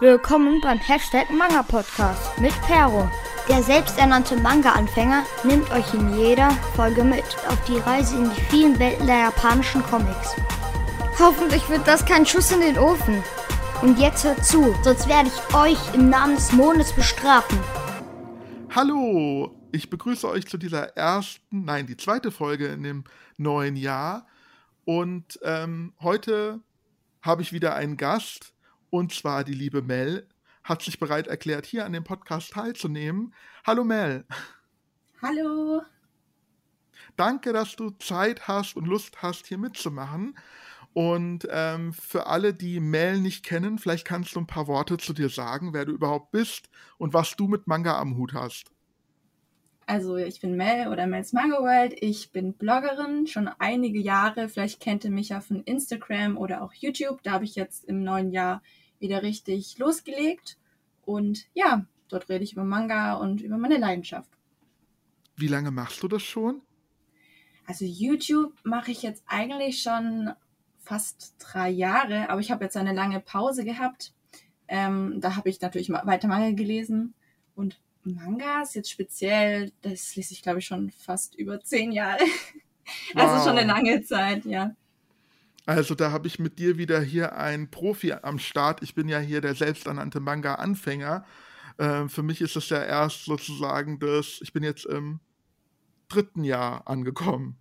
Willkommen 0.00 0.62
beim 0.62 0.78
Hashtag 0.78 1.30
Manga 1.30 1.62
Podcast 1.62 2.40
mit 2.40 2.54
Pero. 2.66 3.10
Der 3.50 3.62
selbsternannte 3.62 4.34
Manga-Anfänger 4.34 5.26
nimmt 5.44 5.70
euch 5.72 5.92
in 5.92 6.18
jeder 6.18 6.50
Folge 6.74 7.04
mit 7.04 7.22
auf 7.46 7.62
die 7.66 7.76
Reise 7.76 8.16
in 8.16 8.30
die 8.30 8.40
vielen 8.48 8.78
Welten 8.78 9.06
der 9.06 9.18
japanischen 9.18 9.82
Comics. 9.82 10.34
Hoffentlich 11.18 11.68
wird 11.68 11.86
das 11.86 12.06
kein 12.06 12.24
Schuss 12.24 12.50
in 12.50 12.60
den 12.60 12.78
Ofen. 12.78 13.22
Und 13.82 13.98
jetzt 13.98 14.24
hört 14.24 14.42
zu, 14.42 14.74
sonst 14.82 15.06
werde 15.06 15.28
ich 15.28 15.54
euch 15.54 15.94
im 15.94 16.08
Namen 16.08 16.36
des 16.36 16.50
Mondes 16.52 16.94
bestrafen. 16.94 17.58
Hallo, 18.74 19.54
ich 19.70 19.90
begrüße 19.90 20.26
euch 20.26 20.46
zu 20.48 20.56
dieser 20.56 20.96
ersten, 20.96 21.66
nein, 21.66 21.86
die 21.86 21.98
zweite 21.98 22.30
Folge 22.30 22.68
in 22.68 22.84
dem 22.84 23.04
neuen 23.36 23.76
Jahr. 23.76 24.26
Und 24.86 25.38
ähm, 25.42 25.92
heute 26.00 26.60
habe 27.20 27.42
ich 27.42 27.52
wieder 27.52 27.74
einen 27.74 27.98
Gast, 27.98 28.54
und 28.90 29.12
zwar 29.12 29.44
die 29.44 29.54
liebe 29.54 29.82
Mel, 29.82 30.28
hat 30.62 30.82
sich 30.82 30.98
bereit 30.98 31.26
erklärt, 31.26 31.66
hier 31.66 31.84
an 31.84 31.92
dem 31.92 32.04
Podcast 32.04 32.52
teilzunehmen. 32.52 33.34
Hallo 33.66 33.84
Mel. 33.84 34.24
Hallo. 35.22 35.82
Danke, 37.16 37.52
dass 37.52 37.76
du 37.76 37.90
Zeit 37.90 38.46
hast 38.48 38.76
und 38.76 38.86
Lust 38.86 39.22
hast, 39.22 39.46
hier 39.46 39.58
mitzumachen. 39.58 40.36
Und 40.92 41.46
ähm, 41.50 41.92
für 41.92 42.26
alle, 42.26 42.52
die 42.52 42.80
Mel 42.80 43.20
nicht 43.20 43.44
kennen, 43.44 43.78
vielleicht 43.78 44.06
kannst 44.06 44.34
du 44.34 44.40
ein 44.40 44.46
paar 44.46 44.66
Worte 44.66 44.96
zu 44.96 45.12
dir 45.12 45.28
sagen, 45.28 45.72
wer 45.72 45.84
du 45.84 45.92
überhaupt 45.92 46.32
bist 46.32 46.68
und 46.98 47.14
was 47.14 47.36
du 47.36 47.46
mit 47.46 47.66
Manga 47.66 47.98
am 47.98 48.16
Hut 48.16 48.34
hast. 48.34 48.72
Also 49.86 50.16
ich 50.16 50.40
bin 50.40 50.56
Mel 50.56 50.88
oder 50.88 51.06
Mel's 51.06 51.32
Manga 51.32 51.58
World. 51.62 51.94
Ich 52.00 52.30
bin 52.30 52.54
Bloggerin 52.54 53.26
schon 53.26 53.48
einige 53.58 53.98
Jahre. 53.98 54.48
Vielleicht 54.48 54.80
kennt 54.80 55.04
ihr 55.04 55.10
mich 55.10 55.30
ja 55.30 55.40
von 55.40 55.62
Instagram 55.62 56.38
oder 56.38 56.62
auch 56.62 56.72
YouTube. 56.72 57.22
Da 57.22 57.32
habe 57.32 57.44
ich 57.44 57.56
jetzt 57.56 57.84
im 57.84 58.02
neuen 58.02 58.30
Jahr 58.30 58.62
wieder 59.00 59.22
richtig 59.22 59.78
losgelegt. 59.78 60.58
Und 61.02 61.46
ja, 61.54 61.86
dort 62.08 62.28
rede 62.28 62.44
ich 62.44 62.52
über 62.52 62.64
Manga 62.64 63.14
und 63.14 63.40
über 63.40 63.58
meine 63.58 63.78
Leidenschaft. 63.78 64.30
Wie 65.36 65.48
lange 65.48 65.70
machst 65.70 66.02
du 66.02 66.08
das 66.08 66.22
schon? 66.22 66.62
Also 67.66 67.84
YouTube 67.84 68.52
mache 68.62 68.90
ich 68.90 69.02
jetzt 69.02 69.22
eigentlich 69.26 69.82
schon 69.82 70.30
fast 70.78 71.36
drei 71.38 71.70
Jahre, 71.70 72.28
aber 72.30 72.40
ich 72.40 72.50
habe 72.50 72.64
jetzt 72.64 72.76
eine 72.76 72.92
lange 72.92 73.20
Pause 73.20 73.64
gehabt. 73.64 74.12
Ähm, 74.68 75.20
da 75.20 75.36
habe 75.36 75.48
ich 75.48 75.60
natürlich 75.60 75.90
weiter 75.90 76.28
Manga 76.28 76.50
gelesen 76.52 77.14
und 77.54 77.80
Mangas 78.02 78.74
jetzt 78.74 78.90
speziell, 78.90 79.72
das 79.82 80.16
lese 80.16 80.32
ich 80.32 80.42
glaube 80.42 80.60
ich 80.60 80.66
schon 80.66 80.90
fast 80.90 81.34
über 81.34 81.60
zehn 81.60 81.92
Jahre. 81.92 82.22
also 83.14 83.36
wow. 83.36 83.44
schon 83.44 83.58
eine 83.58 83.66
lange 83.66 84.02
Zeit, 84.02 84.44
ja. 84.44 84.74
Also 85.66 85.94
da 85.94 86.10
habe 86.10 86.26
ich 86.26 86.38
mit 86.38 86.58
dir 86.58 86.78
wieder 86.78 87.00
hier 87.00 87.36
einen 87.36 87.70
Profi 87.70 88.12
am 88.12 88.38
Start. 88.38 88.82
Ich 88.82 88.94
bin 88.94 89.08
ja 89.08 89.18
hier 89.18 89.40
der 89.40 89.54
selbsternannte 89.54 90.20
Manga-Anfänger. 90.20 91.24
Äh, 91.78 92.08
für 92.08 92.22
mich 92.22 92.40
ist 92.40 92.56
es 92.56 92.68
ja 92.70 92.82
erst 92.82 93.24
sozusagen 93.24 93.98
das, 93.98 94.40
ich 94.42 94.52
bin 94.52 94.62
jetzt 94.62 94.86
im 94.86 95.20
dritten 96.08 96.44
Jahr 96.44 96.88
angekommen. 96.88 97.58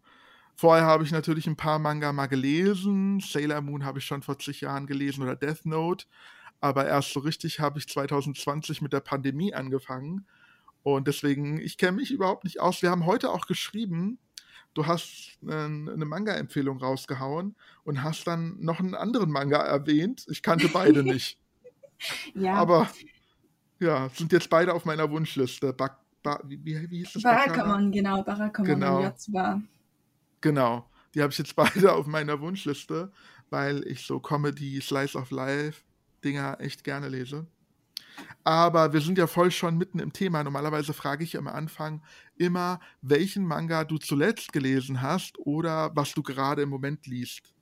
Vorher 0.56 0.86
habe 0.86 1.06
ich 1.06 1.12
natürlich 1.12 1.48
ein 1.48 1.56
paar 1.56 1.80
Manga 1.80 2.12
mal 2.12 2.28
gelesen. 2.28 3.22
Sailor 3.22 3.62
Moon 3.62 3.86
habe 3.86 4.00
ich 4.00 4.06
schon 4.06 4.22
vor 4.22 4.40
zig 4.40 4.60
Jahren 4.60 4.88
gelesen 4.88 5.24
oder 5.24 5.36
Death 5.38 5.66
Note. 5.66 6.06
Aber 6.60 6.86
erst 6.86 7.14
so 7.14 7.22
richtig 7.22 7.60
habe 7.62 7.80
ich 7.80 7.88
2020 7.88 8.82
mit 8.82 8.92
der 8.92 9.00
Pandemie 9.00 9.54
angefangen. 9.54 10.28
Und 10.84 11.08
deswegen, 11.08 11.60
ich 11.60 11.78
kenne 11.78 11.98
mich 11.98 12.12
überhaupt 12.12 12.44
nicht 12.44 12.60
aus. 12.60 12.82
Wir 12.82 12.90
haben 12.90 13.06
heute 13.06 13.32
auch 13.32 13.46
geschrieben, 13.46 14.20
du 14.74 14.86
hast 14.86 15.38
eine 15.42 16.06
Manga-Empfehlung 16.06 16.78
rausgehauen 16.78 17.56
und 17.84 18.04
hast 18.04 18.28
dann 18.28 18.58
noch 18.60 18.80
einen 18.80 18.96
anderen 18.96 19.32
Manga 19.32 19.58
erwähnt. 19.58 20.26
Ich 20.30 20.42
kannte 20.44 20.70
beide 20.70 21.04
nicht. 21.04 21.38
ja. 22.34 22.54
Aber 22.54 22.90
ja, 23.80 24.10
sind 24.10 24.32
jetzt 24.32 24.50
beide 24.50 24.74
auf 24.74 24.86
meiner 24.86 25.10
Wunschliste. 25.10 25.74
Ba 25.74 25.98
ba 26.22 26.40
wie, 26.44 26.64
wie 26.64 26.98
hieß 26.98 27.14
das? 27.14 27.24
Barakamon, 27.24 27.92
genau, 27.92 28.24
Barakamon 28.24 28.70
genau. 28.70 29.02
Yatsuba. 29.02 29.62
Genau, 30.42 30.90
die 31.14 31.22
habe 31.22 31.32
ich 31.32 31.40
jetzt 31.40 31.56
beide 31.56 31.94
auf 31.94 32.08
meiner 32.08 32.40
Wunschliste, 32.40 33.12
weil 33.50 33.86
ich 33.88 34.06
so 34.06 34.20
Comedy, 34.20 34.82
Slice 34.82 35.18
of 35.18 35.32
Life 35.32 35.84
Dinger 36.24 36.58
echt 36.60 36.84
gerne 36.84 37.08
lese. 37.08 37.48
Aber 38.44 38.94
wir 38.94 39.02
sind 39.02 39.18
ja 39.18 39.28
voll 39.28 39.52
schon 39.52 39.78
mitten 39.78 40.00
im 40.00 40.14
Thema. 40.14 40.44
Normalerweise 40.44 40.94
frage 40.94 41.24
ich 41.24 41.38
am 41.38 41.48
Anfang 41.48 42.02
immer, 42.38 42.80
welchen 43.02 43.46
Manga 43.46 43.84
du 43.84 43.98
zuletzt 43.98 44.54
gelesen 44.54 45.02
hast 45.02 45.38
oder 45.40 45.92
was 45.96 46.14
du 46.14 46.24
gerade 46.24 46.62
im 46.62 46.70
Moment 46.70 47.06
liest. 47.06 47.54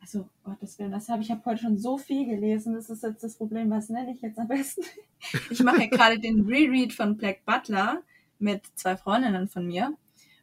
Also, 0.00 0.28
Gottes 0.42 0.78
Willen, 0.78 0.92
das 0.92 1.08
habe 1.08 1.22
ich 1.22 1.30
habe 1.30 1.44
heute 1.44 1.60
schon 1.60 1.76
so 1.76 1.98
viel 1.98 2.24
gelesen. 2.26 2.74
Das 2.74 2.88
ist 2.88 3.02
jetzt 3.02 3.22
das 3.22 3.36
Problem. 3.36 3.70
Was 3.70 3.90
nenne 3.90 4.12
ich 4.12 4.22
jetzt 4.22 4.38
am 4.38 4.48
besten? 4.48 4.82
Ich 5.50 5.62
mache 5.64 5.80
ja 5.80 5.86
gerade 5.88 6.20
den 6.20 6.46
Reread 6.46 6.92
von 6.92 7.16
Black 7.16 7.44
Butler 7.44 8.02
mit 8.38 8.62
zwei 8.76 8.96
Freundinnen 8.96 9.48
von 9.48 9.66
mir. 9.66 9.96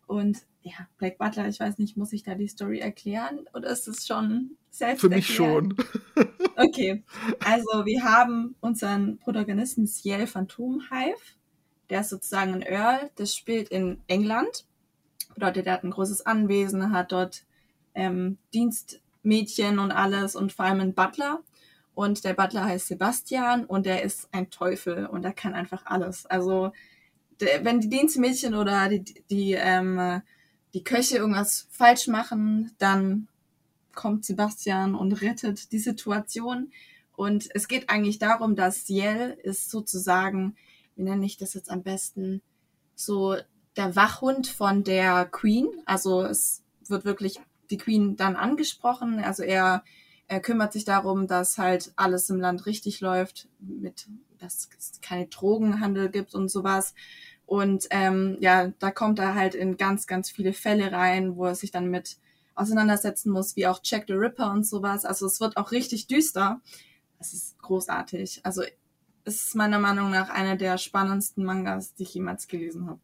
Und 0.07 0.45
ja, 0.61 0.73
Black 0.97 1.17
Butler, 1.17 1.47
ich 1.47 1.59
weiß 1.59 1.77
nicht, 1.77 1.97
muss 1.97 2.13
ich 2.13 2.23
da 2.23 2.35
die 2.35 2.47
Story 2.47 2.79
erklären 2.79 3.45
oder 3.53 3.69
ist 3.69 3.87
es 3.87 4.05
schon 4.05 4.57
selbst 4.69 5.01
Für 5.01 5.09
mich 5.09 5.33
schon. 5.33 5.75
okay, 6.57 7.03
also 7.43 7.85
wir 7.85 8.03
haben 8.03 8.55
unseren 8.61 9.17
Protagonisten 9.19 9.87
Ciel 9.87 10.27
Phantomhive. 10.27 11.17
Der 11.89 12.01
ist 12.01 12.09
sozusagen 12.09 12.53
ein 12.53 12.61
Earl, 12.61 13.11
das 13.15 13.35
spielt 13.35 13.69
in 13.69 14.01
England. 14.07 14.65
Bedeutet, 15.35 15.67
er 15.67 15.73
hat 15.73 15.83
ein 15.83 15.91
großes 15.91 16.25
Anwesen, 16.25 16.91
hat 16.91 17.11
dort 17.11 17.43
ähm, 17.93 18.37
Dienstmädchen 18.53 19.79
und 19.79 19.91
alles 19.91 20.35
und 20.35 20.51
vor 20.51 20.65
allem 20.65 20.81
einen 20.81 20.95
Butler. 20.95 21.41
Und 21.93 22.25
der 22.25 22.33
Butler 22.33 22.65
heißt 22.65 22.87
Sebastian 22.87 23.65
und 23.65 23.85
der 23.85 24.03
ist 24.03 24.27
ein 24.33 24.49
Teufel 24.49 25.05
und 25.05 25.23
er 25.23 25.33
kann 25.33 25.53
einfach 25.53 25.85
alles. 25.85 26.25
Also 26.25 26.65
der, 26.67 26.73
wenn 27.39 27.81
die 27.81 27.89
Dienstmädchen 27.89 28.55
oder 28.55 28.89
die, 28.89 29.23
die, 29.29 29.53
ähm, 29.53 30.21
die 30.73 30.83
Köche 30.83 31.17
irgendwas 31.17 31.67
falsch 31.71 32.07
machen, 32.07 32.71
dann 32.77 33.27
kommt 33.93 34.25
Sebastian 34.25 34.95
und 34.95 35.13
rettet 35.21 35.71
die 35.71 35.79
Situation. 35.79 36.71
Und 37.15 37.49
es 37.53 37.67
geht 37.67 37.89
eigentlich 37.89 38.19
darum, 38.19 38.55
dass 38.55 38.85
Ciel 38.85 39.37
ist 39.43 39.71
sozusagen, 39.71 40.55
wie 40.95 41.03
nenne 41.03 41.25
ich 41.25 41.37
das 41.37 41.53
jetzt 41.53 41.71
am 41.71 41.81
besten, 41.81 42.41
so 42.93 43.35
der 43.77 43.95
Wachhund 43.95 44.47
von 44.47 44.83
der 44.83 45.25
Queen. 45.25 45.67
Also 45.85 46.23
es 46.23 46.63
wird 46.87 47.05
wirklich 47.05 47.39
die 47.69 47.77
Queen 47.77 48.15
dann 48.15 48.35
angesprochen. 48.35 49.19
Also 49.19 49.43
er, 49.43 49.83
er 50.27 50.39
kümmert 50.39 50.73
sich 50.73 50.85
darum, 50.85 51.27
dass 51.27 51.57
halt 51.57 51.93
alles 51.95 52.29
im 52.29 52.39
Land 52.39 52.65
richtig 52.65 53.01
läuft, 53.01 53.47
mit, 53.59 54.07
dass 54.39 54.69
es 54.77 54.99
keine 55.01 55.27
Drogenhandel 55.27 56.09
gibt 56.09 56.33
und 56.33 56.49
sowas. 56.49 56.93
Und 57.45 57.87
ähm, 57.91 58.37
ja, 58.39 58.69
da 58.79 58.89
kommt 58.91 59.19
er 59.19 59.35
halt 59.35 59.53
in 59.53 59.77
ganz, 59.77 60.07
ganz 60.07 60.31
viele 60.31 60.53
Fälle 60.53 60.91
rein, 60.91 61.35
wo 61.35 61.45
er 61.45 61.55
sich 61.55 61.71
dann 61.71 61.91
mit 61.91 62.17
auseinandersetzen 62.55 63.31
muss, 63.31 63.55
wie 63.55 63.67
auch 63.67 63.81
Jack 63.83 64.05
the 64.07 64.13
Ripper 64.13 64.51
und 64.51 64.65
sowas. 64.65 65.05
Also 65.05 65.27
es 65.27 65.39
wird 65.39 65.57
auch 65.57 65.71
richtig 65.71 66.07
düster. 66.07 66.61
Es 67.19 67.33
ist 67.33 67.59
großartig. 67.59 68.41
Also 68.43 68.63
es 69.25 69.43
ist 69.43 69.55
meiner 69.55 69.79
Meinung 69.79 70.09
nach 70.09 70.29
einer 70.29 70.55
der 70.55 70.77
spannendsten 70.77 71.43
Mangas, 71.43 71.93
die 71.93 72.03
ich 72.03 72.13
jemals 72.13 72.47
gelesen 72.47 72.87
habe. 72.87 72.99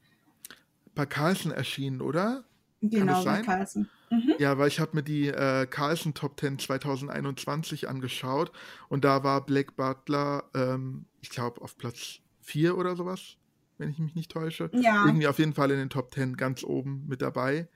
Bei 0.95 1.05
Carlsen 1.05 1.51
erschienen, 1.51 2.01
oder? 2.01 2.43
Genau, 2.81 3.23
bei 3.23 3.41
Carlsen. 3.41 3.89
Mhm. 4.11 4.35
Ja, 4.39 4.57
weil 4.57 4.67
ich 4.67 4.81
habe 4.81 4.91
mir 4.93 5.03
die 5.03 5.29
äh, 5.29 5.65
Carlsen 5.65 6.13
Top 6.13 6.37
10 6.37 6.59
2021 6.59 7.87
angeschaut 7.87 8.51
und 8.89 9.05
da 9.05 9.23
war 9.23 9.45
Black 9.45 9.77
Butler, 9.77 10.43
ähm, 10.53 11.05
ich 11.21 11.29
glaube, 11.29 11.61
auf 11.61 11.77
Platz 11.77 12.19
4 12.41 12.77
oder 12.77 12.97
sowas, 12.97 13.37
wenn 13.77 13.89
ich 13.89 13.99
mich 13.99 14.13
nicht 14.13 14.29
täusche. 14.29 14.69
Ja. 14.73 15.05
Irgendwie 15.05 15.27
auf 15.27 15.39
jeden 15.39 15.53
Fall 15.53 15.71
in 15.71 15.77
den 15.77 15.89
Top 15.89 16.13
10 16.13 16.35
ganz 16.35 16.63
oben 16.63 17.05
mit 17.07 17.21
dabei. 17.21 17.69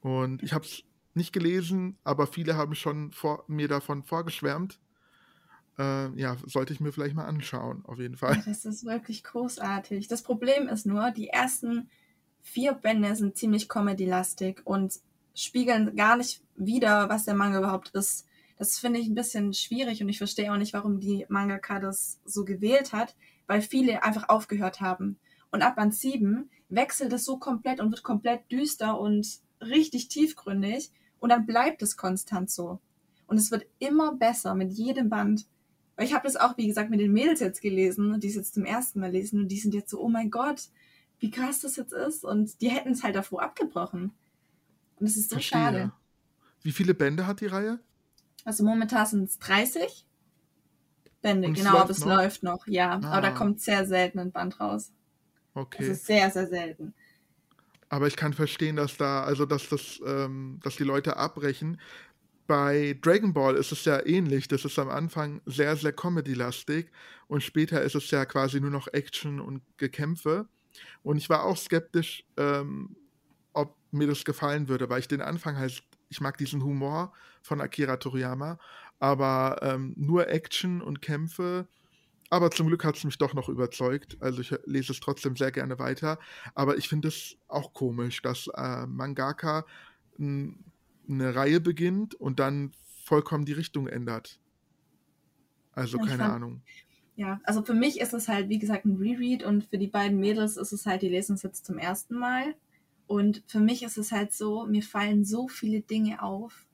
Und 0.00 0.42
ich 0.42 0.52
habe 0.52 0.64
es 0.64 0.82
nicht 1.14 1.32
gelesen, 1.32 1.98
aber 2.02 2.26
viele 2.26 2.56
haben 2.56 2.74
schon 2.74 3.12
vor, 3.12 3.44
mir 3.46 3.68
davon 3.68 4.02
vorgeschwärmt. 4.02 4.80
Äh, 5.78 6.10
ja, 6.20 6.36
sollte 6.46 6.72
ich 6.72 6.80
mir 6.80 6.92
vielleicht 6.92 7.14
mal 7.14 7.26
anschauen, 7.26 7.84
auf 7.84 7.98
jeden 8.00 8.16
Fall. 8.16 8.42
Das 8.44 8.64
ist 8.64 8.84
wirklich 8.84 9.22
großartig. 9.22 10.08
Das 10.08 10.22
Problem 10.22 10.68
ist 10.68 10.84
nur, 10.84 11.12
die 11.12 11.28
ersten 11.28 11.88
vier 12.42 12.74
Bände 12.74 13.14
sind 13.14 13.36
ziemlich 13.36 13.68
comedy-lastig 13.68 14.62
und 14.64 15.00
spiegeln 15.34 15.96
gar 15.96 16.16
nicht 16.16 16.42
wieder, 16.56 17.08
was 17.08 17.24
der 17.24 17.34
Manga 17.34 17.58
überhaupt 17.58 17.90
ist. 17.90 18.26
Das 18.56 18.78
finde 18.78 19.00
ich 19.00 19.08
ein 19.08 19.14
bisschen 19.14 19.52
schwierig 19.52 20.02
und 20.02 20.08
ich 20.08 20.18
verstehe 20.18 20.52
auch 20.52 20.56
nicht, 20.56 20.72
warum 20.72 21.00
die 21.00 21.26
Mangaka 21.28 21.80
das 21.80 22.20
so 22.24 22.44
gewählt 22.44 22.92
hat, 22.92 23.16
weil 23.46 23.60
viele 23.60 24.04
einfach 24.04 24.28
aufgehört 24.28 24.80
haben. 24.80 25.18
Und 25.50 25.62
ab 25.62 25.76
Band 25.76 25.94
7 25.94 26.50
wechselt 26.68 27.12
es 27.12 27.24
so 27.24 27.38
komplett 27.38 27.80
und 27.80 27.90
wird 27.90 28.02
komplett 28.02 28.50
düster 28.50 28.98
und 28.98 29.40
richtig 29.60 30.08
tiefgründig 30.08 30.90
und 31.18 31.30
dann 31.30 31.46
bleibt 31.46 31.82
es 31.82 31.96
konstant 31.96 32.50
so. 32.50 32.80
Und 33.26 33.38
es 33.38 33.50
wird 33.50 33.66
immer 33.78 34.14
besser 34.14 34.54
mit 34.54 34.72
jedem 34.72 35.08
Band. 35.08 35.46
Ich 35.98 36.12
habe 36.12 36.26
das 36.26 36.36
auch, 36.36 36.56
wie 36.56 36.66
gesagt, 36.66 36.90
mit 36.90 37.00
den 37.00 37.12
Mädels 37.12 37.40
jetzt 37.40 37.62
gelesen, 37.62 38.20
die 38.20 38.28
es 38.28 38.34
jetzt 38.34 38.54
zum 38.54 38.64
ersten 38.64 39.00
Mal 39.00 39.10
lesen 39.10 39.40
und 39.40 39.48
die 39.48 39.58
sind 39.58 39.74
jetzt 39.74 39.90
so, 39.90 40.00
oh 40.00 40.08
mein 40.08 40.30
Gott, 40.30 40.68
wie 41.20 41.30
krass 41.30 41.60
das 41.60 41.76
jetzt 41.76 41.92
ist. 41.92 42.24
Und 42.24 42.60
die 42.60 42.68
hätten 42.68 42.92
es 42.92 43.02
halt 43.02 43.16
davor 43.16 43.42
abgebrochen. 43.42 44.12
Und 44.96 45.06
es 45.06 45.16
ist 45.16 45.30
so 45.30 45.36
Verstehe. 45.36 45.58
schade. 45.60 45.92
Wie 46.62 46.72
viele 46.72 46.94
Bände 46.94 47.26
hat 47.26 47.40
die 47.40 47.46
Reihe? 47.46 47.80
Also 48.44 48.64
momentan 48.64 49.06
sind 49.06 49.28
es 49.28 49.38
30. 49.38 50.06
Bände, 51.22 51.48
Und 51.48 51.54
genau, 51.54 51.78
aber 51.78 51.90
es 51.90 52.00
noch? 52.00 52.08
läuft 52.16 52.42
noch, 52.42 52.66
ja. 52.66 52.92
Aber 52.92 53.20
da 53.22 53.28
Ah. 53.28 53.30
kommt 53.32 53.60
sehr 53.60 53.86
selten 53.86 54.18
ein 54.18 54.32
Band 54.32 54.60
raus. 54.60 54.92
Okay. 55.54 55.88
ist 55.90 56.04
sehr, 56.06 56.30
sehr 56.30 56.46
selten. 56.48 56.94
Aber 57.88 58.06
ich 58.08 58.16
kann 58.16 58.32
verstehen, 58.32 58.76
dass 58.76 58.96
da, 58.96 59.22
also 59.24 59.46
dass 59.46 59.68
das, 59.68 60.00
ähm, 60.04 60.58
dass 60.62 60.76
die 60.76 60.82
Leute 60.84 61.16
abbrechen. 61.16 61.80
Bei 62.46 62.98
Dragon 63.00 63.32
Ball 63.32 63.54
ist 63.54 63.72
es 63.72 63.84
ja 63.84 64.04
ähnlich. 64.04 64.48
Das 64.48 64.64
ist 64.64 64.78
am 64.78 64.90
Anfang 64.90 65.40
sehr, 65.46 65.76
sehr 65.76 65.92
Comedy-lastig 65.92 66.90
und 67.28 67.42
später 67.42 67.80
ist 67.82 67.94
es 67.94 68.10
ja 68.10 68.24
quasi 68.26 68.60
nur 68.60 68.70
noch 68.70 68.88
Action 68.92 69.40
und 69.40 69.62
Gekämpfe. 69.78 70.48
Und 71.02 71.16
ich 71.18 71.30
war 71.30 71.44
auch 71.44 71.56
skeptisch, 71.56 72.24
ähm, 72.36 72.96
mir 73.94 74.06
das 74.06 74.24
gefallen 74.24 74.68
würde, 74.68 74.88
weil 74.90 75.00
ich 75.00 75.08
den 75.08 75.20
Anfang 75.22 75.56
halt, 75.56 75.82
ich 76.08 76.20
mag 76.20 76.36
diesen 76.38 76.62
Humor 76.62 77.12
von 77.42 77.60
Akira 77.60 77.96
Toriyama, 77.96 78.58
aber 78.98 79.58
ähm, 79.62 79.94
nur 79.96 80.28
Action 80.28 80.82
und 80.82 81.00
Kämpfe. 81.02 81.66
Aber 82.30 82.50
zum 82.50 82.66
Glück 82.68 82.84
hat 82.84 82.96
es 82.96 83.04
mich 83.04 83.18
doch 83.18 83.34
noch 83.34 83.48
überzeugt. 83.48 84.16
Also 84.20 84.40
ich 84.40 84.54
lese 84.64 84.92
es 84.92 85.00
trotzdem 85.00 85.36
sehr 85.36 85.52
gerne 85.52 85.78
weiter. 85.78 86.18
Aber 86.54 86.76
ich 86.78 86.88
finde 86.88 87.08
es 87.08 87.36
auch 87.48 87.72
komisch, 87.74 88.22
dass 88.22 88.48
äh, 88.56 88.86
Mangaka 88.86 89.66
eine 90.18 90.54
Reihe 91.08 91.60
beginnt 91.60 92.14
und 92.14 92.40
dann 92.40 92.72
vollkommen 93.04 93.44
die 93.44 93.52
Richtung 93.52 93.86
ändert. 93.86 94.40
Also 95.72 95.98
Ja, 95.98 96.04
keine 96.06 96.18
fand- 96.18 96.34
Ahnung. 96.34 96.62
Ja, 97.16 97.40
also 97.44 97.62
für 97.62 97.74
mich 97.74 98.00
ist 98.00 98.12
es 98.12 98.26
halt, 98.26 98.48
wie 98.48 98.58
gesagt, 98.58 98.84
ein 98.86 98.96
Reread 98.96 99.44
und 99.44 99.64
für 99.64 99.78
die 99.78 99.86
beiden 99.86 100.18
Mädels 100.18 100.56
ist 100.56 100.72
es 100.72 100.84
halt, 100.86 101.02
die 101.02 101.08
lesen 101.08 101.34
es 101.36 101.42
jetzt 101.44 101.64
zum 101.64 101.78
ersten 101.78 102.16
Mal. 102.18 102.56
Und 103.06 103.42
für 103.46 103.60
mich 103.60 103.82
ist 103.82 103.98
es 103.98 104.12
halt 104.12 104.32
so, 104.32 104.66
mir 104.66 104.82
fallen 104.82 105.24
so 105.24 105.48
viele 105.48 105.80
Dinge 105.80 106.22
auf, 106.22 106.66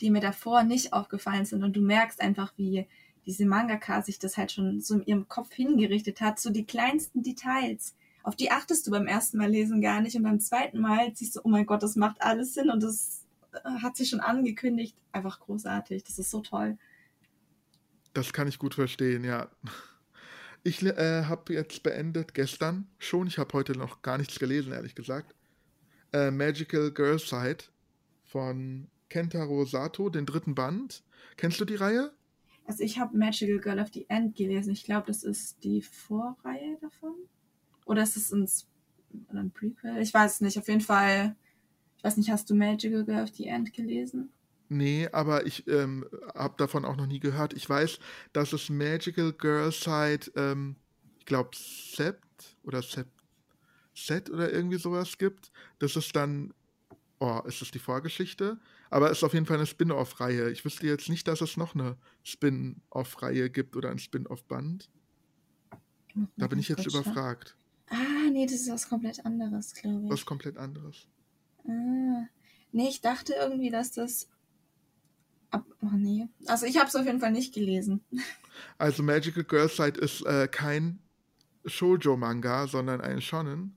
die 0.00 0.10
mir 0.10 0.20
davor 0.20 0.62
nicht 0.62 0.92
aufgefallen 0.92 1.44
sind. 1.44 1.62
Und 1.62 1.76
du 1.76 1.80
merkst 1.80 2.20
einfach, 2.20 2.52
wie 2.56 2.86
diese 3.26 3.46
Mangaka 3.46 4.02
sich 4.02 4.18
das 4.18 4.36
halt 4.36 4.52
schon 4.52 4.80
so 4.80 4.94
in 4.94 5.06
ihrem 5.06 5.28
Kopf 5.28 5.52
hingerichtet 5.52 6.20
hat, 6.20 6.40
so 6.40 6.50
die 6.50 6.64
kleinsten 6.64 7.22
Details. 7.22 7.94
Auf 8.22 8.36
die 8.36 8.50
achtest 8.50 8.86
du 8.86 8.90
beim 8.90 9.06
ersten 9.06 9.38
Mal 9.38 9.50
lesen 9.50 9.80
gar 9.80 10.00
nicht 10.00 10.16
und 10.16 10.22
beim 10.22 10.40
zweiten 10.40 10.80
Mal 10.80 11.14
siehst 11.14 11.36
du, 11.36 11.40
oh 11.44 11.48
mein 11.48 11.66
Gott, 11.66 11.82
das 11.82 11.96
macht 11.96 12.20
alles 12.20 12.54
Sinn 12.54 12.70
und 12.70 12.82
das 12.82 13.24
äh, 13.52 13.82
hat 13.82 13.96
sich 13.96 14.08
schon 14.08 14.20
angekündigt. 14.20 14.96
Einfach 15.12 15.40
großartig. 15.40 16.04
Das 16.04 16.18
ist 16.18 16.30
so 16.30 16.40
toll. 16.40 16.76
Das 18.12 18.32
kann 18.32 18.48
ich 18.48 18.58
gut 18.58 18.74
verstehen, 18.74 19.24
ja. 19.24 19.48
Ich 20.62 20.82
äh, 20.82 21.24
habe 21.24 21.54
jetzt 21.54 21.82
beendet 21.82 22.34
gestern 22.34 22.86
schon. 22.98 23.26
Ich 23.26 23.38
habe 23.38 23.52
heute 23.54 23.72
noch 23.72 24.02
gar 24.02 24.18
nichts 24.18 24.38
gelesen, 24.38 24.72
ehrlich 24.72 24.94
gesagt. 24.94 25.34
Äh, 26.12 26.30
Magical 26.30 26.90
Girl 26.90 27.18
Side 27.18 27.64
von 28.24 28.88
Kentaro 29.08 29.64
Sato, 29.64 30.08
den 30.08 30.26
dritten 30.26 30.54
Band. 30.54 31.02
Kennst 31.36 31.60
du 31.60 31.64
die 31.64 31.74
Reihe? 31.74 32.12
Also 32.66 32.84
ich 32.84 32.98
habe 32.98 33.16
Magical 33.16 33.58
Girl 33.58 33.80
of 33.80 33.88
the 33.92 34.06
End 34.08 34.36
gelesen. 34.36 34.72
Ich 34.72 34.84
glaube, 34.84 35.06
das 35.08 35.24
ist 35.24 35.64
die 35.64 35.82
Vorreihe 35.82 36.78
davon. 36.80 37.14
Oder 37.84 38.02
ist 38.02 38.16
es 38.16 38.32
ein, 38.32 38.48
ein 39.36 39.50
Prequel? 39.50 39.98
Ich 40.00 40.14
weiß 40.14 40.34
es 40.34 40.40
nicht. 40.40 40.56
Auf 40.58 40.68
jeden 40.68 40.80
Fall, 40.80 41.34
ich 41.96 42.04
weiß 42.04 42.16
nicht, 42.16 42.30
hast 42.30 42.48
du 42.48 42.54
Magical 42.54 43.04
Girl 43.04 43.24
of 43.24 43.34
the 43.34 43.46
End 43.46 43.72
gelesen? 43.72 44.30
Nee, 44.68 45.08
aber 45.10 45.46
ich 45.46 45.66
ähm, 45.66 46.06
habe 46.32 46.54
davon 46.56 46.84
auch 46.84 46.96
noch 46.96 47.06
nie 47.06 47.18
gehört. 47.18 47.54
Ich 47.54 47.68
weiß, 47.68 47.98
dass 48.32 48.52
es 48.52 48.70
Magical 48.70 49.32
Girl 49.32 49.72
Side, 49.72 50.30
ähm, 50.36 50.76
ich 51.18 51.26
glaube, 51.26 51.50
Sept 51.54 52.56
oder 52.62 52.80
Sept, 52.80 53.10
Set 54.06 54.30
oder 54.30 54.52
irgendwie 54.52 54.78
sowas 54.78 55.18
gibt. 55.18 55.52
Das 55.78 55.96
ist 55.96 56.14
dann, 56.16 56.52
oh, 57.18 57.40
ist 57.46 57.60
das 57.60 57.70
die 57.70 57.78
Vorgeschichte? 57.78 58.58
Aber 58.90 59.10
es 59.10 59.18
ist 59.18 59.24
auf 59.24 59.34
jeden 59.34 59.46
Fall 59.46 59.58
eine 59.58 59.66
Spin-off-Reihe. 59.66 60.50
Ich 60.50 60.64
wüsste 60.64 60.86
jetzt 60.86 61.08
nicht, 61.08 61.28
dass 61.28 61.40
es 61.40 61.56
noch 61.56 61.74
eine 61.74 61.96
Spin-off-Reihe 62.24 63.50
gibt 63.50 63.76
oder 63.76 63.90
ein 63.90 63.98
Spin-off-Band. 63.98 64.88
Da 66.36 66.46
bin 66.48 66.58
ich 66.58 66.68
jetzt 66.68 66.90
schauen. 66.90 67.02
überfragt. 67.02 67.56
Ah, 67.88 68.30
nee, 68.32 68.46
das 68.46 68.54
ist 68.54 68.70
was 68.70 68.88
komplett 68.88 69.24
anderes, 69.24 69.74
glaube 69.74 70.04
ich. 70.04 70.10
Was 70.10 70.24
komplett 70.24 70.56
anderes. 70.56 71.06
Ah. 71.66 72.26
Nee, 72.72 72.88
ich 72.88 73.00
dachte 73.00 73.34
irgendwie, 73.34 73.70
dass 73.70 73.92
das. 73.92 74.28
Ab, 75.50 75.66
oh 75.82 75.96
nee. 75.96 76.28
Also 76.46 76.66
ich 76.66 76.76
habe 76.78 76.88
es 76.88 76.94
auf 76.94 77.04
jeden 77.04 77.20
Fall 77.20 77.32
nicht 77.32 77.52
gelesen. 77.54 78.00
Also 78.78 79.02
Magical 79.02 79.42
Girl 79.42 79.68
Side 79.68 79.98
ist 79.98 80.24
äh, 80.26 80.46
kein 80.46 81.00
Shoujo-Manga, 81.64 82.66
sondern 82.66 83.00
ein 83.00 83.20
Shonen. 83.20 83.76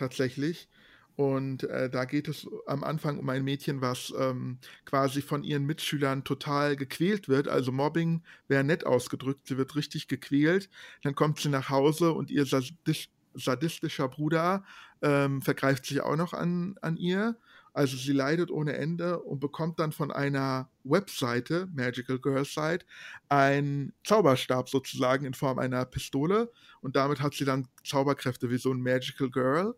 Tatsächlich. 0.00 0.66
Und 1.14 1.64
äh, 1.64 1.90
da 1.90 2.06
geht 2.06 2.26
es 2.26 2.48
am 2.66 2.82
Anfang 2.82 3.18
um 3.18 3.28
ein 3.28 3.44
Mädchen, 3.44 3.82
was 3.82 4.14
ähm, 4.18 4.56
quasi 4.86 5.20
von 5.20 5.44
ihren 5.44 5.66
Mitschülern 5.66 6.24
total 6.24 6.74
gequält 6.74 7.28
wird. 7.28 7.48
Also 7.48 7.70
Mobbing 7.70 8.22
wäre 8.48 8.64
nett 8.64 8.86
ausgedrückt. 8.86 9.46
Sie 9.46 9.58
wird 9.58 9.76
richtig 9.76 10.08
gequält. 10.08 10.70
Dann 11.02 11.14
kommt 11.14 11.38
sie 11.38 11.50
nach 11.50 11.68
Hause 11.68 12.12
und 12.12 12.30
ihr 12.30 12.46
sadisch, 12.46 13.10
sadistischer 13.34 14.08
Bruder 14.08 14.64
ähm, 15.02 15.42
vergreift 15.42 15.84
sich 15.84 16.00
auch 16.00 16.16
noch 16.16 16.32
an, 16.32 16.76
an 16.80 16.96
ihr. 16.96 17.36
Also 17.74 17.98
sie 17.98 18.12
leidet 18.12 18.50
ohne 18.50 18.72
Ende 18.78 19.20
und 19.20 19.38
bekommt 19.38 19.78
dann 19.80 19.92
von 19.92 20.10
einer 20.10 20.70
Webseite, 20.82 21.68
Magical 21.74 22.18
Girl 22.18 22.46
Site, 22.46 22.86
einen 23.28 23.92
Zauberstab 24.04 24.70
sozusagen 24.70 25.26
in 25.26 25.34
Form 25.34 25.58
einer 25.58 25.84
Pistole. 25.84 26.50
Und 26.80 26.96
damit 26.96 27.20
hat 27.20 27.34
sie 27.34 27.44
dann 27.44 27.68
Zauberkräfte 27.84 28.50
wie 28.50 28.56
so 28.56 28.72
ein 28.72 28.80
Magical 28.80 29.28
Girl 29.28 29.74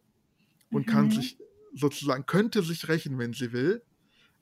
und 0.72 0.86
kann 0.86 1.10
Mhm. 1.10 1.10
sich 1.10 1.38
sozusagen, 1.74 2.26
könnte 2.26 2.62
sich 2.62 2.88
rächen, 2.88 3.18
wenn 3.18 3.34
sie 3.34 3.52
will. 3.52 3.84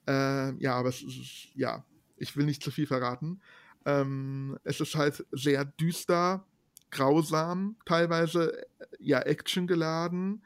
Ähm, 0.07 0.59
ja, 0.61 0.75
aber 0.77 0.89
es 0.91 1.03
ist, 1.03 1.51
ja, 1.55 1.87
ich 2.17 2.37
will 2.37 2.47
nicht 2.47 2.63
zu 2.63 2.71
viel 2.71 2.87
verraten. 2.87 3.43
Ähm, 3.87 4.59
es 4.65 4.81
ist 4.81 4.95
halt 4.95 5.27
sehr 5.33 5.65
düster, 5.65 6.49
grausam, 6.91 7.77
teilweise 7.87 8.63
äh, 8.63 8.87
ja 8.99 9.21
actiongeladen, 9.21 10.45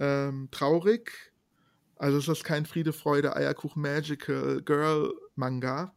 ähm, 0.00 0.48
traurig. 0.50 1.32
Also 1.96 2.18
es 2.18 2.28
ist 2.28 2.44
kein 2.44 2.66
Friede, 2.66 2.92
Freude, 2.92 3.36
Eierkuchen, 3.36 3.82
Magical 3.82 4.62
Girl 4.62 5.12
Manga. 5.36 5.94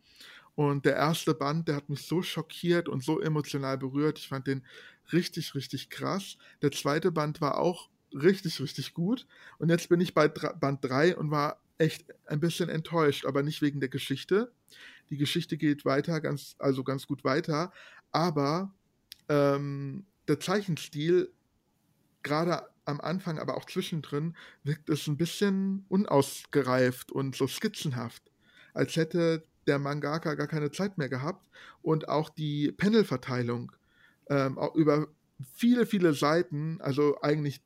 Und 0.56 0.86
der 0.86 0.96
erste 0.96 1.34
Band, 1.36 1.68
der 1.68 1.76
hat 1.78 1.90
mich 1.90 2.04
so 2.08 2.22
schockiert 2.22 2.90
und 2.90 3.04
so 3.04 3.20
emotional 3.22 3.78
berührt. 3.78 4.20
Ich 4.20 4.30
fand 4.30 4.48
den 4.48 4.66
richtig, 5.14 5.56
richtig 5.56 5.90
krass. 5.90 6.38
Der 6.62 6.72
zweite 6.72 7.12
Band 7.12 7.42
war 7.42 7.60
auch 7.60 7.90
richtig, 8.16 8.60
richtig 8.62 8.94
gut. 8.94 9.28
Und 9.58 9.70
jetzt 9.70 9.90
bin 9.90 10.02
ich 10.02 10.14
bei 10.14 10.26
Dra- 10.28 10.54
Band 10.54 10.84
3 10.84 11.16
und 11.18 11.32
war 11.32 11.60
echt 11.78 12.06
ein 12.26 12.40
bisschen 12.40 12.70
enttäuscht, 12.70 13.26
aber 13.26 13.44
nicht 13.44 13.62
wegen 13.62 13.80
der 13.80 13.90
Geschichte. 13.90 14.52
Die 15.10 15.18
Geschichte 15.18 15.58
geht 15.58 15.86
weiter, 15.86 16.22
ganz, 16.22 16.56
also 16.58 16.84
ganz 16.84 17.06
gut 17.08 17.24
weiter. 17.24 17.72
Aber 18.12 18.74
ähm, 19.30 20.06
der 20.28 20.40
Zeichenstil, 20.40 21.32
gerade 22.24 22.68
am 22.86 23.02
Anfang, 23.02 23.40
aber 23.40 23.58
auch 23.58 23.66
zwischendrin, 23.66 24.36
wirkt 24.64 24.90
es 24.90 25.08
ein 25.08 25.18
bisschen 25.18 25.86
unausgereift 25.90 27.12
und 27.12 27.36
so 27.36 27.48
skizzenhaft. 27.48 28.32
Als 28.74 28.96
hätte 28.96 29.44
der 29.68 29.80
Mangaka 29.80 30.36
gar 30.36 30.48
keine 30.48 30.72
Zeit 30.72 30.98
mehr 30.98 31.10
gehabt. 31.10 31.48
Und 31.82 32.08
auch 32.10 32.30
die 32.30 32.72
Panelverteilung 32.72 33.72
ähm, 34.30 34.58
über 34.76 35.08
viele, 35.54 35.86
viele 35.86 36.14
Seiten, 36.14 36.80
also 36.82 37.22
eigentlich 37.22 37.62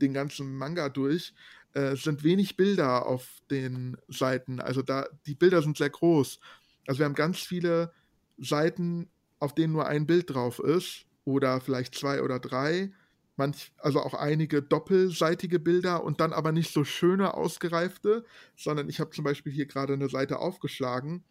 den 0.00 0.14
ganzen 0.14 0.56
Manga 0.56 0.88
durch, 0.88 1.34
äh, 1.74 1.96
sind 1.96 2.24
wenig 2.24 2.56
Bilder 2.56 3.06
auf 3.06 3.42
den 3.50 3.96
Seiten. 4.08 4.60
Also 4.60 4.82
da, 4.82 5.06
die 5.26 5.34
Bilder 5.34 5.62
sind 5.62 5.76
sehr 5.76 5.90
groß. 5.90 6.40
Also 6.86 6.98
wir 6.98 7.06
haben 7.06 7.14
ganz 7.14 7.38
viele 7.38 7.92
Seiten, 8.38 9.10
auf 9.38 9.54
denen 9.54 9.72
nur 9.72 9.86
ein 9.86 10.06
Bild 10.06 10.30
drauf 10.34 10.58
ist. 10.58 11.04
Oder 11.24 11.60
vielleicht 11.60 11.94
zwei 11.94 12.22
oder 12.22 12.38
drei. 12.38 12.90
Manch, 13.36 13.72
also 13.76 14.00
auch 14.00 14.14
einige 14.14 14.62
doppelseitige 14.62 15.58
Bilder 15.58 16.02
und 16.02 16.20
dann 16.20 16.32
aber 16.32 16.52
nicht 16.52 16.72
so 16.72 16.84
schöne, 16.84 17.34
ausgereifte, 17.34 18.24
sondern 18.56 18.88
ich 18.88 18.98
habe 18.98 19.10
zum 19.10 19.24
Beispiel 19.24 19.52
hier 19.52 19.66
gerade 19.66 19.92
eine 19.92 20.08
Seite 20.08 20.38
aufgeschlagen. 20.38 21.22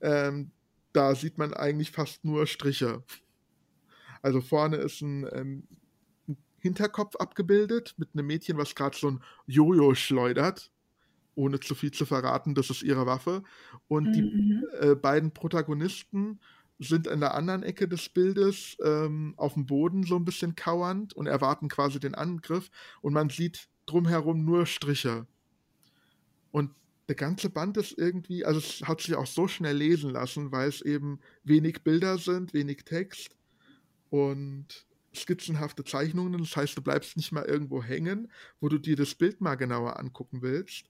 Ähm, 0.00 0.50
da 0.92 1.14
sieht 1.14 1.38
man 1.38 1.54
eigentlich 1.54 1.90
fast 1.90 2.24
nur 2.24 2.46
Striche. 2.46 3.02
Also 4.22 4.40
vorne 4.40 4.76
ist 4.76 5.00
ein, 5.00 5.26
ähm, 5.32 5.66
ein 5.70 5.79
Hinterkopf 6.60 7.16
abgebildet 7.16 7.94
mit 7.98 8.10
einem 8.14 8.26
Mädchen, 8.26 8.56
was 8.58 8.74
gerade 8.74 8.96
so 8.96 9.10
ein 9.10 9.22
Jojo 9.46 9.94
schleudert. 9.94 10.70
Ohne 11.34 11.60
zu 11.60 11.74
viel 11.74 11.90
zu 11.92 12.06
verraten, 12.06 12.54
das 12.54 12.70
ist 12.70 12.82
ihre 12.82 13.06
Waffe. 13.06 13.42
Und 13.88 14.12
die 14.12 14.22
Mhm. 14.22 14.64
äh, 14.80 14.94
beiden 14.94 15.32
Protagonisten 15.32 16.40
sind 16.78 17.06
in 17.06 17.20
der 17.20 17.34
anderen 17.34 17.62
Ecke 17.62 17.88
des 17.88 18.08
Bildes 18.08 18.76
ähm, 18.84 19.34
auf 19.36 19.54
dem 19.54 19.66
Boden 19.66 20.02
so 20.04 20.16
ein 20.16 20.24
bisschen 20.24 20.54
kauernd 20.56 21.14
und 21.14 21.26
erwarten 21.26 21.68
quasi 21.68 22.00
den 22.00 22.14
Angriff. 22.14 22.70
Und 23.00 23.12
man 23.14 23.30
sieht 23.30 23.68
drumherum 23.86 24.44
nur 24.44 24.66
Striche. 24.66 25.26
Und 26.50 26.70
der 27.08 27.16
ganze 27.16 27.50
Band 27.50 27.76
ist 27.76 27.96
irgendwie, 27.98 28.44
also 28.44 28.60
es 28.60 28.82
hat 28.86 29.00
sich 29.00 29.14
auch 29.16 29.26
so 29.26 29.48
schnell 29.48 29.76
lesen 29.76 30.10
lassen, 30.10 30.52
weil 30.52 30.68
es 30.68 30.80
eben 30.80 31.20
wenig 31.42 31.82
Bilder 31.82 32.18
sind, 32.18 32.54
wenig 32.54 32.84
Text 32.84 33.36
und 34.10 34.86
skizzenhafte 35.14 35.84
Zeichnungen. 35.84 36.38
Das 36.40 36.56
heißt, 36.56 36.76
du 36.76 36.82
bleibst 36.82 37.16
nicht 37.16 37.32
mal 37.32 37.44
irgendwo 37.44 37.82
hängen, 37.82 38.30
wo 38.60 38.68
du 38.68 38.78
dir 38.78 38.96
das 38.96 39.14
Bild 39.14 39.40
mal 39.40 39.56
genauer 39.56 39.98
angucken 39.98 40.42
willst. 40.42 40.86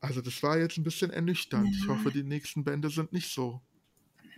Also 0.00 0.20
das 0.20 0.42
war 0.42 0.58
jetzt 0.58 0.76
ein 0.78 0.82
bisschen 0.82 1.10
ernüchternd. 1.10 1.68
Ich 1.70 1.84
Ja. 1.86 1.88
hoffe, 1.88 2.10
die 2.10 2.24
nächsten 2.24 2.64
Bände 2.64 2.90
sind 2.90 3.12
nicht 3.12 3.32
so. 3.32 3.60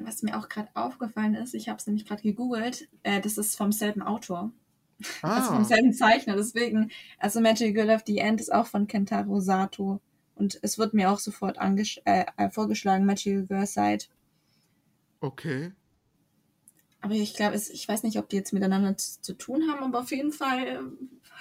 was 0.01 0.23
mir 0.23 0.37
auch 0.37 0.49
gerade 0.49 0.69
aufgefallen 0.75 1.35
ist, 1.37 1.55
ich 1.55 1.69
habe 1.69 1.79
es 1.79 1.87
nämlich 1.87 2.05
gerade 2.05 2.21
gegoogelt, 2.21 2.89
äh, 3.05 3.21
das 3.21 3.39
ist 3.39 3.57
vom 3.57 3.71
selben 3.71 4.03
Autor. 4.03 4.51
Ah. 5.23 5.37
Also 5.37 5.53
vom 5.53 5.63
ah. 5.63 5.65
selben 5.65 5.93
Zeichner. 5.93 6.37
Deswegen, 6.37 6.91
also 7.19 7.41
Magic 7.41 7.75
Girl 7.75 7.91
of 7.91 8.03
the 8.07 8.19
End 8.19 8.41
ist 8.41 8.53
auch 8.53 8.67
von 8.67 8.87
Kentaro 8.89 9.41
Sato. 9.41 10.01
Und 10.35 10.59
es 10.63 10.79
wird 10.79 10.95
mir 10.95 11.11
auch 11.11 11.21
sofort 11.21 11.59
äh, 11.61 12.51
vorgeschlagen, 12.51 13.07
Magic 13.07 13.47
Girl 13.49 13.67
Side. 13.67 14.07
Okay. 15.21 15.73
Aber 17.05 17.15
ich 17.15 17.35
glaube, 17.35 17.57
ich 17.57 17.87
weiß 17.87 18.03
nicht, 18.03 18.19
ob 18.19 18.31
die 18.31 18.37
jetzt 18.37 18.55
miteinander 18.55 18.97
zu, 18.97 19.35
tun 19.35 19.69
haben, 19.71 19.85
aber 19.85 20.01
auf 20.01 20.11
jeden 20.11 20.33
Fall 20.33 20.67
äh, 20.67 20.79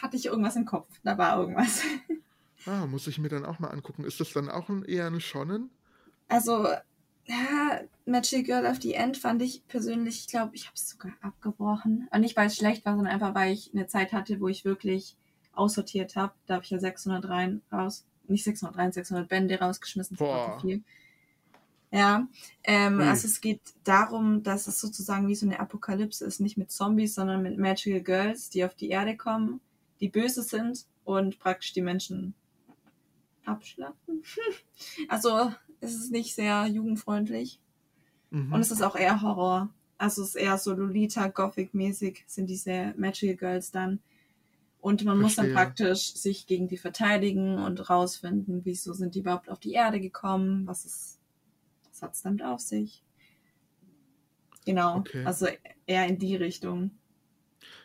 hatte 0.02 0.18
ich 0.18 0.26
irgendwas 0.26 0.58
im 0.58 0.66
Kopf. 0.66 0.90
Da 1.04 1.18
war 1.18 1.40
irgendwas. 1.40 1.82
Ah, 2.66 2.86
muss 2.86 3.08
ich 3.08 3.18
mir 3.18 3.28
dann 3.28 3.44
auch 3.44 3.60
mal 3.60 3.68
angucken. 3.68 4.06
Ist 4.06 4.22
das 4.22 4.32
dann 4.32 4.48
auch 4.48 4.70
ein, 4.70 4.86
eher 4.86 5.08
ein 5.08 5.20
Shonen? 5.20 5.70
Also, 6.30 6.66
ja, 7.26 7.82
Magic 8.06 8.46
Girl 8.46 8.66
of 8.66 8.82
the 8.82 8.94
End 8.94 9.18
fand 9.18 9.42
ich 9.42 9.68
persönlich, 9.68 10.20
ich 10.20 10.28
glaube, 10.28 10.56
ich 10.56 10.68
habe 10.68 10.76
es 10.76 10.90
sogar 10.90 11.12
abgebrochen. 11.20 12.08
Und 12.10 12.22
nicht, 12.22 12.38
weil 12.38 12.48
es 12.48 12.56
schlecht 12.56 12.86
war, 12.86 12.96
sondern 12.96 13.14
einfach, 13.14 13.36
weil 13.36 13.52
ich 13.52 13.72
eine 13.74 13.88
Zeit 13.88 14.14
hatte, 14.14 14.40
wo 14.40 14.48
ich 14.48 14.64
wirklich 14.64 15.18
aussortiert 15.52 16.16
habe. 16.16 16.32
Da 16.46 16.54
habe 16.54 16.64
ich 16.64 16.70
ja 16.70 16.80
600 16.80 17.28
rein 17.28 17.62
raus, 17.70 18.06
nicht 18.30 18.46
600 18.46 18.94
600 18.94 19.28
Bände 19.28 19.60
rausgeschmissen. 19.60 20.16
Boah. 20.16 20.58
Viel. 20.62 20.84
Ja, 21.94 22.28
ähm, 22.64 22.96
mhm. 22.96 23.02
also 23.02 23.28
es 23.28 23.40
geht 23.40 23.62
darum, 23.84 24.42
dass 24.42 24.66
es 24.66 24.82
sozusagen 24.82 25.28
wie 25.28 25.36
so 25.36 25.46
eine 25.46 25.60
Apokalypse 25.60 26.26
ist, 26.26 26.40
nicht 26.40 26.58
mit 26.58 26.72
Zombies, 26.72 27.14
sondern 27.14 27.44
mit 27.44 27.60
Magical 27.60 28.02
Girls, 28.02 28.50
die 28.50 28.66
auf 28.66 28.74
die 28.74 28.90
Erde 28.90 29.16
kommen, 29.16 29.62
die 30.00 30.10
böse 30.10 30.42
sind 30.42 30.88
und 31.04 31.38
praktisch 31.38 31.72
die 31.72 31.84
Menschen 31.84 32.34
abschlachten. 33.46 34.24
also 35.08 35.54
es 35.82 35.94
ist 35.94 36.12
nicht 36.12 36.34
sehr 36.34 36.66
jugendfreundlich. 36.66 37.60
Mhm. 38.32 38.54
Und 38.54 38.62
es 38.62 38.72
ist 38.72 38.82
auch 38.82 38.96
eher 38.96 39.22
Horror. 39.22 39.70
Also 40.00 40.24
es 40.24 40.30
ist 40.30 40.36
eher 40.36 40.58
so 40.58 40.74
Lolita, 40.74 41.28
Gothic-mäßig 41.28 42.24
sind 42.26 42.50
diese 42.50 42.96
Magical 42.98 43.36
Girls 43.36 43.70
dann. 43.70 44.00
Und 44.82 45.06
man 45.06 45.20
Verstehe. 45.20 45.24
muss 45.24 45.36
dann 45.36 45.54
praktisch 45.54 46.16
sich 46.16 46.48
gegen 46.48 46.68
die 46.68 46.78
verteidigen 46.78 47.60
und 47.60 47.88
rausfinden, 47.88 48.62
wieso 48.66 48.94
sind 48.94 49.14
die 49.14 49.20
überhaupt 49.20 49.48
auf 49.50 49.60
die 49.60 49.74
Erde 49.74 50.00
gekommen, 50.00 50.66
was 50.66 50.86
ist, 50.86 51.20
hat 52.04 52.14
es 52.14 52.22
damit 52.22 52.44
auf 52.44 52.60
sich. 52.60 53.04
Genau, 54.66 54.98
okay. 54.98 55.26
also 55.26 55.48
eher 55.86 56.08
in 56.08 56.20
die 56.20 56.36
Richtung. 56.36 56.92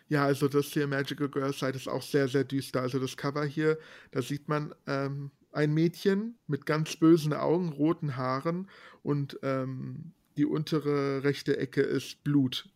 Ja, 0.09 0.25
also 0.25 0.49
das 0.49 0.67
hier 0.67 0.87
Magical 0.87 1.29
Girl 1.29 1.53
Side 1.53 1.77
ist 1.77 1.89
auch 1.89 2.03
sehr, 2.03 2.29
sehr 2.29 2.45
düster. 2.45 2.81
Also 2.81 2.99
das 2.99 3.17
Cover 3.17 3.45
hier, 3.45 3.79
da 4.11 4.23
sieht 4.23 4.49
man 4.49 4.75
ähm, 4.87 5.31
ein 5.53 5.75
Mädchen 5.75 6.39
mit 6.47 6.67
ganz 6.67 6.97
bösen 6.97 7.33
Augen, 7.33 7.71
roten 7.71 8.17
Haaren 8.17 8.69
und 9.03 9.39
ähm, 9.43 10.13
die 10.37 10.47
untere 10.47 11.25
rechte 11.25 11.59
Ecke 11.59 11.83
ist 11.83 12.23
Blut. 12.25 12.71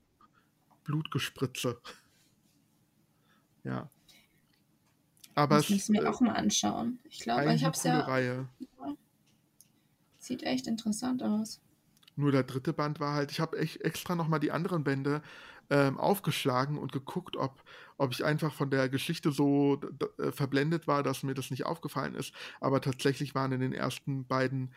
Blutgespritze. 0.85 1.81
Ja. 3.63 3.89
Aber 5.35 5.57
das 5.57 5.71
muss 5.71 5.85
ich 5.85 5.89
mir 5.89 6.03
äh, 6.03 6.07
auch 6.07 6.21
mal 6.21 6.33
anschauen. 6.33 6.99
Ich 7.05 7.21
glaube, 7.21 7.55
ich 7.55 7.65
habe 7.65 7.77
es 7.77 7.85
ja. 7.85 8.01
Reihe. 8.01 8.49
Sieht 10.33 10.45
echt 10.45 10.67
interessant 10.67 11.23
aus. 11.23 11.61
Nur 12.17 12.33
der 12.33 12.43
dritte 12.43 12.73
Band 12.73 13.01
war 13.01 13.13
halt, 13.13 13.31
ich 13.31 13.39
habe 13.39 13.59
extra 13.59 14.15
nochmal 14.15 14.41
die 14.41 14.51
anderen 14.51 14.83
Bände 14.83 15.21
ähm, 15.69 15.99
aufgeschlagen 15.99 16.79
und 16.79 16.91
geguckt, 16.91 17.37
ob, 17.37 17.63
ob 17.99 18.13
ich 18.13 18.25
einfach 18.25 18.55
von 18.55 18.71
der 18.71 18.89
Geschichte 18.89 19.31
so 19.31 19.79
äh, 20.19 20.33
verblendet 20.33 20.87
war, 20.87 21.03
dass 21.03 21.23
mir 21.23 21.35
das 21.35 21.51
nicht 21.51 21.67
aufgefallen 21.67 22.15
ist. 22.15 22.33
Aber 22.61 22.81
tatsächlich 22.81 23.35
waren 23.35 23.53
in 23.53 23.61
den 23.61 23.75
ersten 23.75 24.27
beiden 24.27 24.73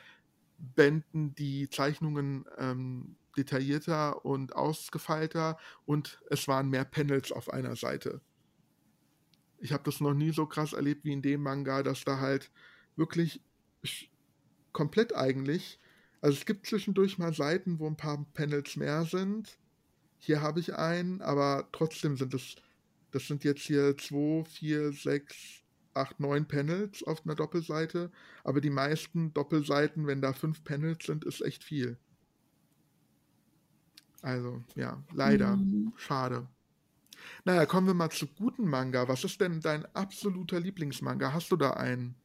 Bänden 0.57 1.33
die 1.35 1.69
Zeichnungen 1.69 2.43
ähm, 2.57 3.15
detaillierter 3.38 4.25
und 4.25 4.57
ausgefeilter 4.57 5.57
und 5.85 6.21
es 6.29 6.50
waren 6.50 6.69
mehr 6.69 6.83
Panels 6.83 7.31
auf 7.31 7.50
einer 7.50 7.77
Seite. 7.77 8.19
Ich 9.59 9.71
habe 9.71 9.83
das 9.83 10.01
noch 10.01 10.13
nie 10.13 10.31
so 10.31 10.47
krass 10.47 10.74
erlebt 10.74 11.05
wie 11.05 11.13
in 11.13 11.21
dem 11.21 11.43
Manga, 11.43 11.81
dass 11.81 12.03
da 12.03 12.19
halt 12.19 12.51
wirklich 12.97 13.39
komplett 14.75 15.15
eigentlich, 15.15 15.79
also 16.22 16.38
es 16.38 16.46
gibt 16.46 16.67
zwischendurch 16.67 17.17
mal 17.17 17.34
Seiten, 17.34 17.79
wo 17.79 17.88
ein 17.88 17.96
paar 17.96 18.25
Panels 18.34 18.75
mehr 18.75 19.05
sind, 19.05 19.58
hier 20.20 20.41
habe 20.41 20.60
ich 20.60 20.75
einen, 20.75 21.22
aber 21.22 21.70
trotzdem 21.72 22.17
sind 22.17 22.34
es, 22.34 22.55
das 23.12 23.27
sind 23.27 23.44
jetzt 23.44 23.62
hier 23.62 23.96
2, 23.96 24.44
4, 24.44 24.91
6, 24.91 25.36
8, 25.94 26.20
9 26.20 26.48
Panels 26.48 27.03
auf 27.03 27.24
einer 27.25 27.36
Doppelseite. 27.36 28.12
Aber 28.44 28.60
die 28.60 28.70
meisten 28.70 29.34
Doppelseiten, 29.34 30.08
wenn 30.08 30.22
da 30.22 30.34
fünf 30.34 30.63
Panels 30.63 31.05
sind, 31.05 31.24
ist 31.24 31.41
echt 31.41 31.63
viel. 31.63 31.98
Also, 34.22 34.63
ja, 34.75 35.01
leider. 35.13 35.55
Mhm. 35.55 35.94
Schade. 35.96 36.48
Naja, 37.46 37.65
kommen 37.65 37.88
wir 37.88 37.94
mal 37.94 38.10
zu 38.10 38.27
guten 38.27 38.67
Manga. 38.67 39.08
Was 39.08 39.24
ist 39.24 39.39
denn 39.39 39.62
dein 39.62 39.86
absoluter 39.96 40.60
Lieblingsmanga? 40.60 41.32
Hast 41.32 41.51
du 41.51 41.55
da 41.55 41.72
einen? 41.72 42.15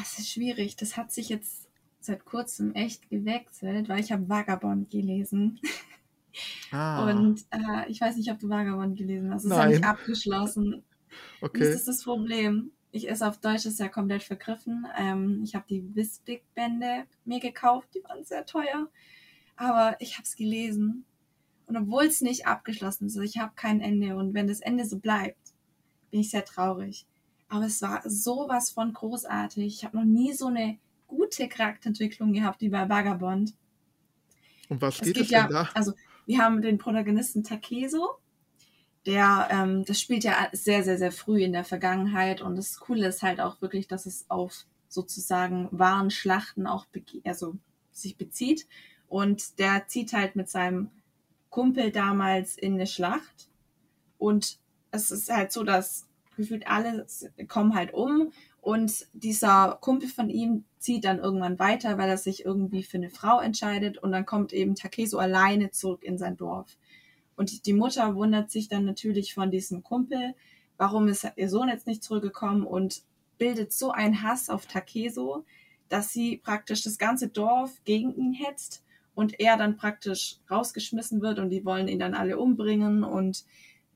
Das 0.00 0.18
ist 0.18 0.30
schwierig. 0.30 0.76
Das 0.76 0.96
hat 0.96 1.12
sich 1.12 1.28
jetzt 1.28 1.68
seit 2.00 2.24
kurzem 2.24 2.74
echt 2.74 3.10
gewechselt, 3.10 3.88
weil 3.88 4.00
ich 4.00 4.10
habe 4.10 4.28
Vagabond 4.28 4.90
gelesen. 4.90 5.60
Ah. 6.70 7.10
Und 7.10 7.44
äh, 7.50 7.90
ich 7.90 8.00
weiß 8.00 8.16
nicht, 8.16 8.30
ob 8.30 8.38
du 8.38 8.48
Vagabond 8.48 8.96
gelesen 8.96 9.30
hast. 9.34 9.44
Es 9.44 9.50
ist 9.50 9.56
ja 9.56 9.66
nicht 9.66 9.84
abgeschlossen. 9.84 10.82
Okay. 11.42 11.58
Das 11.58 11.74
ist 11.74 11.88
das 11.88 12.04
Problem. 12.04 12.70
Ich 12.90 13.06
ist 13.06 13.20
auf 13.20 13.36
Deutsch 13.36 13.66
ist 13.66 13.78
ja 13.78 13.90
komplett 13.90 14.22
vergriffen. 14.22 14.86
Ähm, 14.96 15.42
ich 15.44 15.54
habe 15.54 15.66
die 15.68 15.94
Wisbig-Bände 15.94 17.04
mir 17.26 17.38
gekauft, 17.38 17.90
die 17.94 18.02
waren 18.04 18.24
sehr 18.24 18.46
teuer. 18.46 18.88
Aber 19.56 19.96
ich 20.00 20.14
habe 20.14 20.22
es 20.22 20.36
gelesen. 20.36 21.04
Und 21.66 21.76
obwohl 21.76 22.04
es 22.04 22.22
nicht 22.22 22.46
abgeschlossen 22.46 23.08
ist, 23.08 23.18
ich 23.18 23.36
habe 23.36 23.52
kein 23.56 23.82
Ende. 23.82 24.16
Und 24.16 24.32
wenn 24.32 24.46
das 24.46 24.60
Ende 24.60 24.86
so 24.86 24.98
bleibt, 24.98 25.52
bin 26.10 26.20
ich 26.20 26.30
sehr 26.30 26.46
traurig. 26.46 27.04
Aber 27.52 27.66
es 27.66 27.82
war 27.82 28.00
sowas 28.06 28.70
von 28.70 28.94
großartig. 28.94 29.66
Ich 29.66 29.84
habe 29.84 29.98
noch 29.98 30.06
nie 30.06 30.32
so 30.32 30.46
eine 30.46 30.78
gute 31.06 31.48
Charakterentwicklung 31.48 32.32
gehabt 32.32 32.62
wie 32.62 32.70
bei 32.70 32.88
Vagabond. 32.88 33.52
Und 34.70 34.80
was 34.80 35.00
geht 35.00 35.08
es, 35.08 35.12
geht 35.12 35.24
es 35.24 35.30
ja, 35.32 35.48
da? 35.48 35.68
Also 35.74 35.92
wir 36.24 36.38
haben 36.38 36.62
den 36.62 36.78
Protagonisten 36.78 37.44
Takeso. 37.44 38.08
Der, 39.04 39.48
ähm, 39.50 39.84
das 39.84 40.00
spielt 40.00 40.24
ja 40.24 40.48
sehr, 40.52 40.82
sehr, 40.82 40.96
sehr 40.96 41.12
früh 41.12 41.42
in 41.42 41.52
der 41.52 41.64
Vergangenheit 41.64 42.40
und 42.40 42.56
das 42.56 42.80
Coole 42.80 43.08
ist 43.08 43.20
halt 43.20 43.38
auch 43.38 43.60
wirklich, 43.60 43.86
dass 43.86 44.06
es 44.06 44.24
auf 44.30 44.64
sozusagen 44.88 45.68
wahren 45.72 46.10
Schlachten 46.10 46.66
auch 46.66 46.86
also 47.24 47.58
sich 47.90 48.16
bezieht. 48.16 48.66
Und 49.08 49.58
der 49.58 49.88
zieht 49.88 50.14
halt 50.14 50.36
mit 50.36 50.48
seinem 50.48 50.88
Kumpel 51.50 51.92
damals 51.92 52.56
in 52.56 52.74
eine 52.74 52.86
Schlacht. 52.86 53.50
Und 54.16 54.58
es 54.90 55.10
ist 55.10 55.30
halt 55.30 55.52
so, 55.52 55.64
dass 55.64 56.08
gefühlt 56.42 56.66
alle 56.66 57.06
kommen 57.48 57.74
halt 57.74 57.94
um 57.94 58.32
und 58.62 59.08
dieser 59.12 59.76
Kumpel 59.80 60.08
von 60.08 60.30
ihm 60.30 60.64
zieht 60.78 61.04
dann 61.04 61.18
irgendwann 61.18 61.58
weiter, 61.58 61.98
weil 61.98 62.08
er 62.08 62.16
sich 62.16 62.44
irgendwie 62.44 62.84
für 62.84 62.96
eine 62.96 63.10
Frau 63.10 63.40
entscheidet. 63.40 63.98
Und 63.98 64.12
dann 64.12 64.24
kommt 64.24 64.52
eben 64.52 64.76
Takeso 64.76 65.18
alleine 65.18 65.72
zurück 65.72 66.04
in 66.04 66.16
sein 66.16 66.36
Dorf. 66.36 66.76
Und 67.34 67.66
die 67.66 67.72
Mutter 67.72 68.14
wundert 68.14 68.52
sich 68.52 68.68
dann 68.68 68.84
natürlich 68.84 69.34
von 69.34 69.50
diesem 69.50 69.82
Kumpel, 69.82 70.34
warum 70.76 71.08
ist 71.08 71.26
ihr 71.34 71.48
Sohn 71.48 71.68
jetzt 71.68 71.88
nicht 71.88 72.04
zurückgekommen 72.04 72.64
und 72.64 73.02
bildet 73.36 73.72
so 73.72 73.90
einen 73.90 74.22
Hass 74.22 74.48
auf 74.48 74.66
Takeso, 74.66 75.44
dass 75.88 76.12
sie 76.12 76.36
praktisch 76.36 76.82
das 76.82 76.98
ganze 76.98 77.28
Dorf 77.28 77.82
gegen 77.84 78.14
ihn 78.14 78.32
hetzt 78.32 78.84
und 79.16 79.40
er 79.40 79.56
dann 79.56 79.76
praktisch 79.76 80.36
rausgeschmissen 80.48 81.20
wird 81.20 81.40
und 81.40 81.50
die 81.50 81.64
wollen 81.64 81.88
ihn 81.88 81.98
dann 81.98 82.14
alle 82.14 82.38
umbringen 82.38 83.02
und 83.02 83.44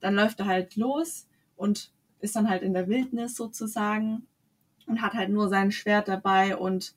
dann 0.01 0.17
läuft 0.17 0.41
er 0.41 0.47
halt 0.47 0.75
los 0.75 1.29
und 1.55 1.93
ist 2.21 2.37
dann 2.37 2.49
halt 2.49 2.63
in 2.63 2.75
der 2.75 2.89
Wildnis 2.89 3.37
sozusagen 3.37 4.27
und 4.87 5.03
hat 5.03 5.15
halt 5.15 5.31
nur 5.31 5.49
sein 5.49 5.73
Schwert 5.73 6.09
dabei 6.09 6.57
und 6.57 6.95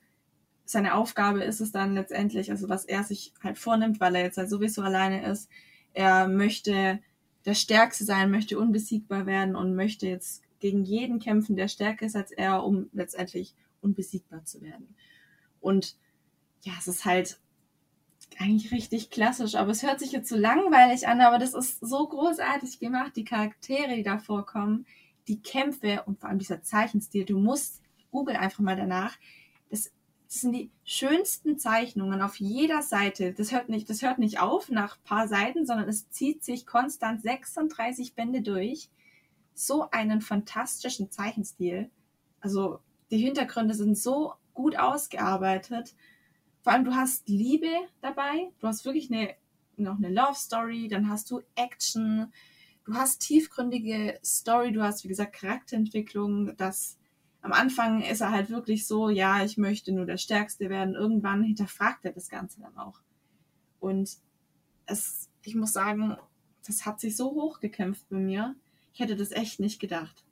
seine 0.65 0.93
Aufgabe 0.93 1.43
ist 1.43 1.61
es 1.61 1.71
dann 1.71 1.95
letztendlich, 1.95 2.51
also 2.51 2.69
was 2.69 2.85
er 2.85 3.03
sich 3.03 3.33
halt 3.43 3.57
vornimmt, 3.57 3.99
weil 3.99 4.15
er 4.15 4.21
jetzt 4.21 4.37
halt 4.37 4.49
sowieso 4.49 4.83
alleine 4.83 5.25
ist, 5.25 5.49
er 5.93 6.27
möchte 6.27 6.99
der 7.45 7.55
Stärkste 7.55 8.03
sein, 8.03 8.29
möchte 8.29 8.59
unbesiegbar 8.59 9.25
werden 9.25 9.55
und 9.55 9.75
möchte 9.75 10.07
jetzt 10.07 10.43
gegen 10.59 10.83
jeden 10.83 11.19
kämpfen, 11.19 11.55
der 11.55 11.67
stärker 11.67 12.05
ist 12.05 12.15
als 12.15 12.31
er, 12.31 12.63
um 12.63 12.89
letztendlich 12.93 13.55
unbesiegbar 13.81 14.45
zu 14.45 14.61
werden. 14.61 14.95
Und 15.59 15.95
ja, 16.61 16.73
es 16.77 16.87
ist 16.87 17.05
halt 17.05 17.39
eigentlich 18.37 18.71
richtig 18.71 19.09
klassisch, 19.09 19.55
aber 19.55 19.71
es 19.71 19.83
hört 19.83 19.99
sich 19.99 20.11
jetzt 20.11 20.29
so 20.29 20.35
langweilig 20.37 21.07
an, 21.07 21.21
aber 21.21 21.39
das 21.39 21.53
ist 21.53 21.79
so 21.79 22.07
großartig 22.07 22.79
gemacht, 22.79 23.15
die 23.15 23.23
Charaktere, 23.23 23.95
die 23.95 24.03
da 24.03 24.19
vorkommen, 24.19 24.85
die 25.29 25.41
Kämpfe 25.41 26.03
und 26.05 26.19
vor 26.19 26.29
allem 26.29 26.39
dieser 26.39 26.61
Zeichenstil, 26.61 27.25
du 27.25 27.37
musst, 27.37 27.81
google 28.11 28.35
einfach 28.35 28.59
mal 28.59 28.75
danach, 28.75 29.17
das, 29.69 29.91
das 30.25 30.41
sind 30.41 30.53
die 30.53 30.71
schönsten 30.83 31.57
Zeichnungen 31.57 32.21
auf 32.21 32.35
jeder 32.35 32.81
Seite. 32.81 33.33
Das 33.33 33.51
hört 33.51 33.69
nicht, 33.69 33.89
das 33.89 34.01
hört 34.01 34.19
nicht 34.19 34.39
auf 34.39 34.69
nach 34.69 35.01
paar 35.03 35.27
Seiten, 35.27 35.65
sondern 35.65 35.87
es 35.87 36.09
zieht 36.09 36.43
sich 36.43 36.65
konstant 36.65 37.21
36 37.21 38.15
Bände 38.15 38.41
durch. 38.41 38.89
So 39.53 39.89
einen 39.91 40.21
fantastischen 40.21 41.11
Zeichenstil. 41.11 41.89
Also 42.41 42.79
die 43.11 43.17
Hintergründe 43.17 43.73
sind 43.73 43.97
so 43.97 44.33
gut 44.53 44.77
ausgearbeitet 44.77 45.95
vor 46.61 46.73
allem 46.73 46.85
du 46.85 46.93
hast 46.93 47.27
Liebe 47.29 47.71
dabei, 48.01 48.51
du 48.59 48.67
hast 48.67 48.85
wirklich 48.85 49.11
eine, 49.11 49.35
noch 49.77 49.97
eine 49.97 50.09
Love 50.09 50.35
Story, 50.35 50.87
dann 50.87 51.09
hast 51.09 51.31
du 51.31 51.41
Action, 51.55 52.33
du 52.89 52.95
hast 52.95 53.19
tiefgründige 53.19 54.19
Story, 54.23 54.71
du 54.71 54.81
hast, 54.81 55.03
wie 55.03 55.09
gesagt, 55.09 55.33
Charakterentwicklung, 55.33 56.55
das 56.57 56.97
am 57.41 57.53
Anfang 57.53 58.01
ist 58.01 58.21
er 58.21 58.31
halt 58.31 58.49
wirklich 58.49 58.87
so, 58.87 59.09
ja, 59.09 59.43
ich 59.43 59.57
möchte 59.57 59.91
nur 59.91 60.05
der 60.05 60.17
Stärkste 60.17 60.69
werden. 60.69 60.95
Irgendwann 60.95 61.43
hinterfragt 61.43 62.03
er 62.03 62.11
das 62.11 62.29
Ganze 62.29 62.59
dann 62.59 62.77
auch. 62.77 62.99
Und 63.79 64.17
es, 64.87 65.29
ich 65.43 65.55
muss 65.55 65.71
sagen, 65.71 66.17
das 66.65 66.85
hat 66.85 66.99
sich 66.99 67.15
so 67.15 67.31
hochgekämpft 67.31 68.09
bei 68.09 68.17
mir. 68.17 68.55
Ich 68.93 68.99
hätte 68.99 69.15
das 69.15 69.31
echt 69.31 69.59
nicht 69.59 69.79
gedacht. 69.79 70.25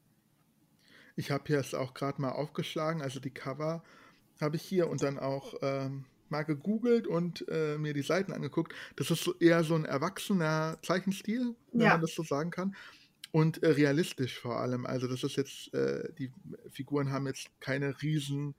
Ich 1.15 1.31
habe 1.31 1.43
hier 1.47 1.59
es 1.59 1.73
auch 1.73 1.93
gerade 1.93 2.21
mal 2.21 2.31
aufgeschlagen, 2.31 3.01
also 3.01 3.19
die 3.19 3.29
Cover 3.29 3.83
habe 4.41 4.55
ich 4.55 4.63
hier 4.63 4.89
und 4.89 5.01
dann 5.01 5.17
auch 5.17 5.53
ähm, 5.61 6.05
mal 6.31 6.43
gegoogelt 6.43 7.07
und 7.07 7.45
äh, 7.49 7.77
mir 7.77 7.93
die 7.93 8.01
Seiten 8.01 8.33
angeguckt. 8.33 8.73
Das 8.95 9.11
ist 9.11 9.29
eher 9.39 9.63
so 9.63 9.75
ein 9.75 9.85
erwachsener 9.85 10.77
Zeichenstil, 10.81 11.55
wenn 11.71 11.81
ja. 11.81 11.91
man 11.91 12.01
das 12.01 12.13
so 12.13 12.23
sagen 12.23 12.51
kann. 12.51 12.75
Und 13.31 13.61
äh, 13.63 13.69
realistisch 13.69 14.39
vor 14.39 14.59
allem. 14.59 14.85
Also 14.85 15.07
das 15.07 15.23
ist 15.23 15.35
jetzt, 15.35 15.73
äh, 15.73 16.11
die 16.17 16.31
Figuren 16.69 17.11
haben 17.11 17.27
jetzt 17.27 17.49
keine 17.59 18.01
riesen 18.01 18.55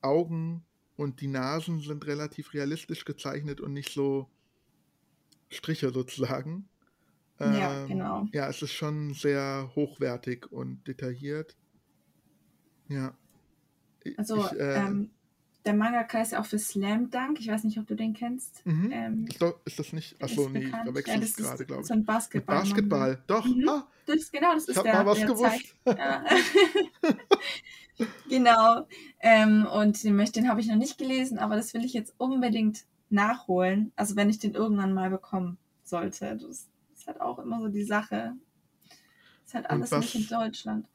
Augen 0.00 0.64
und 0.96 1.20
die 1.20 1.28
Nasen 1.28 1.80
sind 1.80 2.06
relativ 2.06 2.54
realistisch 2.54 3.04
gezeichnet 3.04 3.60
und 3.60 3.72
nicht 3.72 3.92
so 3.92 4.30
Striche 5.50 5.90
sozusagen. 5.90 6.68
Ähm, 7.38 7.54
ja, 7.54 7.86
genau. 7.86 8.26
Ja, 8.32 8.48
es 8.48 8.62
ist 8.62 8.72
schon 8.72 9.12
sehr 9.12 9.70
hochwertig 9.74 10.50
und 10.50 10.86
detailliert. 10.86 11.56
Ja. 12.88 13.16
Also, 14.16 14.46
ich, 14.46 14.52
äh, 14.52 14.76
ähm, 14.76 15.10
der 15.66 15.74
Mangaka 15.74 16.22
ist 16.22 16.32
ja 16.32 16.40
auch 16.40 16.46
für 16.46 16.58
Slam 16.58 17.10
Dunk. 17.10 17.40
Ich 17.40 17.48
weiß 17.48 17.64
nicht, 17.64 17.78
ob 17.78 17.86
du 17.86 17.96
den 17.96 18.14
kennst. 18.14 18.64
Mhm. 18.64 18.90
Ähm, 18.92 19.26
ist, 19.28 19.42
doch, 19.42 19.58
ist, 19.64 19.78
das 19.78 19.92
nicht? 19.92 20.22
Achso, 20.22 20.48
nee, 20.48 20.70
da 20.70 20.94
wechselt 20.94 21.38
ja, 21.38 21.44
gerade, 21.44 21.66
glaube 21.66 21.82
ich. 21.82 21.88
So 21.88 21.94
ein 21.94 22.04
Basketball. 22.04 22.60
Basketball, 22.60 23.22
doch. 23.26 23.44
Mhm. 23.44 23.68
Ah, 23.68 23.86
das, 24.06 24.30
genau, 24.30 24.54
das 24.54 24.68
ist 24.68 24.76
ich 24.76 24.82
der. 24.82 24.94
mal 24.94 25.06
was 25.06 25.20
gewusst. 25.20 25.74
Ja. 25.86 26.24
genau. 28.28 28.86
Ähm, 29.20 29.66
und 29.66 30.02
den, 30.04 30.16
den 30.16 30.48
habe 30.48 30.60
ich 30.60 30.68
noch 30.68 30.76
nicht 30.76 30.98
gelesen, 30.98 31.38
aber 31.38 31.56
das 31.56 31.74
will 31.74 31.84
ich 31.84 31.92
jetzt 31.92 32.14
unbedingt 32.18 32.84
nachholen. 33.10 33.92
Also, 33.96 34.14
wenn 34.14 34.30
ich 34.30 34.38
den 34.38 34.54
irgendwann 34.54 34.94
mal 34.94 35.10
bekommen 35.10 35.58
sollte. 35.82 36.36
Das 36.36 36.68
ist 36.94 37.06
halt 37.06 37.20
auch 37.20 37.38
immer 37.40 37.60
so 37.60 37.68
die 37.68 37.84
Sache. 37.84 38.34
Das 38.84 39.48
ist 39.48 39.54
halt 39.54 39.70
alles 39.70 39.90
was, 39.90 40.00
nicht 40.00 40.14
in 40.14 40.28
Deutschland. 40.28 40.86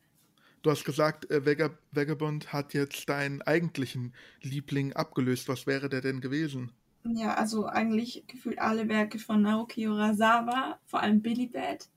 Du 0.61 0.69
hast 0.69 0.85
gesagt, 0.85 1.29
äh, 1.31 1.45
Vega, 1.45 1.71
Vagabond 1.91 2.53
hat 2.53 2.73
jetzt 2.73 3.09
deinen 3.09 3.41
eigentlichen 3.41 4.13
Liebling 4.41 4.93
abgelöst. 4.93 5.47
Was 5.47 5.65
wäre 5.65 5.89
der 5.89 6.01
denn 6.01 6.21
gewesen? 6.21 6.71
Ja, 7.03 7.33
also 7.33 7.65
eigentlich 7.65 8.25
gefühlt 8.27 8.59
alle 8.59 8.87
Werke 8.87 9.17
von 9.17 9.41
Naoki 9.41 9.87
Urasawa, 9.87 10.79
vor 10.85 11.01
allem 11.01 11.21
Billy 11.21 11.47
Bad. 11.47 11.87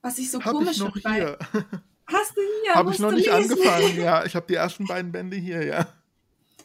Was 0.00 0.18
ich 0.18 0.30
so 0.30 0.40
hab 0.40 0.52
komisch 0.52 0.76
ich 0.76 0.78
noch 0.78 0.96
hier. 0.96 1.38
Hast 2.06 2.36
du 2.36 2.40
hier? 2.62 2.74
Habe 2.74 2.92
ich 2.92 3.00
noch 3.00 3.10
nicht 3.10 3.26
lesen? 3.26 3.52
angefangen, 3.52 3.96
ja. 3.96 4.24
Ich 4.26 4.36
habe 4.36 4.46
die 4.46 4.54
ersten 4.54 4.86
beiden 4.86 5.10
Bände 5.10 5.36
hier, 5.36 5.64
ja. 5.64 5.88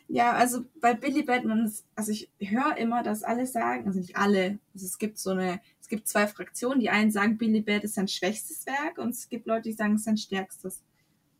Ja, 0.07 0.33
also 0.33 0.65
bei 0.79 0.93
Billy 0.93 1.23
Batman, 1.23 1.73
also 1.95 2.11
ich 2.11 2.29
höre 2.39 2.77
immer, 2.77 3.01
dass 3.01 3.23
alle 3.23 3.47
sagen, 3.47 3.87
also 3.87 3.99
nicht 3.99 4.15
alle, 4.15 4.59
also 4.73 4.85
es 4.85 4.99
gibt 4.99 5.17
so 5.17 5.31
eine, 5.31 5.59
es 5.81 5.87
gibt 5.87 6.07
zwei 6.07 6.27
Fraktionen. 6.27 6.79
Die 6.79 6.91
einen 6.91 7.11
sagen, 7.11 7.39
Billy 7.39 7.61
Bat 7.61 7.85
ist 7.85 7.95
sein 7.95 8.07
schwächstes 8.07 8.67
Werk 8.67 8.99
und 8.99 9.09
es 9.09 9.27
gibt 9.27 9.47
Leute, 9.47 9.63
die 9.63 9.73
sagen, 9.73 9.95
es 9.95 10.01
ist 10.01 10.05
sein 10.05 10.17
stärkstes. 10.17 10.83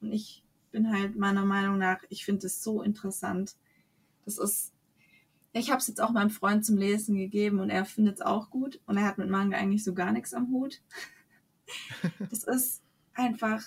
Und 0.04 0.12
ich 0.12 0.44
bin 0.72 0.92
halt 0.92 1.16
meiner 1.16 1.46
Meinung 1.46 1.78
nach, 1.78 2.04
ich 2.10 2.26
finde 2.26 2.48
es 2.48 2.62
so 2.62 2.82
interessant. 2.82 3.56
Das 4.26 4.38
ist, 4.38 4.74
ich 5.54 5.70
habe 5.70 5.80
es 5.80 5.88
jetzt 5.88 6.02
auch 6.02 6.12
meinem 6.12 6.30
Freund 6.30 6.66
zum 6.66 6.78
Lesen 6.78 7.16
gegeben 7.16 7.60
und 7.60 7.70
er 7.70 7.86
findet 7.86 8.16
es 8.16 8.22
auch 8.22 8.50
gut 8.50 8.82
und 8.86 8.98
er 8.98 9.06
hat 9.06 9.18
mit 9.18 9.30
Manga 9.30 9.58
eigentlich 9.58 9.84
so 9.84 9.94
gar 9.94 10.12
nichts 10.12 10.34
am 10.34 10.50
Hut. 10.50 10.82
Das 12.30 12.44
ist 12.44 12.84
einfach, 13.14 13.62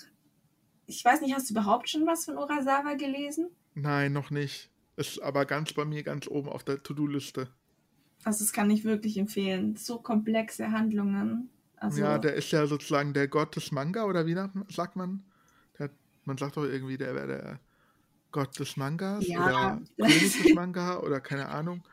ich 0.85 1.03
weiß 1.03 1.21
nicht, 1.21 1.33
hast 1.33 1.49
du 1.49 1.55
überhaupt 1.55 1.89
schon 1.89 2.05
was 2.05 2.25
von 2.25 2.37
Urasawa 2.37 2.93
gelesen? 2.93 3.49
Nein, 3.73 4.13
noch 4.13 4.29
nicht. 4.29 4.69
Ist 4.97 5.21
aber 5.21 5.45
ganz 5.45 5.73
bei 5.73 5.83
mir 5.83 6.03
ganz 6.03 6.27
oben 6.27 6.47
auf 6.47 6.63
der 6.63 6.83
To-Do-Liste. 6.83 7.49
Also 8.23 8.43
das 8.43 8.53
kann 8.53 8.69
ich 8.69 8.83
wirklich 8.83 9.17
empfehlen. 9.17 9.75
So 9.75 9.99
komplexe 9.99 10.71
Handlungen. 10.71 11.49
Also 11.75 12.01
ja, 12.01 12.17
der 12.17 12.35
ist 12.35 12.51
ja 12.51 12.65
sozusagen 12.67 13.13
der 13.13 13.27
Gott 13.27 13.55
des 13.55 13.71
Manga, 13.71 14.05
oder 14.05 14.25
wie 14.25 14.35
sagt 14.69 14.95
man? 14.95 15.23
Man 16.27 16.37
sagt 16.37 16.57
doch 16.57 16.65
irgendwie, 16.65 16.97
der 16.97 17.15
wäre 17.15 17.27
der 17.27 17.59
Gott 18.31 18.59
des 18.59 18.75
Mangas 18.75 19.25
ja. 19.25 19.45
oder 19.45 19.81
König 19.97 20.43
des 20.43 20.53
Manga 20.53 20.99
oder 20.99 21.21
keine 21.21 21.47
Ahnung. 21.47 21.83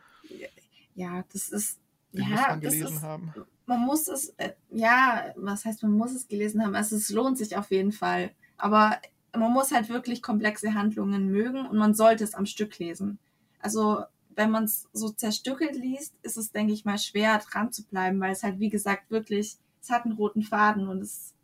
Ja, 0.96 1.24
das 1.32 1.50
ist. 1.50 1.78
Den 2.12 2.22
ja, 2.22 2.28
muss 2.30 2.40
man 2.40 2.60
gelesen 2.60 2.96
ist, 2.96 3.02
haben. 3.02 3.32
Man 3.66 3.80
muss 3.80 4.08
es, 4.08 4.30
äh, 4.36 4.52
ja, 4.70 5.32
was 5.36 5.64
heißt, 5.64 5.82
man 5.84 5.92
muss 5.92 6.12
es 6.12 6.26
gelesen 6.26 6.62
haben? 6.62 6.74
Also 6.74 6.96
es 6.96 7.10
lohnt 7.10 7.38
sich 7.38 7.56
auf 7.56 7.70
jeden 7.70 7.92
Fall. 7.92 8.32
Aber 8.56 9.00
man 9.36 9.52
muss 9.52 9.70
halt 9.70 9.88
wirklich 9.88 10.20
komplexe 10.20 10.74
Handlungen 10.74 11.28
mögen 11.28 11.66
und 11.66 11.76
man 11.76 11.94
sollte 11.94 12.24
es 12.24 12.34
am 12.34 12.46
Stück 12.46 12.78
lesen. 12.78 13.18
Also 13.60 14.02
wenn 14.34 14.50
man 14.50 14.64
es 14.64 14.88
so 14.92 15.10
zerstückelt 15.10 15.76
liest, 15.76 16.14
ist 16.22 16.36
es, 16.36 16.50
denke 16.50 16.72
ich 16.72 16.84
mal, 16.84 16.98
schwer 16.98 17.38
dran 17.38 17.72
zu 17.72 17.84
bleiben, 17.84 18.20
weil 18.20 18.32
es 18.32 18.42
halt, 18.42 18.58
wie 18.58 18.68
gesagt, 18.68 19.10
wirklich, 19.10 19.58
es 19.80 19.90
hat 19.90 20.04
einen 20.04 20.14
roten 20.14 20.42
Faden 20.42 20.88
und 20.88 21.02
es 21.02 21.34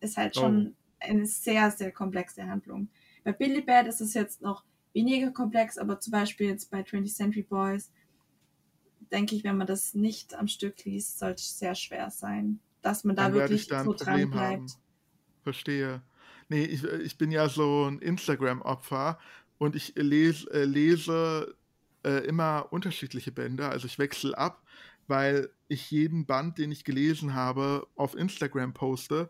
ist 0.00 0.16
halt 0.16 0.36
schon 0.36 0.74
oh 0.74 0.79
eine 1.00 1.26
sehr, 1.26 1.70
sehr 1.70 1.92
komplexe 1.92 2.46
Handlung. 2.46 2.88
Bei 3.24 3.32
Billy 3.32 3.60
Bad 3.60 3.86
ist 3.86 4.00
es 4.00 4.14
jetzt 4.14 4.42
noch 4.42 4.64
weniger 4.92 5.30
komplex, 5.30 5.78
aber 5.78 6.00
zum 6.00 6.12
Beispiel 6.12 6.48
jetzt 6.48 6.70
bei 6.70 6.80
20th 6.80 7.14
Century 7.14 7.42
Boys, 7.42 7.90
denke 9.10 9.34
ich, 9.34 9.44
wenn 9.44 9.56
man 9.56 9.66
das 9.66 9.94
nicht 9.94 10.34
am 10.34 10.48
Stück 10.48 10.84
liest, 10.84 11.18
sollte 11.18 11.40
es 11.40 11.58
sehr 11.58 11.74
schwer 11.74 12.10
sein, 12.10 12.60
dass 12.82 13.04
man 13.04 13.16
da 13.16 13.24
Dann 13.24 13.34
wirklich 13.34 13.66
so 13.66 13.92
dran 13.92 14.30
bleibt. 14.30 14.78
Verstehe. 15.42 16.02
Nee, 16.48 16.64
ich, 16.64 16.84
ich 16.84 17.16
bin 17.16 17.30
ja 17.30 17.48
so 17.48 17.86
ein 17.86 18.00
Instagram-Opfer 18.00 19.18
und 19.58 19.76
ich 19.76 19.94
lese, 19.96 20.50
äh, 20.52 20.64
lese 20.64 21.54
äh, 22.04 22.24
immer 22.26 22.68
unterschiedliche 22.70 23.32
Bände, 23.32 23.68
also 23.68 23.86
ich 23.86 23.98
wechsle 23.98 24.36
ab, 24.36 24.62
weil 25.06 25.50
ich 25.68 25.90
jeden 25.90 26.26
Band, 26.26 26.58
den 26.58 26.72
ich 26.72 26.84
gelesen 26.84 27.34
habe, 27.34 27.86
auf 27.94 28.16
Instagram 28.16 28.72
poste 28.72 29.28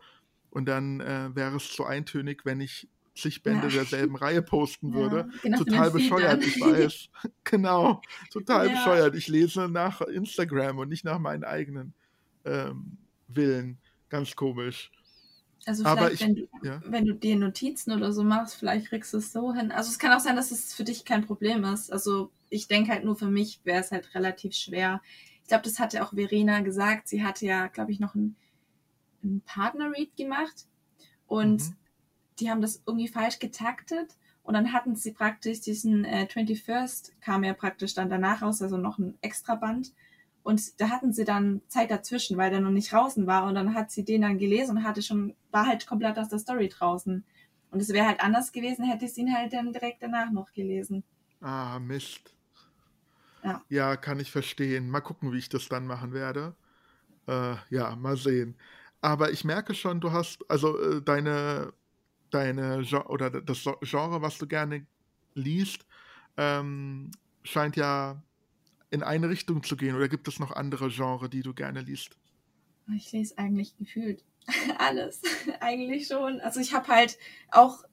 und 0.51 0.67
dann 0.67 1.01
äh, 1.01 1.35
wäre 1.35 1.57
es 1.57 1.75
so 1.75 1.85
eintönig, 1.85 2.45
wenn 2.45 2.61
ich 2.61 2.89
zig 3.15 3.43
Bände 3.43 3.69
ja. 3.69 3.75
derselben 3.75 4.17
Reihe 4.17 4.43
posten 4.43 4.95
würde. 4.95 5.29
Ja, 5.33 5.41
genau 5.43 5.59
total 5.59 5.91
bescheuert, 5.91 6.45
ich 6.45 6.61
weiß. 6.61 7.09
genau, 7.45 8.03
total 8.31 8.67
ja. 8.67 8.73
bescheuert. 8.73 9.15
Ich 9.15 9.29
lese 9.29 9.69
nach 9.69 10.01
Instagram 10.01 10.79
und 10.79 10.89
nicht 10.89 11.05
nach 11.05 11.19
meinen 11.19 11.45
eigenen 11.45 11.95
ähm, 12.45 12.99
Willen. 13.29 13.79
Ganz 14.09 14.35
komisch. 14.35 14.91
Also 15.67 15.85
Aber 15.85 16.11
ich, 16.11 16.21
wenn, 16.23 16.35
du, 16.35 16.49
ja. 16.63 16.81
wenn 16.87 17.05
du 17.05 17.15
dir 17.15 17.37
Notizen 17.37 17.93
oder 17.93 18.13
so 18.13 18.25
machst, 18.25 18.57
vielleicht 18.57 18.87
kriegst 18.87 19.13
du 19.13 19.19
es 19.19 19.33
so 19.33 19.53
hin. 19.55 19.71
Also 19.71 19.91
es 19.91 19.99
kann 19.99 20.13
auch 20.13 20.21
sein, 20.21 20.37
dass 20.37 20.51
es 20.51 20.75
für 20.75 20.85
dich 20.85 21.05
kein 21.05 21.27
Problem 21.27 21.65
ist. 21.65 21.93
Also 21.93 22.31
ich 22.49 22.67
denke 22.67 22.91
halt 22.93 23.05
nur 23.05 23.15
für 23.15 23.31
mich 23.31 23.61
wäre 23.65 23.81
es 23.81 23.91
halt 23.91 24.15
relativ 24.15 24.55
schwer. 24.55 25.03
Ich 25.43 25.49
glaube, 25.49 25.65
das 25.65 25.79
hatte 25.79 26.03
auch 26.03 26.15
Verena 26.15 26.61
gesagt. 26.61 27.09
Sie 27.09 27.23
hatte 27.23 27.45
ja, 27.45 27.67
glaube 27.67 27.93
ich, 27.93 28.01
noch 28.01 28.15
ein 28.15 28.37
ein 29.23 29.43
Partner-Read 29.45 30.17
gemacht 30.17 30.67
und 31.27 31.63
mhm. 31.63 31.77
die 32.39 32.51
haben 32.51 32.61
das 32.61 32.83
irgendwie 32.87 33.09
falsch 33.09 33.39
getaktet 33.39 34.17
und 34.43 34.55
dann 34.55 34.73
hatten 34.73 34.97
sie 34.97 35.13
praktisch 35.13 35.61
diesen 35.61 36.05
äh, 36.05 36.27
21st 36.31 37.13
kam 37.21 37.45
ja 37.45 37.55
praktisch 37.55 37.95
dann 37.95 38.11
danach 38.11 38.43
raus, 38.43 38.63
also 38.63 38.77
noch 38.77 38.99
ein 38.99 39.19
extra 39.21 39.55
Band 39.55 39.93
und 40.43 40.81
da 40.81 40.89
hatten 40.89 41.13
sie 41.13 41.25
dann 41.25 41.61
Zeit 41.69 41.91
dazwischen, 41.91 42.37
weil 42.37 42.51
der 42.51 42.61
noch 42.61 42.71
nicht 42.71 42.93
draußen 42.93 43.27
war 43.27 43.45
und 43.45 43.55
dann 43.55 43.75
hat 43.75 43.91
sie 43.91 44.05
den 44.05 44.23
dann 44.23 44.39
gelesen 44.39 44.79
und 44.79 44.85
hatte 44.85 45.03
schon, 45.03 45.35
war 45.51 45.67
halt 45.67 45.87
komplett 45.87 46.19
aus 46.19 46.29
der 46.29 46.39
Story 46.39 46.69
draußen. 46.69 47.25
Und 47.71 47.81
es 47.81 47.91
wäre 47.91 48.07
halt 48.07 48.21
anders 48.21 48.51
gewesen, 48.51 48.85
hätte 48.85 49.05
ich 49.05 49.17
ihn 49.17 49.35
halt 49.35 49.53
dann 49.53 49.73
direkt 49.73 50.03
danach 50.03 50.31
noch 50.31 50.53
gelesen. 50.53 51.05
Ah, 51.41 51.79
Mist. 51.79 52.35
Ja. 53.45 53.63
ja, 53.69 53.97
kann 53.97 54.21
ich 54.21 54.31
verstehen. 54.31 54.91
Mal 54.91 55.01
gucken, 55.01 55.33
wie 55.33 55.39
ich 55.39 55.49
das 55.49 55.69
dann 55.69 55.87
machen 55.87 56.13
werde. 56.13 56.55
Äh, 57.27 57.55
ja, 57.71 57.95
mal 57.97 58.17
sehen. 58.17 58.57
Aber 59.01 59.31
ich 59.33 59.45
merke 59.45 59.75
schon, 59.75 60.01
du 60.01 60.13
hast, 60.13 60.45
also 60.49 60.79
äh, 60.79 61.03
deine, 61.03 61.73
deine 62.31 62.85
oder 63.09 63.31
das 63.31 63.65
Genre, 63.83 64.23
was 64.23 64.39
du 64.39 64.47
gerne 64.47 64.87
liest, 65.35 65.87
ähm, 66.37 67.11
scheint 67.43 67.77
ja 67.77 68.23
in 68.91 69.03
eine 69.03 69.29
Richtung 69.29 69.63
zu 69.63 69.77
gehen. 69.77 69.97
Oder 69.97 70.09
gibt 70.09 70.29
es 70.29 70.39
noch 70.39 70.53
andere 70.53 70.89
Genre, 70.91 71.29
die 71.29 71.43
du 71.43 71.55
gerne 71.55 71.81
liest? 71.81 72.17
Ich 72.95 73.11
lese 73.13 73.39
eigentlich 73.39 73.77
gefühlt 73.79 74.25
alles. 74.79 75.23
eigentlich 75.61 76.07
schon. 76.07 76.41
Also 76.41 76.61
ich 76.61 76.75
habe 76.75 76.89
halt 76.89 77.19
auch 77.51 77.85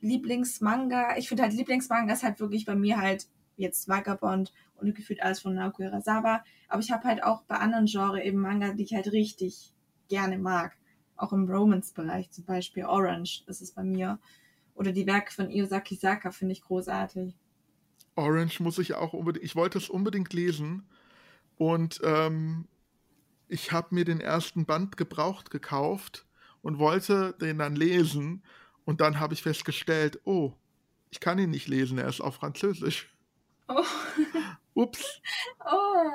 Lieblingsmanga. 0.00 1.16
Ich 1.16 1.28
finde 1.28 1.44
halt 1.44 1.54
Lieblingsmanga 1.54 2.12
ist 2.12 2.24
halt 2.24 2.40
wirklich 2.40 2.66
bei 2.66 2.74
mir 2.74 2.98
halt 2.98 3.28
jetzt 3.56 3.88
Vagabond 3.88 4.52
und 4.74 4.94
gefühlt 4.94 5.22
alles 5.22 5.40
von 5.40 5.54
Naoki 5.54 5.84
Urasawa. 5.84 6.44
Aber 6.68 6.80
ich 6.80 6.90
habe 6.90 7.04
halt 7.04 7.22
auch 7.22 7.42
bei 7.42 7.56
anderen 7.56 7.86
Genres 7.86 8.24
eben 8.24 8.40
Manga, 8.40 8.72
die 8.72 8.82
ich 8.82 8.94
halt 8.94 9.12
richtig 9.12 9.72
gerne 10.12 10.36
mag. 10.36 10.76
Auch 11.16 11.32
im 11.32 11.48
Romance-Bereich, 11.48 12.30
zum 12.30 12.44
Beispiel 12.44 12.84
Orange 12.84 13.44
ist 13.46 13.62
es 13.62 13.72
bei 13.72 13.82
mir. 13.82 14.18
Oder 14.74 14.92
die 14.92 15.06
Werke 15.06 15.32
von 15.32 15.50
Iosaki 15.50 15.96
Saka 15.96 16.30
finde 16.30 16.52
ich 16.52 16.60
großartig. 16.60 17.34
Orange 18.14 18.60
muss 18.62 18.78
ich 18.78 18.92
auch 18.92 19.14
unbedingt, 19.14 19.44
ich 19.44 19.56
wollte 19.56 19.78
es 19.78 19.88
unbedingt 19.88 20.34
lesen 20.34 20.86
und 21.56 22.00
ähm, 22.04 22.68
ich 23.48 23.72
habe 23.72 23.94
mir 23.94 24.04
den 24.04 24.20
ersten 24.20 24.66
Band 24.66 24.98
gebraucht 24.98 25.50
gekauft 25.50 26.26
und 26.60 26.78
wollte 26.78 27.34
den 27.40 27.56
dann 27.56 27.74
lesen 27.74 28.42
und 28.84 29.00
dann 29.00 29.18
habe 29.18 29.32
ich 29.32 29.42
festgestellt, 29.42 30.20
oh, 30.24 30.52
ich 31.10 31.20
kann 31.20 31.38
ihn 31.38 31.50
nicht 31.50 31.68
lesen, 31.68 31.96
er 31.96 32.08
ist 32.08 32.20
auf 32.20 32.34
Französisch. 32.34 33.14
Oh. 33.68 33.84
Ups. 34.74 35.20
Oh. 35.64 36.10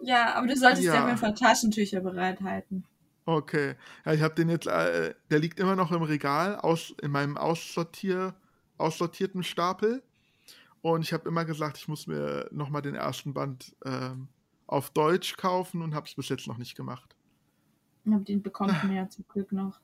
Ja, 0.00 0.34
aber 0.34 0.46
du 0.46 0.56
solltest 0.56 0.84
ja. 0.84 0.94
Ja. 0.94 1.02
auf 1.02 1.06
jeden 1.08 1.18
Fall 1.18 1.34
Taschentücher 1.34 2.00
bereithalten. 2.00 2.84
Okay. 3.26 3.74
Ja, 4.04 4.12
ich 4.12 4.22
habe 4.22 4.34
den 4.36 4.48
jetzt, 4.48 4.66
äh, 4.68 5.14
der 5.30 5.38
liegt 5.40 5.58
immer 5.58 5.74
noch 5.74 5.90
im 5.90 6.02
Regal, 6.02 6.56
aus, 6.56 6.94
in 7.02 7.10
meinem 7.10 7.36
Aussortier, 7.36 8.34
aussortierten 8.78 9.42
Stapel. 9.42 10.02
Und 10.80 11.02
ich 11.02 11.12
habe 11.12 11.28
immer 11.28 11.44
gesagt, 11.44 11.76
ich 11.76 11.88
muss 11.88 12.06
mir 12.06 12.48
nochmal 12.52 12.82
den 12.82 12.94
ersten 12.94 13.34
Band 13.34 13.74
ähm, 13.84 14.28
auf 14.68 14.90
Deutsch 14.90 15.36
kaufen 15.36 15.82
und 15.82 15.94
habe 15.94 16.06
es 16.06 16.14
bis 16.14 16.28
jetzt 16.28 16.46
noch 16.46 16.56
nicht 16.56 16.76
gemacht. 16.76 17.16
Aber 18.06 18.20
den 18.20 18.42
bekommt 18.42 18.80
man 18.84 18.92
ja 18.94 19.08
zum 19.08 19.26
Glück 19.26 19.50
noch 19.50 19.80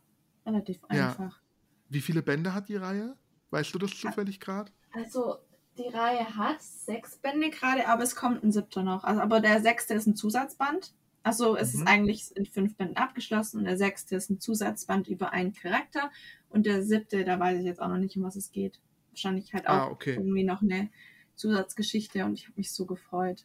relativ 0.46 0.78
Ja. 0.92 1.08
einfach. 1.08 1.40
Wie 1.88 2.00
viele 2.00 2.22
Bände 2.22 2.54
hat 2.54 2.68
die 2.68 2.76
Reihe? 2.76 3.16
Weißt 3.50 3.74
du 3.74 3.78
das 3.78 3.90
zufällig 3.98 4.38
gerade? 4.38 4.70
Also, 4.92 5.38
die 5.76 5.88
Reihe 5.88 6.36
hat 6.36 6.62
sechs 6.62 7.16
Bände 7.16 7.50
gerade, 7.50 7.88
aber 7.88 8.04
es 8.04 8.14
kommt 8.14 8.44
ein 8.44 8.52
siebter 8.52 8.84
noch. 8.84 9.02
Also, 9.02 9.20
aber 9.20 9.40
der 9.40 9.60
sechste 9.60 9.94
ist 9.94 10.06
ein 10.06 10.14
Zusatzband. 10.14 10.94
Also 11.24 11.56
es 11.56 11.74
Mhm. 11.74 11.74
ist 11.74 11.86
eigentlich 11.86 12.36
in 12.36 12.46
fünf 12.46 12.76
Bänden 12.76 12.96
abgeschlossen 12.96 13.58
und 13.58 13.64
der 13.64 13.76
sechste 13.76 14.16
ist 14.16 14.30
ein 14.30 14.40
Zusatzband 14.40 15.08
über 15.08 15.32
einen 15.32 15.52
Charakter 15.54 16.10
und 16.50 16.66
der 16.66 16.82
siebte, 16.82 17.24
da 17.24 17.38
weiß 17.40 17.58
ich 17.60 17.64
jetzt 17.64 17.80
auch 17.80 17.88
noch 17.88 17.98
nicht, 17.98 18.16
um 18.16 18.22
was 18.24 18.36
es 18.36 18.52
geht. 18.52 18.80
Wahrscheinlich 19.10 19.52
halt 19.54 19.68
auch 19.68 19.82
Ah, 19.82 19.88
okay. 19.90 20.22
irgendwie 20.22 20.44
noch 20.44 20.62
eine 20.62 20.90
Zusatzgeschichte 21.36 22.24
und 22.24 22.34
ich 22.34 22.44
habe 22.46 22.54
mich 22.56 22.72
so 22.72 22.86
gefreut. 22.86 23.44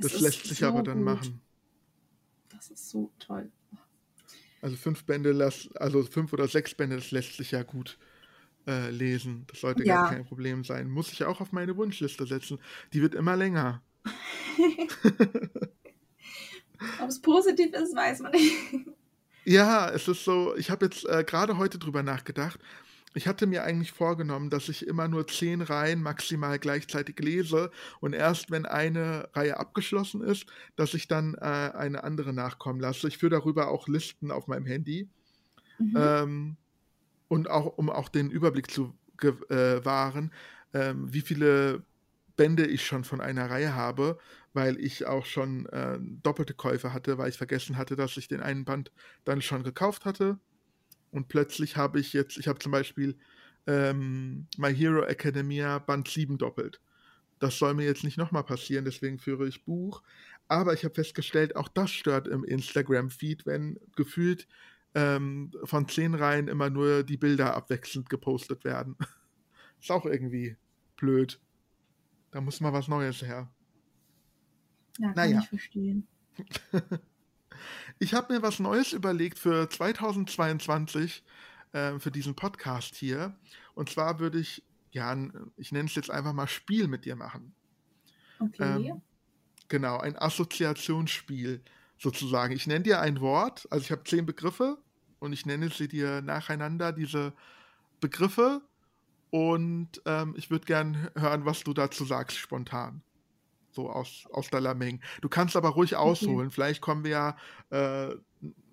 Das 0.00 0.18
lässt 0.18 0.46
sich 0.46 0.64
so 0.64 0.64
aber 0.64 0.82
dann 0.82 1.02
gut. 1.02 1.04
machen. 1.04 1.40
Das 2.50 2.70
ist 2.70 2.90
so 2.90 3.10
toll. 3.18 3.50
Also 4.60 4.76
fünf 4.76 5.04
Bände, 5.04 5.32
las- 5.32 5.68
also 5.76 6.02
fünf 6.04 6.32
oder 6.32 6.48
sechs 6.48 6.74
Bände, 6.74 6.96
das 6.96 7.10
lässt 7.10 7.36
sich 7.36 7.52
ja 7.52 7.62
gut 7.62 7.98
äh, 8.68 8.90
lesen. 8.90 9.44
Das 9.48 9.60
sollte 9.60 9.84
Ja. 9.84 9.86
gar 9.86 10.00
kein 10.00 10.24
Problem 10.24 10.64
sein. 10.64 10.90
Muss 10.90 11.12
ich 11.12 11.24
auch 11.24 11.40
auf 11.40 11.52
meine 11.52 11.76
Wunschliste 11.76 12.26
setzen. 12.26 12.60
Die 12.92 13.02
wird 13.02 13.14
immer 13.14 13.36
länger. 13.36 13.82
Ob 17.00 17.08
es 17.08 17.20
positiv 17.20 17.72
ist, 17.72 17.94
weiß 17.94 18.20
man 18.20 18.32
nicht. 18.32 18.54
Ja, 19.44 19.88
es 19.88 20.06
ist 20.08 20.24
so, 20.24 20.54
ich 20.56 20.70
habe 20.70 20.86
jetzt 20.86 21.06
äh, 21.06 21.24
gerade 21.24 21.56
heute 21.56 21.78
drüber 21.78 22.02
nachgedacht. 22.02 22.60
Ich 23.14 23.26
hatte 23.26 23.46
mir 23.46 23.64
eigentlich 23.64 23.92
vorgenommen, 23.92 24.50
dass 24.50 24.68
ich 24.68 24.86
immer 24.86 25.08
nur 25.08 25.26
zehn 25.26 25.62
Reihen 25.62 26.02
maximal 26.02 26.58
gleichzeitig 26.58 27.18
lese 27.20 27.70
und 28.00 28.12
erst 28.12 28.50
wenn 28.50 28.66
eine 28.66 29.28
Reihe 29.32 29.58
abgeschlossen 29.58 30.20
ist, 30.20 30.46
dass 30.76 30.92
ich 30.92 31.08
dann 31.08 31.34
äh, 31.34 31.38
eine 31.40 32.04
andere 32.04 32.34
nachkommen 32.34 32.80
lasse. 32.80 33.08
Ich 33.08 33.18
führe 33.18 33.30
darüber 33.30 33.68
auch 33.68 33.88
Listen 33.88 34.30
auf 34.30 34.46
meinem 34.46 34.66
Handy. 34.66 35.08
Mhm. 35.78 35.94
Ähm, 35.96 36.56
und 37.28 37.48
auch, 37.48 37.78
um 37.78 37.88
auch 37.90 38.08
den 38.08 38.30
Überblick 38.30 38.70
zu 38.70 38.94
äh, 39.22 39.84
wahren, 39.84 40.32
ähm, 40.74 41.12
wie 41.12 41.22
viele 41.22 41.82
Bände 42.36 42.66
ich 42.66 42.84
schon 42.86 43.04
von 43.04 43.20
einer 43.20 43.50
Reihe 43.50 43.74
habe, 43.74 44.18
weil 44.52 44.78
ich 44.80 45.06
auch 45.06 45.26
schon 45.26 45.66
äh, 45.66 45.98
doppelte 46.00 46.54
Käufe 46.54 46.92
hatte, 46.92 47.18
weil 47.18 47.28
ich 47.28 47.36
vergessen 47.36 47.76
hatte, 47.76 47.96
dass 47.96 48.16
ich 48.16 48.28
den 48.28 48.40
einen 48.40 48.64
Band 48.64 48.92
dann 49.24 49.42
schon 49.42 49.62
gekauft 49.62 50.04
hatte. 50.04 50.38
Und 51.10 51.28
plötzlich 51.28 51.76
habe 51.76 52.00
ich 52.00 52.12
jetzt, 52.12 52.38
ich 52.38 52.48
habe 52.48 52.58
zum 52.58 52.72
Beispiel 52.72 53.18
ähm, 53.66 54.46
My 54.56 54.74
Hero 54.74 55.04
Academia 55.04 55.78
Band 55.78 56.08
7 56.08 56.38
doppelt. 56.38 56.80
Das 57.38 57.58
soll 57.58 57.74
mir 57.74 57.84
jetzt 57.84 58.04
nicht 58.04 58.18
nochmal 58.18 58.44
passieren, 58.44 58.84
deswegen 58.84 59.18
führe 59.18 59.46
ich 59.46 59.64
Buch. 59.64 60.02
Aber 60.48 60.72
ich 60.72 60.84
habe 60.84 60.94
festgestellt, 60.94 61.56
auch 61.56 61.68
das 61.68 61.90
stört 61.90 62.26
im 62.26 62.42
Instagram-Feed, 62.42 63.46
wenn 63.46 63.78
gefühlt 63.94 64.48
ähm, 64.94 65.52
von 65.64 65.86
zehn 65.88 66.14
Reihen 66.14 66.48
immer 66.48 66.70
nur 66.70 67.04
die 67.04 67.18
Bilder 67.18 67.54
abwechselnd 67.54 68.08
gepostet 68.08 68.64
werden. 68.64 68.96
Ist 69.80 69.90
auch 69.90 70.06
irgendwie 70.06 70.56
blöd. 70.96 71.38
Da 72.30 72.40
muss 72.40 72.60
mal 72.60 72.72
was 72.72 72.88
Neues 72.88 73.22
her. 73.22 73.50
Ja, 74.98 75.12
kann 75.12 75.16
naja. 75.16 75.40
ich 75.40 75.48
verstehen. 75.48 76.06
Ich 77.98 78.14
habe 78.14 78.32
mir 78.32 78.42
was 78.42 78.58
Neues 78.58 78.92
überlegt 78.92 79.38
für 79.38 79.68
2022, 79.68 81.24
äh, 81.72 81.98
für 81.98 82.10
diesen 82.10 82.34
Podcast 82.34 82.94
hier. 82.94 83.36
Und 83.74 83.90
zwar 83.90 84.20
würde 84.20 84.38
ich, 84.38 84.62
ja, 84.92 85.16
ich 85.56 85.72
nenne 85.72 85.88
es 85.88 85.94
jetzt 85.94 86.10
einfach 86.10 86.32
mal 86.32 86.46
Spiel 86.46 86.88
mit 86.88 87.04
dir 87.04 87.16
machen. 87.16 87.54
Okay. 88.38 88.90
Ähm, 88.90 89.02
genau, 89.68 89.98
ein 89.98 90.16
Assoziationsspiel 90.16 91.60
sozusagen. 91.98 92.54
Ich 92.54 92.66
nenne 92.66 92.84
dir 92.84 93.00
ein 93.00 93.20
Wort, 93.20 93.66
also 93.70 93.82
ich 93.84 93.90
habe 93.90 94.04
zehn 94.04 94.24
Begriffe 94.24 94.78
und 95.18 95.32
ich 95.32 95.46
nenne 95.46 95.70
sie 95.70 95.88
dir 95.88 96.22
nacheinander, 96.22 96.92
diese 96.92 97.32
Begriffe. 98.00 98.62
Und 99.30 100.00
ähm, 100.06 100.34
ich 100.38 100.50
würde 100.50 100.64
gern 100.64 101.10
hören, 101.14 101.44
was 101.44 101.64
du 101.64 101.74
dazu 101.74 102.04
sagst, 102.04 102.38
spontan. 102.38 103.02
So 103.70 103.90
aus, 103.90 104.24
aus 104.32 104.48
der 104.50 104.60
Lameng. 104.60 105.00
Du 105.20 105.28
kannst 105.28 105.54
aber 105.56 105.68
ruhig 105.70 105.94
ausholen. 105.96 106.50
Vielleicht 106.50 106.80
kommen 106.80 107.04
wir 107.04 107.10
ja 107.10 107.36
äh, 107.70 108.14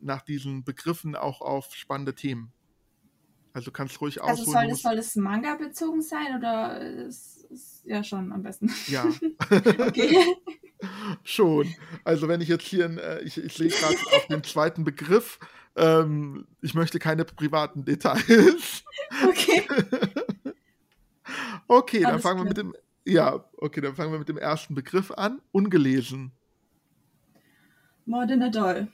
nach 0.01 0.21
diesen 0.21 0.63
Begriffen 0.63 1.15
auch 1.15 1.41
auf 1.41 1.75
spannende 1.75 2.15
Themen. 2.15 2.51
Also 3.53 3.65
du 3.65 3.71
kannst 3.71 3.99
ruhig 4.01 4.21
also 4.21 4.41
ausholen. 4.43 4.53
soll 4.53 4.62
das, 4.63 4.71
musst- 4.71 4.84
soll 4.84 4.95
das 4.95 5.15
Manga 5.15 5.55
bezogen 5.55 6.01
sein 6.01 6.38
oder 6.38 6.79
ist, 6.81 7.45
ist 7.49 7.84
ja 7.86 8.03
schon 8.03 8.31
am 8.31 8.41
besten? 8.43 8.73
ja. 8.88 9.05
Okay. 9.79 10.17
Schon. 11.23 11.73
Also 12.03 12.27
wenn 12.27 12.41
ich 12.41 12.49
jetzt 12.49 12.65
hier, 12.65 12.86
ein, 12.86 12.97
äh, 12.97 13.21
ich, 13.21 13.38
ich 13.38 13.53
sehe 13.53 13.69
gerade 13.69 13.95
auf 13.95 14.27
den 14.29 14.43
zweiten 14.43 14.84
Begriff, 14.84 15.39
ähm, 15.77 16.45
ich 16.62 16.73
möchte 16.73 16.99
keine 16.99 17.23
privaten 17.25 17.86
Details. 17.86 18.84
okay. 19.27 19.63
Okay, 21.67 22.01
dann 22.01 22.12
Alles 22.12 22.21
fangen 22.21 22.41
wir 22.41 22.45
mit 22.45 22.58
dem, 22.58 22.75
ja, 23.05 23.43
okay, 23.57 23.81
dann 23.81 23.95
fangen 23.95 24.11
wir 24.11 24.19
mit 24.19 24.29
dem 24.29 24.37
ersten 24.37 24.75
Begriff 24.75 25.11
an. 25.11 25.41
Ungelesen. 25.51 26.31
Modern 28.05 28.51
Doll. 28.51 28.87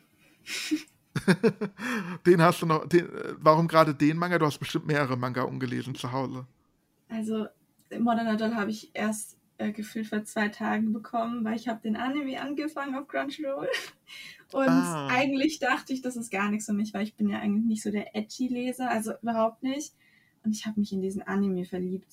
Den 2.26 2.42
hast 2.42 2.62
du 2.62 2.66
noch, 2.66 2.88
den, 2.88 3.06
äh, 3.06 3.34
warum 3.38 3.68
gerade 3.68 3.94
den 3.94 4.18
Manga? 4.18 4.40
Du 4.40 4.46
hast 4.46 4.60
bestimmt 4.60 4.88
mehrere 4.88 5.18
Manga 5.18 5.44
ungelesen 5.44 5.94
zu 5.94 6.12
Hause. 6.12 6.48
Also 7.10 7.48
Modern 8.00 8.38
Doll 8.38 8.56
habe 8.56 8.72
ich 8.72 8.92
erst 8.94 9.38
äh, 9.58 9.72
gefühlt 9.74 10.08
vor 10.08 10.24
zwei 10.24 10.48
Tagen 10.48 10.94
bekommen, 10.94 11.44
weil 11.44 11.56
ich 11.58 11.68
habe 11.68 11.82
den 11.82 11.98
Anime 11.98 12.42
angefangen 12.42 12.96
auf 12.96 13.08
Crunchyroll. 13.08 13.68
Und 14.54 14.68
Ah. 14.68 15.08
eigentlich 15.08 15.60
dachte 15.60 15.94
ich, 15.94 16.02
das 16.02 16.16
ist 16.16 16.32
gar 16.32 16.50
nichts 16.50 16.66
für 16.66 16.74
mich, 16.74 16.94
weil 16.94 17.04
ich 17.04 17.16
bin 17.16 17.30
ja 17.30 17.40
eigentlich 17.40 17.66
nicht 17.66 17.84
so 17.84 17.92
der 17.92 18.16
Edgy-Leser, 18.16 18.90
also 18.90 19.12
überhaupt 19.22 19.64
nicht. 19.64 19.94
Und 20.44 20.52
ich 20.56 20.66
habe 20.66 20.80
mich 20.80 20.92
in 20.94 21.02
diesen 21.02 21.22
Anime 21.22 21.66
verliebt. 21.66 22.08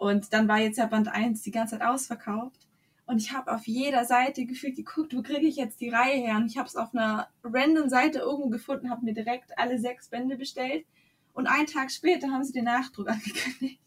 Und 0.00 0.32
dann 0.32 0.48
war 0.48 0.58
jetzt 0.58 0.78
ja 0.78 0.86
Band 0.86 1.08
1 1.08 1.42
die 1.42 1.50
ganze 1.50 1.76
Zeit 1.78 1.86
ausverkauft. 1.86 2.66
Und 3.04 3.18
ich 3.18 3.34
habe 3.34 3.52
auf 3.52 3.66
jeder 3.66 4.06
Seite 4.06 4.46
gefühlt 4.46 4.74
geguckt, 4.76 5.14
wo 5.14 5.20
kriege 5.20 5.46
ich 5.46 5.56
jetzt 5.56 5.78
die 5.82 5.90
Reihe 5.90 6.16
her? 6.22 6.36
Und 6.36 6.46
ich 6.46 6.56
habe 6.56 6.66
es 6.66 6.74
auf 6.74 6.94
einer 6.94 7.28
random 7.44 7.90
Seite 7.90 8.20
irgendwo 8.20 8.48
gefunden, 8.48 8.88
habe 8.88 9.04
mir 9.04 9.12
direkt 9.12 9.58
alle 9.58 9.78
sechs 9.78 10.08
Bände 10.08 10.38
bestellt. 10.38 10.86
Und 11.34 11.48
einen 11.48 11.66
Tag 11.66 11.90
später 11.90 12.30
haben 12.30 12.44
sie 12.44 12.54
den 12.54 12.64
Nachdruck 12.64 13.08
angekündigt. 13.10 13.78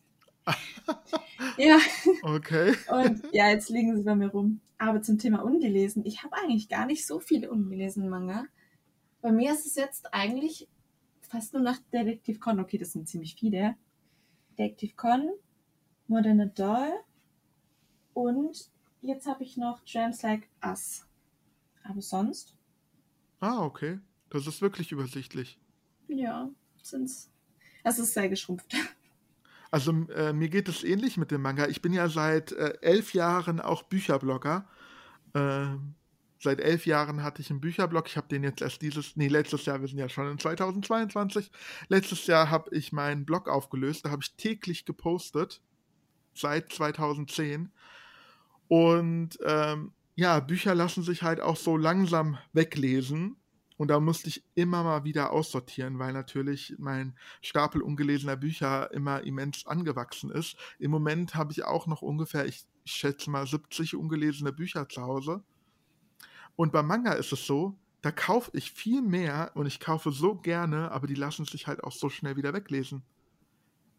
ja, 1.58 1.80
Okay. 2.22 2.76
und 2.92 3.24
ja, 3.32 3.50
jetzt 3.50 3.70
liegen 3.70 3.98
sie 3.98 4.04
bei 4.04 4.14
mir 4.14 4.28
rum. 4.28 4.62
Aber 4.78 5.02
zum 5.02 5.18
Thema 5.18 5.44
ungelesen, 5.44 6.06
ich 6.06 6.24
habe 6.24 6.36
eigentlich 6.36 6.70
gar 6.70 6.86
nicht 6.86 7.08
so 7.08 7.20
viele 7.20 7.50
ungelesene 7.50 8.08
Manga. 8.08 8.46
Bei 9.22 9.32
mir 9.32 9.52
ist 9.52 9.66
es 9.66 9.76
jetzt 9.78 10.14
eigentlich 10.14 10.68
fast 11.22 11.54
nur 11.54 11.64
nach 11.64 11.80
Detektiv 11.92 12.40
Con. 12.40 12.60
Okay, 12.60 12.78
das 12.78 12.92
sind 12.92 13.10
ziemlich 13.10 13.34
viele. 13.34 13.76
Detektiv 14.60 14.96
Con, 14.96 15.32
Modern 16.08 16.54
Doll 16.56 16.92
und 18.14 18.70
jetzt 19.02 19.26
habe 19.28 19.44
ich 19.44 19.58
noch 19.58 19.82
Dreams 19.86 20.22
Like 20.22 20.48
Us. 20.66 21.06
Aber 21.84 22.02
sonst, 22.02 22.56
Ah, 23.40 23.62
okay. 23.62 24.00
Das 24.30 24.48
ist 24.48 24.62
wirklich 24.62 24.92
übersichtlich. 24.94 25.60
ja, 26.08 26.50
sind's. 26.82 27.30
Es 27.84 28.00
ist 28.00 28.14
sehr 28.14 28.30
geschrumpft. 28.30 28.74
Also 29.70 29.92
äh, 30.16 30.32
mir 30.32 30.48
geht 30.50 30.70
es 30.70 30.84
ähnlich 30.84 31.18
mit 31.18 31.32
dem 31.32 31.42
Manga. 31.42 31.68
Ich 31.68 31.82
bin 31.82 31.92
ja 31.94 32.08
seit 32.08 32.52
äh, 32.54 32.78
elf 32.82 33.14
Jahren 33.14 33.60
auch 33.60 33.84
Bücherblogger. 33.84 34.66
Ähm, 35.34 35.96
seit 36.40 36.62
elf 36.62 36.86
Jahren 36.86 37.22
hatte 37.24 37.42
ich 37.42 37.50
einen 37.50 37.60
Bücherblog. 37.60 38.08
Ich 38.08 38.16
habe 38.16 38.28
den 38.28 38.44
jetzt 38.44 38.62
erst 38.62 38.82
dieses, 38.82 39.18
nee, 39.18 39.28
letztes 39.28 39.66
Jahr, 39.66 39.82
wir 39.82 39.88
sind 39.90 39.98
ja 39.98 40.08
schon 40.08 40.32
in 40.32 40.40
2022. 40.40 41.52
Letztes 41.90 42.26
Jahr 42.28 42.50
habe 42.50 42.74
ich 42.74 42.94
meinen 42.94 43.26
Blog 43.26 43.50
aufgelöst. 43.50 44.06
Da 44.06 44.12
habe 44.12 44.22
ich 44.24 44.36
täglich 44.36 44.86
gepostet. 44.86 45.62
Seit 46.34 46.72
2010. 46.72 47.72
Und 48.68 49.38
ähm, 49.46 49.94
ja, 50.16 50.40
Bücher 50.40 50.76
lassen 50.76 51.04
sich 51.04 51.24
halt 51.24 51.40
auch 51.40 51.58
so 51.58 51.78
langsam 51.78 52.38
weglesen. 52.54 53.38
Und 53.78 53.88
da 53.88 54.00
musste 54.00 54.30
ich 54.30 54.44
immer 54.56 54.84
mal 54.84 55.04
wieder 55.04 55.32
aussortieren, 55.32 55.98
weil 56.00 56.14
natürlich 56.14 56.76
mein 56.78 57.18
Stapel 57.42 57.82
ungelesener 57.82 58.36
Bücher 58.36 58.92
immer 58.92 59.24
immens 59.24 59.66
angewachsen 59.66 60.30
ist. 60.30 60.56
Im 60.80 60.92
Moment 60.92 61.36
habe 61.36 61.52
ich 61.52 61.66
auch 61.66 61.88
noch 61.88 62.02
ungefähr, 62.02 62.46
ich 62.46 62.66
schätze 62.86 63.30
mal 63.30 63.48
70 63.48 63.96
ungelesene 63.96 64.54
Bücher 64.54 64.88
zu 64.88 65.02
Hause. 65.02 65.44
Und 66.56 66.72
beim 66.72 66.88
Manga 66.88 67.14
ist 67.14 67.34
es 67.34 67.48
so, 67.48 67.76
da 68.04 68.12
kaufe 68.12 68.52
ich 68.54 68.72
viel 68.72 69.02
mehr 69.02 69.52
und 69.56 69.66
ich 69.66 69.80
kaufe 69.80 70.12
so 70.12 70.36
gerne, 70.36 70.92
aber 70.92 71.08
die 71.08 71.16
lassen 71.16 71.46
sich 71.46 71.68
halt 71.68 71.84
auch 71.84 71.94
so 71.94 72.10
schnell 72.10 72.36
wieder 72.36 72.54
weglesen. 72.54 73.02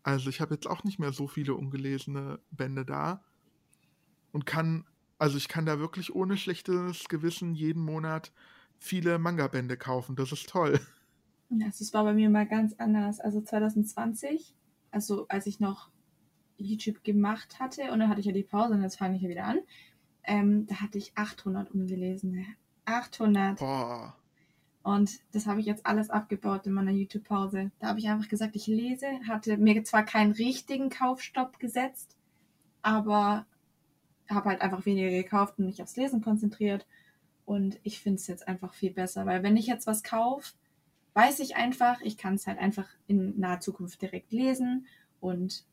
Also 0.05 0.29
ich 0.29 0.41
habe 0.41 0.55
jetzt 0.55 0.69
auch 0.69 0.85
nicht 0.85 0.99
mehr 0.99 1.13
so 1.13 1.27
viele 1.27 1.55
ungelesene 1.55 2.39
Bände 2.51 2.85
da 2.85 3.25
und 4.33 4.45
kann, 4.45 4.85
also 5.19 5.39
ich 5.39 5.49
kann 5.49 5.65
da 5.65 5.79
wirklich 5.79 6.15
ohne 6.15 6.37
schlechtes 6.37 7.09
Gewissen 7.09 7.55
jeden 7.55 7.83
Monat 7.83 8.33
viele 8.79 9.19
Manga-Bände 9.19 9.79
kaufen. 9.79 10.15
Das 10.15 10.31
ist 10.31 10.49
toll. 10.49 10.79
Das 11.49 11.93
war 11.95 12.05
bei 12.05 12.13
mir 12.13 12.29
mal 12.29 12.47
ganz 12.47 12.75
anders. 12.75 13.19
Also 13.19 13.41
2020, 13.41 14.55
also 14.91 15.27
als 15.29 15.47
ich 15.47 15.59
noch 15.59 15.91
YouTube 16.59 17.03
gemacht 17.03 17.59
hatte 17.59 17.91
und 17.91 17.99
dann 17.99 18.09
hatte 18.09 18.21
ich 18.21 18.27
ja 18.27 18.33
die 18.33 18.43
Pause 18.43 18.75
und 18.75 18.83
jetzt 18.83 18.97
fange 18.97 19.17
ich 19.17 19.23
ja 19.23 19.29
wieder 19.29 19.45
an. 19.45 19.59
Ähm, 20.23 20.67
da 20.67 20.81
hatte 20.81 20.99
ich 20.99 21.17
800 21.17 21.71
ungelesene. 21.71 22.45
800. 22.85 23.59
Boah. 23.59 24.17
Und 24.85 25.19
das 25.33 25.47
habe 25.47 25.61
ich 25.61 25.67
jetzt 25.67 25.87
alles 25.87 26.11
abgebaut 26.11 26.67
in 26.67 26.75
meiner 26.75 26.91
YouTube-Pause. 26.91 27.71
Da 27.79 27.89
habe 27.89 27.99
ich 27.99 28.09
einfach 28.11 28.29
gesagt, 28.29 28.55
ich 28.55 28.67
lese, 28.67 29.07
hatte 29.27 29.57
mir 29.57 29.83
zwar 29.83 30.05
keinen 30.05 30.33
richtigen 30.33 30.91
Kaufstopp 30.91 31.59
gesetzt, 31.59 32.19
aber 32.83 33.47
habe 34.29 34.51
halt 34.51 34.61
einfach 34.61 34.85
weniger 34.85 35.09
gekauft 35.09 35.59
und 35.59 35.65
mich 35.65 35.83
aufs 35.83 35.97
Lesen 35.97 36.21
konzentriert. 36.21 36.87
Und 37.47 37.81
ich 37.83 37.99
finde 37.99 38.17
es 38.17 38.27
jetzt 38.27 38.47
einfach 38.47 38.75
viel 38.75 38.91
besser, 38.91 39.25
weil 39.25 39.43
wenn 39.43 39.57
ich 39.57 39.67
jetzt 39.67 39.87
was 39.87 40.03
kaufe, 40.03 40.53
weiß 41.15 41.41
ich 41.41 41.57
einfach, 41.57 42.03
ich 42.03 42.19
kann 42.19 42.35
es 42.35 42.47
halt 42.47 42.59
einfach 42.59 42.89
in 43.07 43.41
naher 43.41 43.61
Zukunft 43.61 44.03
direkt 44.03 44.33
lesen 44.33 44.87
und 45.19 45.65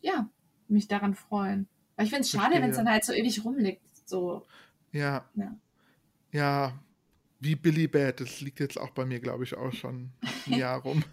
ja, 0.00 0.30
mich 0.66 0.88
daran 0.88 1.14
freuen. 1.14 1.68
Weil 1.96 2.06
ich 2.06 2.10
finde 2.10 2.22
es 2.22 2.30
schade, 2.30 2.54
wenn 2.62 2.70
es 2.70 2.76
dann 2.78 2.88
halt 2.88 3.04
so 3.04 3.12
ewig 3.12 3.44
rumliegt. 3.44 3.82
So. 4.08 4.46
Ja. 4.92 5.28
ja. 5.34 5.54
Ja, 6.32 6.78
wie 7.40 7.56
Billy 7.56 7.86
Bad, 7.86 8.20
das 8.20 8.40
liegt 8.40 8.60
jetzt 8.60 8.78
auch 8.78 8.90
bei 8.90 9.04
mir, 9.04 9.20
glaube 9.20 9.44
ich, 9.44 9.56
auch 9.56 9.72
schon 9.72 10.10
ein 10.46 10.52
Jahr 10.58 10.80
rum. 10.80 11.04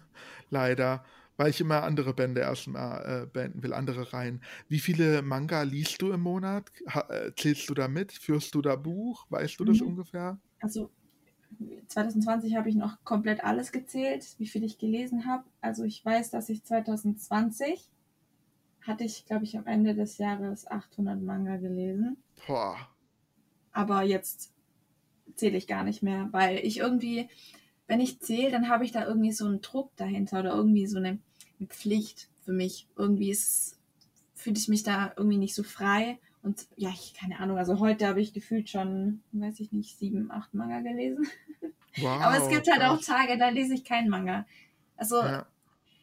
Leider. 0.50 1.04
Weil 1.36 1.50
ich 1.50 1.60
immer 1.60 1.82
andere 1.82 2.14
Bände 2.14 2.40
erstmal 2.40 3.24
äh, 3.24 3.26
beenden 3.26 3.62
will, 3.62 3.74
andere 3.74 4.12
Reihen. 4.12 4.40
Wie 4.68 4.78
viele 4.78 5.20
Manga 5.20 5.62
liest 5.62 6.00
du 6.00 6.12
im 6.12 6.22
Monat? 6.22 6.72
Ha, 6.88 7.06
äh, 7.10 7.34
zählst 7.36 7.68
du 7.68 7.74
da 7.74 7.88
mit? 7.88 8.12
Führst 8.12 8.54
du 8.54 8.62
da 8.62 8.74
Buch? 8.74 9.26
Weißt 9.28 9.60
du 9.60 9.64
das 9.64 9.80
mhm. 9.80 9.88
ungefähr? 9.88 10.38
Also 10.60 10.90
2020 11.88 12.56
habe 12.56 12.70
ich 12.70 12.74
noch 12.74 13.04
komplett 13.04 13.44
alles 13.44 13.70
gezählt, 13.70 14.26
wie 14.38 14.46
viel 14.46 14.64
ich 14.64 14.78
gelesen 14.78 15.26
habe. 15.26 15.44
Also 15.60 15.84
ich 15.84 16.02
weiß, 16.02 16.30
dass 16.30 16.48
ich 16.48 16.64
2020 16.64 17.90
hatte 18.82 19.04
ich, 19.04 19.26
glaube 19.26 19.44
ich, 19.44 19.58
am 19.58 19.66
Ende 19.66 19.94
des 19.94 20.18
Jahres 20.18 20.66
800 20.66 21.20
Manga 21.20 21.56
gelesen. 21.56 22.16
Boah. 22.46 22.76
Aber 23.72 24.02
jetzt 24.02 24.55
zähle 25.36 25.56
ich 25.56 25.66
gar 25.66 25.84
nicht 25.84 26.02
mehr, 26.02 26.28
weil 26.32 26.58
ich 26.58 26.78
irgendwie, 26.78 27.28
wenn 27.86 28.00
ich 28.00 28.20
zähle, 28.20 28.50
dann 28.50 28.68
habe 28.68 28.84
ich 28.84 28.92
da 28.92 29.06
irgendwie 29.06 29.32
so 29.32 29.46
einen 29.46 29.60
Druck 29.60 29.94
dahinter 29.96 30.40
oder 30.40 30.54
irgendwie 30.54 30.86
so 30.86 30.98
eine, 30.98 31.18
eine 31.58 31.68
Pflicht 31.68 32.28
für 32.44 32.52
mich. 32.52 32.88
Irgendwie 32.96 33.36
fühle 34.34 34.56
ich 34.56 34.68
mich 34.68 34.82
da 34.82 35.12
irgendwie 35.16 35.38
nicht 35.38 35.54
so 35.54 35.62
frei. 35.62 36.18
Und 36.42 36.66
ja, 36.76 36.90
ich 36.90 37.14
keine 37.14 37.40
Ahnung, 37.40 37.58
also 37.58 37.80
heute 37.80 38.06
habe 38.06 38.20
ich 38.20 38.32
gefühlt 38.32 38.70
schon, 38.70 39.22
weiß 39.32 39.58
ich 39.60 39.72
nicht, 39.72 39.98
sieben, 39.98 40.30
acht 40.30 40.54
Manga 40.54 40.80
gelesen. 40.80 41.26
Wow, 41.98 42.20
Aber 42.20 42.36
es 42.36 42.50
gibt 42.50 42.70
halt 42.70 42.82
auch 42.82 43.00
Tage, 43.00 43.38
da 43.38 43.48
lese 43.48 43.72
ich 43.72 43.82
keinen 43.82 44.10
Manga. 44.10 44.44
Also 44.98 45.16
ja. 45.22 45.46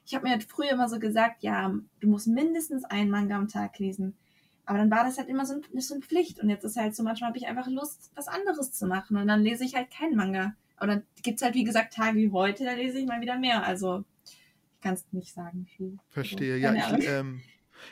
ich 0.07 0.15
habe 0.15 0.23
mir 0.23 0.31
halt 0.31 0.43
früher 0.43 0.71
immer 0.71 0.89
so 0.89 0.97
gesagt, 0.97 1.43
ja, 1.43 1.71
du 1.99 2.07
musst 2.07 2.25
mindestens 2.25 2.83
einen 2.83 3.11
Manga 3.11 3.35
am 3.35 3.47
Tag 3.47 3.77
lesen. 3.77 4.17
Aber 4.65 4.78
dann 4.78 4.89
war 4.89 5.04
das 5.04 5.17
halt 5.17 5.28
immer 5.28 5.45
so, 5.45 5.56
ein, 5.56 5.82
so 5.82 5.93
eine 5.93 6.04
Pflicht. 6.04 6.39
Und 6.39 6.49
jetzt 6.49 6.63
ist 6.63 6.78
halt 6.78 6.95
so, 6.95 7.04
manchmal 7.04 7.30
habe 7.30 7.38
ich 7.38 7.47
einfach 7.47 7.67
Lust, 7.67 8.12
was 8.15 8.28
anderes 8.28 8.71
zu 8.71 8.88
machen. 8.88 9.17
Und 9.17 9.28
dann 9.28 9.41
lese 9.41 9.65
ich 9.65 9.76
halt 9.76 9.91
keinen 9.91 10.15
Manga. 10.15 10.56
Aber 10.78 10.88
dann 10.88 11.04
gibt 11.21 11.38
es 11.38 11.43
halt, 11.43 11.56
wie 11.56 11.63
gesagt, 11.63 11.93
Tage 11.93 12.17
wie 12.17 12.32
heute, 12.32 12.63
da 12.63 12.73
lese 12.73 12.99
ich 12.99 13.06
mal 13.06 13.21
wieder 13.21 13.38
mehr. 13.38 13.65
Also 13.65 14.04
ich 14.26 14.82
kann 14.82 14.93
es 14.93 15.06
nicht 15.12 15.34
sagen. 15.34 15.67
Viel. 15.78 15.97
Verstehe, 16.10 16.56
also, 16.67 16.78
ja. 16.78 16.97
Ich, 16.97 17.08
ähm, 17.08 17.41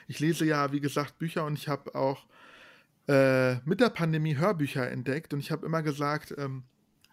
ich, 0.08 0.20
lese 0.20 0.46
ja, 0.46 0.72
wie 0.72 0.80
gesagt, 0.80 1.18
Bücher 1.20 1.46
und 1.46 1.58
ich 1.58 1.68
habe 1.68 1.94
auch 1.96 2.26
äh, 3.08 3.56
mit 3.66 3.82
der 3.82 3.90
Pandemie 3.90 4.38
Hörbücher 4.38 4.90
entdeckt. 4.90 5.34
Und 5.34 5.40
ich 5.42 5.52
habe 5.52 5.66
immer 5.66 5.84
gesagt, 5.84 6.34
ähm, 6.38 6.64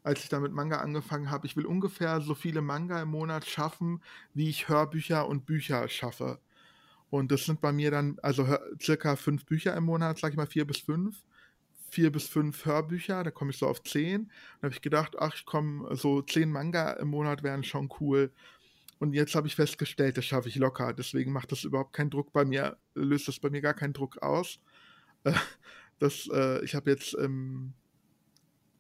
als 0.05 0.23
ich 0.23 0.29
da 0.29 0.41
mit 0.41 0.53
Manga 0.53 0.79
angefangen 0.79 1.31
habe, 1.31 1.47
ich 1.47 1.57
will 1.57 1.67
ungefähr 1.67 2.21
so 2.21 2.35
viele 2.35 2.63
Manga 2.63 3.03
im 3.03 3.11
Monat 3.11 3.45
schaffen, 3.45 4.03
wie 4.35 4.49
ich 4.49 4.69
Hörbücher 4.69 5.29
und 5.29 5.47
Bücher 5.47 5.89
schaffe. 5.89 6.39
Und 7.11 7.33
das 7.33 7.45
sind 7.45 7.61
bei 7.61 7.73
mir 7.73 7.91
dann, 7.91 8.19
also 8.23 8.47
circa 8.81 9.17
fünf 9.17 9.47
Bücher 9.47 9.75
im 9.77 9.85
Monat, 9.85 10.19
sag 10.19 10.33
ich 10.33 10.37
mal 10.37 10.47
vier 10.47 10.67
bis 10.67 10.79
fünf. 10.79 11.23
Vier 11.91 12.13
bis 12.13 12.29
fünf 12.29 12.67
Hörbücher, 12.67 13.25
da 13.25 13.31
komme 13.31 13.51
ich 13.51 13.57
so 13.57 13.67
auf 13.67 13.83
zehn. 13.83 14.23
Und 14.23 14.63
habe 14.63 14.75
ich 14.75 14.83
gedacht, 14.83 15.17
ach, 15.19 15.35
ich 15.35 15.47
komme, 15.47 15.97
so 15.97 16.21
zehn 16.21 16.51
Manga 16.51 16.93
im 16.93 17.09
Monat 17.09 17.43
wären 17.43 17.65
schon 17.65 17.89
cool. 18.01 18.31
Und 18.99 19.15
jetzt 19.15 19.35
habe 19.35 19.47
ich 19.47 19.55
festgestellt, 19.55 20.19
das 20.19 20.27
schaffe 20.27 20.49
ich 20.49 20.57
locker. 20.57 20.93
Deswegen 20.93 21.33
macht 21.33 21.53
das 21.53 21.65
überhaupt 21.65 21.95
keinen 21.95 22.11
Druck 22.11 22.33
bei 22.33 22.45
mir, 22.45 22.77
löst 22.95 23.29
das 23.29 23.39
bei 23.39 23.49
mir 23.49 23.63
gar 23.63 23.75
keinen 23.75 23.95
Druck 23.95 24.19
aus. 24.19 24.61
Das, 26.01 26.29
äh, 26.33 26.65
ich 26.65 26.75
habe 26.77 26.91
jetzt 26.91 27.17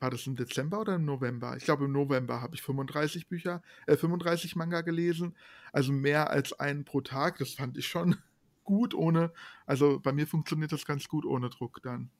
war 0.00 0.10
das 0.10 0.26
im 0.26 0.36
Dezember 0.36 0.80
oder 0.80 0.96
im 0.96 1.04
November? 1.04 1.56
Ich 1.56 1.64
glaube, 1.64 1.84
im 1.84 1.92
November 1.92 2.40
habe 2.40 2.54
ich 2.54 2.62
35 2.62 3.28
Bücher, 3.28 3.62
äh, 3.86 3.96
35 3.96 4.56
Manga 4.56 4.80
gelesen. 4.80 5.34
Also 5.72 5.92
mehr 5.92 6.30
als 6.30 6.58
einen 6.58 6.84
pro 6.84 7.00
Tag. 7.00 7.38
Das 7.38 7.54
fand 7.54 7.76
ich 7.76 7.86
schon 7.86 8.16
gut 8.64 8.94
ohne, 8.94 9.32
also 9.66 9.98
bei 10.00 10.12
mir 10.12 10.26
funktioniert 10.26 10.72
das 10.72 10.84
ganz 10.84 11.08
gut 11.08 11.24
ohne 11.24 11.48
Druck 11.48 11.80
dann. 11.82 12.10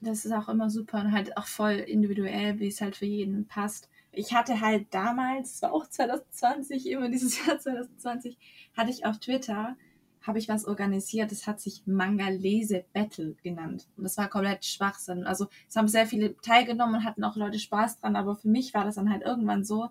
Das 0.00 0.24
ist 0.24 0.32
auch 0.32 0.48
immer 0.48 0.68
super 0.68 1.00
und 1.00 1.12
halt 1.12 1.36
auch 1.36 1.46
voll 1.46 1.74
individuell, 1.74 2.58
wie 2.58 2.66
es 2.66 2.80
halt 2.80 2.96
für 2.96 3.06
jeden 3.06 3.46
passt. 3.46 3.88
Ich 4.10 4.34
hatte 4.34 4.60
halt 4.60 4.92
damals, 4.92 5.54
es 5.54 5.62
war 5.62 5.72
auch 5.72 5.86
2020, 5.86 6.86
immer 6.90 7.08
dieses 7.08 7.46
Jahr 7.46 7.58
2020, 7.58 8.36
hatte 8.76 8.90
ich 8.90 9.06
auf 9.06 9.18
Twitter 9.20 9.76
habe 10.22 10.38
ich 10.38 10.48
was 10.48 10.66
organisiert, 10.66 11.30
das 11.30 11.46
hat 11.46 11.60
sich 11.60 11.82
Manga 11.86 12.28
Lese 12.28 12.84
Battle 12.92 13.34
genannt. 13.42 13.88
Und 13.96 14.04
das 14.04 14.16
war 14.16 14.28
komplett 14.28 14.64
Schwachsinn. 14.64 15.24
Also 15.24 15.46
es 15.68 15.76
haben 15.76 15.88
sehr 15.88 16.06
viele 16.06 16.36
teilgenommen 16.38 16.96
und 16.96 17.04
hatten 17.04 17.24
auch 17.24 17.36
Leute 17.36 17.58
Spaß 17.58 18.00
dran, 18.00 18.16
aber 18.16 18.36
für 18.36 18.48
mich 18.48 18.74
war 18.74 18.84
das 18.84 18.94
dann 18.94 19.10
halt 19.10 19.22
irgendwann 19.22 19.64
so, 19.64 19.88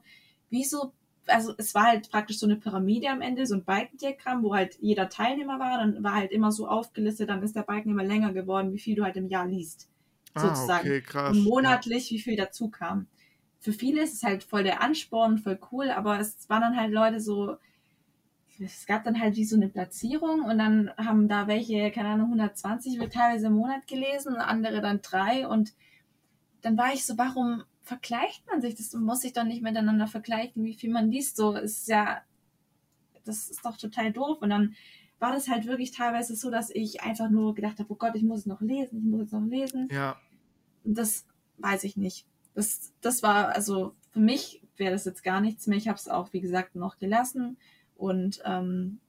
wie 0.50 0.64
so, 0.64 0.94
also 1.28 1.54
es 1.58 1.76
war 1.76 1.84
halt 1.84 2.10
praktisch 2.10 2.40
so 2.40 2.46
eine 2.46 2.56
Pyramide 2.56 3.10
am 3.10 3.22
Ende, 3.22 3.46
so 3.46 3.56
ein 3.56 3.64
Balkendiagramm, 3.64 4.44
wo 4.44 4.56
halt 4.56 4.78
jeder 4.80 5.10
Teilnehmer 5.10 5.60
war, 5.60 5.78
dann 5.78 6.04
war 6.04 6.16
halt 6.16 6.32
immer 6.32 6.52
so 6.52 6.68
aufgelistet, 6.68 7.30
dann 7.30 7.44
ist 7.44 7.56
der 7.56 7.64
Balken 7.64 7.92
immer 7.92 8.04
länger 8.04 8.34
geworden, 8.34 8.74
wie 8.74 8.80
viel 8.80 8.96
du 8.96 9.04
halt 9.04 9.18
im 9.18 9.28
Jahr 9.28 9.48
liest. 9.48 9.90
Ah, 10.34 10.42
sozusagen. 10.42 10.88
Okay, 10.88 11.02
krass. 11.02 11.36
Und 11.36 11.44
monatlich, 11.44 12.10
ja. 12.10 12.16
wie 12.16 12.22
viel 12.22 12.38
dazu 12.38 12.70
kam. 12.70 13.08
Für 13.60 13.74
viele 13.74 14.02
ist 14.02 14.14
es 14.14 14.24
halt 14.24 14.44
voll 14.44 14.64
der 14.64 14.82
Ansporn, 14.82 15.38
voll 15.38 15.60
cool, 15.72 15.90
aber 15.90 16.20
es 16.20 16.50
waren 16.50 16.62
dann 16.62 16.78
halt 16.78 16.92
Leute 16.92 17.20
so, 17.20 17.58
es 18.64 18.86
gab 18.86 19.04
dann 19.04 19.20
halt 19.20 19.36
wie 19.36 19.46
so 19.46 19.56
eine 19.56 19.70
Platzierung 19.70 20.42
und 20.42 20.58
dann 20.58 20.92
haben 20.98 21.28
da 21.28 21.48
welche, 21.48 21.92
keine 21.92 22.10
Ahnung, 22.10 22.28
120 22.28 23.00
wird 23.00 23.14
teilweise 23.14 23.48
im 23.48 23.54
Monat 23.54 23.88
gelesen, 23.88 24.36
andere 24.36 24.82
dann 24.82 25.02
drei 25.02 25.48
und 25.48 25.74
dann 26.62 26.78
war 26.78 26.94
ich 26.94 27.06
so, 27.06 27.18
warum 27.18 27.64
vergleicht 27.82 28.46
man 28.48 28.62
sich? 28.62 28.76
Das 28.76 28.94
muss 28.94 29.22
sich 29.22 29.34
doch 29.34 29.44
nicht 29.44 29.62
miteinander 29.62 30.08
vergleichen, 30.08 30.64
wie 30.64 30.76
viel 30.76 30.92
man 30.92 31.10
liest. 31.10 31.36
So 31.36 31.54
ist 31.54 31.88
ja, 31.88 32.22
das 33.26 33.50
ist 33.50 33.66
doch 33.66 33.78
total 33.78 34.12
doof. 34.12 34.42
Und 34.42 34.50
dann 34.50 34.76
war 35.20 35.34
das 35.34 35.50
halt 35.50 35.66
wirklich 35.66 35.92
teilweise 35.92 36.36
so, 36.36 36.50
dass 36.50 36.70
ich 36.70 37.02
einfach 37.02 37.30
nur 37.30 37.54
gedacht 37.56 37.80
habe, 37.80 37.92
oh 37.92 37.96
Gott, 37.96 38.16
ich 38.16 38.24
muss 38.24 38.42
es 38.42 38.46
noch 38.46 38.62
lesen, 38.62 39.00
ich 39.00 39.04
muss 39.04 39.22
es 39.24 39.32
noch 39.32 39.46
lesen. 39.46 39.90
Ja. 39.92 40.18
Und 40.84 40.98
das 40.98 41.26
weiß 41.58 41.84
ich 41.84 41.98
nicht. 41.98 42.26
Das, 42.54 42.94
das 43.02 43.24
war, 43.24 43.50
also 43.50 43.96
für 44.12 44.20
mich 44.20 44.62
wäre 44.78 44.92
das 44.92 45.06
jetzt 45.06 45.24
gar 45.24 45.42
nichts 45.42 45.68
mehr. 45.68 45.78
Ich 45.78 45.88
habe 45.88 45.98
es 45.98 46.08
auch, 46.08 46.34
wie 46.34 46.42
gesagt, 46.42 46.76
noch 46.76 46.98
gelassen. 46.98 47.58
Und 48.02 48.42
ähm, 48.46 49.00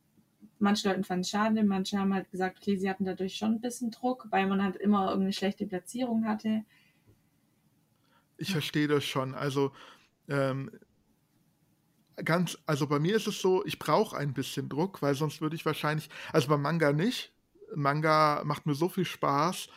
manche 0.59 0.87
Leute 0.87 1.03
fanden 1.03 1.23
es 1.23 1.31
schade, 1.31 1.65
manche 1.65 1.99
haben 1.99 2.13
halt 2.13 2.31
gesagt, 2.31 2.59
okay, 2.61 2.77
sie 2.77 2.91
hatten 2.91 3.07
dadurch 3.07 3.37
schon 3.37 3.53
ein 3.53 3.61
bisschen 3.63 3.91
Druck, 3.91 4.27
weil 4.29 4.47
man 4.47 4.63
halt 4.63 4.77
immer 4.77 5.07
irgendeine 5.07 5.33
schlechte 5.33 5.67
Platzierung 5.67 6.27
hatte. 6.27 6.63
Ich 8.37 8.53
verstehe 8.53 8.89
das 8.89 9.05
schon. 9.05 9.35
Also 9.35 9.73
ähm, 10.29 10.71
ganz, 12.23 12.59
also 12.67 12.87
bei 12.87 12.99
mir 12.99 13.17
ist 13.17 13.27
es 13.27 13.41
so, 13.41 13.65
ich 13.65 13.79
brauche 13.79 14.15
ein 14.15 14.35
bisschen 14.35 14.69
Druck, 14.69 15.01
weil 15.01 15.15
sonst 15.15 15.41
würde 15.41 15.57
ich 15.57 15.65
wahrscheinlich, 15.65 16.11
also 16.31 16.49
beim 16.49 16.61
Manga 16.61 16.93
nicht. 16.93 17.33
Manga 17.75 18.43
macht 18.45 18.67
mir 18.67 18.75
so 18.75 18.91
viel 18.91 19.07
Spaß, 19.07 19.69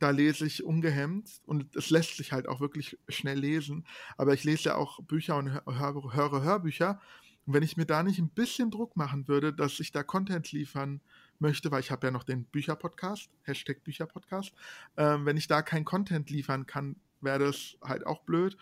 da 0.00 0.10
lese 0.10 0.46
ich 0.46 0.64
ungehemmt 0.64 1.30
und 1.46 1.76
es 1.76 1.90
lässt 1.90 2.16
sich 2.16 2.32
halt 2.32 2.48
auch 2.48 2.60
wirklich 2.60 2.98
schnell 3.08 3.38
lesen. 3.38 3.86
Aber 4.16 4.34
ich 4.34 4.42
lese 4.42 4.70
ja 4.70 4.74
auch 4.74 5.00
Bücher 5.04 5.36
und 5.36 5.52
höre, 5.52 6.12
höre 6.12 6.42
Hörbücher 6.42 7.00
und 7.46 7.52
wenn 7.52 7.62
ich 7.62 7.76
mir 7.76 7.84
da 7.84 8.02
nicht 8.02 8.18
ein 8.18 8.30
bisschen 8.30 8.70
Druck 8.70 8.96
machen 8.96 9.28
würde, 9.28 9.52
dass 9.52 9.78
ich 9.80 9.92
da 9.92 10.02
Content 10.02 10.50
liefern 10.52 11.00
möchte, 11.38 11.70
weil 11.70 11.80
ich 11.80 11.90
habe 11.90 12.06
ja 12.06 12.10
noch 12.10 12.24
den 12.24 12.44
Bücherpodcast, 12.44 13.28
Hashtag 13.42 13.84
Bücherpodcast, 13.84 14.52
ähm, 14.96 15.26
wenn 15.26 15.36
ich 15.36 15.46
da 15.46 15.62
kein 15.62 15.84
Content 15.84 16.30
liefern 16.30 16.66
kann, 16.66 16.96
wäre 17.20 17.38
das 17.40 17.76
halt 17.82 18.06
auch 18.06 18.22
blöd. 18.22 18.56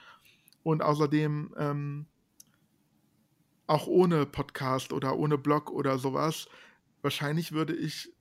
Und 0.65 0.83
außerdem 0.83 1.55
ähm, 1.57 2.07
auch 3.67 3.87
ohne 3.87 4.27
Podcast 4.27 4.93
oder 4.93 5.17
ohne 5.17 5.39
Blog 5.39 5.71
oder 5.71 5.99
sowas, 5.99 6.49
wahrscheinlich 7.03 7.53
würde 7.53 7.75
ich 7.75 8.13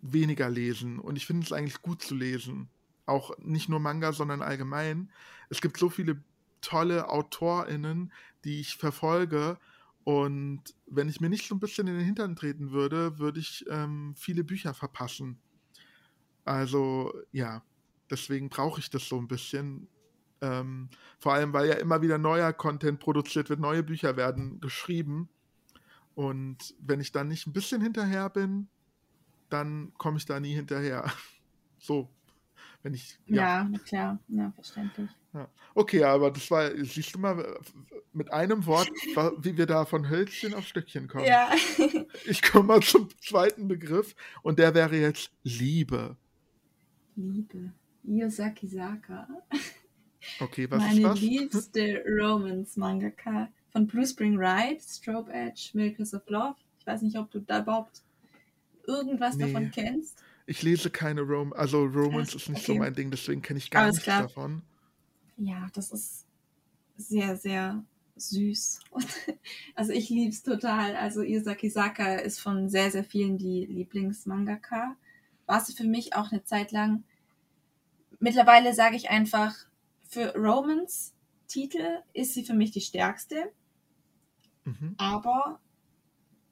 weniger 0.00 0.48
lesen 0.48 1.00
und 1.00 1.16
ich 1.16 1.26
finde 1.26 1.44
es 1.44 1.52
eigentlich 1.52 1.82
gut 1.82 2.02
zu 2.02 2.14
lesen. 2.14 2.68
Auch 3.06 3.36
nicht 3.38 3.68
nur 3.68 3.80
Manga, 3.80 4.12
sondern 4.12 4.42
allgemein. 4.42 5.10
Es 5.48 5.60
gibt 5.60 5.78
so 5.78 5.88
viele 5.88 6.22
tolle 6.60 7.08
AutorInnen, 7.08 8.12
die 8.44 8.60
ich 8.60 8.76
verfolge 8.76 9.58
und 10.08 10.62
wenn 10.86 11.10
ich 11.10 11.20
mir 11.20 11.28
nicht 11.28 11.46
so 11.46 11.54
ein 11.54 11.60
bisschen 11.60 11.86
in 11.86 11.98
den 11.98 12.04
Hintern 12.06 12.34
treten 12.34 12.70
würde, 12.70 13.18
würde 13.18 13.40
ich 13.40 13.66
ähm, 13.68 14.14
viele 14.16 14.42
Bücher 14.42 14.72
verpassen. 14.72 15.38
Also 16.46 17.12
ja, 17.30 17.62
deswegen 18.08 18.48
brauche 18.48 18.80
ich 18.80 18.88
das 18.88 19.06
so 19.06 19.18
ein 19.18 19.28
bisschen. 19.28 19.86
Ähm, 20.40 20.88
vor 21.18 21.34
allem, 21.34 21.52
weil 21.52 21.68
ja 21.68 21.74
immer 21.74 22.00
wieder 22.00 22.16
neuer 22.16 22.54
Content 22.54 23.00
produziert 23.00 23.50
wird, 23.50 23.60
neue 23.60 23.82
Bücher 23.82 24.16
werden 24.16 24.62
geschrieben. 24.62 25.28
Und 26.14 26.74
wenn 26.80 27.00
ich 27.02 27.12
dann 27.12 27.28
nicht 27.28 27.46
ein 27.46 27.52
bisschen 27.52 27.82
hinterher 27.82 28.30
bin, 28.30 28.68
dann 29.50 29.92
komme 29.98 30.16
ich 30.16 30.24
da 30.24 30.40
nie 30.40 30.54
hinterher. 30.54 31.04
So, 31.80 32.10
wenn 32.82 32.94
ich. 32.94 33.18
Ja, 33.26 33.68
ja 33.70 33.78
klar, 33.84 34.18
ja, 34.28 34.52
verständlich. 34.52 35.10
Ja. 35.34 35.48
Okay, 35.74 36.02
aber 36.04 36.30
das 36.30 36.50
war, 36.50 36.70
siehst 36.84 37.14
du 37.14 37.18
mal, 37.18 37.58
mit 38.12 38.32
einem 38.32 38.64
Wort, 38.66 38.90
wie 39.40 39.56
wir 39.56 39.66
da 39.66 39.84
von 39.84 40.08
Hölzchen 40.08 40.54
auf 40.54 40.66
Stöckchen 40.66 41.06
kommen. 41.08 41.24
Ja. 41.26 41.50
Ich 42.26 42.42
komme 42.42 42.66
mal 42.66 42.82
zum 42.82 43.08
zweiten 43.20 43.68
Begriff 43.68 44.14
und 44.42 44.58
der 44.58 44.74
wäre 44.74 44.96
jetzt 44.96 45.30
Liebe. 45.42 46.16
Liebe. 47.16 47.72
Yosaki 48.04 48.66
Saka. 48.66 49.28
Okay, 50.40 50.70
was 50.70 50.78
Meine 50.80 50.94
ist 51.00 51.04
das? 51.04 51.20
liebste 51.20 52.04
Romance-Mangaka 52.20 53.48
von 53.70 53.86
Blue 53.86 54.06
Spring 54.06 54.36
Ride, 54.38 54.80
Strobe 54.80 55.32
Edge, 55.32 55.70
Miracles 55.74 56.14
of 56.14 56.28
Love. 56.28 56.56
Ich 56.80 56.86
weiß 56.86 57.02
nicht, 57.02 57.16
ob 57.16 57.30
du 57.30 57.40
da 57.40 57.60
überhaupt 57.60 58.02
irgendwas 58.86 59.36
Nee. 59.36 59.52
davon 59.52 59.70
kennst. 59.70 60.22
Ich 60.48 60.62
lese 60.62 60.88
keine 60.88 61.20
Rom, 61.20 61.52
also 61.52 61.84
Romance 61.84 62.34
ist 62.34 62.48
nicht 62.48 62.64
so 62.64 62.72
okay. 62.72 62.78
mein 62.78 62.94
Ding, 62.94 63.10
deswegen 63.10 63.42
kenne 63.42 63.58
ich 63.58 63.70
gar 63.70 63.82
Alles 63.82 63.96
nichts 63.96 64.04
klar. 64.04 64.22
davon. 64.22 64.62
Ja, 65.36 65.68
das 65.74 65.92
ist 65.92 66.24
sehr, 66.96 67.36
sehr 67.36 67.84
süß. 68.16 68.80
Und, 68.90 69.06
also 69.74 69.92
ich 69.92 70.08
liebe 70.08 70.30
es 70.30 70.42
total. 70.42 70.96
Also 70.96 71.22
Yosaki 71.22 71.68
Saka 71.68 72.14
ist 72.14 72.40
von 72.40 72.70
sehr, 72.70 72.90
sehr 72.90 73.04
vielen 73.04 73.36
die 73.36 73.66
Lieblingsmangaka. 73.66 74.96
War 75.44 75.60
sie 75.60 75.74
für 75.74 75.84
mich 75.84 76.14
auch 76.16 76.32
eine 76.32 76.42
Zeit 76.44 76.72
lang. 76.72 77.04
Mittlerweile 78.18 78.72
sage 78.72 78.96
ich 78.96 79.10
einfach, 79.10 79.54
für 80.08 80.34
Romance-Titel 80.34 81.98
ist 82.14 82.32
sie 82.32 82.42
für 82.42 82.54
mich 82.54 82.70
die 82.70 82.80
stärkste. 82.80 83.52
Mhm. 84.64 84.94
Aber 84.96 85.60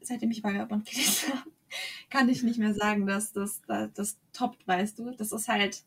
seitdem 0.03 0.33
ich 0.33 0.45
Vagabond 0.45 0.85
gelesen 0.87 1.33
habe, 1.33 1.51
kann 2.11 2.29
ich 2.29 2.43
nicht 2.43 2.59
mehr 2.59 2.75
sagen, 2.75 3.07
dass 3.07 3.33
das, 3.33 3.63
das, 3.67 3.93
das 3.95 4.19
toppt, 4.33 4.67
weißt 4.67 4.99
du. 4.99 5.11
Das 5.13 5.33
ist 5.33 5.49
halt, 5.49 5.85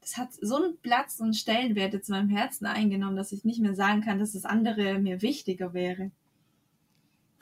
das 0.00 0.16
hat 0.16 0.32
so 0.40 0.56
einen 0.56 0.76
Platz 0.78 1.20
und 1.20 1.34
Stellenwert 1.34 1.94
jetzt 1.94 2.08
in 2.08 2.16
meinem 2.16 2.28
Herzen 2.28 2.66
eingenommen, 2.66 3.16
dass 3.16 3.32
ich 3.32 3.44
nicht 3.44 3.60
mehr 3.60 3.74
sagen 3.74 4.02
kann, 4.02 4.18
dass 4.18 4.32
das 4.32 4.44
andere 4.44 4.98
mir 4.98 5.22
wichtiger 5.22 5.74
wäre. 5.74 6.10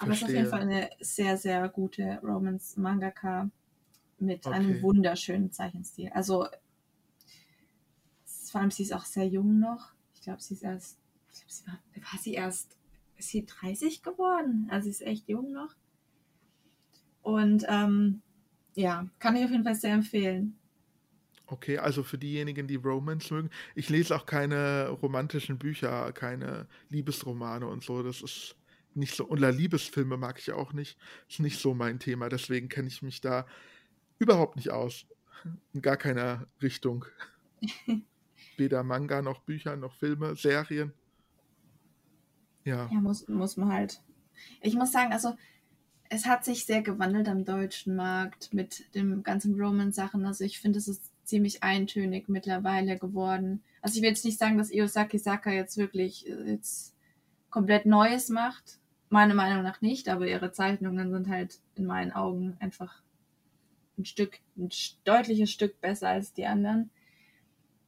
Aber 0.00 0.12
es 0.12 0.18
ist 0.18 0.24
auf 0.24 0.31
jeden. 0.31 0.46
Fall 0.46 0.61
eine 0.61 0.90
sehr, 1.00 1.37
sehr 1.37 1.68
gute 1.68 2.20
Romance-Mangaka 2.22 3.50
mit 4.18 4.46
einem 4.46 4.70
Okay. 4.70 4.83
wunderschönen 4.83 5.53
Zeichenstil. 5.53 6.11
Also, 6.14 6.46
vor 8.46 8.61
allem 8.61 8.70
sie 8.70 8.83
ist 8.83 8.92
auch 8.92 9.05
sehr 9.05 9.26
jung 9.26 9.61
noch. 9.61 9.92
Ich 10.14 10.22
glaube, 10.22 10.42
sie 10.42 10.55
ist 10.55 10.62
erst, 10.62 10.98
ich 11.33 11.38
glaube, 11.38 11.53
sie 11.53 11.66
war, 11.66 12.12
war 12.12 12.18
sie 12.18 12.35
erst, 12.35 12.76
ist 13.16 13.29
sie 13.29 13.44
30 13.44 14.03
geworden? 14.03 14.68
Also, 14.70 14.85
sie 14.85 14.90
ist 14.90 15.03
echt 15.03 15.29
jung 15.29 15.53
noch. 15.53 15.74
Und 17.22 17.64
ähm, 17.68 18.22
ja, 18.74 19.06
kann 19.18 19.37
ich 19.37 19.44
auf 19.44 19.50
jeden 19.50 19.64
Fall 19.64 19.74
sehr 19.74 19.94
empfehlen. 19.94 20.56
Okay, 21.46 21.78
also 21.78 22.04
für 22.04 22.16
diejenigen, 22.16 22.68
die 22.68 22.76
Romance 22.76 23.35
mögen. 23.35 23.50
Ich 23.74 23.88
lese 23.88 24.14
auch 24.14 24.24
keine 24.24 24.88
romantischen 24.88 25.59
Bücher, 25.59 26.12
keine 26.12 26.68
Liebesromane 26.90 27.66
und 27.66 27.83
so. 27.83 28.04
Das 28.04 28.22
ist 28.22 28.54
nicht 28.94 29.16
so. 29.16 29.26
Oder 29.26 29.50
Liebesfilme 29.50 30.16
mag 30.16 30.38
ich 30.38 30.52
auch 30.52 30.72
nicht. 30.72 30.96
Ist 31.28 31.40
nicht 31.40 31.59
so 31.59 31.74
mein 31.74 31.98
Thema. 31.98 32.28
Deswegen 32.28 32.68
kenne 32.68 32.87
ich 32.87 33.02
mich 33.02 33.20
da 33.20 33.46
überhaupt 34.20 34.56
nicht 34.56 34.70
aus. 34.70 35.06
In 35.72 35.83
gar 35.83 35.96
keiner 35.96 36.46
Richtung. 36.62 37.04
Weder 38.56 38.85
Manga 38.85 39.20
noch 39.20 39.40
Bücher 39.40 39.74
noch 39.76 39.94
Filme, 39.94 40.37
Serien. 40.37 40.92
Ja. 42.64 42.88
Ja, 42.92 43.00
muss, 43.00 43.26
muss 43.26 43.56
man 43.56 43.72
halt. 43.72 44.00
Ich 44.61 44.74
muss 44.74 44.92
sagen, 44.92 45.12
also 45.12 45.35
es 46.11 46.27
hat 46.27 46.44
sich 46.44 46.66
sehr 46.66 46.83
gewandelt 46.83 47.29
am 47.29 47.44
deutschen 47.46 47.96
Markt 47.96 48.55
mit 48.55 48.94
den 48.94 49.23
ganzen 49.23 49.61
Romance-Sachen. 49.61 50.27
Also 50.27 50.44
ich 50.44 50.61
finde, 50.61 50.79
es 50.79 50.88
ist 50.88 51.12
ziemlich 51.25 51.62
eintönig 51.62 52.29
mittlerweile 52.29 52.99
geworden. 52.99 53.62
Also 53.83 53.96
ich 53.96 54.03
will 54.03 54.11
jetzt 54.11 54.25
nicht 54.27 54.38
sagen, 54.38 54.59
dass 54.59 54.73
Iosaki 54.73 55.18
Saka 55.18 55.53
jetzt 55.53 55.79
wirklich 55.79 56.29
äh, 56.29 56.51
jetzt 56.53 56.94
komplett 57.51 57.87
Neues 57.87 58.31
macht. 58.31 58.81
Meiner 59.11 59.35
Meinung 59.35 59.62
nach 59.64 59.81
nicht, 59.83 60.09
aber 60.09 60.27
ihre 60.29 60.53
Zeichnungen 60.53 61.12
sind 61.12 61.29
halt 61.29 61.61
in 61.77 61.87
meinen 61.87 62.12
Augen 62.12 62.57
einfach 62.61 63.03
ein 63.99 64.05
Stück, 64.05 64.40
ein 64.57 64.70
deutliches 65.05 65.51
Stück 65.53 65.81
besser 65.81 66.09
als 66.09 66.33
die 66.33 66.46
anderen. 66.46 66.90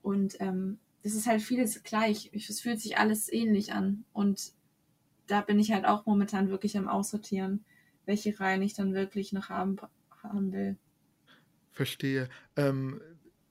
Und 0.03 0.41
ähm, 0.41 0.79
es 1.03 1.15
ist 1.15 1.27
halt 1.27 1.43
vieles 1.43 1.83
gleich. 1.83 2.31
Ich- 2.33 2.49
Es 2.49 2.61
fühlt 2.61 2.81
sich 2.81 2.99
alles 2.99 3.33
ähnlich 3.33 3.73
an. 3.73 4.05
Und 4.13 4.53
da 5.29 5.41
bin 5.43 5.59
ich 5.61 5.73
halt 5.73 5.87
auch 5.87 6.07
momentan 6.07 6.51
wirklich 6.51 6.77
am 6.79 6.89
Aussortieren, 6.89 7.65
welche 8.07 8.39
Reihen 8.39 8.63
ich 8.63 8.75
dann 8.75 8.95
wirklich 8.95 9.33
noch 9.33 9.49
haben, 9.49 9.77
haben 10.23 10.53
will. 10.53 10.77
Verstehe. 11.71 12.29
Ähm, 12.57 13.01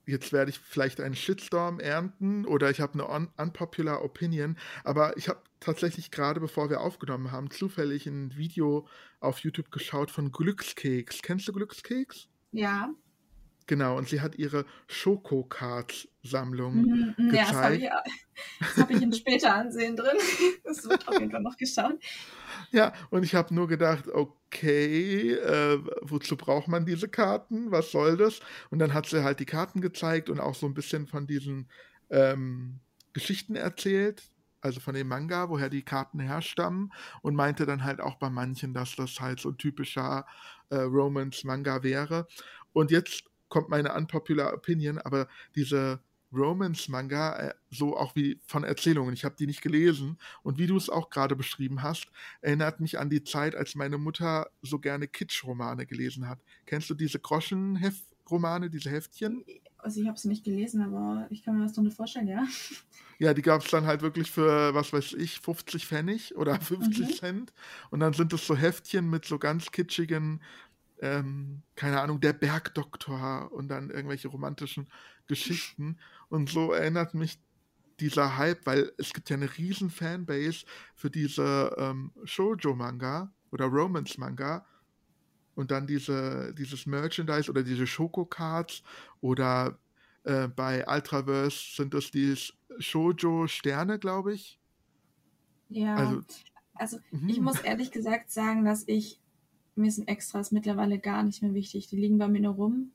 jetzt 0.06 0.32
werde 0.32 0.50
ich 0.50 0.58
vielleicht 0.58 1.00
einen 1.00 1.14
Shitstorm 1.14 1.80
ernten 1.80 2.44
oder 2.44 2.70
ich 2.70 2.80
habe 2.80 2.94
eine 2.94 3.08
un 3.08 3.28
unpopular 3.36 4.04
Opinion, 4.04 4.56
aber 4.84 5.16
ich 5.16 5.28
habe 5.28 5.42
tatsächlich 5.60 6.10
gerade, 6.10 6.40
bevor 6.40 6.70
wir 6.70 6.80
aufgenommen 6.80 7.30
haben, 7.32 7.50
zufällig 7.50 8.06
ein 8.06 8.36
Video 8.36 8.86
auf 9.20 9.40
YouTube 9.40 9.70
geschaut 9.70 10.10
von 10.10 10.32
Glückskeks. 10.32 11.22
Kennst 11.22 11.48
du 11.48 11.52
Glückskeks? 11.52 12.28
Ja, 12.52 12.90
Genau, 13.66 13.96
und 13.96 14.08
sie 14.08 14.20
hat 14.20 14.36
ihre 14.36 14.64
Schokocards-Sammlung 14.88 16.74
mhm, 16.74 17.14
mhm, 17.16 17.34
ja 17.34 17.42
das 17.42 17.52
habe 17.52 17.78
gezeigt. 17.78 18.08
ich, 18.60 18.76
hab 18.76 18.90
ich 18.90 19.02
in 19.02 19.12
später 19.12 19.54
Ansehen 19.54 19.96
drin. 19.96 20.16
Das 20.64 20.88
wird 20.88 21.06
auf 21.08 21.18
jeden 21.18 21.30
Fall 21.30 21.42
noch 21.42 21.56
geschaut. 21.56 21.98
Ja, 22.70 22.92
und 23.10 23.22
ich 23.22 23.34
habe 23.34 23.54
nur 23.54 23.68
gedacht, 23.68 24.08
okay, 24.08 25.32
äh, 25.32 25.78
wozu 26.00 26.36
braucht 26.36 26.68
man 26.68 26.86
diese 26.86 27.08
Karten? 27.08 27.70
Was 27.70 27.90
soll 27.90 28.16
das? 28.16 28.40
Und 28.70 28.78
dann 28.78 28.94
hat 28.94 29.06
sie 29.06 29.22
halt 29.22 29.40
die 29.40 29.46
Karten 29.46 29.80
gezeigt 29.82 30.30
und 30.30 30.40
auch 30.40 30.54
so 30.54 30.66
ein 30.66 30.74
bisschen 30.74 31.06
von 31.06 31.26
diesen 31.26 31.68
ähm, 32.08 32.80
Geschichten 33.12 33.56
erzählt, 33.56 34.22
also 34.62 34.80
von 34.80 34.94
dem 34.94 35.08
Manga, 35.08 35.50
woher 35.50 35.68
die 35.68 35.82
Karten 35.82 36.20
herstammen 36.20 36.92
und 37.20 37.34
meinte 37.34 37.66
dann 37.66 37.84
halt 37.84 38.00
auch 38.00 38.16
bei 38.16 38.30
manchen, 38.30 38.72
dass 38.72 38.96
das 38.96 39.20
halt 39.20 39.40
so 39.40 39.50
ein 39.50 39.58
typischer 39.58 40.24
äh, 40.70 40.76
Romance-Manga 40.76 41.82
wäre. 41.82 42.26
Und 42.72 42.90
jetzt 42.90 43.24
kommt 43.52 43.68
meine 43.68 43.94
unpopular 43.94 44.54
Opinion, 44.54 44.98
aber 44.98 45.28
diese 45.54 46.00
Romance-Manga, 46.32 47.36
äh, 47.50 47.54
so 47.70 47.94
auch 47.96 48.16
wie 48.16 48.40
von 48.46 48.64
Erzählungen, 48.64 49.12
ich 49.12 49.24
habe 49.26 49.36
die 49.38 49.46
nicht 49.46 49.60
gelesen 49.60 50.18
und 50.42 50.58
wie 50.58 50.66
du 50.66 50.76
es 50.78 50.88
auch 50.88 51.10
gerade 51.10 51.36
beschrieben 51.36 51.82
hast, 51.82 52.06
erinnert 52.40 52.80
mich 52.80 52.98
an 52.98 53.10
die 53.10 53.22
Zeit, 53.24 53.54
als 53.54 53.74
meine 53.74 53.98
Mutter 53.98 54.50
so 54.62 54.78
gerne 54.78 55.06
Kitsch-Romane 55.08 55.84
gelesen 55.86 56.28
hat. 56.28 56.40
Kennst 56.64 56.88
du 56.88 56.94
diese 56.94 57.20
Groschen-Romane, 57.20 58.70
diese 58.70 58.88
Heftchen? 58.90 59.44
Also 59.78 60.00
ich 60.00 60.06
habe 60.08 60.18
sie 60.18 60.28
nicht 60.28 60.44
gelesen, 60.44 60.80
aber 60.82 61.26
ich 61.30 61.42
kann 61.44 61.56
mir 61.56 61.64
das 61.64 61.72
darunter 61.74 61.94
vorstellen, 61.94 62.28
ja. 62.28 62.44
Ja, 63.18 63.34
die 63.34 63.42
gab 63.42 63.62
es 63.64 63.70
dann 63.70 63.86
halt 63.86 64.02
wirklich 64.02 64.30
für, 64.30 64.74
was 64.74 64.92
weiß 64.92 65.12
ich, 65.14 65.38
50 65.40 65.86
Pfennig 65.86 66.34
oder 66.36 66.60
50 66.60 67.08
Mhm. 67.08 67.14
Cent. 67.14 67.52
Und 67.90 68.00
dann 68.00 68.12
sind 68.14 68.32
es 68.32 68.46
so 68.46 68.56
Heftchen 68.56 69.08
mit 69.10 69.24
so 69.24 69.38
ganz 69.38 69.70
kitschigen, 69.70 70.42
ähm, 71.02 71.62
keine 71.74 72.00
Ahnung, 72.00 72.20
der 72.20 72.32
Bergdoktor 72.32 73.50
und 73.52 73.68
dann 73.68 73.90
irgendwelche 73.90 74.28
romantischen 74.28 74.88
Geschichten. 75.26 75.98
Und 76.28 76.48
so 76.48 76.72
erinnert 76.72 77.14
mich 77.14 77.40
dieser 77.98 78.36
Hype, 78.36 78.64
weil 78.66 78.92
es 78.98 79.12
gibt 79.12 79.28
ja 79.28 79.36
eine 79.36 79.58
riesen 79.58 79.90
Fanbase 79.90 80.64
für 80.94 81.10
diese 81.10 81.74
ähm, 81.76 82.12
Shoujo-Manga 82.24 83.32
oder 83.50 83.66
Romance-Manga. 83.66 84.64
Und 85.54 85.70
dann 85.70 85.86
diese, 85.86 86.54
dieses 86.54 86.86
Merchandise 86.86 87.50
oder 87.50 87.62
diese 87.62 87.86
Schokocards 87.86 88.82
oder 89.20 89.78
äh, 90.22 90.48
bei 90.48 90.86
Ultraverse 90.86 91.74
sind 91.76 91.94
es 91.94 92.10
die 92.12 92.34
Shoujo-Sterne, 92.78 93.98
glaube 93.98 94.34
ich. 94.34 94.58
Ja, 95.68 95.96
Also, 95.96 96.22
also 96.74 96.98
mhm. 97.10 97.28
ich 97.28 97.40
muss 97.40 97.60
ehrlich 97.60 97.90
gesagt 97.90 98.30
sagen, 98.30 98.64
dass 98.64 98.84
ich, 98.86 99.21
mir 99.74 99.90
sind 99.90 100.08
Extras 100.08 100.52
mittlerweile 100.52 100.98
gar 100.98 101.22
nicht 101.22 101.42
mehr 101.42 101.54
wichtig. 101.54 101.88
Die 101.88 101.96
liegen 101.96 102.18
bei 102.18 102.28
mir 102.28 102.40
nur 102.40 102.54
rum 102.54 102.92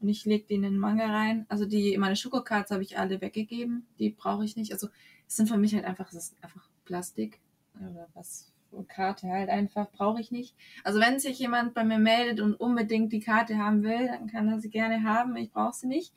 und 0.00 0.08
ich 0.08 0.24
lege 0.24 0.46
die 0.48 0.54
in 0.54 0.62
den 0.62 0.78
Manga 0.78 1.06
rein. 1.06 1.46
Also 1.48 1.66
die, 1.66 1.96
meine 1.98 2.16
Schokocards 2.16 2.70
habe 2.70 2.82
ich 2.82 2.98
alle 2.98 3.20
weggegeben. 3.20 3.86
Die 3.98 4.10
brauche 4.10 4.44
ich 4.44 4.56
nicht. 4.56 4.72
Also 4.72 4.88
es 5.26 5.36
sind 5.36 5.48
für 5.48 5.58
mich 5.58 5.74
halt 5.74 5.84
einfach, 5.84 6.08
es 6.08 6.16
ist 6.16 6.36
einfach 6.42 6.68
Plastik 6.84 7.40
oder 7.78 8.08
was 8.14 8.52
Karte 8.88 9.28
halt 9.28 9.48
einfach, 9.48 9.90
brauche 9.90 10.20
ich 10.20 10.30
nicht. 10.30 10.54
Also 10.84 11.00
wenn 11.00 11.18
sich 11.18 11.38
jemand 11.38 11.74
bei 11.74 11.84
mir 11.84 11.98
meldet 11.98 12.40
und 12.40 12.54
unbedingt 12.54 13.12
die 13.12 13.20
Karte 13.20 13.58
haben 13.58 13.82
will, 13.82 14.06
dann 14.06 14.28
kann 14.28 14.48
er 14.48 14.60
sie 14.60 14.70
gerne 14.70 15.02
haben, 15.02 15.36
ich 15.36 15.50
brauche 15.50 15.74
sie 15.74 15.88
nicht. 15.88 16.14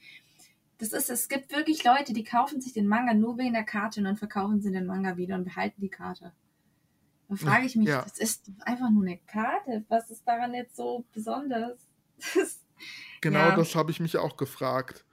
Das 0.78 0.94
ist, 0.94 1.10
es 1.10 1.30
gibt 1.30 1.52
wirklich 1.52 1.84
Leute, 1.84 2.14
die 2.14 2.24
kaufen 2.24 2.62
sich 2.62 2.74
den 2.74 2.88
Manga 2.88 3.14
nur 3.14 3.38
wegen 3.38 3.54
der 3.54 3.64
Karte 3.64 4.00
und 4.00 4.06
dann 4.06 4.18
verkaufen 4.18 4.62
sie 4.62 4.72
den 4.72 4.86
Manga 4.86 5.18
wieder 5.18 5.36
und 5.36 5.46
behalten 5.46 5.82
die 5.82 5.90
Karte. 5.90 6.32
Da 7.42 7.46
frage 7.46 7.66
ich 7.66 7.76
mich, 7.76 7.88
ja. 7.88 8.02
das 8.02 8.18
ist 8.18 8.52
einfach 8.62 8.90
nur 8.90 9.04
eine 9.04 9.18
Karte. 9.18 9.84
Was 9.90 10.10
ist 10.10 10.28
daran 10.28 10.54
jetzt 10.54 10.76
so 10.76 11.06
besonders? 11.14 11.80
Das, 12.36 12.62
genau 13.20 13.50
ja. 13.50 13.56
das 13.56 13.76
habe 13.76 13.92
ich 13.92 14.00
mich 14.00 14.18
auch 14.18 14.38
gefragt. 14.38 15.04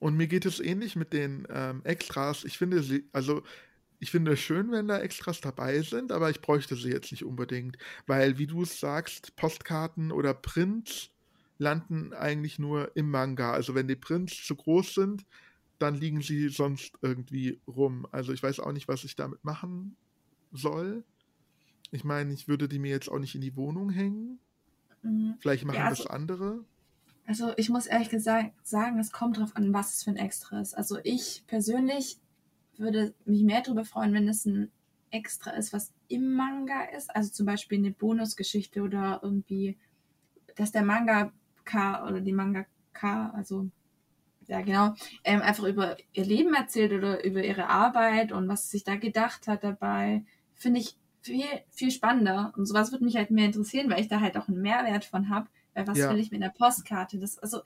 Und 0.00 0.16
mir 0.16 0.26
geht 0.26 0.46
es 0.46 0.58
ähnlich 0.58 0.96
mit 0.96 1.12
den 1.12 1.46
ähm, 1.48 1.80
Extras. 1.84 2.44
Ich 2.44 2.58
finde 2.58 2.82
sie, 2.82 3.08
also 3.12 3.42
ich 4.00 4.10
finde 4.10 4.32
es 4.32 4.40
schön, 4.40 4.70
wenn 4.72 4.88
da 4.88 4.98
Extras 4.98 5.40
dabei 5.40 5.80
sind, 5.80 6.12
aber 6.12 6.28
ich 6.28 6.40
bräuchte 6.40 6.76
sie 6.76 6.90
jetzt 6.90 7.10
nicht 7.12 7.24
unbedingt. 7.24 7.78
Weil, 8.06 8.36
wie 8.36 8.46
du 8.46 8.62
es 8.62 8.80
sagst, 8.80 9.36
Postkarten 9.36 10.12
oder 10.12 10.34
Prints 10.34 11.10
landen 11.58 12.12
eigentlich 12.12 12.58
nur 12.58 12.94
im 12.96 13.10
Manga. 13.10 13.52
Also 13.52 13.74
wenn 13.74 13.88
die 13.88 13.96
Prints 13.96 14.44
zu 14.44 14.56
groß 14.56 14.94
sind, 14.94 15.24
dann 15.78 15.94
liegen 15.94 16.20
sie 16.20 16.48
sonst 16.48 16.98
irgendwie 17.02 17.60
rum. 17.66 18.06
Also 18.10 18.32
ich 18.32 18.42
weiß 18.42 18.60
auch 18.60 18.72
nicht, 18.72 18.88
was 18.88 19.04
ich 19.04 19.16
damit 19.16 19.44
machen 19.44 19.96
soll. 20.52 21.04
Ich 21.94 22.04
meine, 22.04 22.32
ich 22.32 22.48
würde 22.48 22.68
die 22.68 22.78
mir 22.78 22.90
jetzt 22.90 23.08
auch 23.08 23.18
nicht 23.18 23.34
in 23.34 23.40
die 23.40 23.56
Wohnung 23.56 23.90
hängen. 23.90 24.40
Mhm. 25.02 25.36
Vielleicht 25.38 25.64
machen 25.64 25.76
ja, 25.76 25.86
also, 25.86 26.02
das 26.02 26.12
andere. 26.12 26.64
Also 27.26 27.52
ich 27.56 27.70
muss 27.70 27.86
ehrlich 27.86 28.10
gesagt 28.10 28.52
sagen, 28.66 28.98
es 28.98 29.12
kommt 29.12 29.36
darauf 29.36 29.56
an, 29.56 29.72
was 29.72 29.94
es 29.94 30.04
für 30.04 30.10
ein 30.10 30.16
Extra 30.16 30.60
ist. 30.60 30.74
Also 30.74 30.98
ich 31.04 31.44
persönlich 31.46 32.18
würde 32.76 33.14
mich 33.24 33.42
mehr 33.42 33.62
darüber 33.62 33.84
freuen, 33.84 34.12
wenn 34.12 34.28
es 34.28 34.44
ein 34.44 34.70
Extra 35.10 35.52
ist, 35.52 35.72
was 35.72 35.92
im 36.08 36.34
Manga 36.34 36.82
ist. 36.96 37.14
Also 37.14 37.30
zum 37.30 37.46
Beispiel 37.46 37.78
eine 37.78 37.92
Bonusgeschichte 37.92 38.82
oder 38.82 39.20
irgendwie, 39.22 39.78
dass 40.56 40.72
der 40.72 40.82
Manga-K 40.82 42.06
oder 42.06 42.20
die 42.20 42.32
Manga-K, 42.32 43.30
also 43.30 43.70
ja 44.46 44.60
genau, 44.60 44.94
ähm, 45.22 45.40
einfach 45.40 45.64
über 45.64 45.96
ihr 46.12 46.24
Leben 46.24 46.52
erzählt 46.54 46.92
oder 46.92 47.24
über 47.24 47.42
ihre 47.42 47.68
Arbeit 47.68 48.32
und 48.32 48.48
was 48.48 48.64
sie 48.64 48.78
sich 48.78 48.84
da 48.84 48.96
gedacht 48.96 49.46
hat 49.46 49.64
dabei. 49.64 50.24
Finde 50.54 50.80
ich 50.80 50.98
viel, 51.24 51.46
viel 51.70 51.90
spannender. 51.90 52.52
Und 52.56 52.66
sowas 52.66 52.92
würde 52.92 53.04
mich 53.04 53.16
halt 53.16 53.30
mehr 53.30 53.46
interessieren, 53.46 53.90
weil 53.90 54.00
ich 54.00 54.08
da 54.08 54.20
halt 54.20 54.36
auch 54.36 54.48
einen 54.48 54.60
Mehrwert 54.60 55.04
von 55.04 55.28
habe. 55.28 55.48
Weil 55.74 55.86
was 55.86 55.98
ja. 55.98 56.10
will 56.10 56.20
ich 56.20 56.30
mit 56.30 56.42
einer 56.42 56.52
Postkarte? 56.52 57.18
Das, 57.18 57.38
also, 57.38 57.62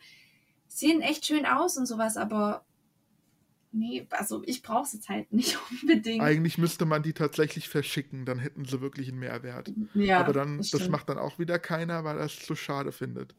sehen 0.68 1.00
echt 1.00 1.26
schön 1.26 1.46
aus 1.46 1.76
und 1.76 1.86
sowas, 1.86 2.16
aber 2.16 2.64
nee, 3.72 4.06
also 4.10 4.42
ich 4.44 4.62
brauche 4.62 4.84
es 4.84 4.92
jetzt 4.92 5.08
halt 5.08 5.32
nicht 5.32 5.58
unbedingt. 5.82 6.22
Eigentlich 6.22 6.58
müsste 6.58 6.84
man 6.84 7.02
die 7.02 7.12
tatsächlich 7.12 7.68
verschicken, 7.68 8.24
dann 8.24 8.38
hätten 8.38 8.64
sie 8.64 8.80
wirklich 8.80 9.08
einen 9.08 9.18
Mehrwert. 9.18 9.72
Ja, 9.94 10.20
Aber 10.20 10.32
dann, 10.32 10.58
das, 10.58 10.70
das 10.70 10.88
macht 10.88 11.08
dann 11.08 11.18
auch 11.18 11.38
wieder 11.38 11.58
keiner, 11.58 12.04
weil 12.04 12.18
er 12.18 12.26
es 12.26 12.38
zu 12.38 12.54
schade 12.54 12.92
findet. 12.92 13.34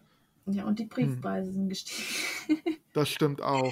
Ja, 0.54 0.66
und 0.66 0.80
die 0.80 0.86
Briefpreise 0.86 1.48
hm. 1.48 1.54
sind 1.54 1.70
gestiegen. 1.70 2.60
Das 2.94 3.08
stimmt 3.10 3.40
auch. 3.42 3.72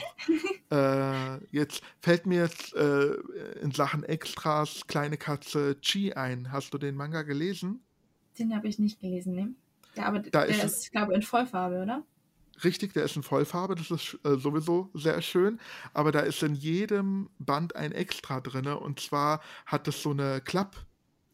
äh, 0.72 1.44
jetzt 1.48 1.82
fällt 2.02 2.28
mir 2.28 2.44
jetzt 2.44 2.76
äh, 2.76 3.16
in 3.62 3.72
Sachen 3.72 4.04
Extras 4.04 4.82
kleine 4.86 5.18
Katze 5.18 5.76
Chi 5.82 6.14
ein. 6.14 6.52
Hast 6.52 6.72
du 6.72 6.78
den 6.78 6.96
Manga 6.96 7.24
gelesen? 7.24 7.82
Den 8.38 8.56
habe 8.56 8.68
ich 8.68 8.78
nicht 8.78 9.02
gelesen, 9.02 9.34
ne? 9.34 9.54
Ja, 9.96 10.06
aber 10.06 10.20
da 10.20 10.46
der 10.46 10.50
ist, 10.50 10.64
ist 10.64 10.92
glaube 10.92 11.14
ich, 11.14 11.18
in 11.18 11.22
Vollfarbe, 11.24 11.82
oder? 11.82 12.04
Richtig, 12.64 12.94
der 12.94 13.04
ist 13.04 13.16
in 13.16 13.24
Vollfarbe, 13.24 13.76
das 13.76 13.92
ist 13.92 14.18
äh, 14.24 14.38
sowieso 14.38 14.90
sehr 14.94 15.22
schön. 15.22 15.60
Aber 15.94 16.12
da 16.12 16.22
ist 16.22 16.42
in 16.42 16.56
jedem 16.56 17.30
Band 17.40 17.76
ein 17.76 17.92
Extra 17.92 18.40
drin. 18.40 18.68
Und 18.68 19.00
zwar 19.00 19.42
hat 19.66 19.88
es 19.88 20.02
so 20.02 20.12
eine 20.12 20.42
Klapp 20.42 20.76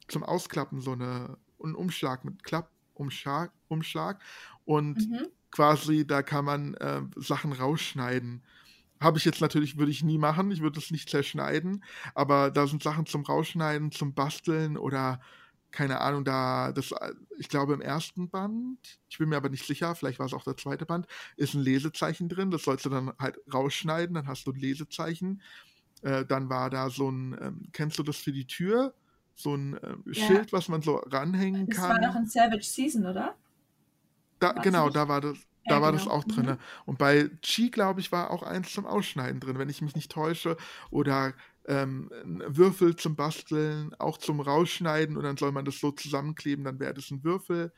zum 0.08 0.24
Ausklappen, 0.24 0.82
so 0.82 0.92
eine, 0.92 1.38
einen 1.62 1.76
Umschlag 1.76 2.26
mit 2.26 2.44
Klappumschlag. 2.44 3.52
Umschlag. 3.68 4.22
Und 4.66 5.10
mhm. 5.10 5.28
quasi, 5.52 6.06
da 6.06 6.22
kann 6.22 6.46
man 6.46 6.74
äh, 6.76 7.02
Sachen 7.16 7.52
rausschneiden. 7.52 8.44
Habe 9.00 9.18
ich 9.18 9.26
jetzt 9.26 9.42
natürlich, 9.42 9.78
würde 9.78 9.92
ich 9.92 10.04
nie 10.04 10.18
machen, 10.18 10.52
ich 10.52 10.62
würde 10.62 10.80
es 10.80 10.92
nicht 10.92 11.10
zerschneiden, 11.10 11.84
aber 12.16 12.52
da 12.52 12.68
sind 12.68 12.82
Sachen 12.82 13.06
zum 13.06 13.24
Rausschneiden, 13.24 13.92
zum 13.92 14.14
Basteln 14.14 14.78
oder 14.78 15.20
keine 15.74 16.02
Ahnung, 16.02 16.24
da, 16.24 16.72
das, 16.72 16.92
äh, 16.92 17.14
ich 17.38 17.50
glaube 17.50 17.74
im 17.74 17.82
ersten 17.82 18.30
Band, 18.30 18.78
ich 19.10 19.18
bin 19.18 19.28
mir 19.28 19.38
aber 19.38 19.50
nicht 19.50 19.66
sicher, 19.66 19.96
vielleicht 19.96 20.20
war 20.20 20.28
es 20.28 20.34
auch 20.34 20.44
der 20.44 20.56
zweite 20.56 20.86
Band, 20.86 21.08
ist 21.36 21.56
ein 21.56 21.62
Lesezeichen 21.62 22.30
drin, 22.30 22.52
das 22.52 22.64
sollst 22.64 22.86
du 22.86 22.90
dann 22.90 23.12
halt 23.20 23.40
rausschneiden, 23.52 24.14
dann 24.14 24.28
hast 24.28 24.46
du 24.46 24.52
ein 24.52 24.60
Lesezeichen. 24.60 25.42
Äh, 26.04 26.26
dann 26.26 26.50
war 26.50 26.70
da 26.70 26.90
so 26.90 27.10
ein, 27.10 27.36
ähm, 27.42 27.70
kennst 27.72 27.98
du 27.98 28.04
das 28.04 28.18
für 28.18 28.32
die 28.32 28.46
Tür? 28.46 28.94
So 29.36 29.56
ein 29.56 29.76
äh, 29.78 29.96
ja. 30.12 30.28
Schild, 30.28 30.54
was 30.54 30.68
man 30.70 30.82
so 30.82 30.98
ranhängen 30.98 31.66
das 31.68 31.78
kann. 31.78 31.90
Das 31.90 32.02
war 32.02 32.08
noch 32.08 32.16
in 32.20 32.28
Savage 32.28 32.64
Season, 32.64 33.06
oder? 33.06 33.36
Da, 34.44 34.52
genau, 34.54 34.90
da 34.90 35.08
war 35.08 35.22
das, 35.22 35.38
da 35.66 35.76
ja, 35.76 35.82
war 35.82 35.92
genau. 35.92 36.04
das 36.04 36.12
auch 36.12 36.24
drin. 36.26 36.46
Mhm. 36.46 36.58
Und 36.86 36.98
bei 36.98 37.30
Chi, 37.42 37.72
glaube 37.72 38.02
ich, 38.02 38.12
war 38.12 38.32
auch 38.32 38.44
eins 38.44 38.74
zum 38.74 38.86
Ausschneiden 38.86 39.40
drin, 39.40 39.58
wenn 39.58 39.70
ich 39.70 39.82
mich 39.82 39.96
nicht 39.96 40.12
täusche. 40.12 40.58
Oder 40.92 41.34
ähm, 41.66 42.10
Würfel 42.48 42.96
zum 42.98 43.16
Basteln, 43.16 43.94
auch 44.00 44.18
zum 44.18 44.42
Rausschneiden 44.42 45.16
und 45.16 45.24
dann 45.24 45.38
soll 45.38 45.54
man 45.54 45.64
das 45.64 45.80
so 45.80 45.92
zusammenkleben, 45.92 46.66
dann 46.66 46.80
wäre 46.80 46.94
das 46.94 47.10
ein 47.10 47.24
Würfel. 47.24 47.72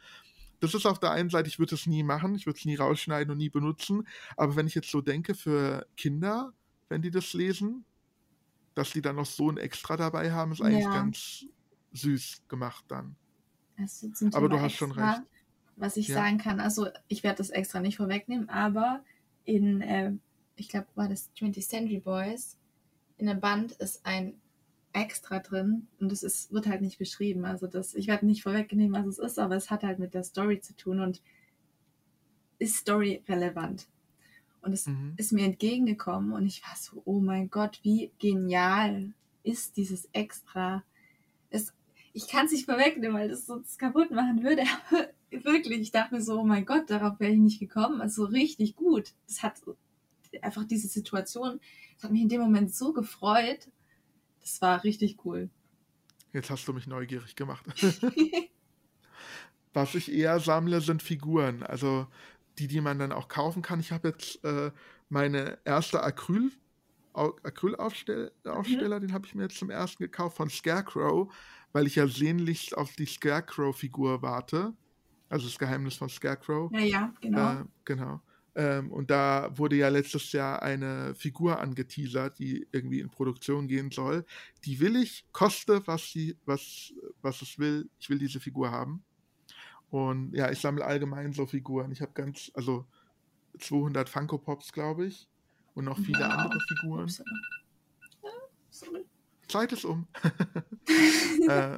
Das 0.60 0.74
ist 0.74 0.88
auf 0.88 1.00
der 1.00 1.12
einen 1.12 1.30
Seite, 1.30 1.50
ich 1.50 1.60
würde 1.60 1.76
es 1.76 1.86
nie 1.86 2.02
machen, 2.02 2.34
ich 2.34 2.48
würde 2.48 2.58
es 2.58 2.66
nie 2.66 2.76
rausschneiden 2.76 3.32
und 3.32 3.38
nie 3.38 3.50
benutzen. 3.50 4.08
Aber 4.38 4.56
wenn 4.56 4.66
ich 4.66 4.74
jetzt 4.74 4.90
so 4.90 5.02
denke, 5.02 5.36
für 5.36 5.86
Kinder, 5.98 6.54
wenn 6.90 7.04
die 7.04 7.12
das 7.12 7.34
lesen, 7.34 7.86
dass 8.74 8.92
die 8.92 9.02
dann 9.02 9.18
noch 9.18 9.28
so 9.28 9.52
ein 9.52 9.58
Extra 9.58 9.98
dabei 9.98 10.32
haben, 10.32 10.52
ist 10.52 10.62
eigentlich 10.62 10.86
ja. 10.86 10.94
ganz 10.94 11.46
süß 11.94 12.44
gemacht 12.48 12.86
dann. 12.88 13.16
aber 14.34 14.50
du 14.50 14.60
hast 14.60 14.72
extra, 14.72 14.88
schon 14.88 14.92
recht. 14.92 15.22
Was 15.78 15.98
ich 15.98 16.08
ja. 16.08 16.16
sagen 16.16 16.38
kann, 16.38 16.60
also 16.60 16.88
ich 17.08 17.24
werde 17.24 17.38
das 17.38 17.50
extra 17.50 17.80
nicht 17.80 17.98
vorwegnehmen, 17.98 18.50
aber 18.50 19.04
in, 19.44 19.82
äh, 19.82 20.14
ich 20.56 20.70
glaube, 20.70 20.88
war 20.96 21.10
das 21.10 21.30
20th 21.38 21.68
Century 21.68 22.00
Boys, 22.00 22.58
in 23.18 23.28
dem 23.28 23.40
Band 23.40 23.74
ist 23.74 24.06
ein 24.06 24.40
Extra 24.94 25.40
drin 25.40 25.88
und 26.00 26.12
es 26.12 26.24
ist, 26.24 26.54
wird 26.54 26.68
halt 26.68 26.82
nicht 26.82 26.98
beschrieben. 26.98 27.44
Also 27.44 27.68
das, 27.68 27.94
ich 27.96 28.08
werde 28.08 28.26
nicht 28.26 28.44
vorwegnehmen, 28.44 28.94
was 28.94 29.06
es 29.06 29.20
ist, 29.20 29.40
aber 29.40 29.56
es 29.56 29.70
hat 29.70 29.84
halt 29.84 30.00
mit 30.00 30.14
der 30.14 30.24
Story 30.24 30.62
zu 30.62 30.76
tun 30.76 31.02
und 31.02 31.22
ist 32.60 32.78
Story 32.78 33.22
relevant. 33.28 33.88
Und 34.62 34.74
es 34.74 34.88
mhm. 34.88 35.14
ist 35.18 35.34
mir 35.34 35.46
entgegengekommen 35.46 36.32
und 36.32 36.46
ich 36.46 36.64
war 36.64 36.76
so, 36.78 37.02
oh 37.06 37.20
mein 37.20 37.50
Gott, 37.50 37.80
wie 37.84 38.12
genial 38.20 39.14
ist 39.44 39.78
dieses 39.78 40.10
Extra. 40.14 40.84
Es, 41.50 41.74
ich 42.14 42.28
kann 42.28 42.46
es 42.46 42.54
nicht 42.54 42.66
vorwegnehmen, 42.66 43.16
weil 43.16 43.30
das 43.30 43.46
sonst 43.46 43.78
kaputt 43.78 44.12
machen 44.12 44.44
würde. 44.44 44.64
Aber 44.90 45.08
wirklich, 45.32 45.80
ich 45.80 45.92
dachte 45.92 46.16
mir 46.16 46.22
so, 46.22 46.40
oh 46.40 46.46
mein 46.46 46.66
Gott, 46.66 46.90
darauf 46.90 47.20
wäre 47.20 47.32
ich 47.32 47.40
nicht 47.40 47.60
gekommen. 47.60 48.02
Also 48.02 48.26
richtig 48.26 48.76
gut. 48.76 49.14
Es 49.28 49.44
hat 49.44 49.62
einfach 50.42 50.66
diese 50.66 50.88
Situation, 50.88 51.60
das 51.96 52.04
hat 52.04 52.12
mich 52.12 52.22
in 52.22 52.30
dem 52.30 52.42
Moment 52.42 52.74
so 52.74 52.94
gefreut. 52.94 53.70
Das 54.42 54.62
war 54.62 54.84
richtig 54.84 55.26
cool. 55.26 55.50
Jetzt 56.34 56.50
hast 56.50 56.68
du 56.68 56.74
mich 56.74 56.88
neugierig 56.88 57.36
gemacht. 57.36 57.66
Was 59.74 59.96
ich 59.96 60.12
eher 60.12 60.40
sammle, 60.40 60.82
sind 60.82 61.02
Figuren. 61.02 61.64
Also 61.64 62.08
die, 62.58 62.68
die 62.68 62.82
man 62.82 63.00
dann 63.00 63.12
auch 63.12 63.28
kaufen 63.28 63.62
kann. 63.62 63.80
Ich 63.80 63.92
habe 63.92 64.10
jetzt 64.10 64.44
äh, 64.44 64.72
meine 65.10 65.58
erste 65.66 66.04
Acryl, 66.04 66.52
Acrylaufsteller, 67.14 68.32
mhm. 68.44 69.02
den 69.02 69.14
habe 69.14 69.26
ich 69.26 69.36
mir 69.36 69.44
jetzt 69.44 69.58
zum 69.58 69.70
ersten 69.70 70.04
gekauft 70.04 70.38
von 70.38 70.50
Scarecrow, 70.50 71.34
weil 71.72 71.88
ich 71.88 71.96
ja 71.96 72.08
sehnlichst 72.08 72.78
auf 72.78 72.94
die 72.96 73.06
Scarecrow-Figur 73.06 74.22
warte. 74.22 74.74
Also 75.30 75.48
das 75.48 75.58
Geheimnis 75.58 75.96
von 75.96 76.10
Scarecrow. 76.10 76.72
Ja, 76.72 76.80
ja, 76.80 77.14
genau. 77.22 77.54
Äh, 77.54 77.66
genau. 77.84 78.22
Ähm, 78.56 78.92
und 78.92 79.12
da 79.12 79.50
wurde 79.58 79.76
ja 79.76 79.90
letztes 79.90 80.32
Jahr 80.32 80.62
eine 80.62 81.14
Figur 81.16 81.60
angeteasert, 81.60 82.40
die 82.40 82.68
irgendwie 82.72 83.02
in 83.02 83.10
Produktion 83.10 83.68
gehen 83.68 83.92
soll. 83.92 84.26
Die 84.64 84.80
will 84.80 84.96
ich, 84.96 85.26
koste, 85.34 85.86
was, 85.88 86.12
sie, 86.12 86.38
was, 86.46 86.94
was 87.22 87.42
es 87.42 87.60
will. 87.60 87.90
Ich 88.00 88.10
will 88.10 88.18
diese 88.18 88.40
Figur 88.40 88.72
haben. 88.72 89.04
Und 89.90 90.34
ja, 90.34 90.50
ich 90.52 90.60
sammle 90.60 90.86
allgemein 90.86 91.34
so 91.34 91.46
Figuren. 91.46 91.92
Ich 91.92 92.02
habe 92.02 92.14
ganz, 92.14 92.50
also 92.54 92.86
200 93.60 94.08
Funko 94.08 94.38
Pops, 94.38 94.72
glaube 94.72 95.06
ich. 95.08 95.28
Und 95.74 95.86
noch 95.86 95.98
viele 95.98 96.20
wow. 96.20 96.30
andere 96.30 96.60
Figuren. 96.62 97.12
Zeit 99.48 99.72
ist 99.74 99.86
um. 99.86 100.08
äh, 101.50 101.78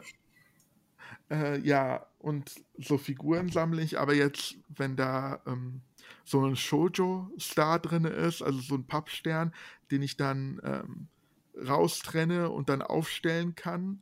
äh, 1.30 1.60
ja, 1.60 2.06
und 2.20 2.56
so 2.78 2.98
Figuren 2.98 3.50
sammle 3.50 3.82
ich, 3.82 4.00
aber 4.00 4.14
jetzt, 4.14 4.56
wenn 4.70 4.96
da 4.96 5.42
ähm, 5.46 5.82
so 6.24 6.46
ein 6.46 6.56
Shoujo-Star 6.56 7.80
drin 7.80 8.06
ist, 8.06 8.42
also 8.42 8.60
so 8.60 8.76
ein 8.76 8.88
Pappstern, 8.88 9.54
den 9.92 10.02
ich 10.02 10.18
dann 10.18 10.62
ähm, 10.64 11.08
raustrenne 11.56 12.50
und 12.50 12.70
dann 12.70 12.82
aufstellen 12.82 13.56
kann 13.56 14.02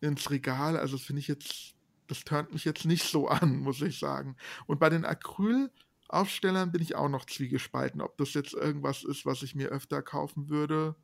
ins 0.00 0.30
Regal. 0.30 0.76
Also 0.76 0.96
das 0.96 1.06
finde 1.06 1.20
ich 1.20 1.28
jetzt, 1.28 1.74
das 2.06 2.24
turnt 2.24 2.52
mich 2.52 2.64
jetzt 2.64 2.84
nicht 2.84 3.04
so 3.04 3.28
an, 3.28 3.58
muss 3.60 3.82
ich 3.82 3.98
sagen. 3.98 4.36
Und 4.66 4.78
bei 4.78 4.88
den 4.88 5.04
Acryl-Aufstellern 5.04 6.72
bin 6.72 6.82
ich 6.82 6.94
auch 6.94 7.08
noch 7.08 7.26
zwiegespalten. 7.26 8.00
Ob 8.00 8.16
das 8.18 8.34
jetzt 8.34 8.54
irgendwas 8.54 9.04
ist, 9.04 9.26
was 9.26 9.42
ich 9.42 9.54
mir 9.54 9.68
öfter 9.68 10.02
kaufen 10.02 10.48
würde, 10.48 10.96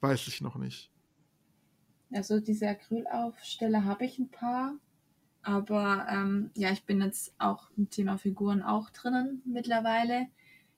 weiß 0.00 0.28
ich 0.28 0.40
noch 0.40 0.56
nicht. 0.56 0.90
Also 2.12 2.38
diese 2.40 2.68
Acrylaufsteller 2.68 3.84
habe 3.84 4.04
ich 4.04 4.18
ein 4.18 4.30
paar. 4.30 4.74
Aber 5.44 6.06
ähm, 6.10 6.50
ja, 6.56 6.70
ich 6.70 6.84
bin 6.84 7.02
jetzt 7.02 7.34
auch 7.38 7.68
im 7.76 7.90
Thema 7.90 8.16
Figuren 8.16 8.62
auch 8.62 8.88
drinnen 8.90 9.42
mittlerweile. 9.44 10.26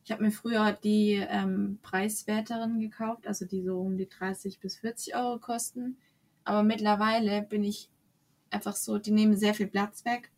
Ich 0.05 0.11
habe 0.11 0.25
mir 0.25 0.33
früher 0.33 0.73
die 0.73 1.15
ähm, 1.15 1.79
preiswerteren 1.83 2.81
gekauft, 2.81 3.27
also 3.27 3.45
die 3.45 3.63
so 3.63 3.81
um 3.81 3.97
die 3.97 4.09
30 4.09 4.59
bis 4.59 4.77
40 4.79 5.15
Euro 5.15 5.39
kosten. 5.39 5.99
Aber 6.45 6.65
mittlerweile 6.65 7.43
bin 7.43 7.63
ich 7.63 7.89
einfach 8.51 8.75
so, 8.75 8.99
die 8.99 9.13
nehmen 9.13 9.37
sehr 9.37 9.55
viel 9.55 9.69
Platz 9.69 10.05
weg. 10.05 10.33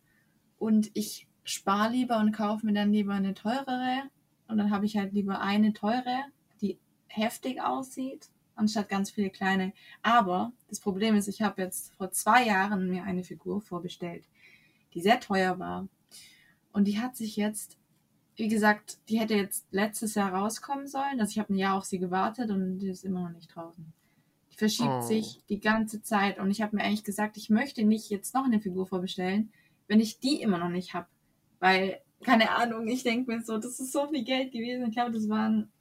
Und 0.59 0.91
ich 0.93 1.27
spare 1.43 1.91
lieber 1.91 2.19
und 2.19 2.31
kaufe 2.31 2.65
mir 2.65 2.73
dann 2.73 2.91
lieber 2.91 3.13
eine 3.13 3.33
teurere. 3.33 4.03
Und 4.47 4.57
dann 4.57 4.69
habe 4.69 4.85
ich 4.85 4.97
halt 4.97 5.13
lieber 5.13 5.41
eine 5.41 5.73
teure, 5.73 6.23
die 6.61 6.77
heftig 7.07 7.61
aussieht, 7.61 8.29
anstatt 8.59 8.89
ganz 8.89 9.11
viele 9.11 9.29
kleine. 9.29 9.73
Aber 10.01 10.51
das 10.67 10.79
Problem 10.79 11.15
ist, 11.15 11.27
ich 11.27 11.41
habe 11.41 11.61
jetzt 11.61 11.95
vor 11.95 12.11
zwei 12.11 12.45
Jahren 12.45 12.89
mir 12.89 13.03
eine 13.03 13.23
Figur 13.23 13.61
vorbestellt, 13.61 14.25
die 14.93 15.01
sehr 15.01 15.19
teuer 15.19 15.57
war. 15.59 15.87
Und 16.71 16.85
die 16.85 16.99
hat 16.99 17.15
sich 17.15 17.35
jetzt, 17.35 17.77
wie 18.35 18.47
gesagt, 18.47 18.99
die 19.09 19.19
hätte 19.19 19.35
jetzt 19.35 19.65
letztes 19.71 20.15
Jahr 20.15 20.33
rauskommen 20.33 20.87
sollen. 20.87 21.19
Also 21.19 21.31
ich 21.31 21.39
habe 21.39 21.53
ein 21.53 21.57
Jahr 21.57 21.77
auf 21.77 21.85
sie 21.85 21.99
gewartet 21.99 22.51
und 22.51 22.79
die 22.79 22.89
ist 22.89 23.05
immer 23.05 23.23
noch 23.23 23.35
nicht 23.35 23.53
draußen. 23.55 23.91
Die 24.51 24.57
verschiebt 24.57 24.89
oh. 24.89 25.01
sich 25.01 25.41
die 25.49 25.59
ganze 25.59 26.01
Zeit. 26.01 26.39
Und 26.39 26.51
ich 26.51 26.61
habe 26.61 26.75
mir 26.75 26.83
eigentlich 26.83 27.03
gesagt, 27.03 27.37
ich 27.37 27.49
möchte 27.49 27.83
nicht 27.83 28.09
jetzt 28.09 28.33
noch 28.33 28.45
eine 28.45 28.59
Figur 28.59 28.85
vorbestellen, 28.85 29.51
wenn 29.87 29.99
ich 29.99 30.19
die 30.19 30.41
immer 30.41 30.57
noch 30.57 30.69
nicht 30.69 30.93
habe. 30.93 31.07
Weil, 31.59 31.99
keine 32.23 32.51
Ahnung, 32.51 32.87
ich 32.87 33.03
denke 33.03 33.31
mir 33.31 33.41
so, 33.41 33.57
das 33.57 33.79
ist 33.79 33.91
so 33.91 34.07
viel 34.07 34.23
Geld 34.23 34.51
gewesen. 34.51 34.87
Ich 34.87 34.93
glaube, 34.93 35.11
das 35.11 35.27
waren 35.27 35.71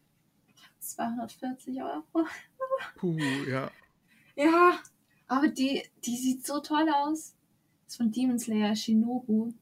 240 0.81 1.83
Euro. 1.83 2.27
Puh, 2.97 3.19
ja. 3.49 3.71
Ja, 4.37 4.79
aber 5.27 5.49
die, 5.49 5.83
die 6.05 6.17
sieht 6.17 6.47
so 6.47 6.61
toll 6.61 6.89
aus. 6.95 7.35
Das 7.85 7.95
ist 7.95 7.97
von 7.97 8.11
Demon 8.11 8.39
Slayer 8.39 8.77
Shinobu. 8.77 9.53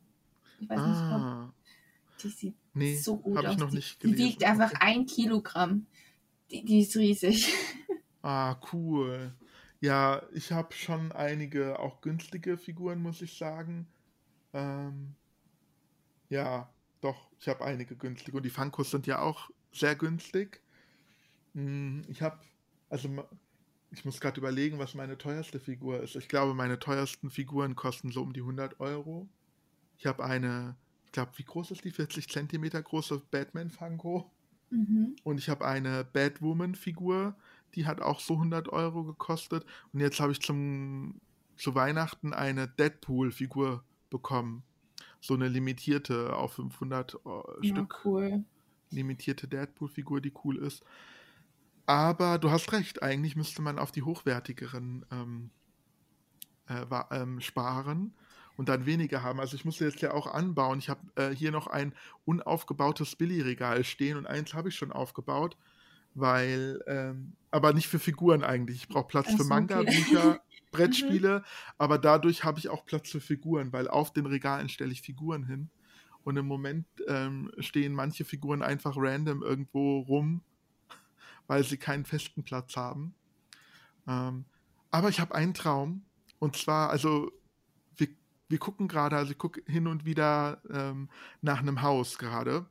Ich 0.60 0.68
weiß 0.68 0.78
ah. 0.78 0.86
nicht, 0.86 0.98
ob 0.98 1.22
ah. 1.22 1.54
die 2.22 2.28
sieht 2.28 2.54
nee, 2.74 2.96
so 2.96 3.16
gut 3.16 3.38
aus. 3.38 3.52
Ich 3.52 3.58
noch 3.58 3.70
die, 3.70 3.76
nicht 3.76 4.00
gelesen. 4.00 4.16
die 4.18 4.24
wiegt 4.24 4.44
einfach 4.44 4.70
okay. 4.72 4.78
ein 4.80 5.06
Kilogramm. 5.06 5.86
Die, 6.50 6.64
die 6.64 6.80
ist 6.80 6.96
riesig. 6.96 7.52
Ah, 8.22 8.56
cool. 8.72 9.32
Ja, 9.80 10.20
ich 10.32 10.50
habe 10.50 10.74
schon 10.74 11.12
einige 11.12 11.78
auch 11.78 12.00
günstige 12.00 12.58
Figuren, 12.58 13.00
muss 13.00 13.22
ich 13.22 13.38
sagen. 13.38 13.86
Ähm, 14.52 15.14
ja, 16.28 16.68
doch, 17.00 17.30
ich 17.38 17.46
habe 17.46 17.64
einige 17.64 17.94
günstige. 17.94 18.36
Und 18.36 18.42
die 18.42 18.50
Funkos 18.50 18.90
sind 18.90 19.06
ja 19.06 19.20
auch 19.20 19.48
sehr 19.72 19.94
günstig. 19.94 20.60
Hm, 21.54 22.02
ich 22.08 22.20
habe, 22.20 22.40
also 22.88 23.08
ich 23.90 24.04
muss 24.04 24.20
gerade 24.20 24.38
überlegen, 24.38 24.78
was 24.78 24.94
meine 24.94 25.16
teuerste 25.16 25.60
Figur 25.60 26.00
ist. 26.00 26.16
Ich 26.16 26.28
glaube, 26.28 26.54
meine 26.54 26.78
teuersten 26.78 27.30
Figuren 27.30 27.76
kosten 27.76 28.10
so 28.10 28.22
um 28.22 28.32
die 28.32 28.40
100 28.40 28.80
Euro. 28.80 29.28
Ich 29.98 30.06
habe 30.06 30.24
eine, 30.24 30.76
ich 31.06 31.12
glaube, 31.12 31.32
wie 31.36 31.44
groß 31.44 31.70
ist 31.70 31.84
die? 31.84 31.90
40 31.90 32.28
Zentimeter 32.28 32.82
große 32.82 33.22
Batman 33.30 33.70
Funko. 33.70 34.30
Mhm. 34.70 35.16
Und 35.22 35.38
ich 35.38 35.48
habe 35.48 35.66
eine 35.66 36.04
Batwoman-Figur, 36.04 37.36
die 37.74 37.86
hat 37.86 38.00
auch 38.00 38.20
so 38.20 38.34
100 38.34 38.68
Euro 38.68 39.04
gekostet. 39.04 39.64
Und 39.92 40.00
jetzt 40.00 40.20
habe 40.20 40.32
ich 40.32 40.40
zum, 40.40 41.20
zu 41.56 41.74
Weihnachten 41.74 42.32
eine 42.32 42.68
Deadpool-Figur 42.68 43.84
bekommen. 44.10 44.62
So 45.20 45.34
eine 45.34 45.48
limitierte 45.48 46.36
auf 46.36 46.54
500 46.54 47.14
äh, 47.14 47.18
ja, 47.62 47.74
Stück. 47.74 48.00
cool. 48.04 48.44
Limitierte 48.90 49.48
Deadpool-Figur, 49.48 50.20
die 50.20 50.32
cool 50.44 50.56
ist. 50.58 50.84
Aber 51.86 52.38
du 52.38 52.50
hast 52.50 52.72
recht, 52.72 53.02
eigentlich 53.02 53.36
müsste 53.36 53.62
man 53.62 53.78
auf 53.78 53.92
die 53.92 54.02
hochwertigeren 54.02 55.06
ähm, 55.12 55.50
äh, 56.68 56.84
ähm, 57.12 57.40
sparen 57.40 58.12
und 58.56 58.68
dann 58.68 58.86
weniger 58.86 59.22
haben. 59.22 59.38
Also 59.38 59.54
ich 59.54 59.64
musste 59.64 59.84
jetzt 59.84 60.02
ja 60.02 60.12
auch 60.12 60.26
anbauen. 60.26 60.80
Ich 60.80 60.88
habe 60.88 61.00
äh, 61.14 61.30
hier 61.30 61.52
noch 61.52 61.68
ein 61.68 61.94
unaufgebautes 62.24 63.14
Billigregal 63.14 63.84
stehen 63.84 64.16
und 64.16 64.26
eins 64.26 64.52
habe 64.52 64.70
ich 64.70 64.76
schon 64.76 64.90
aufgebaut, 64.90 65.56
weil, 66.14 66.82
ähm, 66.88 67.34
aber 67.52 67.72
nicht 67.72 67.86
für 67.86 68.00
Figuren 68.00 68.42
eigentlich. 68.42 68.78
Ich 68.78 68.88
brauche 68.88 69.06
Platz 69.06 69.28
Ach, 69.30 69.36
für 69.36 69.44
Manga, 69.44 69.80
okay. 69.80 69.94
Bücher, 69.94 70.40
Brettspiele, 70.72 71.44
aber 71.78 71.98
dadurch 71.98 72.42
habe 72.42 72.58
ich 72.58 72.68
auch 72.68 72.84
Platz 72.84 73.10
für 73.10 73.20
Figuren, 73.20 73.72
weil 73.72 73.86
auf 73.86 74.12
den 74.12 74.26
Regalen 74.26 74.68
stelle 74.68 74.92
ich 74.92 75.02
Figuren 75.02 75.44
hin. 75.44 75.70
Und 76.24 76.36
im 76.36 76.46
Moment 76.46 76.86
ähm, 77.06 77.52
stehen 77.60 77.92
manche 77.92 78.24
Figuren 78.24 78.60
einfach 78.60 78.96
random 78.96 79.44
irgendwo 79.44 80.00
rum 80.00 80.42
weil 81.46 81.64
sie 81.64 81.76
keinen 81.76 82.04
festen 82.04 82.42
Platz 82.42 82.76
haben. 82.76 83.14
Ähm, 84.06 84.44
aber 84.90 85.08
ich 85.08 85.20
habe 85.20 85.34
einen 85.34 85.54
Traum. 85.54 86.04
Und 86.38 86.56
zwar, 86.56 86.90
also 86.90 87.32
wir, 87.96 88.08
wir 88.48 88.58
gucken 88.58 88.88
gerade, 88.88 89.16
also 89.16 89.32
ich 89.32 89.38
gucke 89.38 89.62
hin 89.66 89.86
und 89.86 90.04
wieder 90.04 90.60
ähm, 90.70 91.08
nach 91.40 91.60
einem 91.60 91.82
Haus 91.82 92.18
gerade. 92.18 92.66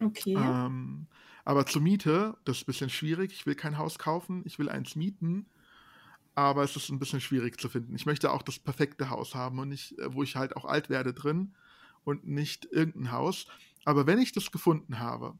Okay. 0.00 0.34
Ähm, 0.36 1.06
aber 1.44 1.66
zur 1.66 1.82
Miete, 1.82 2.36
das 2.44 2.58
ist 2.58 2.62
ein 2.62 2.66
bisschen 2.66 2.90
schwierig. 2.90 3.32
Ich 3.32 3.46
will 3.46 3.54
kein 3.54 3.78
Haus 3.78 3.98
kaufen, 3.98 4.42
ich 4.44 4.58
will 4.58 4.68
eins 4.68 4.96
mieten. 4.96 5.46
Aber 6.34 6.62
es 6.62 6.76
ist 6.76 6.88
ein 6.88 6.98
bisschen 6.98 7.20
schwierig 7.20 7.60
zu 7.60 7.68
finden. 7.68 7.94
Ich 7.94 8.06
möchte 8.06 8.32
auch 8.32 8.42
das 8.42 8.58
perfekte 8.58 9.10
Haus 9.10 9.34
haben 9.34 9.58
und 9.58 9.68
nicht, 9.68 9.98
äh, 9.98 10.14
wo 10.14 10.22
ich 10.22 10.36
halt 10.36 10.56
auch 10.56 10.64
alt 10.64 10.88
werde 10.88 11.12
drin 11.12 11.54
und 12.04 12.26
nicht 12.26 12.66
irgendein 12.70 13.12
Haus. 13.12 13.46
Aber 13.84 14.06
wenn 14.06 14.18
ich 14.18 14.32
das 14.32 14.50
gefunden 14.50 14.98
habe, 14.98 15.38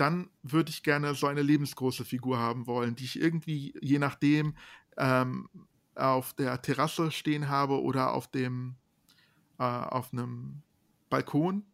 dann 0.00 0.30
würde 0.42 0.70
ich 0.70 0.82
gerne 0.82 1.14
so 1.14 1.26
eine 1.26 1.42
lebensgroße 1.42 2.06
Figur 2.06 2.38
haben 2.38 2.66
wollen, 2.66 2.96
die 2.96 3.04
ich 3.04 3.20
irgendwie, 3.20 3.74
je 3.82 3.98
nachdem, 3.98 4.54
ähm, 4.96 5.48
auf 5.94 6.32
der 6.32 6.62
Terrasse 6.62 7.10
stehen 7.10 7.48
habe 7.50 7.82
oder 7.82 8.14
auf 8.14 8.30
dem, 8.30 8.76
äh, 9.58 9.64
auf 9.64 10.12
einem 10.12 10.62
Balkon. 11.10 11.64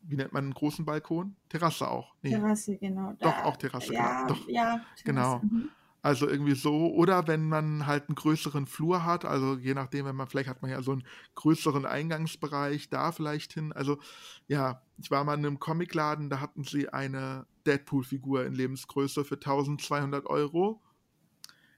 Wie 0.00 0.16
nennt 0.16 0.32
man 0.32 0.44
einen 0.44 0.54
großen 0.54 0.84
Balkon? 0.84 1.36
Terrasse 1.50 1.90
auch. 1.90 2.14
Nee. 2.22 2.30
Terrasse, 2.30 2.76
genau. 2.76 3.14
Doch, 3.20 3.44
auch 3.44 3.56
Terrasse, 3.56 3.92
ja, 3.92 4.22
genau. 4.22 4.34
Doch, 4.34 4.48
ja, 4.48 4.62
Terrasse. 4.62 5.04
genau. 5.04 5.38
Mhm. 5.40 5.68
Also 6.00 6.28
irgendwie 6.28 6.54
so. 6.54 6.92
Oder 6.92 7.26
wenn 7.26 7.48
man 7.48 7.86
halt 7.86 8.08
einen 8.08 8.16
größeren 8.16 8.66
Flur 8.66 9.04
hat, 9.04 9.24
also 9.24 9.56
je 9.56 9.74
nachdem, 9.74 10.06
wenn 10.06 10.16
man, 10.16 10.26
vielleicht 10.26 10.48
hat 10.48 10.60
man 10.60 10.70
ja 10.70 10.82
so 10.82 10.92
einen 10.92 11.04
größeren 11.34 11.86
Eingangsbereich, 11.86 12.90
da 12.90 13.12
vielleicht 13.12 13.54
hin. 13.54 13.72
Also 13.72 13.98
ja, 14.46 14.82
ich 14.98 15.10
war 15.10 15.24
mal 15.24 15.34
in 15.34 15.46
einem 15.46 15.58
Comicladen, 15.58 16.28
da 16.28 16.40
hatten 16.40 16.64
sie 16.64 16.90
eine 16.90 17.46
Deadpool-Figur 17.66 18.46
in 18.46 18.54
Lebensgröße 18.54 19.24
für 19.24 19.36
1200 19.36 20.26
Euro. 20.26 20.80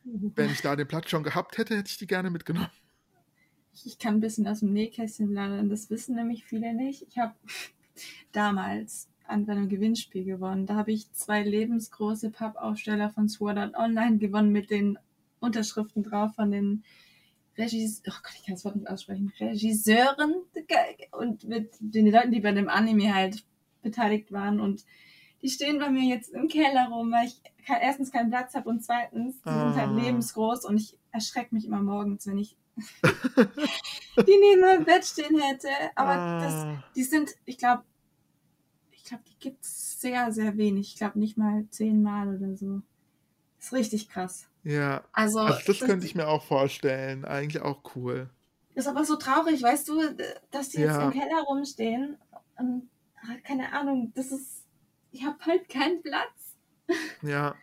Wenn 0.04 0.50
ich 0.50 0.62
da 0.62 0.76
den 0.76 0.86
Platz 0.86 1.10
schon 1.10 1.24
gehabt 1.24 1.58
hätte, 1.58 1.76
hätte 1.76 1.90
ich 1.90 1.98
die 1.98 2.06
gerne 2.06 2.30
mitgenommen. 2.30 2.70
Ich 3.84 3.98
kann 3.98 4.14
ein 4.14 4.20
bisschen 4.20 4.46
aus 4.46 4.60
dem 4.60 4.72
Nähkästchen 4.72 5.32
lernen, 5.32 5.68
das 5.68 5.90
wissen 5.90 6.14
nämlich 6.14 6.44
viele 6.44 6.74
nicht. 6.74 7.02
Ich 7.08 7.18
habe 7.18 7.34
damals 8.32 9.08
an 9.26 9.48
einem 9.48 9.68
Gewinnspiel 9.68 10.24
gewonnen. 10.24 10.66
Da 10.66 10.76
habe 10.76 10.92
ich 10.92 11.12
zwei 11.12 11.42
lebensgroße 11.42 12.30
Pappaufsteller 12.30 13.10
von 13.10 13.28
Sword 13.28 13.58
Art 13.58 13.74
Online 13.74 14.18
gewonnen 14.18 14.52
mit 14.52 14.70
den 14.70 14.98
Unterschriften 15.40 16.02
drauf 16.02 16.34
von 16.34 16.50
den 16.50 16.84
Regis 17.58 18.02
oh 18.06 18.12
Gott, 18.22 18.32
ich 18.36 18.44
kann 18.44 18.54
das 18.54 18.64
Wort 18.64 18.76
nicht 18.76 18.88
aussprechen, 18.88 19.32
Regisseuren 19.40 20.34
und 21.12 21.44
mit 21.44 21.74
den 21.80 22.06
Leuten, 22.10 22.30
die 22.30 22.40
bei 22.40 22.52
dem 22.52 22.68
Anime 22.68 23.14
halt 23.14 23.44
beteiligt 23.82 24.32
waren 24.32 24.60
und 24.60 24.84
die 25.42 25.48
stehen 25.48 25.78
bei 25.78 25.90
mir 25.90 26.02
jetzt 26.02 26.30
im 26.30 26.48
Keller 26.48 26.88
rum, 26.88 27.12
weil 27.12 27.26
ich 27.26 27.40
erstens 27.68 28.10
keinen 28.10 28.30
Platz 28.30 28.54
habe 28.54 28.68
und 28.68 28.84
zweitens, 28.84 29.40
die 29.42 29.48
ah. 29.48 29.72
sind 29.72 29.80
halt 29.80 29.90
ah. 29.90 30.00
lebensgroß 30.02 30.64
und 30.64 30.76
ich 30.76 30.98
erschrecke 31.12 31.54
mich 31.54 31.66
immer 31.66 31.82
morgens, 31.82 32.26
wenn 32.26 32.38
ich 32.38 32.56
die 33.06 34.38
neben 34.40 34.60
meinem 34.60 34.84
Bett 34.84 35.04
stehen 35.04 35.40
hätte. 35.40 35.68
Aber 35.94 36.12
ah. 36.12 36.40
das, 36.40 36.66
die 36.94 37.04
sind, 37.04 37.30
ich 37.44 37.58
glaube, 37.58 37.84
glaube, 39.06 39.24
die 39.28 39.38
gibt 39.38 39.64
es 39.64 40.00
sehr, 40.00 40.32
sehr 40.32 40.56
wenig. 40.56 40.88
Ich 40.88 40.96
glaube 40.96 41.18
nicht 41.18 41.38
mal 41.38 41.66
zehnmal 41.70 42.36
oder 42.36 42.56
so. 42.56 42.82
ist 43.58 43.72
richtig 43.72 44.08
krass. 44.08 44.46
Ja. 44.62 45.04
Also, 45.12 45.40
also 45.40 45.54
das, 45.54 45.64
das, 45.64 45.80
könnte 45.80 46.06
ich 46.06 46.14
mir 46.14 46.28
auch 46.28 46.44
vorstellen. 46.44 47.24
Eigentlich 47.24 47.62
auch 47.62 47.82
cool. 47.94 48.28
Ist 48.74 48.88
aber 48.88 49.04
so 49.04 49.16
traurig, 49.16 49.62
weißt 49.62 49.88
du, 49.88 50.02
dass 50.50 50.68
die 50.70 50.80
jetzt 50.80 50.96
ja. 50.96 51.04
im 51.04 51.12
Keller 51.12 51.42
rumstehen. 51.46 52.18
Und, 52.58 52.90
keine 53.44 53.72
Ahnung, 53.72 54.12
das 54.14 54.30
ist. 54.30 54.55
Ich 55.16 55.24
habe 55.24 55.38
halt 55.46 55.68
keinen 55.70 56.02
Platz. 56.02 56.56
Ja. 57.22 57.54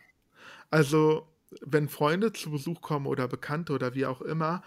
Also, 0.70 1.28
wenn 1.62 1.88
Freunde 1.88 2.32
zu 2.32 2.50
Besuch 2.50 2.80
kommen 2.80 3.06
oder 3.06 3.28
Bekannte 3.28 3.72
oder 3.72 3.94
wie 3.94 4.06
auch 4.06 4.20
immer, 4.20 4.62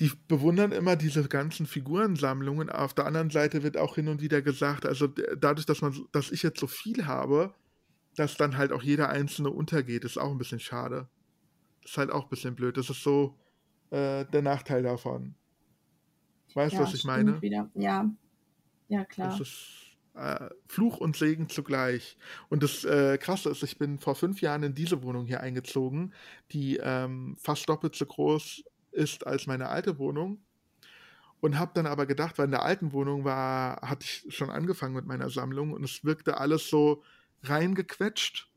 die 0.00 0.12
bewundern 0.28 0.72
immer 0.72 0.96
diese 0.96 1.26
ganzen 1.28 1.66
Figurensammlungen. 1.66 2.68
Auf 2.68 2.92
der 2.92 3.06
anderen 3.06 3.30
Seite 3.30 3.62
wird 3.62 3.78
auch 3.78 3.94
hin 3.94 4.08
und 4.08 4.20
wieder 4.20 4.42
gesagt, 4.42 4.84
also 4.84 5.06
dadurch, 5.06 5.64
dass 5.64 5.80
man, 5.80 5.94
dass 6.12 6.30
ich 6.30 6.42
jetzt 6.42 6.60
so 6.60 6.66
viel 6.66 7.06
habe, 7.06 7.54
dass 8.16 8.36
dann 8.36 8.58
halt 8.58 8.72
auch 8.72 8.82
jeder 8.82 9.08
einzelne 9.08 9.50
untergeht, 9.50 10.04
ist 10.04 10.18
auch 10.18 10.30
ein 10.30 10.38
bisschen 10.38 10.60
schade. 10.60 11.08
Ist 11.84 11.96
halt 11.96 12.10
auch 12.10 12.24
ein 12.24 12.30
bisschen 12.30 12.54
blöd. 12.54 12.76
Das 12.76 12.90
ist 12.90 13.02
so 13.02 13.34
äh, 13.90 14.26
der 14.26 14.42
Nachteil 14.42 14.82
davon. 14.82 15.34
Weißt 16.52 16.74
du, 16.74 16.78
ja, 16.78 16.82
was 16.82 16.94
ich 16.94 17.04
meine? 17.04 17.40
Wieder. 17.40 17.70
Ja, 17.74 18.10
ja 18.88 19.04
klar. 19.06 19.30
Das 19.30 19.40
ist, 19.40 19.83
äh, 20.14 20.48
Fluch 20.68 20.98
und 20.98 21.16
Segen 21.16 21.48
zugleich. 21.48 22.16
Und 22.48 22.62
das 22.62 22.84
äh, 22.84 23.18
Krasse 23.18 23.50
ist, 23.50 23.62
ich 23.62 23.78
bin 23.78 23.98
vor 23.98 24.14
fünf 24.14 24.40
Jahren 24.40 24.62
in 24.62 24.74
diese 24.74 25.02
Wohnung 25.02 25.26
hier 25.26 25.40
eingezogen, 25.40 26.12
die 26.52 26.78
ähm, 26.82 27.36
fast 27.40 27.68
doppelt 27.68 27.94
so 27.94 28.06
groß 28.06 28.64
ist 28.92 29.26
als 29.26 29.46
meine 29.46 29.68
alte 29.68 29.98
Wohnung. 29.98 30.38
Und 31.40 31.58
habe 31.58 31.72
dann 31.74 31.86
aber 31.86 32.06
gedacht, 32.06 32.38
weil 32.38 32.46
in 32.46 32.52
der 32.52 32.62
alten 32.62 32.92
Wohnung 32.92 33.24
war, 33.24 33.80
hatte 33.82 34.04
ich 34.04 34.34
schon 34.34 34.48
angefangen 34.48 34.94
mit 34.94 35.04
meiner 35.04 35.28
Sammlung 35.28 35.72
und 35.72 35.84
es 35.84 36.02
wirkte 36.02 36.38
alles 36.38 36.70
so 36.70 37.02
reingequetscht 37.42 38.48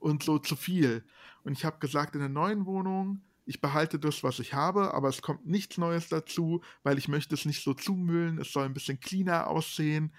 und 0.00 0.24
so 0.24 0.38
zu 0.38 0.56
viel. 0.56 1.04
Und 1.44 1.52
ich 1.52 1.64
habe 1.64 1.78
gesagt, 1.78 2.14
in 2.14 2.20
der 2.20 2.28
neuen 2.28 2.66
Wohnung, 2.66 3.22
ich 3.44 3.60
behalte 3.60 4.00
das, 4.00 4.24
was 4.24 4.40
ich 4.40 4.54
habe, 4.54 4.92
aber 4.92 5.08
es 5.08 5.22
kommt 5.22 5.46
nichts 5.46 5.78
Neues 5.78 6.08
dazu, 6.08 6.62
weil 6.82 6.98
ich 6.98 7.06
möchte 7.06 7.34
es 7.36 7.44
nicht 7.44 7.62
so 7.62 7.74
zumüllen. 7.74 8.38
Es 8.38 8.52
soll 8.52 8.64
ein 8.64 8.74
bisschen 8.74 8.98
cleaner 8.98 9.46
aussehen. 9.46 10.12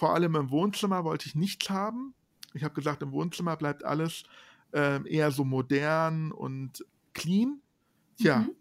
Vor 0.00 0.14
allem 0.14 0.34
im 0.34 0.50
Wohnzimmer 0.50 1.04
wollte 1.04 1.26
ich 1.26 1.34
nichts 1.34 1.68
haben. 1.68 2.14
Ich 2.54 2.64
habe 2.64 2.72
gesagt, 2.72 3.02
im 3.02 3.12
Wohnzimmer 3.12 3.54
bleibt 3.58 3.84
alles 3.84 4.22
äh, 4.72 5.06
eher 5.06 5.30
so 5.30 5.44
modern 5.44 6.32
und 6.32 6.86
clean. 7.12 7.60
Tja, 8.16 8.38
mhm. 8.38 8.52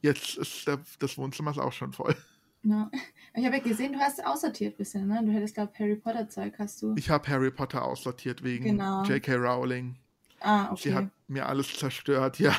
jetzt 0.00 0.38
ist 0.38 0.66
der, 0.66 0.80
das 1.00 1.18
Wohnzimmer 1.18 1.50
auch 1.58 1.72
schon 1.74 1.92
voll. 1.92 2.16
Ja. 2.62 2.90
Ich 3.34 3.44
habe 3.44 3.58
ja 3.58 3.62
gesehen, 3.62 3.92
du 3.92 3.98
hast 3.98 4.24
aussortiert 4.24 4.78
bisschen, 4.78 5.06
ne? 5.06 5.20
Du 5.22 5.32
hättest, 5.32 5.52
glaube 5.52 5.74
Harry 5.78 5.96
Potter 5.96 6.30
Zeug, 6.30 6.54
hast 6.58 6.80
du? 6.80 6.94
Ich 6.96 7.10
habe 7.10 7.28
Harry 7.28 7.50
Potter 7.50 7.84
aussortiert 7.84 8.42
wegen 8.42 8.64
genau. 8.64 9.04
J.K. 9.04 9.34
Rowling. 9.34 9.96
Ah, 10.40 10.72
okay. 10.72 10.80
Sie 10.80 10.94
hat 10.94 11.10
mir 11.28 11.44
alles 11.46 11.74
zerstört, 11.74 12.38
ja. 12.38 12.56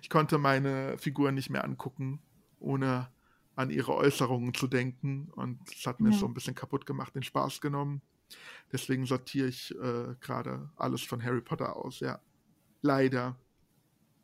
Ich 0.00 0.10
konnte 0.10 0.38
meine 0.38 0.96
Figuren 0.96 1.34
nicht 1.34 1.50
mehr 1.50 1.64
angucken, 1.64 2.20
ohne 2.60 3.08
an 3.54 3.70
ihre 3.70 3.94
Äußerungen 3.94 4.54
zu 4.54 4.66
denken. 4.66 5.28
Und 5.34 5.60
es 5.70 5.86
hat 5.86 6.00
mir 6.00 6.10
ja. 6.10 6.16
so 6.16 6.26
ein 6.26 6.34
bisschen 6.34 6.54
kaputt 6.54 6.86
gemacht, 6.86 7.14
den 7.14 7.22
Spaß 7.22 7.60
genommen. 7.60 8.02
Deswegen 8.72 9.06
sortiere 9.06 9.48
ich 9.48 9.74
äh, 9.74 10.14
gerade 10.20 10.70
alles 10.76 11.02
von 11.02 11.22
Harry 11.22 11.40
Potter 11.40 11.76
aus, 11.76 12.00
ja. 12.00 12.20
Leider. 12.80 13.36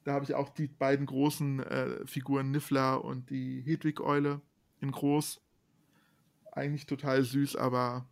Da 0.05 0.15
habe 0.15 0.25
ich 0.25 0.35
auch 0.35 0.49
die 0.49 0.69
beiden 0.69 1.07
großen 1.07 1.61
äh, 1.61 2.07
Figuren 2.07 2.51
Niffler 2.51 3.05
und 3.05 3.31
die 3.31 3.61
Hedwig-Eule 3.61 4.41
in 4.81 4.91
groß. 4.91 5.41
Eigentlich 6.53 6.87
total 6.87 7.23
süß, 7.23 7.57
aber 7.57 8.09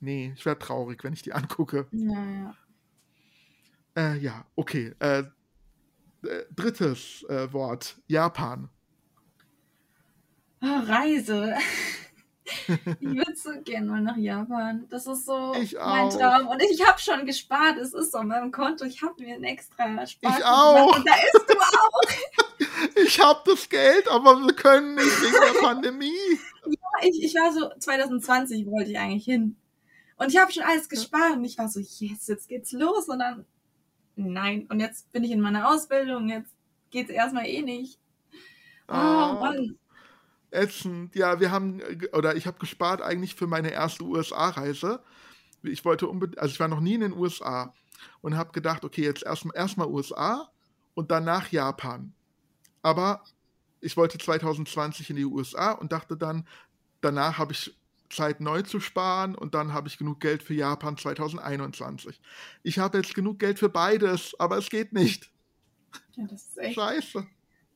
nee, 0.00 0.32
ich 0.36 0.44
werde 0.44 0.60
traurig, 0.60 1.02
wenn 1.02 1.14
ich 1.14 1.22
die 1.22 1.32
angucke. 1.32 1.86
Ja, 1.90 2.30
ja. 2.30 2.56
Äh, 3.96 4.18
ja, 4.18 4.46
okay. 4.56 4.94
Äh, 4.98 5.20
äh 6.22 6.44
drittes 6.54 7.24
äh, 7.30 7.50
Wort: 7.52 8.00
Japan. 8.06 8.68
Oh, 10.62 10.80
Reise. 10.86 11.54
ich 12.68 13.16
würde 13.16 13.36
so 13.36 13.50
gerne 13.64 13.86
mal 13.86 14.00
nach 14.00 14.16
Japan. 14.16 14.86
Das 14.88 15.06
ist 15.06 15.26
so 15.26 15.52
mein 15.54 16.10
Traum. 16.10 16.46
Und 16.48 16.62
ich 16.62 16.86
habe 16.86 16.98
schon 16.98 17.26
gespart. 17.26 17.76
Es 17.78 17.92
ist 17.92 18.12
so 18.12 18.18
auf 18.18 18.24
meinem 18.24 18.52
Konto. 18.52 18.84
Ich 18.84 19.02
habe 19.02 19.22
mir 19.22 19.34
ein 19.34 19.44
extra 19.44 20.06
Spar 20.06 20.38
Ich 20.38 20.44
auch. 20.44 20.96
Und 20.96 21.06
da 21.06 21.14
ist 21.14 21.46
du 21.48 21.58
auch. 21.58 22.96
ich 23.04 23.20
habe 23.20 23.40
das 23.44 23.68
Geld, 23.68 24.08
aber 24.08 24.36
wir 24.38 24.54
können 24.54 24.94
nicht 24.94 25.22
wegen 25.22 25.32
der 25.32 25.60
Pandemie. 25.60 26.38
Ja, 26.66 27.08
ich, 27.08 27.22
ich 27.22 27.34
war 27.34 27.52
so, 27.52 27.68
2020 27.78 28.66
wollte 28.66 28.90
ich 28.92 28.98
eigentlich 28.98 29.24
hin. 29.24 29.56
Und 30.16 30.28
ich 30.32 30.38
habe 30.38 30.52
schon 30.52 30.62
alles 30.62 30.88
gespart. 30.88 31.36
Und 31.36 31.44
ich 31.44 31.58
war 31.58 31.68
so, 31.68 31.80
yes, 31.80 32.28
jetzt 32.28 32.48
geht's 32.48 32.72
los. 32.72 33.08
Und 33.08 33.18
dann, 33.18 33.44
nein. 34.14 34.66
Und 34.70 34.80
jetzt 34.80 35.10
bin 35.12 35.24
ich 35.24 35.32
in 35.32 35.40
meiner 35.40 35.68
Ausbildung. 35.68 36.28
Jetzt 36.28 36.54
geht's 36.90 37.10
erstmal 37.10 37.46
eh 37.46 37.62
nicht. 37.62 37.98
Oh, 38.88 38.92
ah. 38.92 39.38
Mann 39.40 39.76
ätzend. 40.56 41.14
Ja, 41.14 41.40
wir 41.40 41.50
haben, 41.50 41.80
oder 42.12 42.36
ich 42.36 42.46
habe 42.46 42.58
gespart 42.58 43.02
eigentlich 43.02 43.34
für 43.34 43.46
meine 43.46 43.70
erste 43.70 44.04
USA-Reise. 44.04 45.02
Ich 45.62 45.84
wollte 45.84 46.08
unbedingt, 46.08 46.38
also 46.38 46.52
ich 46.52 46.60
war 46.60 46.68
noch 46.68 46.80
nie 46.80 46.94
in 46.94 47.00
den 47.00 47.12
USA 47.12 47.72
und 48.22 48.36
habe 48.36 48.52
gedacht, 48.52 48.84
okay, 48.84 49.02
jetzt 49.02 49.22
erstmal 49.22 49.56
erstmal 49.56 49.88
USA 49.88 50.50
und 50.94 51.10
danach 51.10 51.50
Japan. 51.52 52.12
Aber 52.82 53.22
ich 53.80 53.96
wollte 53.96 54.18
2020 54.18 55.10
in 55.10 55.16
die 55.16 55.24
USA 55.24 55.72
und 55.72 55.92
dachte 55.92 56.16
dann, 56.16 56.46
danach 57.00 57.38
habe 57.38 57.52
ich 57.52 57.76
Zeit 58.10 58.40
neu 58.40 58.62
zu 58.62 58.80
sparen 58.80 59.34
und 59.34 59.54
dann 59.54 59.72
habe 59.72 59.88
ich 59.88 59.98
genug 59.98 60.20
Geld 60.20 60.42
für 60.42 60.54
Japan 60.54 60.96
2021. 60.96 62.20
Ich 62.62 62.78
habe 62.78 62.98
jetzt 62.98 63.14
genug 63.14 63.38
Geld 63.38 63.58
für 63.58 63.68
beides, 63.68 64.38
aber 64.38 64.58
es 64.58 64.70
geht 64.70 64.92
nicht. 64.92 65.30
Ja, 66.14 66.26
das 66.26 66.44
ist 66.46 66.58
echt. 66.58 66.74
Scheiße. 66.76 67.26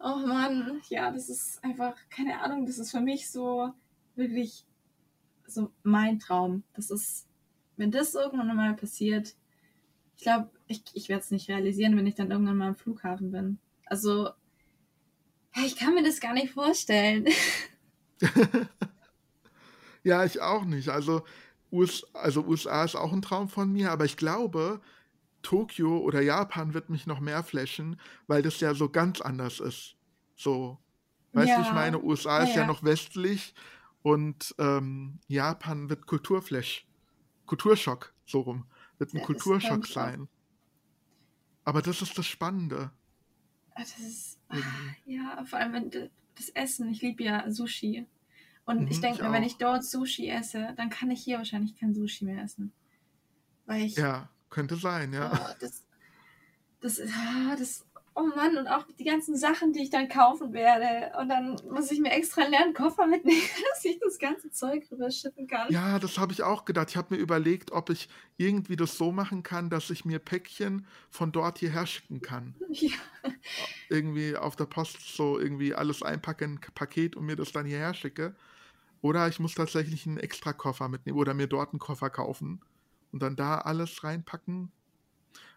Oh 0.03 0.17
Mann, 0.17 0.81
ja, 0.89 1.11
das 1.11 1.29
ist 1.29 1.63
einfach, 1.63 1.95
keine 2.09 2.41
Ahnung, 2.41 2.65
das 2.65 2.79
ist 2.79 2.91
für 2.91 3.03
mich 3.03 3.31
so 3.31 3.75
wirklich 4.17 4.65
so 5.47 5.71
mein 5.83 6.19
Traum. 6.19 6.63
Das 6.75 6.91
ist, 6.91 7.29
wenn 7.77 7.91
das 7.91 8.15
irgendwann 8.15 8.57
mal 8.57 8.75
passiert, 8.75 9.35
ich 10.17 10.23
glaube, 10.23 10.51
ich, 10.67 10.83
ich 10.95 11.09
werde 11.09 11.23
es 11.23 11.31
nicht 11.31 11.49
realisieren, 11.49 11.97
wenn 11.97 12.07
ich 12.07 12.15
dann 12.15 12.31
irgendwann 12.31 12.57
mal 12.57 12.69
am 12.69 12.77
Flughafen 12.77 13.31
bin. 13.31 13.59
Also, 13.87 14.31
ich 15.65 15.77
kann 15.77 15.95
mir 15.95 16.03
das 16.03 16.21
gar 16.21 16.33
nicht 16.33 16.53
vorstellen. 16.53 17.27
ja, 20.03 20.25
ich 20.25 20.41
auch 20.41 20.65
nicht. 20.65 20.89
Also, 20.89 21.25
US, 21.73 22.07
also 22.15 22.45
USA 22.45 22.85
ist 22.85 22.97
auch 22.97 23.13
ein 23.13 23.23
Traum 23.23 23.49
von 23.49 23.71
mir, 23.71 23.91
aber 23.91 24.05
ich 24.05 24.17
glaube, 24.17 24.81
Tokio 25.43 25.99
oder 25.99 26.21
Japan 26.21 26.75
wird 26.75 26.91
mich 26.91 27.07
noch 27.07 27.21
mehr 27.21 27.43
flashen, 27.43 28.01
weil 28.27 28.43
das 28.43 28.61
ja 28.61 28.75
so 28.75 28.89
ganz 28.89 29.21
anders 29.21 29.61
ist. 29.61 29.97
So, 30.37 30.79
weißt 31.33 31.49
ja. 31.49 31.57
du, 31.57 31.63
ich 31.63 31.73
meine, 31.73 32.03
USA 32.03 32.43
ist 32.43 32.55
ja, 32.55 32.63
ja 32.63 32.67
noch 32.67 32.83
westlich 32.83 33.55
und 34.03 34.55
ähm, 34.59 35.19
Japan 35.29 35.91
wird 35.91 36.07
Kulturflash, 36.07 36.87
Kulturschock, 37.47 38.15
so 38.27 38.41
rum, 38.41 38.67
wird 38.99 39.13
ein 39.15 39.19
ja, 39.19 39.25
Kulturschock 39.25 39.87
sein. 39.87 40.29
Aber 41.65 41.83
das 41.83 42.03
ist 42.03 42.17
das 42.17 42.27
Spannende. 42.27 42.91
Ah, 43.75 43.81
das 43.81 43.99
ist, 43.99 44.39
ach, 44.49 44.59
ja, 45.05 45.45
vor 45.45 45.59
allem 45.59 45.91
das 46.35 46.49
Essen. 46.51 46.91
Ich 46.91 47.03
liebe 47.03 47.23
ja 47.23 47.51
Sushi. 47.51 48.07
Und 48.65 48.83
mhm, 48.83 48.89
ich 48.89 49.01
denke 49.01 49.23
mir, 49.23 49.33
wenn 49.33 49.43
ich 49.43 49.57
dort 49.57 49.85
Sushi 49.85 50.29
esse, 50.29 50.75
dann 50.77 50.91
kann 50.91 51.11
ich 51.11 51.23
hier 51.23 51.39
wahrscheinlich 51.39 51.77
kein 51.77 51.95
Sushi 51.95 52.25
mehr 52.25 52.43
essen. 52.43 52.73
Weil 53.67 53.83
ich, 53.83 53.97
ja. 53.97 54.29
Könnte 54.51 54.77
sein, 54.77 55.13
ja. 55.13 55.33
Oh, 55.33 55.55
das, 55.61 55.85
das, 56.81 57.01
ah, 57.01 57.57
das, 57.57 57.87
oh 58.15 58.27
Mann, 58.35 58.57
und 58.57 58.67
auch 58.67 58.85
die 58.99 59.05
ganzen 59.05 59.37
Sachen, 59.37 59.73
die 59.73 59.83
ich 59.83 59.91
dann 59.91 60.09
kaufen 60.09 60.53
werde. 60.53 61.17
Und 61.19 61.29
dann 61.29 61.57
muss 61.71 61.91
ich 61.91 62.01
mir 62.01 62.11
extra 62.11 62.43
einen 62.43 62.51
leeren 62.51 62.75
Koffer 62.75 63.07
mitnehmen, 63.07 63.41
dass 63.71 63.85
ich 63.85 63.99
das 64.01 64.19
ganze 64.19 64.51
Zeug 64.51 64.87
rüberschippen 64.91 65.47
kann. 65.47 65.73
Ja, 65.73 65.99
das 65.99 66.19
habe 66.19 66.33
ich 66.33 66.43
auch 66.43 66.65
gedacht. 66.65 66.91
Ich 66.91 66.97
habe 66.97 67.15
mir 67.15 67.21
überlegt, 67.21 67.71
ob 67.73 67.91
ich 67.91 68.09
irgendwie 68.37 68.77
das 68.77 68.97
so 68.97 69.13
machen 69.13 69.43
kann, 69.43 69.71
dass 69.71 69.89
ich 69.91 70.05
mir 70.05 70.19
Päckchen 70.19 70.87
von 71.11 71.33
dort 71.33 71.59
hierher 71.59 71.87
schicken 71.87 72.21
kann. 72.21 72.55
Ja. 72.73 72.97
Irgendwie 73.91 74.37
auf 74.37 74.57
der 74.57 74.65
Post 74.65 75.15
so 75.15 75.39
irgendwie 75.39 75.75
alles 75.75 76.03
einpacken, 76.03 76.53
ein 76.55 76.75
Paket 76.75 77.17
und 77.17 77.27
mir 77.27 77.37
das 77.37 77.53
dann 77.53 77.67
hierher 77.67 77.93
schicke. 77.93 78.35
Oder 79.03 79.29
ich 79.29 79.41
muss 79.41 79.55
tatsächlich 79.55 80.07
einen 80.07 80.17
extra 80.17 80.55
Koffer 80.55 80.89
mitnehmen 80.89 81.19
oder 81.19 81.35
mir 81.35 81.47
dort 81.47 81.73
einen 81.73 81.81
Koffer 81.81 82.09
kaufen 82.09 82.63
und 83.13 83.23
dann 83.23 83.37
da 83.37 83.59
alles 83.59 84.03
reinpacken. 84.05 84.71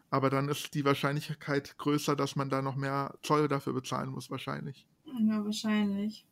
Aber 0.09 0.29
dann 0.29 0.47
ist 0.47 0.73
die 0.75 0.85
Wahrscheinlichkeit 0.85 1.77
größer, 1.77 2.15
dass 2.15 2.35
man 2.35 2.49
da 2.49 2.61
noch 2.61 2.75
mehr 2.75 3.17
Zoll 3.23 3.47
dafür 3.47 3.73
bezahlen 3.73 4.11
muss, 4.11 4.29
wahrscheinlich. 4.29 4.87
Ja, 5.05 5.43
wahrscheinlich. 5.43 6.25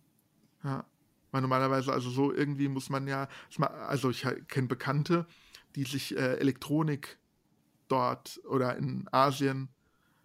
Ja. 0.63 0.86
Weil 1.32 1.41
normalerweise, 1.41 1.91
also 1.91 2.09
so 2.09 2.34
irgendwie 2.34 2.67
muss 2.67 2.89
man 2.89 3.07
ja, 3.07 3.28
also 3.88 4.09
ich 4.09 4.28
kenne 4.49 4.67
Bekannte, 4.67 5.26
die 5.76 5.86
sich 5.86 6.15
äh, 6.15 6.36
Elektronik 6.38 7.17
dort 7.88 8.41
oder 8.45 8.76
in 8.78 9.07
Asien 9.11 9.69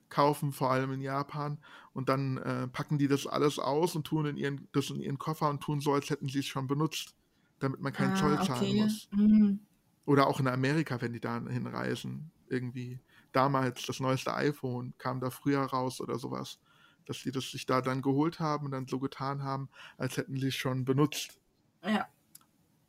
kaufen, 0.09 0.53
vor 0.53 0.71
allem 0.71 0.93
in 0.93 1.01
Japan, 1.01 1.59
und 1.93 2.09
dann 2.09 2.37
äh, 2.39 2.69
packen 2.69 2.99
die 2.99 3.09
das 3.09 3.27
alles 3.27 3.59
aus 3.59 3.97
und 3.97 4.07
tun 4.07 4.27
in 4.27 4.37
ihren, 4.37 4.69
das 4.73 4.91
in 4.91 5.01
ihren 5.01 5.19
Koffer 5.19 5.49
und 5.49 5.63
tun 5.63 5.81
so, 5.81 5.93
als 5.93 6.11
hätten 6.11 6.29
sie 6.29 6.41
es 6.41 6.47
schon 6.47 6.67
benutzt, 6.67 7.15
damit 7.59 7.81
man 7.81 7.93
keinen 7.93 8.13
ah, 8.13 8.17
Zoll 8.17 8.43
zahlen 8.45 8.63
okay. 8.63 8.83
muss. 8.83 9.09
Mhm. 9.13 9.61
Oder 10.07 10.27
auch 10.27 10.41
in 10.41 10.49
Amerika, 10.49 11.01
wenn 11.01 11.13
die 11.13 11.21
da 11.21 11.41
hinreisen. 11.41 12.31
Irgendwie 12.49 13.01
damals 13.33 13.85
das 13.85 14.01
neueste 14.01 14.35
iPhone 14.35 14.95
kam 14.99 15.21
da 15.21 15.31
früher 15.31 15.61
raus 15.61 16.01
oder 16.01 16.19
sowas. 16.19 16.59
Dass 17.05 17.23
die 17.23 17.31
das 17.31 17.51
sich 17.51 17.67
da 17.67 17.83
dann 17.83 18.03
geholt 18.03 18.41
haben 18.41 18.67
und 18.67 18.71
dann 18.73 18.87
so 18.87 18.99
getan 18.99 19.43
haben, 19.43 19.69
als 19.99 20.17
hätten 20.17 20.39
sie 20.39 20.49
es 20.49 20.55
schon 20.55 20.85
benutzt. 20.85 21.39
Ja. 21.85 22.09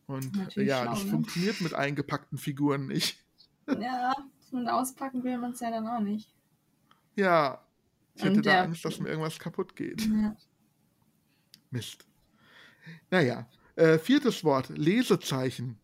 Und 0.05 0.35
Natürlich 0.35 0.69
ja, 0.69 0.83
schlau, 0.83 0.93
das 0.93 1.03
ne? 1.03 1.11
funktioniert 1.11 1.61
mit 1.61 1.73
eingepackten 1.73 2.37
Figuren 2.37 2.87
nicht. 2.87 3.23
Ja, 3.67 4.15
und 4.51 4.69
auspacken 4.69 5.23
will 5.23 5.37
man 5.37 5.51
es 5.51 5.59
ja 5.59 5.69
dann 5.69 5.87
auch 5.87 5.99
nicht. 5.99 6.33
Ja, 7.15 7.61
ich 8.15 8.23
hätte 8.23 8.41
da 8.41 8.63
Angst, 8.63 8.85
dass 8.85 8.99
mir 8.99 9.09
irgendwas 9.09 9.37
kaputt 9.37 9.75
geht. 9.75 10.01
Ja. 10.01 10.35
Mist. 11.69 12.07
Naja, 13.11 13.47
äh, 13.75 13.99
viertes 13.99 14.43
Wort, 14.43 14.69
Lesezeichen. 14.69 15.79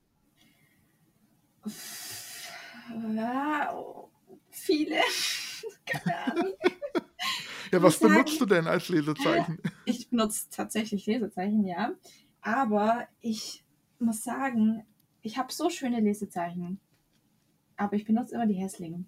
Ja, 3.16 3.74
viele. 4.50 4.98
Keine 5.86 6.18
Ahnung. 6.18 6.54
ja, 7.72 7.82
was 7.82 8.00
sagen, 8.00 8.14
benutzt 8.14 8.42
du 8.42 8.46
denn 8.46 8.68
als 8.68 8.90
Lesezeichen? 8.90 9.60
Ich 9.86 10.10
benutze 10.10 10.50
tatsächlich 10.50 11.06
Lesezeichen, 11.06 11.66
ja. 11.66 11.92
Aber 12.42 13.08
ich 13.20 13.66
muss 14.00 14.24
sagen, 14.24 14.86
ich 15.22 15.38
habe 15.38 15.52
so 15.52 15.70
schöne 15.70 16.00
Lesezeichen, 16.00 16.80
aber 17.76 17.96
ich 17.96 18.06
benutze 18.06 18.36
immer 18.36 18.46
die 18.46 18.54
hässlichen. 18.54 19.08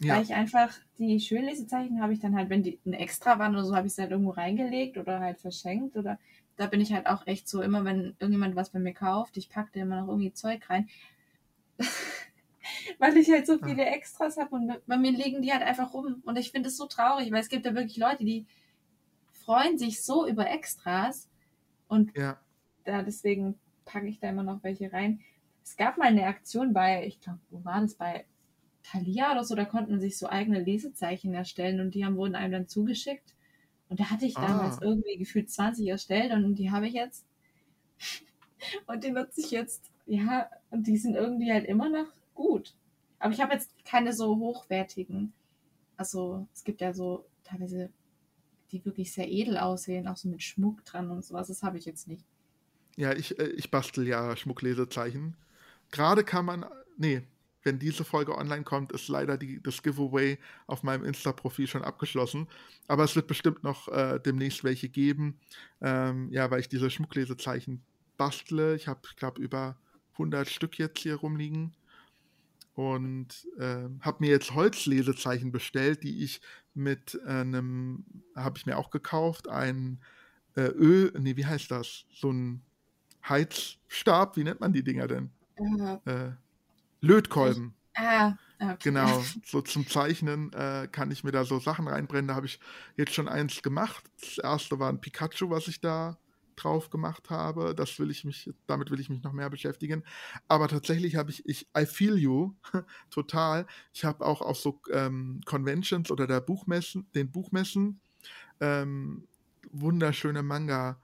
Ja. 0.00 0.16
Weil 0.16 0.22
ich 0.22 0.34
einfach 0.34 0.72
die 0.98 1.20
schönen 1.20 1.46
Lesezeichen 1.46 2.00
habe 2.00 2.12
ich 2.12 2.18
dann 2.18 2.34
halt, 2.34 2.50
wenn 2.50 2.62
die 2.62 2.80
ein 2.84 2.92
extra 2.92 3.38
waren 3.38 3.54
oder 3.54 3.64
so, 3.64 3.76
habe 3.76 3.86
ich 3.86 3.94
sie 3.94 4.02
halt 4.02 4.10
irgendwo 4.10 4.30
reingelegt 4.30 4.98
oder 4.98 5.20
halt 5.20 5.40
verschenkt 5.40 5.96
oder 5.96 6.18
da 6.56 6.66
bin 6.66 6.80
ich 6.80 6.92
halt 6.92 7.06
auch 7.06 7.26
echt 7.26 7.48
so, 7.48 7.62
immer 7.62 7.84
wenn 7.84 8.16
irgendjemand 8.18 8.56
was 8.56 8.70
bei 8.70 8.78
mir 8.78 8.94
kauft, 8.94 9.36
ich 9.36 9.48
packe 9.48 9.70
da 9.74 9.80
immer 9.80 10.00
noch 10.00 10.08
irgendwie 10.08 10.32
Zeug 10.32 10.68
rein. 10.68 10.88
weil 12.98 13.16
ich 13.16 13.30
halt 13.30 13.46
so 13.46 13.58
Ah. 13.60 13.66
viele 13.66 13.84
Extras 13.86 14.36
habe 14.36 14.54
und 14.54 14.80
bei 14.86 14.96
mir 14.96 15.12
liegen 15.12 15.42
die 15.42 15.52
halt 15.52 15.62
einfach 15.62 15.94
rum. 15.94 16.22
Und 16.24 16.38
ich 16.38 16.50
finde 16.52 16.68
es 16.68 16.76
so 16.76 16.86
traurig, 16.86 17.30
weil 17.32 17.40
es 17.40 17.48
gibt 17.48 17.66
ja 17.66 17.74
wirklich 17.74 17.96
Leute, 17.98 18.24
die 18.24 18.46
freuen 19.32 19.78
sich 19.78 20.02
so 20.04 20.26
über 20.26 20.50
Extras 20.50 21.28
und 21.88 22.12
Ja. 22.14 22.40
da 22.84 23.02
deswegen 23.02 23.58
packe 23.84 24.08
ich 24.08 24.20
da 24.20 24.30
immer 24.30 24.44
noch 24.44 24.62
welche 24.64 24.92
rein. 24.92 25.20
Es 25.64 25.76
gab 25.76 25.98
mal 25.98 26.08
eine 26.08 26.26
Aktion 26.26 26.72
bei, 26.74 27.06
ich 27.06 27.20
glaube, 27.20 27.40
wo 27.50 27.64
war 27.64 27.80
das 27.80 27.96
bei 27.96 28.26
Thalia 28.84 29.32
oder 29.32 29.44
so, 29.44 29.54
da 29.54 29.64
konnte 29.64 29.90
man 29.92 30.00
sich 30.00 30.18
so 30.18 30.28
eigene 30.28 30.60
Lesezeichen 30.62 31.34
erstellen 31.34 31.80
und 31.80 31.94
die 31.94 32.04
haben, 32.04 32.16
wurden 32.16 32.34
einem 32.36 32.52
dann 32.52 32.68
zugeschickt. 32.68 33.34
Und 33.88 34.00
da 34.00 34.10
hatte 34.10 34.26
ich 34.26 34.36
Ah. 34.36 34.46
damals 34.48 34.80
irgendwie 34.82 35.18
gefühlt 35.18 35.50
20 35.50 35.88
erstellt 35.88 36.32
und 36.32 36.56
die 36.56 36.70
habe 36.72 36.88
ich 36.88 36.94
jetzt. 36.94 37.26
Und 38.88 39.04
die 39.04 39.12
nutze 39.12 39.40
ich 39.42 39.52
jetzt. 39.52 39.91
Ja, 40.06 40.48
und 40.70 40.86
die 40.86 40.96
sind 40.96 41.14
irgendwie 41.14 41.52
halt 41.52 41.66
immer 41.66 41.88
noch 41.88 42.08
gut. 42.34 42.74
Aber 43.18 43.32
ich 43.32 43.40
habe 43.40 43.52
jetzt 43.54 43.72
keine 43.84 44.12
so 44.12 44.36
hochwertigen. 44.36 45.32
Also 45.96 46.46
es 46.52 46.64
gibt 46.64 46.80
ja 46.80 46.92
so 46.92 47.24
teilweise, 47.44 47.90
die 48.72 48.84
wirklich 48.84 49.12
sehr 49.12 49.30
edel 49.30 49.58
aussehen, 49.58 50.08
auch 50.08 50.16
so 50.16 50.28
mit 50.28 50.42
Schmuck 50.42 50.84
dran 50.84 51.10
und 51.10 51.24
sowas. 51.24 51.48
Das 51.48 51.62
habe 51.62 51.78
ich 51.78 51.84
jetzt 51.84 52.08
nicht. 52.08 52.24
Ja, 52.96 53.12
ich, 53.12 53.38
äh, 53.38 53.48
ich 53.50 53.70
bastel 53.70 54.06
ja 54.06 54.36
Schmucklesezeichen. 54.36 55.36
Gerade 55.90 56.24
kann 56.24 56.44
man, 56.44 56.64
nee, 56.96 57.22
wenn 57.62 57.78
diese 57.78 58.04
Folge 58.04 58.36
online 58.36 58.64
kommt, 58.64 58.92
ist 58.92 59.08
leider 59.08 59.38
die, 59.38 59.62
das 59.62 59.82
Giveaway 59.82 60.38
auf 60.66 60.82
meinem 60.82 61.04
Insta-Profil 61.04 61.66
schon 61.66 61.84
abgeschlossen. 61.84 62.48
Aber 62.88 63.04
es 63.04 63.14
wird 63.14 63.28
bestimmt 63.28 63.62
noch 63.62 63.88
äh, 63.88 64.18
demnächst 64.18 64.64
welche 64.64 64.88
geben. 64.88 65.38
Ähm, 65.80 66.28
ja, 66.32 66.50
weil 66.50 66.60
ich 66.60 66.68
diese 66.68 66.90
Schmucklesezeichen 66.90 67.82
bastle. 68.16 68.74
Ich 68.74 68.88
habe, 68.88 69.00
ich 69.08 69.16
glaube, 69.16 69.40
über 69.40 69.76
100 70.12 70.48
Stück 70.48 70.78
jetzt 70.78 71.00
hier 71.00 71.16
rumliegen. 71.16 71.74
Und 72.74 73.46
ähm, 73.58 74.00
habe 74.02 74.18
mir 74.20 74.30
jetzt 74.30 74.54
Holzlesezeichen 74.54 75.52
bestellt, 75.52 76.02
die 76.04 76.24
ich 76.24 76.40
mit 76.74 77.20
einem, 77.26 78.04
habe 78.34 78.56
ich 78.58 78.64
mir 78.66 78.78
auch 78.78 78.90
gekauft, 78.90 79.48
ein 79.48 80.00
äh, 80.56 80.62
Öl, 80.68 81.12
nee, 81.18 81.36
wie 81.36 81.44
heißt 81.46 81.70
das? 81.70 82.06
So 82.10 82.32
ein 82.32 82.62
Heizstab, 83.28 84.36
wie 84.36 84.44
nennt 84.44 84.60
man 84.60 84.72
die 84.72 84.84
Dinger 84.84 85.06
denn? 85.06 85.30
Äh, 85.56 85.98
Äh, 86.06 86.32
Lötkolben. 87.00 87.74
ah, 87.96 88.34
okay. 88.60 88.76
Genau, 88.82 89.22
so 89.44 89.60
zum 89.62 89.86
Zeichnen 89.86 90.52
äh, 90.52 90.88
kann 90.90 91.10
ich 91.10 91.24
mir 91.24 91.32
da 91.32 91.44
so 91.44 91.58
Sachen 91.60 91.88
reinbrennen. 91.88 92.28
Da 92.28 92.34
habe 92.34 92.46
ich 92.46 92.60
jetzt 92.96 93.14
schon 93.14 93.28
eins 93.28 93.62
gemacht. 93.62 94.04
Das 94.20 94.38
erste 94.38 94.78
war 94.78 94.88
ein 94.90 95.00
Pikachu, 95.00 95.50
was 95.50 95.68
ich 95.68 95.80
da 95.80 96.18
drauf 96.56 96.90
gemacht 96.90 97.30
habe. 97.30 97.74
Das 97.74 97.98
will 97.98 98.10
ich 98.10 98.24
mich, 98.24 98.50
damit 98.66 98.90
will 98.90 99.00
ich 99.00 99.10
mich 99.10 99.22
noch 99.22 99.32
mehr 99.32 99.50
beschäftigen. 99.50 100.04
Aber 100.48 100.68
tatsächlich 100.68 101.16
habe 101.16 101.30
ich, 101.30 101.46
ich, 101.46 101.68
I 101.76 101.86
feel 101.86 102.16
you, 102.18 102.54
total. 103.10 103.66
Ich 103.92 104.04
habe 104.04 104.24
auch 104.24 104.40
auf 104.42 104.58
so 104.58 104.80
ähm, 104.92 105.40
Conventions 105.46 106.10
oder 106.10 106.26
der 106.26 106.40
Buchmessen, 106.40 107.08
den 107.14 107.30
Buchmessen 107.30 108.00
ähm, 108.60 109.28
wunderschöne 109.70 110.42
Manga 110.42 111.00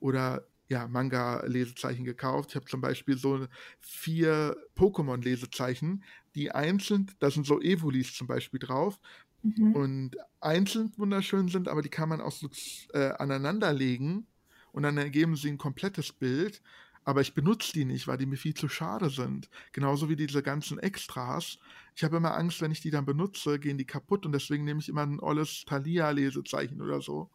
oder 0.00 0.48
ja, 0.68 0.88
Manga-Lesezeichen 0.88 2.04
gekauft. 2.04 2.50
Ich 2.50 2.56
habe 2.56 2.66
zum 2.66 2.80
Beispiel 2.80 3.18
so 3.18 3.46
vier 3.78 4.56
Pokémon-Lesezeichen, 4.76 6.04
die 6.34 6.50
einzeln, 6.52 7.10
da 7.18 7.30
sind 7.30 7.46
so 7.46 7.60
Evolis 7.60 8.14
zum 8.14 8.26
Beispiel 8.26 8.60
drauf 8.60 8.98
Mhm. 9.42 9.72
und 9.72 10.16
einzeln 10.40 10.92
wunderschön 10.96 11.48
sind, 11.48 11.68
aber 11.68 11.82
die 11.82 11.88
kann 11.90 12.08
man 12.08 12.20
auch 12.20 12.32
so 12.32 12.48
äh, 12.94 13.10
aneinanderlegen 13.18 14.28
und 14.72 14.82
dann 14.82 14.98
ergeben 14.98 15.36
sie 15.36 15.50
ein 15.50 15.58
komplettes 15.58 16.12
Bild. 16.12 16.62
Aber 17.04 17.20
ich 17.20 17.34
benutze 17.34 17.72
die 17.72 17.84
nicht, 17.84 18.06
weil 18.06 18.18
die 18.18 18.26
mir 18.26 18.36
viel 18.36 18.54
zu 18.54 18.68
schade 18.68 19.10
sind. 19.10 19.50
Genauso 19.72 20.08
wie 20.08 20.14
diese 20.14 20.42
ganzen 20.42 20.78
Extras. 20.78 21.58
Ich 21.96 22.04
habe 22.04 22.16
immer 22.16 22.36
Angst, 22.36 22.60
wenn 22.60 22.70
ich 22.70 22.80
die 22.80 22.90
dann 22.90 23.04
benutze, 23.04 23.58
gehen 23.58 23.76
die 23.76 23.84
kaputt 23.84 24.24
und 24.24 24.32
deswegen 24.32 24.64
nehme 24.64 24.80
ich 24.80 24.88
immer 24.88 25.02
ein 25.02 25.18
olles 25.18 25.64
Thalia-Lesezeichen 25.66 26.80
oder 26.80 27.00
so. 27.00 27.28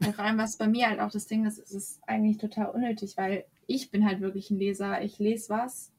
Ja, 0.00 0.12
vor 0.12 0.24
allem, 0.24 0.38
was 0.38 0.56
bei 0.56 0.66
mir 0.66 0.88
halt 0.88 1.00
auch 1.00 1.10
das 1.10 1.26
Ding 1.26 1.46
ist, 1.46 1.58
ist 1.58 1.74
es 1.74 2.00
eigentlich 2.06 2.38
total 2.38 2.70
unnötig, 2.70 3.16
weil 3.16 3.44
ich 3.66 3.90
bin 3.90 4.04
halt 4.04 4.20
wirklich 4.20 4.50
ein 4.50 4.58
Leser. 4.58 5.02
Ich 5.02 5.18
lese 5.18 5.50
was 5.50 5.92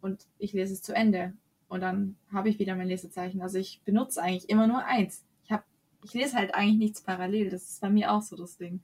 und 0.00 0.26
ich 0.38 0.52
lese 0.52 0.74
es 0.74 0.82
zu 0.82 0.94
Ende. 0.94 1.34
Und 1.68 1.80
dann 1.80 2.16
habe 2.32 2.48
ich 2.48 2.58
wieder 2.58 2.74
mein 2.74 2.88
Lesezeichen. 2.88 3.42
Also 3.42 3.58
ich 3.58 3.80
benutze 3.84 4.22
eigentlich 4.22 4.50
immer 4.50 4.66
nur 4.66 4.84
eins. 4.84 5.24
Ich, 5.44 5.52
hab, 5.52 5.64
ich 6.02 6.14
lese 6.14 6.36
halt 6.36 6.54
eigentlich 6.54 6.78
nichts 6.78 7.00
parallel. 7.00 7.50
Das 7.50 7.70
ist 7.70 7.80
bei 7.80 7.90
mir 7.90 8.12
auch 8.12 8.22
so 8.22 8.36
das 8.36 8.56
Ding. 8.56 8.80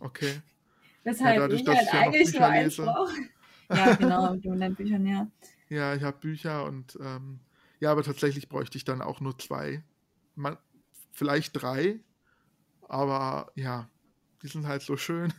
Okay. 0.00 0.40
Weshalb 1.04 1.36
dadurch, 1.36 1.62
ich 1.62 1.68
halt 1.68 1.82
ich 1.82 1.92
ja 1.92 2.00
eigentlich 2.00 2.32
nur 2.34 2.48
eins 2.48 2.76
brauche. 2.76 3.12
Ja, 3.68 3.94
genau, 3.94 4.32
mit 4.32 4.44
den 4.44 4.74
Büchern, 4.76 5.06
ja. 5.06 5.26
Ja, 5.68 5.94
ich 5.96 6.02
habe 6.04 6.16
Bücher 6.18 6.64
und 6.64 6.96
ähm, 7.02 7.40
ja, 7.80 7.90
aber 7.90 8.04
tatsächlich 8.04 8.48
bräuchte 8.48 8.78
ich 8.78 8.84
dann 8.84 9.02
auch 9.02 9.20
nur 9.20 9.36
zwei. 9.38 9.82
Man, 10.36 10.56
vielleicht 11.10 11.60
drei, 11.60 11.98
aber 12.88 13.50
ja, 13.56 13.90
die 14.42 14.48
sind 14.48 14.66
halt 14.66 14.82
so 14.82 14.96
schön 14.96 15.32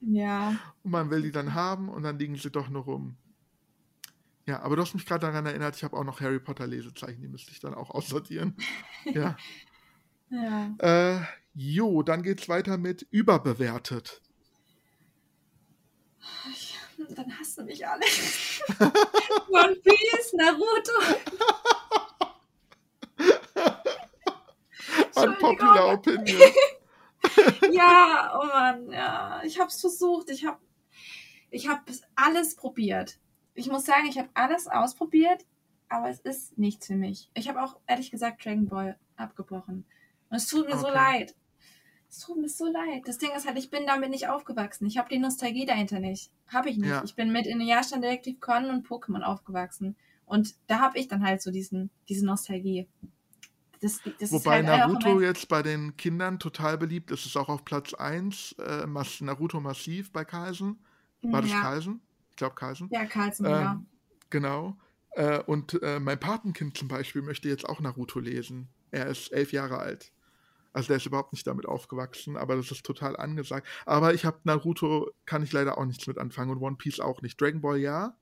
Ja, 0.00 0.58
und 0.82 0.90
man 0.90 1.10
will 1.10 1.22
die 1.22 1.30
dann 1.30 1.54
haben 1.54 1.88
und 1.88 2.02
dann 2.02 2.18
liegen 2.18 2.36
sie 2.36 2.50
doch 2.50 2.68
nur 2.68 2.84
rum. 2.84 3.16
Ja, 4.46 4.62
aber 4.62 4.74
du 4.76 4.82
hast 4.82 4.94
mich 4.94 5.06
gerade 5.06 5.26
daran 5.26 5.46
erinnert, 5.46 5.76
ich 5.76 5.84
habe 5.84 5.96
auch 5.96 6.04
noch 6.04 6.20
Harry 6.20 6.40
Potter 6.40 6.66
Lesezeichen, 6.66 7.20
die 7.22 7.28
müsste 7.28 7.52
ich 7.52 7.60
dann 7.60 7.74
auch 7.74 7.90
aussortieren. 7.94 8.56
ja. 9.04 9.36
Ja. 10.30 10.74
Äh, 10.78 11.20
jo, 11.54 12.02
dann 12.02 12.22
geht's 12.22 12.48
weiter 12.48 12.78
mit 12.78 13.06
überbewertet. 13.10 14.22
Ich, 16.50 16.76
dann 17.14 17.38
hast 17.38 17.58
du 17.58 17.64
mich 17.64 17.86
alle. 17.86 18.04
One 19.50 19.76
Piece, 19.76 20.32
Naruto. 20.34 20.92
Unpopular 25.14 25.94
Opinion. 25.94 26.40
Ja, 27.70 28.32
oh 28.40 28.46
Mann, 28.46 28.90
ja. 28.90 29.42
Ich 29.44 29.60
hab's 29.60 29.80
versucht. 29.80 30.30
Ich 30.30 30.46
hab, 30.46 30.58
ich 31.50 31.68
hab 31.68 31.82
alles 32.16 32.56
probiert. 32.56 33.18
Ich 33.54 33.68
muss 33.68 33.84
sagen, 33.84 34.06
ich 34.06 34.18
habe 34.18 34.30
alles 34.34 34.66
ausprobiert, 34.66 35.44
aber 35.88 36.08
es 36.08 36.20
ist 36.20 36.56
nichts 36.58 36.86
für 36.86 36.96
mich. 36.96 37.30
Ich 37.34 37.48
habe 37.48 37.62
auch 37.62 37.78
ehrlich 37.86 38.10
gesagt 38.10 38.44
Dragon 38.44 38.68
Ball 38.68 38.98
abgebrochen. 39.16 39.84
Und 40.30 40.36
es 40.36 40.46
tut 40.46 40.66
mir 40.66 40.76
so 40.76 40.86
Okay. 40.86 40.94
leid. 40.96 41.34
Es 42.08 42.18
tut 42.18 42.38
mir 42.38 42.48
so 42.48 42.66
leid. 42.66 43.02
Das 43.06 43.18
Ding 43.18 43.30
ist 43.36 43.46
halt, 43.46 43.58
ich 43.58 43.70
bin 43.70 43.86
damit 43.86 44.10
nicht 44.10 44.28
aufgewachsen. 44.28 44.86
Ich 44.86 44.98
habe 44.98 45.08
die 45.08 45.18
Nostalgie 45.18 45.64
dahinter 45.66 46.00
nicht. 46.00 46.30
Habe 46.48 46.70
ich 46.70 46.76
nicht. 46.76 46.88
Ja. 46.88 47.02
Ich 47.04 47.14
bin 47.14 47.30
mit 47.30 47.46
Inuyasha, 47.46 47.98
Detektiv 47.98 48.40
Conan 48.40 48.70
und 48.70 48.86
Pokémon 48.86 49.22
aufgewachsen. 49.22 49.96
Und 50.26 50.54
da 50.66 50.80
habe 50.80 50.98
ich 50.98 51.08
dann 51.08 51.24
halt 51.24 51.42
so 51.42 51.50
diesen, 51.50 51.90
diese 52.08 52.24
Nostalgie. 52.26 52.88
Das, 53.80 54.00
das 54.02 54.14
ist 54.20 54.32
Wobei 54.32 54.56
halt 54.56 54.66
Naruto 54.66 55.20
jetzt 55.20 55.48
bei 55.48 55.62
den 55.62 55.96
Kindern 55.96 56.38
total 56.38 56.78
beliebt 56.78 57.10
ist. 57.10 57.20
Es 57.20 57.26
ist 57.26 57.36
auch 57.36 57.48
auf 57.48 57.64
Platz 57.64 57.94
1. 57.94 58.56
Äh, 58.58 58.86
Mas 58.86 59.20
Naruto 59.20 59.60
Massiv 59.60 60.12
bei 60.12 60.24
Carlsen. 60.24 60.84
War 61.22 61.42
das 61.42 61.50
ja. 61.50 61.60
Carlsen? 61.60 62.00
Ich 62.30 62.36
glaube 62.36 62.54
Carlsen. 62.54 62.88
Ja, 62.90 63.06
ja. 63.42 63.72
Ähm, 63.72 63.86
genau. 64.30 64.76
Äh, 65.12 65.40
und 65.42 65.80
äh, 65.82 65.98
mein 65.98 66.18
Patenkind 66.20 66.76
zum 66.76 66.88
Beispiel 66.88 67.22
möchte 67.22 67.48
jetzt 67.48 67.68
auch 67.68 67.80
Naruto 67.80 68.20
lesen. 68.20 68.68
Er 68.90 69.06
ist 69.06 69.32
elf 69.32 69.52
Jahre 69.52 69.78
alt. 69.78 70.12
Also 70.72 70.88
der 70.88 70.98
ist 70.98 71.06
überhaupt 71.06 71.32
nicht 71.32 71.46
damit 71.46 71.66
aufgewachsen, 71.66 72.36
aber 72.36 72.56
das 72.56 72.70
ist 72.70 72.86
total 72.86 73.16
angesagt. 73.16 73.66
Aber 73.86 74.14
ich 74.14 74.24
habe 74.24 74.38
Naruto, 74.44 75.10
kann 75.26 75.42
ich 75.42 75.52
leider 75.52 75.78
auch 75.78 75.84
nichts 75.84 76.06
mit 76.06 76.18
anfangen 76.18 76.50
und 76.50 76.62
One 76.62 76.76
Piece 76.76 77.00
auch 77.00 77.22
nicht. 77.22 77.40
Dragon 77.40 77.60
Ball 77.60 77.78
ja, 77.78 78.16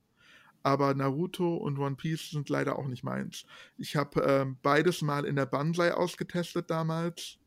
aber 0.63 0.93
Naruto 0.93 1.55
und 1.55 1.77
One 1.77 1.95
Piece 1.95 2.31
sind 2.31 2.49
leider 2.49 2.77
auch 2.77 2.87
nicht 2.87 3.03
meins. 3.03 3.45
Ich 3.77 3.95
habe 3.95 4.21
ähm, 4.21 4.57
beides 4.61 5.01
mal 5.01 5.25
in 5.25 5.35
der 5.35 5.45
Banzai 5.45 5.93
ausgetestet 5.93 6.69
damals. 6.69 7.37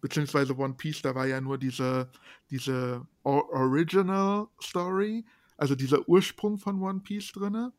Beziehungsweise 0.00 0.56
One 0.56 0.74
Piece, 0.74 1.02
da 1.02 1.14
war 1.14 1.26
ja 1.26 1.40
nur 1.42 1.58
diese, 1.58 2.10
diese 2.48 3.06
Original 3.22 4.48
Story, 4.62 5.26
also 5.58 5.74
dieser 5.74 6.08
Ursprung 6.08 6.58
von 6.58 6.80
One 6.80 7.00
Piece 7.00 7.32
drinne. 7.32 7.72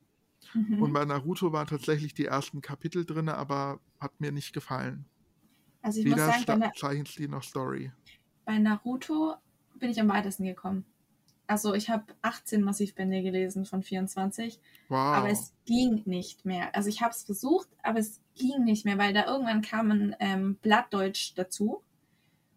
Mhm. 0.54 0.84
Und 0.84 0.94
bei 0.94 1.04
Naruto 1.04 1.52
waren 1.52 1.68
tatsächlich 1.68 2.14
die 2.14 2.26
ersten 2.26 2.62
Kapitel 2.62 3.06
drinne, 3.06 3.36
aber 3.36 3.80
hat 4.00 4.20
mir 4.22 4.32
nicht 4.32 4.54
gefallen. 4.54 5.06
Also 5.82 6.00
ich 6.00 6.08
muss 6.08 6.24
Weder 6.24 6.26
sagen, 6.26 6.46
bei, 6.46 6.56
Sta 6.56 6.58
Na 6.58 6.74
Zeichenstil 6.74 7.28
noch 7.28 7.44
Story. 7.44 7.92
bei 8.46 8.58
Naruto 8.60 9.36
bin 9.76 9.90
ich 9.90 10.00
am 10.00 10.10
weitesten 10.10 10.46
gekommen. 10.46 10.86
Also 11.48 11.74
ich 11.74 11.90
habe 11.90 12.06
18 12.22 12.62
Massivbände 12.62 13.22
gelesen 13.24 13.66
von 13.66 13.84
24, 13.84 14.60
Wow. 14.90 14.98
aber 14.98 15.30
es 15.30 15.54
ging 15.66 16.04
nicht 16.06 16.46
mehr. 16.46 16.74
Also 16.76 16.88
ich 16.90 17.02
habe 17.02 17.12
es 17.12 17.24
versucht, 17.24 17.68
aber 17.84 18.00
es 18.00 18.22
ging 18.36 18.64
nicht 18.64 18.86
mehr, 18.86 18.98
weil 18.98 19.14
da 19.14 19.26
irgendwann 19.26 19.62
kam 19.62 19.92
ein 19.92 20.16
ähm, 20.20 20.56
Blattdeutsch 20.62 21.34
dazu 21.36 21.84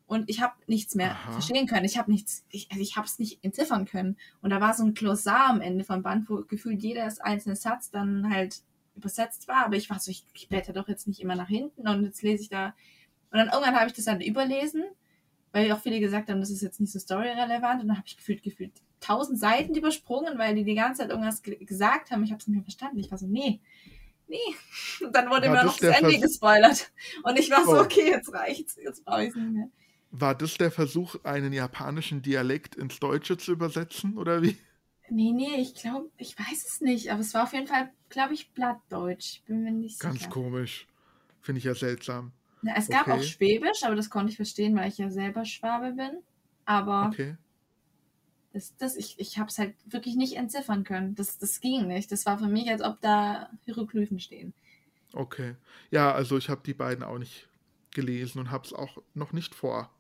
Und 0.07 0.29
ich 0.31 0.43
habe 0.43 0.55
nichts 0.67 0.95
mehr 0.95 1.13
Aha. 1.13 1.33
verstehen 1.33 1.67
können. 1.67 1.87
Ich 1.87 1.99
habe 1.99 2.11
nichts, 2.13 2.45
ich, 2.51 2.71
also 2.71 2.83
ich 2.83 2.97
habe 2.97 3.07
es 3.07 3.19
nicht 3.19 3.43
entziffern 3.43 3.87
können. 3.87 4.17
Und 4.43 4.51
da 4.51 4.61
war 4.61 4.75
so 4.75 4.85
ein 4.85 4.95
Glossar 4.95 5.49
am 5.49 5.61
Ende 5.63 5.83
vom 5.85 6.03
Band, 6.03 6.29
wo 6.29 6.43
gefühlt 6.45 6.83
jeder 6.83 7.11
einzelne 7.21 7.57
Satz 7.57 7.91
dann 7.91 8.31
halt 8.33 8.63
übersetzt 8.97 9.49
war. 9.49 9.65
Aber 9.65 9.77
ich 9.77 9.89
war 9.91 9.99
so, 9.99 10.11
ich, 10.11 10.25
ich 10.35 10.49
blätter 10.49 10.73
doch 10.75 10.89
jetzt 10.89 11.09
nicht 11.09 11.21
immer 11.21 11.35
nach 11.37 11.49
hinten 11.49 11.89
und 11.89 12.05
jetzt 12.05 12.23
lese 12.23 12.43
ich 12.45 12.49
da. 12.51 12.75
Und 13.35 13.41
dann 13.41 13.49
irgendwann 13.49 13.75
habe 13.75 13.89
ich 13.89 13.95
das 13.95 14.05
dann 14.05 14.21
überlesen, 14.21 14.85
weil 15.51 15.71
auch 15.73 15.81
viele 15.81 15.99
gesagt 15.99 16.31
haben, 16.31 16.41
das 16.41 16.51
ist 16.51 16.63
jetzt 16.63 16.81
nicht 16.81 16.93
so 16.93 17.01
storyrelevant. 17.01 17.83
Und 17.83 17.89
dann 17.89 17.97
habe 17.97 18.07
ich 18.07 18.17
gefühlt, 18.17 18.43
gefühlt 18.45 18.73
tausend 19.01 19.41
Seiten 19.41 19.75
übersprungen, 19.75 20.39
weil 20.39 20.55
die 20.55 20.63
die 20.63 20.77
ganze 20.77 21.03
Zeit 21.03 21.11
irgendwas 21.11 21.43
ge 21.43 21.57
gesagt 21.65 22.13
haben. 22.13 22.23
Ich 22.23 22.31
habe 22.31 22.41
es 22.41 22.47
nicht 22.47 22.55
mehr 22.55 22.63
verstanden. 22.63 23.01
Ich 23.01 23.11
war 23.11 23.19
so, 23.19 23.27
nee, 23.27 23.59
nee. 24.29 24.39
Und 25.05 25.15
dann 25.15 25.29
wurde 25.31 25.49
War 25.49 25.57
mir 25.57 25.57
das 25.57 25.65
noch 25.67 25.79
das 25.81 25.97
Ende 25.99 26.11
Vers- 26.13 26.23
gespoilert. 26.23 26.93
Und 27.25 27.39
ich 27.39 27.51
war 27.51 27.65
so, 27.65 27.73
Oh. 27.73 27.81
okay, 27.83 28.09
jetzt 28.11 28.33
reicht's, 28.33 28.77
jetzt 28.83 29.05
brauche 29.05 29.25
ich 29.25 29.31
es 29.31 29.35
nicht 29.35 29.51
mehr. 29.53 29.69
War 30.13 30.37
das 30.37 30.57
der 30.59 30.71
Versuch, 30.71 31.17
einen 31.25 31.53
japanischen 31.53 32.23
Dialekt 32.23 32.77
ins 32.77 33.01
Deutsche 33.01 33.37
zu 33.37 33.51
übersetzen, 33.51 34.17
oder 34.17 34.43
wie? 34.43 34.57
Nee, 35.11 35.33
nee, 35.33 35.57
ich 35.61 35.75
glaube, 35.75 36.09
ich 36.19 36.39
weiß 36.39 36.65
es 36.67 36.81
nicht, 36.81 37.11
aber 37.11 37.21
es 37.21 37.35
war 37.35 37.43
auf 37.43 37.53
jeden 37.53 37.67
Fall, 37.67 37.91
glaube 38.11 38.33
ich, 38.35 38.53
Blattdeutsch. 38.53 39.43
Bin 39.47 39.65
mir 39.65 39.73
nicht 39.73 39.99
Ganz 39.99 40.21
sicher. 40.21 40.31
komisch. 40.31 40.87
Finde 41.41 41.59
ich 41.59 41.65
ja 41.65 41.75
seltsam. 41.75 42.31
Na, 42.65 42.75
es 42.77 42.89
gab 42.89 43.03
Okay. 43.03 43.13
auch 43.13 43.23
Schwäbisch, 43.23 43.83
aber 43.85 43.95
das 43.95 44.09
konnte 44.11 44.31
ich 44.31 44.37
verstehen, 44.37 44.75
weil 44.77 44.89
ich 44.89 44.99
ja 44.99 45.11
selber 45.11 45.45
Schwabe 45.45 45.93
bin. 45.93 46.23
Aber 46.65 47.09
Okay. 47.09 47.37
das, 48.53 48.77
das, 48.77 48.97
ich, 48.97 49.19
ich 49.19 49.39
habe 49.39 49.49
es 49.51 49.59
halt 49.59 49.75
wirklich 49.85 50.17
nicht 50.17 50.37
entziffern 50.37 50.85
können. 50.85 51.15
Das, 51.15 51.39
das 51.39 51.61
ging 51.61 51.87
nicht. 51.89 52.11
Das 52.13 52.25
war 52.27 52.39
für 52.39 52.49
mich, 52.49 52.71
als 52.71 52.83
ob 52.83 53.01
da 53.01 53.51
Hieroglyphen 53.65 54.19
stehen. 54.21 54.55
Okay. 55.13 55.57
Ja, 55.91 56.13
also 56.13 56.37
ich 56.39 56.49
habe 56.49 56.63
die 56.65 56.75
beiden 56.75 57.05
auch 57.05 57.19
nicht 57.19 57.49
gelesen 57.93 58.41
und 58.41 58.51
habe 58.51 58.65
es 58.67 58.73
auch 58.73 58.99
noch 59.15 59.33
nicht 59.33 59.55
vor. 59.55 59.91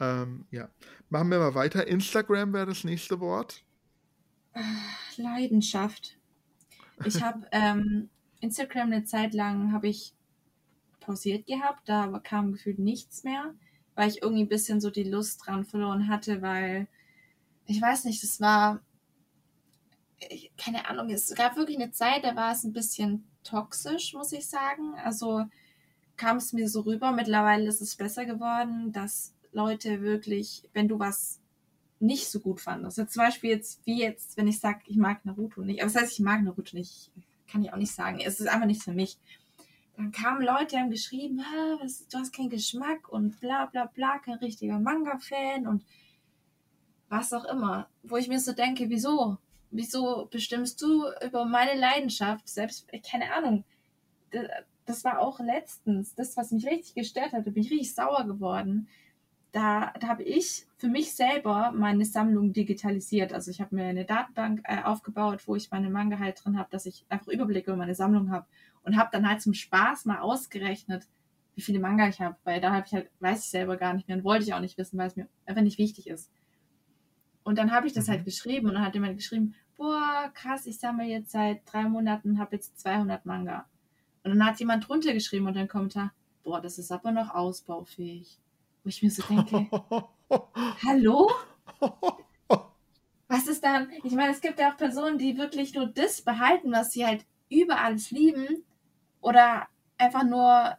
Ähm, 0.00 0.46
ja. 0.50 0.70
Machen 1.10 1.30
wir 1.30 1.38
mal 1.38 1.54
weiter. 1.54 1.86
Instagram 1.86 2.52
wäre 2.52 2.66
das 2.66 2.84
nächste 2.84 3.20
Wort. 3.20 3.64
Leidenschaft. 5.16 6.18
Ich 7.04 7.22
habe 7.22 7.46
ähm, 7.52 8.10
Instagram 8.40 8.92
eine 8.92 9.04
Zeit 9.04 9.34
lang 9.34 9.72
habe 9.72 9.88
ich 9.88 10.14
pausiert 11.08 11.46
gehabt, 11.46 11.88
da 11.88 12.20
kam 12.22 12.52
gefühlt 12.52 12.78
nichts 12.78 13.24
mehr, 13.24 13.54
weil 13.94 14.10
ich 14.10 14.22
irgendwie 14.22 14.42
ein 14.42 14.48
bisschen 14.48 14.80
so 14.80 14.90
die 14.90 15.04
Lust 15.04 15.40
dran 15.44 15.64
verloren 15.64 16.08
hatte, 16.08 16.42
weil 16.42 16.86
ich 17.64 17.80
weiß 17.80 18.04
nicht, 18.04 18.22
das 18.22 18.40
war 18.40 18.80
ich, 20.28 20.52
keine 20.58 20.88
Ahnung, 20.88 21.10
es 21.10 21.34
gab 21.34 21.56
wirklich 21.56 21.78
eine 21.78 21.92
Zeit, 21.92 22.24
da 22.24 22.36
war 22.36 22.52
es 22.52 22.64
ein 22.64 22.72
bisschen 22.72 23.24
toxisch, 23.42 24.12
muss 24.14 24.32
ich 24.32 24.48
sagen. 24.48 24.94
Also 25.02 25.44
kam 26.16 26.36
es 26.36 26.52
mir 26.52 26.68
so 26.68 26.80
rüber. 26.80 27.12
Mittlerweile 27.12 27.68
ist 27.68 27.80
es 27.80 27.96
besser 27.96 28.26
geworden, 28.26 28.92
dass 28.92 29.34
Leute 29.52 30.02
wirklich, 30.02 30.68
wenn 30.72 30.88
du 30.88 30.98
was 30.98 31.40
nicht 32.00 32.28
so 32.28 32.40
gut 32.40 32.60
fandest, 32.60 32.98
jetzt 32.98 33.14
zum 33.14 33.22
Beispiel 33.24 33.50
jetzt, 33.50 33.84
wie 33.86 34.00
jetzt, 34.00 34.36
wenn 34.36 34.46
ich 34.46 34.60
sage, 34.60 34.80
ich 34.86 34.96
mag 34.96 35.24
Naruto 35.24 35.62
nicht, 35.62 35.80
aber 35.80 35.90
das 35.90 36.02
heißt, 36.02 36.12
ich 36.12 36.20
mag 36.20 36.42
Naruto 36.42 36.76
nicht, 36.76 37.10
kann 37.50 37.62
ich 37.62 37.72
auch 37.72 37.78
nicht 37.78 37.92
sagen. 37.92 38.20
Es 38.20 38.40
ist 38.40 38.46
einfach 38.46 38.66
nichts 38.66 38.84
für 38.84 38.92
mich. 38.92 39.18
Dann 39.98 40.12
kamen 40.12 40.42
Leute, 40.42 40.66
die 40.70 40.76
haben 40.76 40.90
geschrieben, 40.90 41.40
"Ah, 41.40 41.76
was, 41.80 42.06
du 42.06 42.18
hast 42.18 42.32
keinen 42.32 42.50
Geschmack 42.50 43.08
und 43.08 43.40
bla 43.40 43.66
bla 43.66 43.86
bla, 43.86 44.18
kein 44.20 44.34
richtiger 44.38 44.78
Manga-Fan 44.78 45.66
und 45.66 45.84
was 47.08 47.32
auch 47.32 47.44
immer. 47.44 47.88
Wo 48.04 48.16
ich 48.16 48.28
mir 48.28 48.38
so 48.38 48.52
denke, 48.52 48.88
wieso? 48.90 49.38
Wieso 49.72 50.28
bestimmst 50.30 50.80
du 50.82 51.04
über 51.26 51.46
meine 51.46 51.74
Leidenschaft? 51.78 52.48
Selbst, 52.48 52.86
äh, 52.92 53.00
keine 53.00 53.32
Ahnung. 53.34 53.64
Das, 54.30 54.46
das 54.86 55.04
war 55.04 55.18
auch 55.18 55.40
letztens, 55.40 56.14
das, 56.14 56.36
was 56.36 56.52
mich 56.52 56.64
richtig 56.66 56.94
gestört 56.94 57.32
hat, 57.32 57.44
da 57.44 57.50
bin 57.50 57.64
ich 57.64 57.70
richtig 57.72 57.92
sauer 57.92 58.24
geworden. 58.24 58.88
Da, 59.50 59.92
da 59.98 60.06
habe 60.06 60.22
ich 60.22 60.66
für 60.76 60.88
mich 60.88 61.12
selber 61.12 61.72
meine 61.74 62.04
Sammlung 62.04 62.52
digitalisiert. 62.52 63.32
Also 63.32 63.50
ich 63.50 63.60
habe 63.60 63.74
mir 63.74 63.86
eine 63.86 64.04
Datenbank 64.04 64.60
äh, 64.62 64.82
aufgebaut, 64.84 65.42
wo 65.46 65.56
ich 65.56 65.72
meine 65.72 65.90
Manga 65.90 66.20
halt 66.20 66.44
drin 66.44 66.56
habe, 66.56 66.70
dass 66.70 66.86
ich 66.86 67.04
einfach 67.08 67.26
Überblick 67.28 67.66
über 67.66 67.76
meine 67.76 67.96
Sammlung 67.96 68.30
habe 68.30 68.46
und 68.82 68.96
habe 68.96 69.10
dann 69.12 69.28
halt 69.28 69.42
zum 69.42 69.54
Spaß 69.54 70.04
mal 70.06 70.20
ausgerechnet, 70.20 71.08
wie 71.54 71.62
viele 71.62 71.80
Manga 71.80 72.08
ich 72.08 72.20
habe, 72.20 72.36
weil 72.44 72.60
da 72.60 72.72
habe 72.72 72.86
ich 72.86 72.92
halt, 72.92 73.10
weiß 73.20 73.44
ich 73.44 73.50
selber 73.50 73.76
gar 73.76 73.94
nicht 73.94 74.08
mehr 74.08 74.16
und 74.16 74.24
wollte 74.24 74.44
ich 74.44 74.54
auch 74.54 74.60
nicht 74.60 74.78
wissen, 74.78 74.98
weil 74.98 75.08
es 75.08 75.16
mir 75.16 75.28
einfach 75.46 75.62
nicht 75.62 75.78
wichtig 75.78 76.06
ist. 76.06 76.30
Und 77.42 77.58
dann 77.58 77.72
habe 77.72 77.86
ich 77.86 77.92
das 77.92 78.06
Mhm. 78.06 78.12
halt 78.12 78.24
geschrieben 78.24 78.68
und 78.68 78.74
dann 78.74 78.84
hat 78.84 78.94
jemand 78.94 79.16
geschrieben, 79.16 79.54
boah, 79.76 80.30
krass, 80.34 80.66
ich 80.66 80.78
sammle 80.78 81.04
jetzt 81.06 81.30
seit 81.30 81.62
drei 81.72 81.84
Monaten 81.84 82.32
und 82.32 82.38
habe 82.38 82.56
jetzt 82.56 82.78
200 82.80 83.24
Manga. 83.26 83.66
Und 84.22 84.32
dann 84.32 84.44
hat 84.44 84.60
jemand 84.60 84.88
drunter 84.88 85.12
geschrieben 85.12 85.46
unter 85.46 85.60
den 85.60 85.68
Kommentar, 85.68 86.12
boah, 86.44 86.60
das 86.60 86.78
ist 86.78 86.92
aber 86.92 87.12
noch 87.12 87.30
ausbaufähig. 87.34 88.38
Wo 88.82 88.88
ich 88.88 89.02
mir 89.02 89.10
so 89.10 89.22
denke, 89.22 89.68
hallo? 90.86 91.30
Was 93.28 93.46
ist 93.46 93.62
dann? 93.64 93.90
Ich 94.04 94.12
meine, 94.12 94.32
es 94.32 94.40
gibt 94.40 94.58
ja 94.58 94.72
auch 94.72 94.76
Personen, 94.76 95.18
die 95.18 95.36
wirklich 95.36 95.74
nur 95.74 95.86
das 95.86 96.22
behalten, 96.22 96.72
was 96.72 96.92
sie 96.92 97.06
halt 97.06 97.26
über 97.50 97.80
alles 97.80 98.10
lieben 98.10 98.64
oder 99.28 99.68
einfach 99.98 100.24
nur 100.24 100.76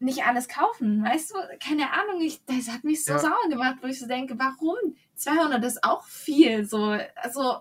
nicht 0.00 0.24
alles 0.24 0.48
kaufen, 0.48 1.04
weißt 1.04 1.30
du? 1.32 1.34
Keine 1.62 1.92
Ahnung, 1.92 2.20
ich, 2.22 2.42
das 2.46 2.68
hat 2.70 2.84
mich 2.84 3.04
so 3.04 3.12
Ja. 3.12 3.18
sauer 3.18 3.48
gemacht, 3.48 3.76
wo 3.82 3.86
ich 3.86 4.00
so 4.00 4.06
denke, 4.08 4.38
warum? 4.38 4.96
200 5.14 5.62
ist 5.64 5.84
auch 5.84 6.04
viel, 6.04 6.64
so, 6.64 6.96
also 7.16 7.58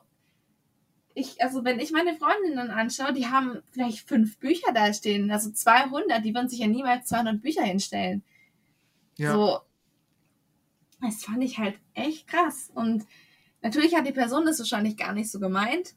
ich, 1.13 1.41
also 1.43 1.65
wenn 1.65 1.79
ich 1.79 1.91
meine 1.91 2.15
Freundinnen 2.15 2.71
anschaue, 2.71 3.11
die 3.13 3.27
haben 3.27 3.61
vielleicht 3.71 4.07
fünf 4.07 4.37
Bücher 4.39 4.71
da 4.73 4.93
stehen, 4.93 5.29
also 5.31 5.51
200, 5.51 6.23
die 6.23 6.33
würden 6.33 6.47
sich 6.47 6.59
ja 6.59 6.67
niemals 6.67 7.07
200 7.09 7.41
Bücher 7.41 7.63
hinstellen. 7.63 8.23
Ja. 9.17 9.33
So, 9.33 9.59
das 11.01 11.23
fand 11.23 11.43
ich 11.43 11.57
halt 11.59 11.77
echt 11.93 12.27
krass. 12.27 12.71
Und 12.73 13.05
natürlich 13.61 13.95
hat 13.95 14.07
die 14.07 14.13
Person 14.13 14.45
das 14.45 14.59
wahrscheinlich 14.59 14.95
gar 14.95 15.11
nicht 15.13 15.29
so 15.29 15.39
gemeint. 15.41 15.95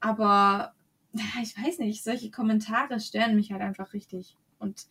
Aber 0.00 0.73
ich 1.42 1.56
weiß 1.56 1.78
nicht, 1.78 2.02
solche 2.02 2.30
Kommentare 2.30 3.00
stören 3.00 3.36
mich 3.36 3.52
halt 3.52 3.62
einfach 3.62 3.92
richtig. 3.92 4.36
Und 4.58 4.86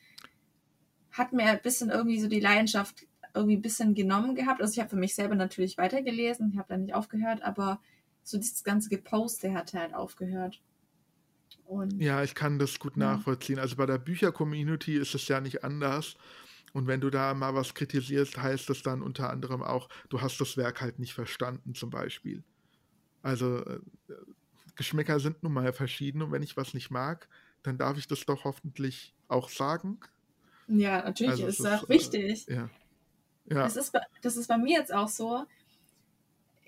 hat 1.11 1.33
mir 1.33 1.45
ein 1.45 1.61
bisschen 1.61 1.89
irgendwie 1.89 2.19
so 2.19 2.27
die 2.27 2.39
Leidenschaft 2.39 3.07
irgendwie 3.33 3.55
ein 3.57 3.61
bisschen 3.61 3.95
genommen 3.95 4.35
gehabt. 4.35 4.61
Also 4.61 4.73
ich 4.73 4.79
habe 4.79 4.89
für 4.89 4.95
mich 4.95 5.15
selber 5.15 5.35
natürlich 5.35 5.77
weitergelesen, 5.77 6.51
ich 6.51 6.57
habe 6.57 6.69
da 6.69 6.77
nicht 6.77 6.93
aufgehört, 6.93 7.41
aber 7.41 7.81
so 8.23 8.37
dieses 8.37 8.63
ganze 8.63 8.89
Geposte 8.89 9.53
hat 9.53 9.73
halt 9.73 9.93
aufgehört. 9.93 10.61
Und 11.65 11.99
Ja, 12.01 12.23
ich 12.23 12.35
kann 12.35 12.59
das 12.59 12.79
gut 12.79 12.95
Ja. 12.97 13.15
nachvollziehen. 13.15 13.59
Also 13.59 13.75
bei 13.75 13.85
der 13.85 13.97
Bücher-Community 13.97 14.95
ist 14.95 15.15
es 15.15 15.27
ja 15.27 15.39
nicht 15.41 15.63
anders. 15.63 16.15
Und 16.73 16.87
wenn 16.87 17.01
du 17.01 17.09
da 17.09 17.33
mal 17.33 17.53
was 17.53 17.73
kritisierst, 17.75 18.41
heißt 18.41 18.69
das 18.69 18.81
dann 18.81 19.01
unter 19.03 19.29
anderem 19.29 19.61
auch, 19.61 19.89
du 20.09 20.21
hast 20.21 20.39
das 20.41 20.57
Werk 20.57 20.81
halt 20.81 20.99
nicht 20.99 21.13
verstanden, 21.13 21.75
zum 21.75 21.89
Beispiel. 21.91 22.43
Also 23.21 23.59
äh, 23.65 23.79
Geschmäcker 24.75 25.19
sind 25.19 25.43
nun 25.43 25.53
mal 25.53 25.73
verschieden 25.73 26.21
und 26.21 26.31
wenn 26.31 26.43
ich 26.43 26.57
was 26.57 26.73
nicht 26.73 26.91
mag, 26.91 27.27
dann 27.61 27.77
darf 27.77 27.97
ich 27.97 28.07
das 28.07 28.25
doch 28.25 28.43
hoffentlich 28.43 29.13
auch 29.27 29.49
sagen. 29.49 29.99
ja, 30.67 31.03
natürlich 31.03 31.31
Also 31.31 31.47
ist 31.47 31.59
es 31.59 31.65
ist, 31.65 31.71
auch 31.71 31.83
äh, 31.83 31.89
wichtig. 31.89 32.45
Ja. 32.47 32.69
Ja, 33.49 33.63
Das, 33.63 33.75
ist 33.75 33.91
bei, 33.91 34.01
das 34.21 34.37
ist 34.37 34.47
bei 34.47 34.57
mir 34.57 34.79
jetzt 34.79 34.93
auch 34.93 35.07
so. 35.09 35.45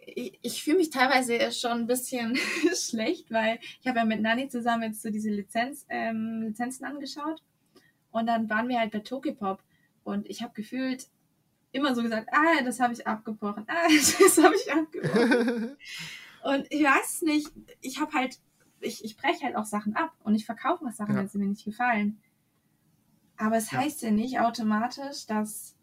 Ich, 0.05 0.37
ich 0.41 0.63
fühle 0.63 0.77
mich 0.77 0.89
teilweise 0.89 1.51
schon 1.51 1.71
ein 1.71 1.87
bisschen 1.87 2.35
schlecht, 2.75 3.31
weil 3.31 3.59
ich 3.81 3.87
habe 3.87 3.99
ja 3.99 4.05
mit 4.05 4.21
Nani 4.21 4.49
zusammen 4.49 4.83
jetzt 4.83 5.01
so 5.01 5.09
diese 5.09 5.29
Lizenz, 5.29 5.85
ähm, 5.89 6.43
Lizenzen 6.43 6.85
angeschaut. 6.85 7.41
Und 8.11 8.27
dann 8.27 8.49
waren 8.49 8.67
wir 8.67 8.79
halt 8.79 8.91
bei 8.91 8.99
Tokipop. 8.99 9.61
Und 10.03 10.29
ich 10.29 10.41
habe 10.41 10.53
gefühlt 10.53 11.07
immer 11.71 11.95
so 11.95 12.03
gesagt, 12.03 12.29
ah, 12.31 12.63
das 12.63 12.79
habe 12.79 12.93
ich 12.93 13.05
abgebrochen, 13.05 13.65
ah, 13.67 13.87
das 14.19 14.37
habe 14.37 14.55
ich 14.55 14.71
abgebrochen. 14.71 15.77
Und 16.45 16.67
ich 16.69 16.83
weiß 16.83 17.23
nicht, 17.23 17.49
ich 17.81 17.99
habe 17.99 18.13
halt, 18.13 18.39
ich, 18.79 19.03
ich 19.03 19.17
breche 19.17 19.45
halt 19.45 19.55
auch 19.55 19.65
Sachen 19.65 19.95
ab 19.95 20.13
und 20.23 20.35
ich 20.35 20.45
verkaufe 20.45 20.85
auch 20.85 20.91
Sachen, 20.91 21.15
Ja. 21.15 21.21
wenn 21.21 21.27
sie 21.27 21.39
mir 21.39 21.47
nicht 21.47 21.65
gefallen. 21.65 22.21
Aber 23.35 23.57
es 23.57 23.71
Ja. 23.71 23.79
heißt 23.79 24.03
ja 24.03 24.11
nicht 24.11 24.39
automatisch, 24.39 25.25
dass 25.25 25.75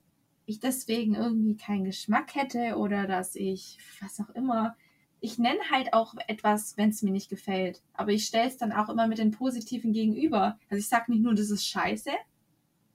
ich 0.46 0.60
deswegen 0.60 1.16
irgendwie 1.16 1.56
keinen 1.56 1.84
Geschmack 1.84 2.36
hätte 2.36 2.76
oder 2.76 3.08
dass 3.08 3.34
ich, 3.34 3.76
was 4.00 4.20
auch 4.20 4.30
immer. 4.36 4.76
Ich 5.20 5.36
nenne 5.36 5.58
halt 5.72 5.92
auch 5.94 6.14
etwas, 6.28 6.76
wenn 6.76 6.90
es 6.90 7.02
mir 7.02 7.10
nicht 7.10 7.28
gefällt. 7.28 7.82
Aber 7.94 8.12
ich 8.12 8.24
stelle 8.24 8.46
es 8.48 8.56
dann 8.56 8.70
auch 8.70 8.88
immer 8.88 9.08
mit 9.08 9.18
den 9.18 9.32
Positiven 9.32 9.92
gegenüber. 9.92 10.60
Also 10.70 10.78
ich 10.78 10.88
sage 10.88 11.10
nicht 11.10 11.22
nur, 11.24 11.34
das 11.34 11.50
ist 11.50 11.66
scheiße, 11.66 12.10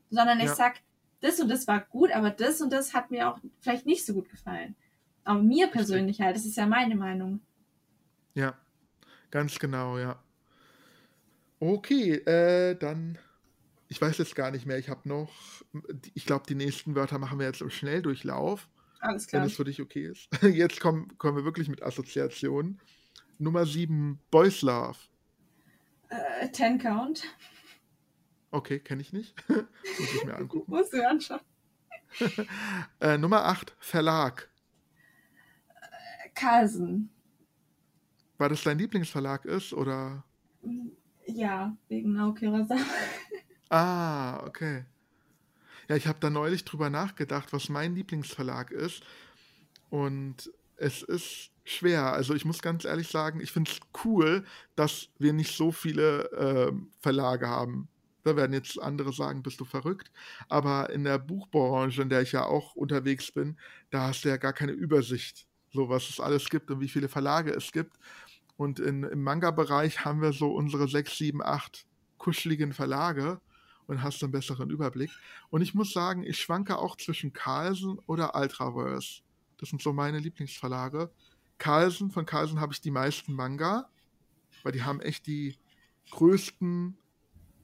sondern 0.10 0.40
ich 0.40 0.46
Ja. 0.46 0.56
sag, 0.56 0.80
das 1.20 1.38
und 1.42 1.50
das 1.50 1.68
war 1.68 1.82
gut, 1.82 2.12
aber 2.12 2.30
das 2.30 2.62
und 2.62 2.72
das 2.72 2.94
hat 2.94 3.12
mir 3.12 3.30
auch 3.30 3.40
vielleicht 3.60 3.86
nicht 3.86 4.06
so 4.06 4.14
gut 4.14 4.30
gefallen. 4.30 4.76
Aber 5.26 5.42
mir 5.44 5.68
persönlich 5.68 6.22
halt, 6.22 6.38
das 6.38 6.46
ist 6.46 6.56
ja 6.56 6.66
meine 6.66 6.96
Meinung. 6.96 7.42
Ja, 8.38 8.56
ganz 9.32 9.58
genau, 9.58 9.98
ja. 9.98 10.22
Okay, 11.60 12.14
äh, 12.14 12.76
dann, 12.76 13.18
ich 13.88 14.00
weiß 14.00 14.20
jetzt 14.20 14.36
gar 14.36 14.52
nicht 14.52 14.68
mehr, 14.68 14.78
ich 14.78 14.90
habe 14.90 15.10
noch, 15.10 15.32
ich 16.14 16.26
glaube, 16.26 16.46
die 16.48 16.54
nächsten 16.54 16.94
Wörter 16.94 17.18
machen 17.18 17.40
wir 17.40 17.48
jetzt 17.48 17.62
im 17.62 17.72
Schnelldurchlauf. 17.72 18.70
Alles 19.00 19.26
wenn 19.26 19.40
klar. 19.40 19.46
es 19.46 19.56
für 19.56 19.64
dich 19.64 19.82
okay 19.82 20.08
ist. 20.08 20.30
Jetzt 20.42 20.80
kommen, 20.80 21.16
kommen 21.20 21.38
wir 21.38 21.46
wirklich 21.46 21.70
mit 21.70 21.84
Assoziationen. 21.84 22.80
Nummer 23.38 23.64
7, 23.66 24.20
Boys 24.32 24.64
Love. 24.64 24.98
Äh, 26.10 26.50
Ten 26.50 26.80
Count. 26.80 27.24
Okay, 28.50 28.80
kenne 28.80 29.02
ich 29.02 29.14
nicht. 29.14 29.36
Muss 29.50 30.14
ich 30.16 30.26
mir 30.26 30.36
angucken. 30.36 30.72
Musst 30.72 30.94
du 30.94 31.08
anschauen. 31.08 31.42
äh, 33.00 33.20
Nummer 33.20 33.46
8, 33.46 33.76
Verlag. 33.80 34.50
Carlsen. 36.34 37.12
War 38.38 38.50
das 38.50 38.64
dein 38.64 38.78
Lieblingsverlag 38.78 39.46
ist 39.46 39.74
oder? 39.74 40.24
Ja, 41.26 41.76
wegen 41.88 42.14
Naoki 42.14 42.48
Urasawa. 42.48 42.82
Ah, 43.70 44.46
okay. 44.46 44.86
Ja, 45.90 45.96
ich 45.96 46.08
habe 46.08 46.20
da 46.20 46.30
neulich 46.30 46.66
drüber 46.66 46.90
nachgedacht, 46.90 47.54
was 47.54 47.70
mein 47.70 47.96
Lieblingsverlag 47.96 48.72
ist. 48.72 49.04
Und 49.90 50.52
es 50.78 51.02
ist 51.02 51.52
schwer. 51.64 52.14
Also 52.14 52.34
ich 52.34 52.46
muss 52.46 52.62
ganz 52.62 52.86
ehrlich 52.86 53.10
sagen, 53.10 53.40
ich 53.40 53.52
finde 53.52 53.72
es 53.72 53.80
cool, 54.06 54.46
dass 54.76 55.10
wir 55.18 55.34
nicht 55.34 55.56
so 55.56 55.72
viele 55.72 56.32
äh, 56.32 56.72
Verlage 57.00 57.48
haben. 57.48 57.90
Da 58.24 58.36
werden 58.36 58.54
jetzt 58.54 58.82
andere 58.82 59.14
sagen, 59.14 59.44
bist 59.44 59.60
du 59.60 59.66
verrückt. 59.66 60.12
Aber 60.50 60.90
in 60.90 61.04
der 61.04 61.18
Buchbranche, 61.18 62.02
in 62.02 62.10
der 62.10 62.22
ich 62.22 62.34
ja 62.34 62.46
auch 62.46 62.76
unterwegs 62.76 63.32
bin, 63.32 63.58
da 63.90 64.08
hast 64.08 64.24
du 64.24 64.30
ja 64.30 64.38
gar 64.38 64.54
keine 64.54 64.74
Übersicht, 64.74 65.48
so 65.72 65.90
was 65.90 66.10
es 66.10 66.20
alles 66.20 66.50
gibt 66.50 66.70
und 66.72 66.82
wie 66.82 66.90
viele 66.90 67.08
Verlage 67.08 67.52
es 67.52 67.72
gibt. 67.72 67.98
Und 68.58 68.80
in, 68.80 69.04
im 69.04 69.24
Manga-Bereich 69.24 70.04
haben 70.04 70.22
wir 70.22 70.34
so 70.34 70.52
unsere 70.52 70.88
sechs, 70.88 71.18
sieben, 71.18 71.44
acht 71.44 71.86
kuscheligen 72.18 72.74
Verlage 72.74 73.40
und 73.86 74.04
hast 74.04 74.22
einen 74.24 74.32
besseren 74.32 74.70
Überblick. 74.70 75.12
Und 75.50 75.62
ich 75.62 75.74
muss 75.74 75.94
sagen, 75.94 76.24
ich 76.24 76.40
schwanke 76.40 76.78
auch 76.78 76.98
zwischen 76.98 77.34
Carlsen 77.34 78.00
oder 78.08 78.36
Ultraverse. 78.36 79.22
Das 79.58 79.70
sind 79.70 79.82
so 79.82 79.94
meine 79.94 80.20
Lieblingsverlage. 80.20 81.10
Carlsen, 81.58 82.12
von 82.12 82.26
Carlsen 82.26 82.60
habe 82.60 82.74
ich 82.74 82.82
die 82.82 82.92
meisten 82.92 83.34
Manga, 83.34 83.90
weil 84.64 84.72
die 84.72 84.84
haben 84.84 85.00
echt 85.02 85.28
die 85.28 85.56
größten 86.12 86.98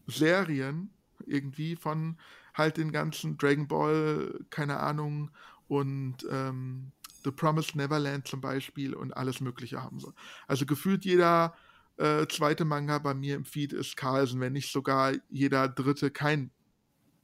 Serien 0.07 0.89
irgendwie 1.25 1.75
von 1.75 2.17
halt 2.53 2.77
den 2.77 2.91
ganzen 2.91 3.37
Dragon 3.37 3.67
Ball, 3.67 4.39
keine 4.49 4.79
Ahnung, 4.79 5.31
und 5.67 6.17
ähm, 6.29 6.91
The 7.23 7.31
Promised 7.31 7.75
Neverland 7.75 8.27
zum 8.27 8.41
Beispiel 8.41 8.93
und 8.93 9.15
alles 9.15 9.41
Mögliche 9.41 9.81
haben 9.81 9.99
sie. 9.99 10.13
Also 10.47 10.65
gefühlt 10.65 11.05
jeder 11.05 11.55
äh, 11.97 12.25
zweite 12.27 12.65
Manga 12.65 12.97
bei 12.99 13.13
mir 13.13 13.35
im 13.35 13.45
Feed 13.45 13.73
ist 13.73 13.95
Carlsen, 13.97 14.39
wenn 14.39 14.53
nicht 14.53 14.71
sogar 14.71 15.13
jeder 15.29 15.67
dritte 15.67 16.11
kein 16.11 16.51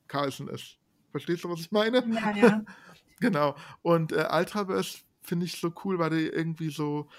Carlsen 0.08 0.48
ist. 0.48 0.78
Verstehst 1.12 1.44
du, 1.44 1.50
was 1.50 1.62
ich 1.62 1.72
meine? 1.72 2.06
Ja, 2.14 2.36
ja. 2.36 2.62
genau. 3.20 3.56
Und 3.82 4.12
äh, 4.12 4.28
Ultraverse 4.32 5.00
finde 5.22 5.46
ich 5.46 5.60
so 5.60 5.74
cool, 5.84 6.00
weil 6.00 6.12
die 6.12 6.28
irgendwie 6.28 6.70
so, 6.70 7.10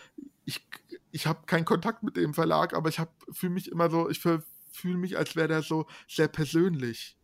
ich, 0.45 0.67
ich 1.11 1.27
habe 1.27 1.47
keinen 1.47 1.65
Kontakt 1.65 2.03
mit 2.03 2.17
dem 2.17 2.35
Verlag, 2.35 2.75
aber 2.75 2.89
ich 2.89 3.01
fühle 3.33 3.53
mich 3.53 3.71
immer 3.71 3.91
so, 3.91 4.09
ich 4.09 4.21
fühle 4.21 4.99
mich, 4.99 5.19
als 5.19 5.37
wäre 5.37 5.49
der 5.49 5.63
so 5.63 5.87
sehr 6.09 6.29
persönlich. 6.29 7.17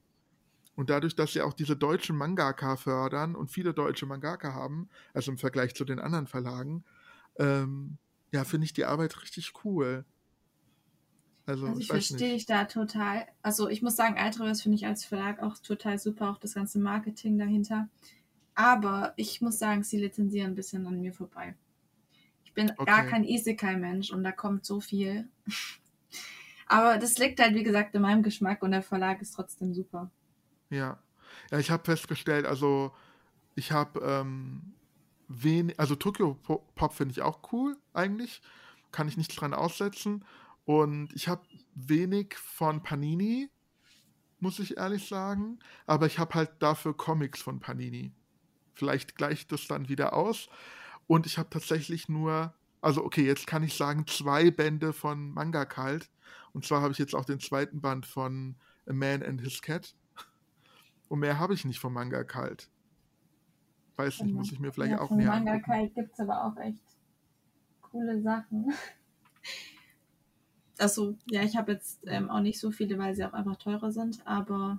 Und 0.77 0.91
dadurch, 0.91 1.16
dass 1.16 1.33
sie 1.33 1.41
auch 1.41 1.55
diese 1.55 1.74
deutschen 1.74 2.16
Mangaka 2.16 2.77
fördern 2.77 3.35
und 3.35 3.51
viele 3.51 3.72
deutsche 3.72 4.05
Mangaka 4.05 4.53
haben, 4.53 4.89
also 5.14 5.33
im 5.33 5.39
Vergleich 5.39 5.74
zu 5.74 5.85
den 5.85 5.99
anderen 5.99 6.27
Verlagen, 6.27 6.85
ähm, 7.39 7.97
ja, 8.31 8.45
finde 8.45 8.66
ich 8.66 8.74
die 8.74 8.85
Arbeit 8.85 9.20
richtig 9.22 9.53
cool. 9.64 10.05
Also, 11.47 11.66
also 11.66 11.81
ich, 11.81 11.87
verstehe 11.87 12.35
dich 12.35 12.45
da 12.45 12.64
total. 12.64 13.27
Also 13.41 13.68
ich 13.68 13.81
muss 13.81 13.97
sagen, 13.97 14.18
Altraverse 14.18 14.62
finde 14.62 14.77
ich 14.77 14.87
als 14.87 15.05
Verlag 15.05 15.43
auch 15.43 15.57
total 15.59 15.99
super, 15.99 16.31
auch 16.31 16.39
das 16.39 16.55
ganze 16.55 16.79
Marketing 16.79 17.39
dahinter. 17.39 17.89
Aber 18.55 19.14
ich 19.16 19.41
muss 19.41 19.59
sagen, 19.59 19.83
sie 19.83 19.99
lizenzieren 19.99 20.53
ein 20.53 20.55
bisschen 20.55 20.87
an 20.87 21.01
mir 21.01 21.12
vorbei. 21.12 21.55
Ich 22.45 22.53
bin 22.53 22.70
okay. 22.72 22.85
gar 22.85 23.05
kein 23.05 23.24
Isekai-Mensch 23.24 24.11
und 24.11 24.24
da 24.24 24.33
kommt 24.33 24.66
so 24.66 24.81
viel. 24.81 25.29
Aber 26.66 26.99
das 26.99 27.16
liegt 27.18 27.41
halt, 27.41 27.55
wie 27.55 27.62
gesagt, 27.62 27.95
in 27.95 28.03
meinem 28.03 28.24
Geschmack 28.24 28.62
und 28.62 28.72
der 28.72 28.83
Verlag 28.83 29.22
ist 29.22 29.33
trotzdem 29.33 29.72
super. 29.72 30.11
Ja. 30.71 30.99
Ja, 31.51 31.59
ich 31.59 31.71
habe 31.71 31.85
festgestellt, 31.85 32.47
also 32.47 32.93
ich 33.55 33.73
habe 33.73 34.01
ähm, 34.01 34.75
wenig, 35.29 35.79
also 35.79 35.95
Tokyo 35.95 36.35
Pop 36.75 36.95
finde 36.95 37.12
ich 37.12 37.23
auch 37.23 37.53
cool 37.53 37.77
eigentlich, 37.93 38.43
kann 38.93 39.09
ich 39.09 39.17
nichts 39.17 39.35
dran 39.35 39.55
aussetzen. 39.55 40.25
Und 40.64 41.12
ich 41.14 41.29
habe 41.29 41.43
wenig 41.75 42.35
von 42.37 42.83
Panini, 42.83 43.51
muss 44.41 44.59
ich 44.59 44.77
ehrlich 44.77 45.09
sagen, 45.09 45.59
aber 45.87 46.07
ich 46.07 46.19
habe 46.19 46.35
halt 46.35 46.51
dafür 46.59 46.97
Comics 46.97 47.41
von 47.41 47.61
Panini. 47.61 48.12
Vielleicht 48.75 49.17
gleicht 49.17 49.53
das 49.53 49.67
dann 49.69 49.89
wieder 49.89 50.12
aus. 50.12 50.49
Und 51.07 51.25
ich 51.25 51.39
habe 51.39 51.49
tatsächlich 51.51 52.09
nur, 52.09 52.53
also 52.81 53.05
okay, 53.05 53.25
jetzt 53.25 53.47
kann 53.47 53.62
ich 53.62 53.75
sagen, 53.75 54.07
zwei 54.07 54.51
Bände 54.51 54.93
von 54.93 55.33
Manga 55.33 55.64
Kalt. 55.64 56.11
Und 56.53 56.67
zwar 56.67 56.83
habe 56.83 56.93
ich 56.93 56.99
jetzt 56.99 57.14
auch 57.14 57.25
den 57.25 57.41
zweiten 57.41 57.81
Band 57.81 58.07
von 58.07 58.57
A 58.87 58.93
Man 58.93 59.23
and 59.23 59.41
His 59.41 59.62
Cat. 59.62 59.95
Und 61.09 61.21
mehr 61.21 61.39
habe 61.39 61.55
ich 61.55 61.65
nicht 61.65 61.79
vom 61.79 61.93
Manga 61.93 62.25
kalt. 62.25 62.69
Weiß 63.97 64.21
nicht, 64.23 64.35
muss 64.35 64.53
ich 64.53 64.61
mir 64.61 64.73
vielleicht 64.73 64.93
ja, 64.93 65.01
auch 65.01 65.11
näher 65.11 65.29
Manga 65.29 65.53
angucken. 65.53 65.73
kalt 65.73 65.95
gibt 65.95 66.13
es 66.13 66.21
aber 66.21 66.45
auch 66.45 66.57
echt 66.59 66.83
coole 67.83 68.21
Sachen. 68.21 68.73
Also, 70.79 71.17
ja, 71.31 71.43
ich 71.43 71.57
habe 71.57 71.73
jetzt 71.73 72.01
ähm, 72.07 72.29
auch 72.29 72.41
nicht 72.41 72.61
so 72.61 72.71
viele, 72.71 72.99
weil 72.99 73.15
sie 73.15 73.25
auch 73.25 73.33
einfach 73.33 73.57
teurer 73.57 73.91
sind, 73.91 74.21
aber 74.27 74.79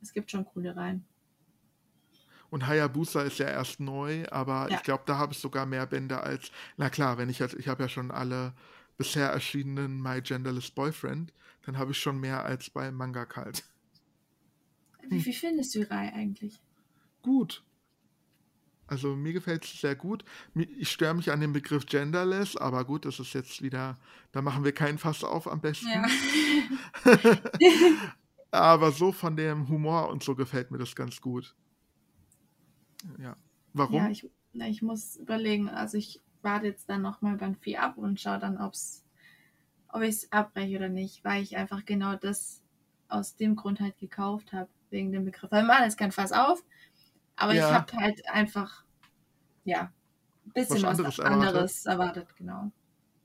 es 0.00 0.12
gibt 0.12 0.30
schon 0.30 0.44
coole 0.44 0.76
Reihen. 0.76 1.04
Und 2.50 2.68
Hayabusa 2.68 3.22
ist 3.22 3.38
ja 3.38 3.48
erst 3.48 3.80
neu, 3.80 4.24
aber 4.30 4.70
ja. 4.70 4.76
ich 4.76 4.84
glaube, 4.84 5.02
da 5.06 5.18
habe 5.18 5.32
ich 5.32 5.40
sogar 5.40 5.66
mehr 5.66 5.86
Bände 5.86 6.20
als. 6.20 6.52
Na 6.76 6.90
klar, 6.90 7.18
wenn 7.18 7.28
ich 7.28 7.40
jetzt, 7.40 7.54
ich 7.54 7.66
habe 7.66 7.82
ja 7.82 7.88
schon 7.88 8.12
alle 8.12 8.52
bisher 8.96 9.30
erschienenen 9.30 10.00
My 10.00 10.22
Genderless 10.22 10.70
Boyfriend, 10.70 11.32
dann 11.62 11.76
habe 11.76 11.90
ich 11.90 11.98
schon 11.98 12.20
mehr 12.20 12.44
als 12.44 12.70
bei 12.70 12.92
Manga 12.92 13.24
Kalt. 13.24 13.64
Wie, 15.08 15.24
wie 15.24 15.32
findest 15.32 15.74
du 15.74 15.88
Reihe 15.90 16.12
eigentlich? 16.12 16.60
Gut. 17.22 17.64
Also 18.86 19.16
mir 19.16 19.32
gefällt 19.32 19.64
es 19.64 19.80
sehr 19.80 19.96
gut. 19.96 20.24
Ich 20.54 20.90
störe 20.90 21.14
mich 21.14 21.30
an 21.30 21.40
dem 21.40 21.52
Begriff 21.52 21.86
genderless, 21.86 22.56
aber 22.56 22.84
gut, 22.84 23.06
das 23.06 23.18
ist 23.18 23.32
jetzt 23.32 23.62
wieder, 23.62 23.96
da 24.32 24.42
machen 24.42 24.64
wir 24.64 24.72
keinen 24.72 24.98
Fass 24.98 25.24
auf 25.24 25.50
am 25.50 25.60
besten. 25.60 25.88
Ja. 25.88 26.06
aber 28.50 28.92
so 28.92 29.10
von 29.10 29.36
dem 29.36 29.68
Humor 29.68 30.10
und 30.10 30.22
so 30.22 30.34
gefällt 30.34 30.70
mir 30.70 30.78
das 30.78 30.94
ganz 30.94 31.20
gut. 31.20 31.54
Ja. 33.18 33.36
Warum? 33.72 33.96
Ja, 33.96 34.10
ich, 34.10 34.30
ich 34.52 34.82
muss 34.82 35.16
überlegen, 35.16 35.68
also 35.68 35.96
ich 35.96 36.20
warte 36.42 36.66
jetzt 36.66 36.88
dann 36.88 37.02
nochmal 37.02 37.36
beim 37.36 37.56
Vieh 37.56 37.78
ab 37.78 37.96
und 37.96 38.20
schaue 38.20 38.38
dann, 38.38 38.60
ob's, 38.60 39.04
ob 39.88 40.02
ich 40.02 40.10
es 40.10 40.32
abbreche 40.32 40.76
oder 40.76 40.88
nicht, 40.90 41.24
weil 41.24 41.42
ich 41.42 41.56
einfach 41.56 41.86
genau 41.86 42.16
das 42.16 42.62
aus 43.08 43.36
dem 43.36 43.56
Grund 43.56 43.80
halt 43.80 43.98
gekauft 43.98 44.52
habe 44.52 44.68
wegen 44.94 45.12
dem 45.12 45.26
Begriff. 45.26 45.50
Weil 45.50 45.62
wir 45.62 45.66
machen 45.66 45.84
jetzt 45.84 45.98
kein 45.98 46.12
Fass 46.12 46.32
auf, 46.32 46.64
aber 47.36 47.52
ja. 47.52 47.68
ich 47.68 47.74
habe 47.74 47.92
halt 47.98 48.28
einfach, 48.30 48.84
ja, 49.64 49.92
ein 50.46 50.52
bisschen 50.54 50.76
was, 50.76 50.84
anderes, 50.84 51.18
was 51.18 51.26
anderes 51.26 51.86
erwartet. 51.86 52.16
erwartet, 52.16 52.36
genau. 52.36 52.72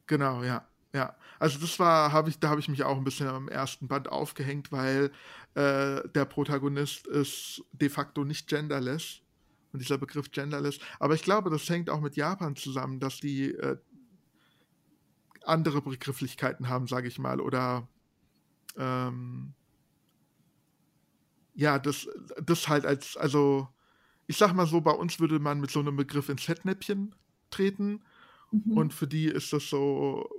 Genau, 0.07 0.43
ja. 0.43 0.65
Ja, 0.91 1.15
also 1.37 1.59
das 1.59 1.77
war, 1.77 2.11
habe 2.11 2.31
ich, 2.31 2.39
da 2.39 2.49
habe 2.49 2.59
ich 2.59 2.67
mich 2.67 2.83
auch 2.83 2.97
ein 2.97 3.03
bisschen 3.03 3.27
am 3.27 3.47
ersten 3.47 3.87
Band 3.87 4.09
aufgehängt, 4.09 4.71
weil 4.71 5.11
äh, 5.53 6.01
der 6.09 6.25
Protagonist 6.25 7.05
ist 7.05 7.63
de 7.73 7.89
facto 7.89 8.23
nicht 8.23 8.47
genderless 8.47 9.21
und 9.71 9.83
dieser 9.83 9.99
Begriff 9.99 10.31
genderless. 10.31 10.79
Aber 10.99 11.13
ich 11.13 11.21
glaube, 11.21 11.51
das 11.51 11.69
hängt 11.69 11.91
auch 11.91 12.01
mit 12.01 12.15
Japan 12.15 12.55
zusammen, 12.55 12.99
dass 12.99 13.19
die 13.19 13.51
äh, 13.51 13.77
andere 15.45 15.83
Begrifflichkeiten 15.83 16.69
haben, 16.69 16.87
sage 16.87 17.07
ich 17.07 17.19
mal, 17.19 17.39
oder 17.39 17.87
ähm, 18.75 19.53
ja, 21.59 21.77
das, 21.77 22.07
das 22.41 22.69
halt 22.69 22.85
als, 22.85 23.17
also, 23.17 23.67
ich 24.27 24.37
sag 24.37 24.53
mal 24.53 24.65
so, 24.65 24.79
bei 24.79 24.93
uns 24.93 25.19
würde 25.19 25.39
man 25.39 25.59
mit 25.59 25.69
so 25.69 25.81
einem 25.81 25.97
Begriff 25.97 26.29
ins 26.29 26.43
Fettnäpfchen 26.43 27.13
treten. 27.49 28.01
Mhm. 28.51 28.77
Und 28.77 28.93
für 28.93 29.07
die 29.07 29.25
ist 29.25 29.51
das 29.51 29.67
so, 29.69 30.29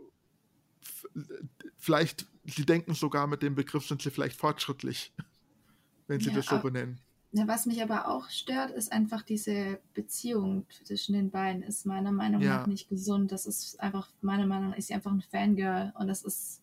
vielleicht, 1.77 2.27
sie 2.45 2.65
denken 2.65 2.95
sogar 2.95 3.27
mit 3.27 3.43
dem 3.43 3.55
Begriff 3.55 3.87
sind 3.87 4.01
sie 4.01 4.11
vielleicht 4.11 4.35
fortschrittlich, 4.35 5.13
wenn 6.07 6.21
sie 6.21 6.31
ja, 6.31 6.37
das 6.37 6.47
so 6.47 6.59
benennen. 6.59 6.99
Was 7.33 7.67
mich 7.67 7.83
aber 7.83 8.09
auch 8.09 8.31
stört, 8.31 8.71
ist 8.71 8.91
einfach 8.91 9.21
diese 9.21 9.79
Beziehung 9.93 10.67
zwischen 10.85 11.13
den 11.13 11.31
beiden, 11.31 11.63
ist 11.63 11.85
meiner 11.85 12.13
Meinung 12.13 12.41
ja. 12.41 12.61
nach 12.61 12.67
nicht 12.67 12.89
gesund. 12.89 13.31
Das 13.31 13.45
ist 13.45 13.79
einfach, 13.79 14.09
meiner 14.23 14.47
Meinung 14.47 14.71
nach, 14.71 14.79
ist 14.79 14.87
sie 14.89 14.95
einfach 14.95 15.13
ein 15.13 15.23
Fangirl 15.31 15.93
und 15.99 16.09
das 16.09 16.23
ist 16.23 16.63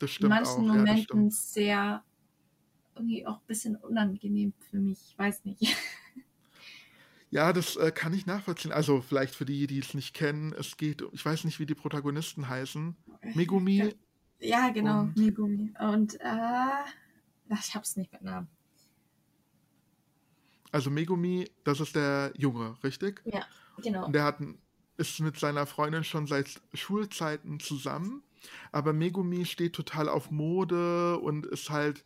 in 0.00 0.28
manchen 0.28 0.70
auch. 0.70 0.74
Momenten 0.74 1.24
ja, 1.24 1.30
sehr 1.30 2.04
irgendwie 3.00 3.26
auch 3.26 3.36
ein 3.36 3.46
bisschen 3.46 3.76
unangenehm 3.76 4.52
für 4.70 4.78
mich. 4.78 4.98
Ich 5.10 5.18
weiß 5.18 5.44
nicht. 5.44 5.60
Ja, 7.32 7.52
das 7.52 7.76
äh, 7.76 7.92
kann 7.92 8.12
ich 8.12 8.26
nachvollziehen. 8.26 8.72
Also 8.72 9.02
vielleicht 9.02 9.36
für 9.36 9.44
die, 9.44 9.68
die 9.68 9.78
es 9.78 9.94
nicht 9.94 10.14
kennen, 10.14 10.52
es 10.58 10.76
geht, 10.76 11.04
ich 11.12 11.24
weiß 11.24 11.44
nicht, 11.44 11.60
wie 11.60 11.66
die 11.66 11.76
Protagonisten 11.76 12.48
heißen. 12.48 12.96
Megumi. 13.34 13.94
Ja, 14.40 14.70
genau, 14.70 15.02
und, 15.02 15.16
Megumi. 15.16 15.72
Und 15.78 16.20
äh, 16.20 17.54
ich 17.54 17.74
hab's 17.74 17.96
nicht 17.96 18.12
mit 18.12 18.22
Namen. 18.22 18.48
Also 20.72 20.90
Megumi, 20.90 21.48
das 21.62 21.78
ist 21.78 21.94
der 21.94 22.32
Junge, 22.36 22.76
richtig? 22.82 23.22
Ja, 23.24 23.46
genau. 23.80 24.06
Und 24.06 24.12
der 24.12 24.24
hat, 24.24 24.38
ist 24.96 25.20
mit 25.20 25.38
seiner 25.38 25.66
Freundin 25.66 26.02
schon 26.02 26.26
seit 26.26 26.60
Schulzeiten 26.74 27.60
zusammen. 27.60 28.24
Aber 28.72 28.92
Megumi 28.92 29.44
steht 29.44 29.74
total 29.74 30.08
auf 30.08 30.30
Mode 30.30 31.18
und 31.18 31.46
ist 31.46 31.70
halt 31.70 32.04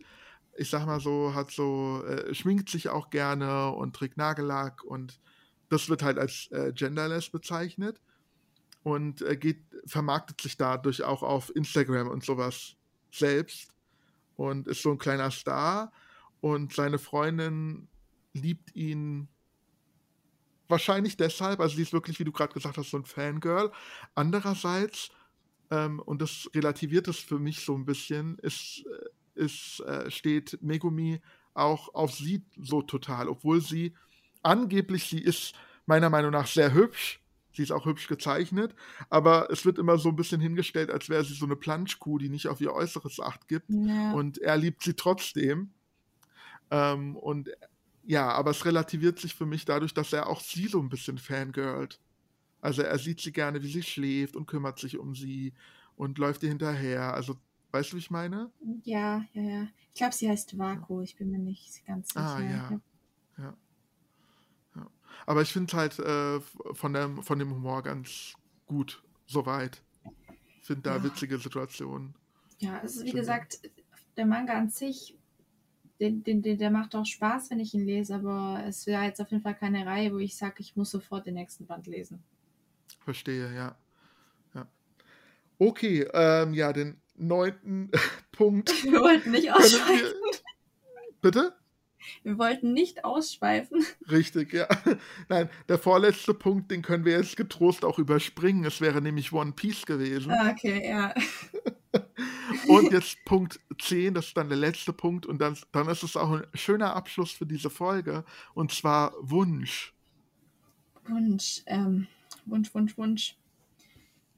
ich 0.57 0.71
sag 0.71 0.87
mal 0.87 1.01
so, 1.01 1.35
hat 1.35 1.51
so, 1.51 2.05
äh, 2.05 2.35
schminkt 2.35 2.69
sich 2.69 2.89
auch 2.89 3.11
gerne 3.11 3.71
und 3.71 3.95
trägt 3.95 4.17
Nagellack 4.17 4.85
und 4.85 5.19
das 5.69 5.89
wird 5.89 6.03
halt 6.03 6.19
als 6.19 6.49
äh, 6.53 6.73
genderless 6.73 7.31
bezeichnet 7.31 8.01
und 8.83 9.23
äh, 9.23 9.37
geht, 9.37 9.63
vermarktet 9.87 10.41
sich 10.41 10.57
dadurch 10.57 11.03
auch 11.03 11.23
auf 11.23 11.55
Instagram 11.55 12.09
und 12.09 12.25
sowas 12.25 12.77
selbst 13.11 13.75
und 14.37 14.69
ist 14.69 14.83
so 14.83 14.91
ein 14.91 14.99
kleiner 14.99 15.31
Star 15.31 15.93
und 16.41 16.73
seine 16.75 16.99
Freundin 16.99 17.89
liebt 18.35 18.75
ihn 18.77 19.29
wahrscheinlich 20.69 21.17
deshalb, 21.17 21.61
also 21.61 21.77
sie 21.77 21.83
ist 21.83 21.93
wirklich, 21.93 22.19
wie 22.19 22.25
du 22.25 22.33
gerade 22.33 22.53
gesagt 22.53 22.77
hast, 22.77 22.91
so 22.91 22.99
ein 22.99 23.05
Fangirl. 23.05 23.71
Andererseits, 24.15 25.11
ähm, 25.71 26.01
und 26.01 26.21
das 26.21 26.51
relativiert 26.55 27.09
es 27.09 27.19
für 27.19 27.39
mich 27.39 27.65
so 27.65 27.75
ein 27.75 27.85
bisschen, 27.85 28.39
ist, 28.39 28.85
äh, 28.87 29.09
ist, 29.37 29.81
äh, 29.81 30.11
steht 30.11 30.59
Megumi 30.63 31.21
auch 31.55 31.95
auf 31.95 32.13
sie 32.13 32.45
so 32.61 32.83
total, 32.83 33.29
obwohl 33.29 33.61
sie 33.61 33.95
angeblich, 34.43 35.09
sie 35.09 35.21
ist 35.21 35.55
meiner 35.87 36.11
Meinung 36.11 36.33
nach 36.33 36.47
sehr 36.47 36.75
hübsch, 36.75 37.21
sie 37.53 37.63
ist 37.63 37.71
auch 37.71 37.87
hübsch 37.87 38.09
gezeichnet, 38.09 38.75
aber 39.11 39.49
es 39.51 39.65
wird 39.65 39.79
immer 39.79 39.99
so 39.99 40.09
ein 40.09 40.17
bisschen 40.17 40.41
hingestellt, 40.41 40.91
als 40.91 41.09
wäre 41.09 41.25
sie 41.25 41.35
so 41.35 41.45
eine 41.45 41.57
Planschkuh, 41.57 42.19
die 42.19 42.29
nicht 42.29 42.49
auf 42.49 42.61
ihr 42.61 42.73
Äußeres 42.73 43.21
Acht 43.21 43.49
gibt. 43.49 43.71
Ja. 43.71 44.13
Und 44.13 44.39
er 44.39 44.57
liebt 44.57 44.83
sie 44.83 44.95
trotzdem. 44.95 45.71
Ähm, 46.71 47.17
und 47.17 47.51
ja, 48.07 48.31
aber 48.33 48.51
es 48.51 48.65
relativiert 48.65 49.19
sich 49.19 49.35
für 49.35 49.47
mich 49.47 49.65
dadurch, 49.65 49.95
dass 49.95 50.13
er 50.13 50.29
auch 50.29 50.41
sie 50.41 50.67
so 50.67 50.81
ein 50.81 50.89
bisschen 50.89 51.19
fangirlt. 51.19 52.01
Also 52.61 52.83
er 52.83 52.99
sieht 52.99 53.21
sie 53.21 53.33
gerne, 53.33 53.63
wie 53.63 53.71
sie 53.71 53.83
schläft 53.83 54.37
und 54.37 54.47
kümmert 54.47 54.79
sich 54.79 54.99
um 54.99 55.15
sie 55.15 55.53
und 55.97 56.19
läuft 56.19 56.43
ihr 56.43 56.49
hinterher. 56.49 57.15
Also, 57.15 57.37
weißt 57.75 57.91
du, 57.91 57.97
wie 57.97 58.01
ich 58.01 58.11
meine? 58.11 58.51
Ja, 58.85 59.25
ja, 59.33 59.43
ja. 59.43 59.69
Ich 59.89 59.95
glaube, 59.99 60.15
sie 60.15 60.29
heißt 60.29 60.57
Vaku, 60.57 61.03
ich 61.03 61.17
bin 61.17 61.31
mir 61.33 61.41
nicht 61.41 61.85
ganz 61.85 62.09
sicher. 62.09 62.37
Ah, 62.37 62.41
ja. 62.41 62.81
Ja. 63.37 63.57
ja. 64.77 64.87
Aber 65.27 65.43
ich 65.43 65.53
finde 65.53 65.77
halt 65.77 65.99
äh, 65.99 66.41
von, 66.73 66.93
dem, 66.93 67.23
von 67.23 67.39
dem 67.39 67.51
Humor 67.51 67.83
ganz 67.83 68.35
gut, 68.67 69.03
soweit. 69.27 69.83
Ich 70.61 70.67
finde 70.69 70.83
da 70.83 70.97
Ja. 70.97 71.05
witzige 71.05 71.37
Situationen. 71.39 72.15
Ja, 72.61 72.79
also 72.79 73.01
wie 73.03 73.09
Stimmt. 73.09 73.21
gesagt, 73.21 73.61
der 74.17 74.27
Manga 74.27 74.55
an 74.55 74.71
sich, 74.71 75.19
den, 75.99 76.23
den, 76.23 76.43
den, 76.43 76.59
der 76.59 76.71
macht 76.71 76.95
auch 76.95 77.05
Spaß, 77.05 77.51
wenn 77.51 77.59
ich 77.59 77.75
ihn 77.75 77.85
lese, 77.85 78.15
aber 78.15 78.63
es 78.67 78.87
wäre 78.87 79.03
jetzt 79.03 79.21
auf 79.21 79.31
jeden 79.33 79.43
Fall 79.43 79.57
keine 79.57 79.85
Reihe, 79.85 80.13
wo 80.13 80.19
ich 80.19 80.37
sage, 80.37 80.55
ich 80.59 80.77
muss 80.77 80.91
sofort 80.91 81.27
den 81.27 81.35
nächsten 81.35 81.67
Band 81.67 81.89
lesen. 81.89 82.23
Verstehe, 83.01 83.53
ja. 83.53 83.77
ja. 84.55 84.69
Okay, 85.59 86.07
ähm, 86.13 86.55
ja, 86.55 86.73
den 86.73 87.01
neunten 87.17 87.91
Punkt. 88.33 88.85
Wir 88.85 89.01
wollten 89.01 89.31
nicht 89.31 89.53
ausschweifen. 89.53 90.15
wir, 90.23 91.15
bitte? 91.21 91.55
Wir 92.23 92.39
wollten 92.39 92.73
nicht 92.73 93.05
ausschweifen. 93.05 93.85
Richtig, 94.11 94.53
ja. 94.53 94.69
Nein, 95.29 95.49
der 95.69 95.79
vorletzte 95.79 96.35
Punkt, 96.35 96.71
den 96.71 96.83
können 96.83 97.05
wir 97.05 97.13
jetzt 97.13 97.37
getrost 97.37 97.85
auch 97.85 97.99
überspringen. 97.99 98.65
Es 98.65 98.81
wäre 98.81 99.01
nämlich 99.01 99.33
One 99.33 99.53
Piece 99.53 99.87
gewesen. 99.87 100.33
Ah, 100.33 100.51
okay, 100.51 100.89
ja. 100.89 101.15
Und 102.69 102.93
jetzt 102.93 103.25
Punkt 103.25 103.61
10, 103.81 104.15
das 104.15 104.27
ist 104.27 104.37
dann 104.37 104.49
der 104.49 104.59
letzte 104.59 104.93
Punkt. 104.93 105.27
Und 105.27 105.39
dann, 105.39 105.57
dann 105.73 105.89
ist 105.89 106.03
es 106.03 106.17
auch 106.17 106.31
ein 106.31 106.47
schöner 106.55 106.95
Abschluss 106.95 107.33
für 107.33 107.47
diese 107.47 107.71
Folge. 107.71 108.25
Und 108.55 108.73
zwar 108.73 109.15
Wunsch. 109.21 109.95
Wunsch, 111.07 111.63
ähm, 111.67 112.07
Wunsch, 112.47 112.75
Wunsch, 112.75 112.97
Wunsch. 112.99 113.37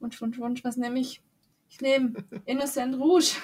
Wunsch, 0.00 0.20
Wunsch, 0.20 0.38
Wunsch, 0.38 0.64
was 0.64 0.76
nehme 0.76 1.00
ich? 1.00 1.22
Ich 1.68 1.80
nehme 1.80 2.24
Innocent 2.44 2.98
Rouge. 2.98 3.36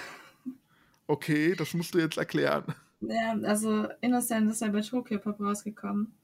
Okay, 1.06 1.54
das 1.54 1.74
musst 1.74 1.94
du 1.94 1.98
jetzt 1.98 2.16
erklären. 2.16 2.64
Ja, 3.00 3.36
also 3.42 3.88
Innocent 4.00 4.50
ist 4.50 4.62
ja 4.62 4.68
bei 4.68 4.80
Tokyo 4.80 5.18
Pop 5.18 5.40
rausgekommen. 5.40 6.14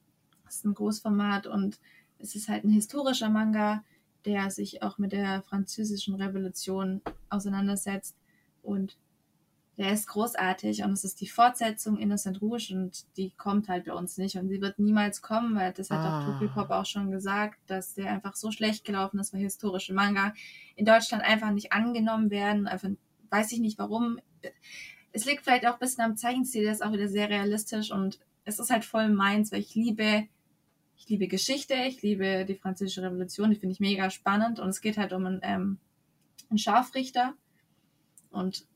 Das 0.44 0.56
ist 0.56 0.64
ein 0.64 0.74
Großformat 0.74 1.46
und 1.46 1.78
es 2.18 2.34
ist 2.34 2.48
halt 2.48 2.64
ein 2.64 2.70
historischer 2.70 3.28
Manga, 3.28 3.84
der 4.24 4.50
sich 4.50 4.82
auch 4.82 4.98
mit 4.98 5.12
der 5.12 5.42
französischen 5.42 6.14
Revolution 6.14 7.00
auseinandersetzt. 7.28 8.16
Und 8.62 8.96
der 9.78 9.92
ist 9.92 10.08
großartig 10.08 10.82
und 10.82 10.92
es 10.92 11.04
ist 11.04 11.20
die 11.20 11.28
Fortsetzung 11.28 11.98
Innocent 11.98 12.42
Rouge 12.42 12.74
und 12.74 13.06
die 13.16 13.30
kommt 13.30 13.68
halt 13.68 13.84
bei 13.84 13.92
uns 13.92 14.18
nicht 14.18 14.36
und 14.36 14.48
sie 14.48 14.60
wird 14.60 14.80
niemals 14.80 15.22
kommen, 15.22 15.54
weil 15.54 15.72
das 15.72 15.90
hat 15.90 16.00
Ah. 16.00 16.40
auch 16.40 16.54
Pop 16.54 16.70
auch 16.70 16.84
schon 16.84 17.12
gesagt, 17.12 17.58
dass 17.68 17.94
der 17.94 18.10
einfach 18.10 18.34
so 18.34 18.50
schlecht 18.50 18.84
gelaufen 18.84 19.20
ist, 19.20 19.32
weil 19.32 19.40
historische 19.40 19.94
Manga 19.94 20.34
in 20.74 20.84
Deutschland 20.84 21.22
einfach 21.22 21.52
nicht 21.52 21.72
angenommen 21.72 22.30
werden. 22.30 22.66
Einfach 22.66 22.88
weiß 23.30 23.52
ich 23.52 23.60
nicht 23.60 23.78
warum. 23.78 24.18
Es 25.12 25.24
liegt 25.24 25.44
vielleicht 25.44 25.66
auch 25.66 25.74
ein 25.74 25.78
bisschen 25.78 26.04
am 26.04 26.16
Zeichenstil, 26.16 26.64
der 26.64 26.72
ist 26.72 26.84
auch 26.84 26.92
wieder 26.92 27.08
sehr 27.08 27.28
realistisch 27.30 27.92
und 27.92 28.18
es 28.44 28.58
ist 28.58 28.70
halt 28.70 28.84
voll 28.84 29.08
meins, 29.10 29.52
weil 29.52 29.60
ich 29.60 29.76
liebe, 29.76 30.26
ich 30.96 31.08
liebe 31.08 31.28
Geschichte, 31.28 31.74
ich 31.86 32.02
liebe 32.02 32.44
die 32.46 32.56
französische 32.56 33.02
Revolution, 33.02 33.50
die 33.50 33.56
finde 33.56 33.74
ich 33.74 33.80
mega 33.80 34.10
spannend 34.10 34.58
und 34.58 34.70
es 34.70 34.80
geht 34.80 34.98
halt 34.98 35.12
um 35.12 35.24
einen, 35.24 35.40
ähm, 35.42 35.78
einen 36.50 36.58
Scharfrichter 36.58 37.34
und 38.30 38.66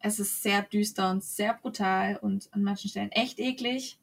es 0.00 0.18
ist 0.18 0.42
sehr 0.42 0.62
düster 0.62 1.10
und 1.10 1.22
sehr 1.22 1.54
brutal 1.54 2.16
und 2.16 2.48
an 2.52 2.62
manchen 2.62 2.90
Stellen 2.90 3.12
echt 3.12 3.38
eklig, 3.38 3.98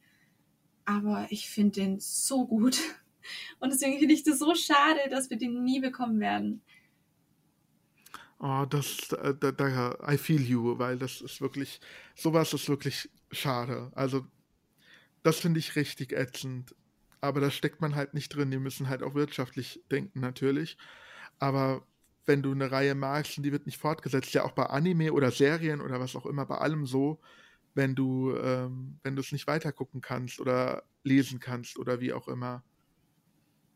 aber 0.85 1.27
ich 1.29 1.49
finde 1.49 1.81
den 1.81 1.99
so 1.99 2.45
gut 2.45 2.79
und 3.59 3.71
deswegen 3.71 3.99
finde 3.99 4.13
ich 4.13 4.23
das 4.23 4.39
so 4.39 4.55
schade, 4.55 4.99
dass 5.09 5.29
wir 5.29 5.37
den 5.37 5.63
nie 5.63 5.79
bekommen 5.79 6.19
werden. 6.19 6.61
Oh, 8.39 8.65
das, 8.69 9.11
äh, 9.13 9.33
da, 9.39 9.51
da, 9.51 9.97
I 10.07 10.17
feel 10.17 10.41
you, 10.41 10.77
weil 10.77 10.97
das 10.99 11.21
ist 11.21 11.41
wirklich, 11.41 11.79
sowas 12.15 12.53
ist 12.53 12.69
wirklich 12.69 13.09
schade. 13.31 13.91
Also, 13.95 14.27
das 15.23 15.39
finde 15.39 15.59
ich 15.59 15.75
richtig 15.75 16.13
ätzend. 16.13 16.75
Aber 17.19 17.41
da 17.41 17.49
steckt 17.49 17.81
man 17.81 17.95
halt 17.95 18.13
nicht 18.13 18.29
drin. 18.29 18.51
Die 18.51 18.59
müssen 18.59 18.89
halt 18.89 19.01
auch 19.01 19.15
wirtschaftlich 19.15 19.81
denken, 19.89 20.19
natürlich. 20.19 20.77
Aber 21.39 21.83
wenn 22.27 22.43
du 22.43 22.51
eine 22.51 22.71
Reihe 22.71 22.95
magst 22.95 23.37
und 23.37 23.43
die 23.45 23.51
wird 23.53 23.65
nicht 23.67 23.79
fortgesetzt, 23.79 24.33
ja 24.33 24.43
auch 24.45 24.51
bei 24.53 24.65
Anime 24.67 25.13
oder 25.13 25.31
Serien 25.31 25.81
oder 25.81 25.99
was 25.99 26.15
auch 26.15 26.25
immer, 26.27 26.45
bei 26.45 26.57
allem 26.59 26.85
so, 26.85 27.21
wenn 27.75 27.95
du, 27.95 28.35
ähm, 28.37 28.99
wenn 29.03 29.15
du 29.15 29.21
es 29.21 29.31
nicht 29.31 29.47
weitergucken 29.47 30.01
kannst 30.01 30.39
oder 30.39 30.83
lesen 31.03 31.39
kannst 31.39 31.77
oder 31.79 32.01
wie 32.01 32.13
auch 32.13 32.27
immer. 32.27 32.65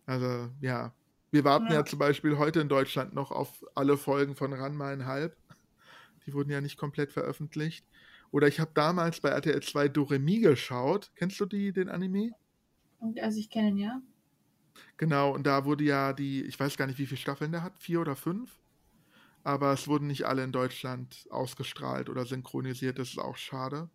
Also, 0.05 0.49
ja. 0.61 0.95
Wir 1.31 1.43
warten 1.45 1.71
ja, 1.71 1.79
Ja. 1.79 1.85
zum 1.85 1.99
Beispiel 1.99 2.37
heute 2.37 2.59
in 2.59 2.67
Deutschland 2.69 3.13
noch 3.13 3.31
auf 3.31 3.63
alle 3.75 3.97
Folgen 3.97 4.35
von 4.35 4.53
Ranma 4.53 4.89
einhalb. 4.89 5.37
Die 6.25 6.33
wurden 6.33 6.51
ja 6.51 6.61
nicht 6.61 6.77
komplett 6.77 7.13
veröffentlicht. 7.13 7.87
Oder 8.31 8.47
ich 8.47 8.59
habe 8.59 8.71
damals 8.73 9.21
bei 9.21 9.29
RTL 9.29 9.61
2 9.61 9.89
Doremi 9.89 10.39
geschaut. 10.39 11.11
Kennst 11.15 11.39
du 11.39 11.45
die, 11.45 11.73
den 11.73 11.89
Anime? 11.89 12.35
Also 13.21 13.39
ich 13.39 13.49
kenne 13.49 13.69
ihn 13.69 13.77
ja. 13.77 14.01
Genau, 14.97 15.33
und 15.33 15.43
da 15.45 15.65
wurde 15.65 15.83
ja 15.83 16.13
die, 16.13 16.43
ich 16.43 16.59
weiß 16.59 16.77
gar 16.77 16.87
nicht, 16.87 16.99
wie 16.99 17.05
viele 17.07 17.19
Staffeln 17.19 17.51
der 17.51 17.63
hat, 17.63 17.79
vier 17.79 18.01
oder 18.01 18.15
fünf. 18.15 18.59
Aber 19.43 19.73
es 19.73 19.87
wurden 19.87 20.07
nicht 20.07 20.25
alle 20.25 20.43
in 20.43 20.51
Deutschland 20.51 21.27
ausgestrahlt 21.31 22.09
oder 22.09 22.25
synchronisiert, 22.25 22.99
das 22.99 23.09
ist 23.09 23.19
auch 23.19 23.37
schade. 23.37 23.89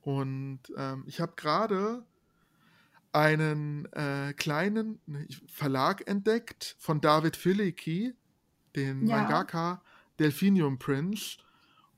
Und 0.00 0.60
ähm, 0.76 1.04
ich 1.06 1.20
habe 1.20 1.34
gerade 1.36 2.06
einen 3.12 3.90
äh, 3.92 4.34
kleinen 4.34 5.00
Verlag 5.46 6.06
entdeckt 6.06 6.76
von 6.78 7.00
David 7.00 7.36
Filicki, 7.36 8.14
den 8.74 9.06
Ja. 9.06 9.08
Mangaka 9.08 9.82
Delphinium 10.18 10.78
Prince. 10.78 11.38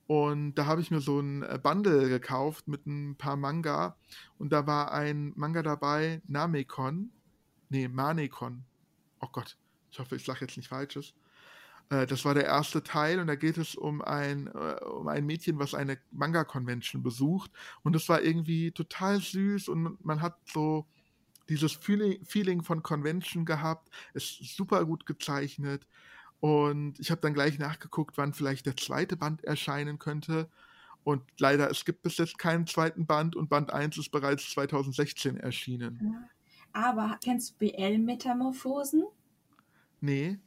Und 0.09 0.55
da 0.55 0.65
habe 0.65 0.81
ich 0.81 0.91
mir 0.91 1.01
so 1.01 1.21
ein 1.21 1.43
äh, 1.43 1.61
Bundle 1.63 2.09
gekauft 2.09 2.67
mit 2.67 2.87
ein 2.87 3.15
paar 3.17 3.37
Manga. 3.37 3.95
Und 4.39 4.55
da 4.55 4.67
war 4.67 4.91
ein 4.91 5.35
Manga 5.37 5.63
dabei, 5.63 6.23
Namekon. 6.27 7.11
Nee, 7.69 7.89
Manekon. 7.89 8.65
Oh 9.21 9.29
Gott, 9.31 9.59
ich 9.91 9.99
hoffe, 9.99 10.17
ich 10.17 10.25
sage 10.25 10.47
jetzt 10.47 10.57
nicht 10.57 10.71
Falsches. 10.71 11.13
Äh, 11.91 12.07
das 12.07 12.25
war 12.25 12.33
der 12.33 12.47
erste 12.47 12.83
Teil 12.83 13.21
und 13.21 13.27
da 13.27 13.35
geht 13.35 13.59
es 13.59 13.75
um 13.75 14.01
ein, 14.01 14.47
äh, 14.47 14.83
um 14.83 15.09
ein 15.09 15.27
Mädchen, 15.27 15.59
was 15.59 15.75
eine 15.75 15.99
Manga-Convention 16.11 17.03
besucht. 17.03 17.51
Und 17.83 17.95
es 17.95 18.09
war 18.09 18.23
irgendwie 18.23 18.73
total 18.73 19.21
süß 19.21 19.69
und 19.69 20.03
man 20.03 20.23
hat 20.23 20.39
so 20.51 20.87
dieses 21.51 21.73
Feeling, 21.73 22.25
Feeling 22.25 22.63
von 22.63 22.83
Convention 22.83 23.45
gehabt. 23.45 23.91
Es 24.15 24.41
ist 24.41 24.57
super 24.57 24.87
gut 24.87 25.05
gezeichnet. 25.05 25.87
Und 26.41 27.01
ich 27.01 27.11
habe 27.11 27.21
dann 27.21 27.35
gleich 27.35 27.59
nachgeguckt, 27.59 28.17
wann 28.17 28.33
vielleicht 28.33 28.67
der 28.67 28.77
zweite 28.77 29.17
Band 29.17 29.43
erscheinen 29.45 29.99
könnte. 29.99 30.49
Und 31.05 31.23
leider, 31.39 31.71
es 31.71 31.85
gibt 31.85 32.03
bis 32.03 32.19
jetzt 32.19 32.39
keinen 32.39 32.67
zweiten 32.67 33.07
Band 33.07 33.35
und 33.35 33.49
Band 33.49 33.73
1 33.73 33.97
ist 33.99 34.11
bereits 34.11 34.51
2016 34.51 35.37
erschienen. 35.39 36.29
Aber 36.73 37.19
kennst 37.25 37.53
du 37.53 37.67
BL-Metamorphosen? 37.67 39.05
Nee. 40.01 40.39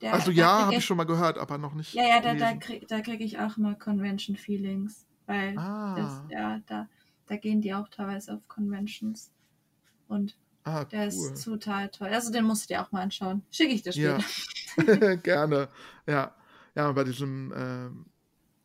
Der- 0.00 0.14
Also 0.14 0.30
ja, 0.30 0.66
habe 0.66 0.76
ich 0.76 0.84
schon 0.84 0.96
mal 0.96 1.04
gehört, 1.04 1.38
aber 1.38 1.58
noch 1.58 1.74
nicht. 1.74 1.94
Ja, 1.94 2.06
ja, 2.06 2.20
da, 2.20 2.34
da 2.34 2.54
kriege 2.56 2.86
krieg 2.86 3.20
ich 3.20 3.38
auch 3.38 3.56
mal 3.56 3.76
Convention-Feelings. 3.76 5.06
Weil 5.26 5.54
das, 5.54 5.64
Ah, 5.64 6.26
ja, 6.30 6.60
da, 6.66 6.88
da 7.26 7.36
gehen 7.36 7.60
die 7.60 7.74
auch 7.74 7.88
teilweise 7.88 8.34
auf 8.34 8.46
Conventions. 8.48 9.32
Und 10.06 10.36
ah, 10.68 10.84
der 10.84 11.12
cool. 11.12 11.32
ist 11.32 11.44
total 11.44 11.88
toll. 11.88 12.08
Also 12.08 12.32
den 12.32 12.44
musst 12.44 12.64
du 12.68 12.74
dir 12.74 12.82
auch 12.82 12.92
mal 12.92 13.02
anschauen. 13.02 13.42
Schicke 13.50 13.74
ich 13.74 13.82
dir 13.82 13.92
Ja, 13.92 14.20
später. 14.20 15.16
gerne. 15.22 15.68
Ja, 16.06 16.34
ja, 16.74 16.92
bei 16.92 17.04
diesem 17.04 17.52
ähm, 17.56 18.06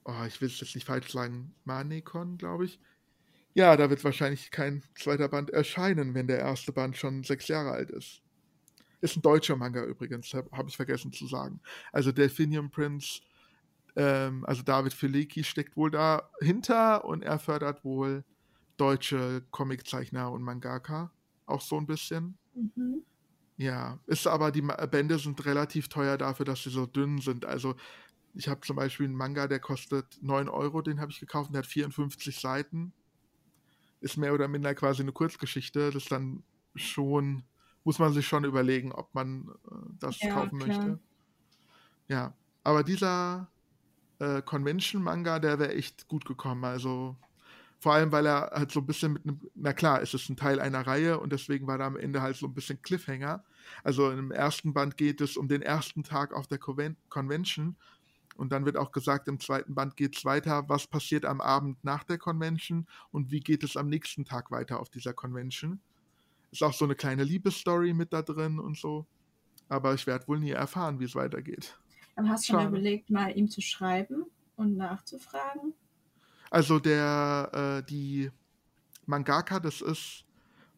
oh, 0.05 0.23
ich 0.27 0.39
will 0.41 0.49
es 0.49 0.59
jetzt 0.59 0.75
nicht 0.75 0.85
falsch 0.85 1.11
sagen, 1.11 1.53
Manekon, 1.63 2.38
glaube 2.38 2.65
ich. 2.65 2.80
Ja, 3.53 3.77
da 3.77 3.89
wird 3.89 4.03
wahrscheinlich 4.03 4.51
kein 4.51 4.84
zweiter 4.95 5.30
Band 5.30 5.51
erscheinen, 5.51 6.13
wenn 6.15 6.27
der 6.27 6.39
erste 6.39 6.71
Band 6.71 6.97
schon 6.97 7.23
sechs 7.23 7.47
Jahre 7.47 7.71
alt 7.71 7.91
ist. 7.91 8.21
Ist 9.01 9.17
ein 9.17 9.21
deutscher 9.21 9.55
Manga 9.55 9.84
übrigens, 9.84 10.34
habe 10.34 10.49
hab 10.51 10.67
ich 10.67 10.75
vergessen 10.75 11.11
zu 11.13 11.27
sagen. 11.27 11.59
Also 11.91 12.11
Delphinium 12.11 12.71
Prince, 12.71 13.21
ähm, 13.95 14.43
also 14.45 14.63
David 14.63 14.93
Filecki 14.93 15.43
steckt 15.43 15.77
wohl 15.77 15.91
dahinter 15.91 17.05
und 17.05 17.23
er 17.23 17.38
fördert 17.38 17.84
wohl 17.84 18.23
deutsche 18.77 19.43
Comiczeichner 19.51 20.31
und 20.31 20.41
Mangaka 20.41 21.11
auch 21.45 21.61
so 21.61 21.78
ein 21.78 21.86
bisschen. 21.86 22.38
Mhm. 22.53 23.03
Ja, 23.57 23.99
ist 24.07 24.28
aber 24.28 24.52
die 24.52 24.61
Bände 24.61 25.20
sind 25.20 25.45
relativ 25.45 25.88
teuer 25.88 26.18
dafür, 26.18 26.45
dass 26.45 26.64
sie 26.64 26.72
so 26.72 26.86
dünn 26.86 27.20
sind. 27.22 27.45
Also 27.45 27.76
ich 28.34 28.48
habe 28.48 28.61
zum 28.61 28.76
Beispiel 28.76 29.06
einen 29.06 29.15
Manga, 29.15 29.48
der 29.48 29.60
kostet 29.60 30.18
9 30.22 30.49
Euro, 30.49 30.82
den 30.82 30.99
habe 30.99 31.11
ich 31.11 31.20
gekauft, 31.20 31.49
und 31.49 31.53
der 31.53 31.61
hat 31.64 31.68
54 31.68 32.40
Seiten. 32.40 32.94
Ist 34.02 34.18
mehr 34.18 34.34
oder 34.34 34.48
minder 34.48 34.76
quasi 34.76 35.02
eine 35.02 35.14
Kurzgeschichte. 35.14 35.91
Das 35.91 36.03
ist 36.03 36.11
dann 36.11 36.44
schon, 36.76 37.44
muss 37.84 37.99
man 37.99 38.11
sich 38.11 38.28
schon 38.28 38.44
überlegen, 38.44 38.91
ob 38.91 39.14
man 39.14 39.49
äh, 39.72 39.76
das 39.99 40.20
Ja, 40.22 40.34
kaufen 40.34 40.57
klar. 40.60 40.68
möchte. 40.68 40.99
Ja, 42.07 42.38
aber 42.64 42.84
dieser 42.84 43.52
äh, 44.20 44.41
Convention-Manga, 44.41 45.40
der 45.40 45.60
wäre 45.60 45.74
echt 45.76 46.07
gut 46.07 46.26
gekommen. 46.26 46.65
Also 46.65 47.18
vor 47.84 47.95
allem, 47.95 48.14
weil 48.14 48.26
er 48.26 48.51
halt 48.53 48.72
so 48.72 48.80
ein 48.80 48.85
bisschen 48.85 49.11
mit 49.11 49.23
einem, 49.23 49.41
na 49.55 49.73
klar, 49.73 50.01
es 50.01 50.14
ist 50.14 50.30
ein 50.30 50.38
Teil 50.38 50.61
einer 50.61 50.88
Reihe 50.88 51.19
und 51.19 51.34
deswegen 51.34 51.68
war 51.68 51.77
da 51.77 51.85
am 51.85 51.97
Ende 51.97 52.22
halt 52.22 52.38
so 52.38 52.45
ein 52.45 52.53
bisschen 52.53 52.81
Cliffhanger. 52.81 53.43
Also 53.84 54.10
im 54.10 54.31
ersten 54.31 54.73
Band 54.73 54.95
geht 54.95 55.19
es 55.19 55.35
um 55.35 55.49
den 55.49 55.61
ersten 55.61 56.01
Tag 56.01 56.31
auf 56.31 56.47
der 56.47 56.60
Conven 56.60 56.95
Convention 57.10 57.76
und 58.38 58.53
dann 58.53 58.64
wird 58.64 58.77
auch 58.77 58.93
gesagt, 58.93 59.27
im 59.27 59.38
zweiten 59.38 59.76
Band 59.76 59.97
geht 59.97 60.15
es 60.15 60.23
weiter, 60.23 60.64
was 60.69 60.88
passiert 60.88 61.26
am 61.26 61.41
Abend 61.41 61.84
nach 61.84 62.05
der 62.05 62.18
Convention 62.18 62.88
und 63.11 63.31
wie 63.31 63.41
geht 63.41 63.65
es 63.65 63.76
am 63.76 63.89
nächsten 63.89 64.23
Tag 64.23 64.49
weiter 64.49 64.80
auf 64.80 64.89
dieser 64.89 65.11
Convention. 65.11 65.81
Ist 66.53 66.64
auch 66.64 66.73
so 66.73 66.85
eine 66.85 66.95
kleine 66.95 67.26
Liebesstory 67.26 67.93
mit 67.93 68.14
da 68.14 68.22
drin 68.22 68.60
und 68.60 68.77
so. 68.77 69.05
Aber 69.68 69.93
ich 69.93 70.07
werde 70.07 70.26
wohl 70.30 70.39
nie 70.39 70.51
erfahren, 70.51 71.01
wie 71.01 71.05
es 71.05 71.15
weitergeht. 71.15 71.77
Aber 72.15 72.30
hast 72.30 72.47
du 72.47 72.53
schon 72.53 72.61
Schade. 72.61 72.69
überlegt, 72.69 73.10
mal 73.10 73.38
ihm 73.38 73.49
zu 73.49 73.60
schreiben 73.60 74.23
und 74.55 74.77
nachzufragen? 74.77 75.73
Also 76.53 76.80
der, 76.80 77.80
äh, 77.81 77.84
die 77.89 78.31
Mangaka, 79.07 79.59
das 79.59 79.81
ist 79.81 80.25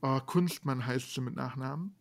oh, 0.02 0.20
Kunstmann 0.22 0.86
heißt 0.86 1.14
sie 1.14 1.22
mit 1.22 1.36
Nachnamen. 1.36 1.96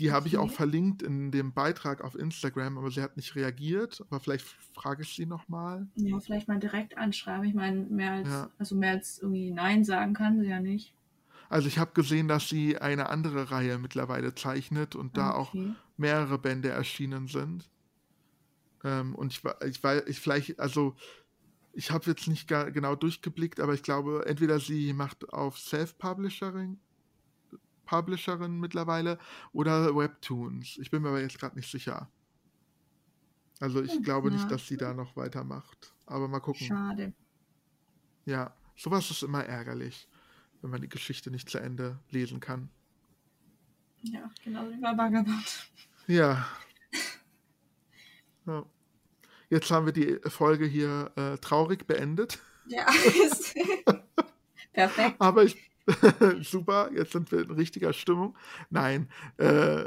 Die 0.00 0.12
habe 0.12 0.28
ich 0.28 0.36
auch 0.38 0.44
Okay. 0.46 0.56
verlinkt 0.56 1.02
in 1.02 1.30
dem 1.30 1.52
Beitrag 1.54 2.02
auf 2.02 2.14
Instagram, 2.16 2.78
aber 2.78 2.90
sie 2.90 3.02
hat 3.02 3.16
nicht 3.16 3.36
reagiert. 3.36 4.00
Aber 4.02 4.20
vielleicht 4.20 4.46
frage 4.74 5.02
ich 5.02 5.14
sie 5.14 5.26
nochmal. 5.26 5.86
Ja, 5.94 6.20
vielleicht 6.20 6.48
mal 6.48 6.58
direkt 6.58 6.96
anschreiben. 6.98 7.44
Ich 7.44 7.54
meine, 7.54 7.84
mehr 7.86 8.12
als, 8.12 8.28
Ja. 8.28 8.50
also 8.58 8.74
mehr 8.76 8.92
als 8.92 9.18
irgendwie 9.18 9.50
Nein 9.50 9.84
sagen 9.84 10.14
kann 10.14 10.40
sie 10.40 10.48
ja 10.48 10.60
nicht. 10.60 10.94
Also 11.48 11.68
ich 11.68 11.78
habe 11.78 11.92
gesehen, 11.92 12.26
dass 12.28 12.48
sie 12.48 12.78
eine 12.78 13.08
andere 13.08 13.50
Reihe 13.52 13.78
mittlerweile 13.78 14.34
zeichnet 14.34 14.96
und 14.96 15.16
da 15.16 15.32
auch 15.32 15.50
Okay. 15.50 15.74
mehrere 15.96 16.38
Bände 16.38 16.70
erschienen 16.70 17.28
sind. 17.28 17.70
Ähm, 18.84 19.14
und 19.14 19.32
ich, 19.32 19.42
ich 19.66 19.82
weiß, 19.82 20.04
ich 20.06 20.20
vielleicht, 20.20 20.58
also 20.60 20.96
ich 21.72 21.90
habe 21.90 22.06
jetzt 22.10 22.28
nicht 22.28 22.48
genau 22.48 22.94
durchgeblickt, 22.96 23.60
aber 23.60 23.74
ich 23.74 23.82
glaube, 23.82 24.24
entweder 24.26 24.60
sie 24.60 24.92
macht 24.92 25.32
auf 25.32 25.58
Self-Publishing, 25.58 26.78
Publisherin 27.86 28.58
mittlerweile 28.60 29.18
oder 29.52 29.94
Webtoons. 29.94 30.78
Ich 30.78 30.90
bin 30.90 31.02
mir 31.02 31.08
aber 31.08 31.20
jetzt 31.20 31.38
gerade 31.38 31.56
nicht 31.56 31.70
sicher. 31.70 32.10
Also 33.60 33.82
ich 33.82 33.92
Hm, 33.92 34.02
glaube 34.02 34.28
ja. 34.28 34.34
nicht, 34.34 34.50
dass 34.50 34.66
sie 34.66 34.76
da 34.76 34.92
noch 34.94 35.16
weitermacht. 35.16 35.92
Aber 36.06 36.28
mal 36.28 36.40
gucken. 36.40 36.66
Schade. 36.66 37.12
Ja, 38.24 38.54
sowas 38.76 39.10
ist 39.10 39.22
immer 39.22 39.44
ärgerlich, 39.44 40.08
wenn 40.60 40.70
man 40.70 40.80
die 40.80 40.88
Geschichte 40.88 41.30
nicht 41.30 41.48
zu 41.50 41.58
Ende 41.58 41.98
lesen 42.10 42.40
kann. 42.40 42.70
Ja, 44.02 44.30
genau 44.42 44.68
wie 44.68 44.80
bei 44.80 44.96
Vagabond. 44.96 45.70
Ja. 46.06 46.46
ja. 48.46 48.64
Jetzt 49.52 49.70
haben 49.70 49.84
wir 49.84 49.92
die 49.92 50.18
Folge 50.30 50.64
hier 50.64 51.12
äh, 51.14 51.36
traurig 51.36 51.86
beendet. 51.86 52.38
Ja, 52.64 52.86
ist 53.26 53.54
perfekt. 54.72 55.16
Aber 55.18 55.44
ich. 55.44 55.70
Super, 56.40 56.90
jetzt 56.94 57.12
sind 57.12 57.30
wir 57.30 57.42
in 57.42 57.50
richtiger 57.50 57.92
Stimmung. 57.92 58.34
Nein, 58.70 59.10
äh, 59.36 59.84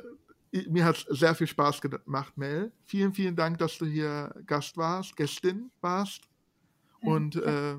mir 0.70 0.86
hat 0.86 0.98
es 0.98 1.20
sehr 1.20 1.34
viel 1.34 1.48
Spaß 1.48 1.82
gemacht, 1.82 2.38
Mel. 2.38 2.74
Vielen, 2.84 3.14
vielen 3.16 3.36
Dank, 3.36 3.58
dass 3.58 3.80
du 3.80 3.86
hier 3.88 4.36
Gast 4.46 4.78
warst, 4.78 5.16
Gästin 5.16 5.72
warst. 5.82 6.22
Und 7.02 7.36
äh, 7.38 7.78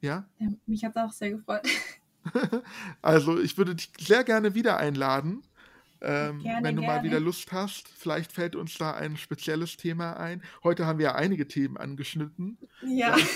ja, 0.00 0.26
Ja, 0.38 0.48
mich 0.64 0.84
hat 0.84 0.96
es 0.96 1.02
auch 1.02 1.12
sehr 1.12 1.32
gefreut. 1.32 1.68
also 3.02 3.38
ich 3.38 3.58
würde 3.58 3.74
dich 3.74 3.92
sehr 3.98 4.24
gerne 4.24 4.54
wieder 4.54 4.78
einladen. 4.78 5.42
Ähm, 6.02 6.42
Gerne, 6.42 6.66
wenn 6.66 6.76
du 6.76 6.82
mal 6.82 6.94
gerne. 6.94 7.08
wieder 7.08 7.20
Lust 7.20 7.52
hast, 7.52 7.88
vielleicht 7.88 8.32
fällt 8.32 8.56
uns 8.56 8.78
da 8.78 8.92
ein 8.92 9.16
spezielles 9.16 9.76
Thema 9.76 10.14
ein. 10.14 10.42
Heute 10.64 10.86
haben 10.86 10.98
wir 10.98 11.06
ja 11.06 11.14
einige 11.14 11.46
Themen 11.46 11.76
angeschnitten. 11.76 12.58
Ja. 12.82 13.16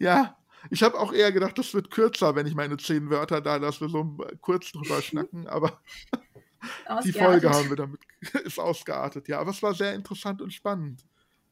Ja, 0.00 0.36
ich 0.70 0.82
habe 0.82 0.98
auch 0.98 1.12
eher 1.12 1.32
gedacht, 1.32 1.58
das 1.58 1.72
wird 1.74 1.90
kürzer, 1.90 2.34
wenn 2.34 2.46
ich 2.46 2.54
meine 2.54 2.76
zehn 2.76 3.10
Wörter 3.10 3.40
da, 3.40 3.58
dass 3.58 3.80
wir 3.80 3.88
so 3.88 4.16
äh, 4.28 4.36
kurz 4.40 4.72
drüber 4.72 5.00
schnacken, 5.02 5.46
aber 5.46 5.80
die 7.04 7.12
Folge 7.12 7.50
haben 7.50 7.68
wir 7.68 7.76
damit, 7.76 8.00
ist 8.44 8.58
ausgeartet. 8.58 9.28
Ja, 9.28 9.40
aber 9.40 9.50
es 9.50 9.62
war 9.62 9.74
sehr 9.74 9.94
interessant 9.94 10.42
und 10.42 10.52
spannend. 10.52 11.04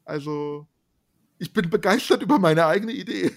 Also, 0.04 0.66
ich 1.38 1.52
bin 1.52 1.70
begeistert 1.70 2.22
über 2.22 2.38
meine 2.38 2.66
eigene 2.66 2.92
Idee. 2.92 3.32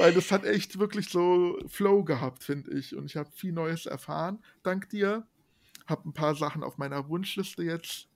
Weil 0.00 0.14
das 0.14 0.32
hat 0.32 0.46
echt 0.46 0.78
wirklich 0.78 1.10
so 1.10 1.58
Flow 1.68 2.02
gehabt, 2.04 2.42
finde 2.42 2.72
ich. 2.72 2.96
Und 2.96 3.04
ich 3.04 3.16
habe 3.16 3.30
viel 3.32 3.52
Neues 3.52 3.84
erfahren, 3.84 4.42
dank 4.62 4.88
dir. 4.88 5.26
Habe 5.86 6.08
ein 6.08 6.14
paar 6.14 6.34
Sachen 6.34 6.62
auf 6.62 6.78
meiner 6.78 7.10
Wunschliste 7.10 7.62
jetzt 7.64 8.08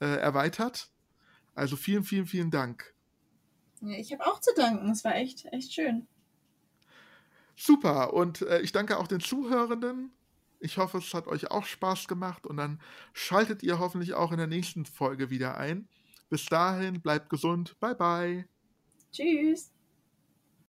äh, 0.00 0.06
erweitert. 0.06 0.92
Also 1.56 1.74
vielen, 1.74 2.04
vielen, 2.04 2.26
vielen 2.26 2.52
Dank. 2.52 2.94
Ja, 3.80 3.98
ich 3.98 4.12
habe 4.12 4.26
auch 4.26 4.40
zu 4.40 4.54
danken. 4.54 4.90
Es 4.90 5.02
war 5.02 5.16
echt, 5.16 5.44
echt 5.46 5.72
schön. 5.72 6.06
Super. 7.56 8.12
Und 8.14 8.42
äh, 8.42 8.60
ich 8.60 8.70
danke 8.70 8.96
auch 8.96 9.08
den 9.08 9.18
Zuhörenden. 9.18 10.12
Ich 10.60 10.78
hoffe, 10.78 10.98
es 10.98 11.12
hat 11.14 11.26
euch 11.26 11.50
auch 11.50 11.64
Spaß 11.64 12.06
gemacht. 12.06 12.46
Und 12.46 12.58
dann 12.58 12.80
schaltet 13.12 13.64
ihr 13.64 13.80
hoffentlich 13.80 14.14
auch 14.14 14.30
in 14.30 14.38
der 14.38 14.46
nächsten 14.46 14.84
Folge 14.84 15.30
wieder 15.30 15.56
ein. 15.56 15.88
Bis 16.28 16.46
dahin, 16.46 17.00
bleibt 17.00 17.28
gesund. 17.28 17.76
Bye, 17.80 17.96
bye. 17.96 18.48
Tschüss. 19.10 19.72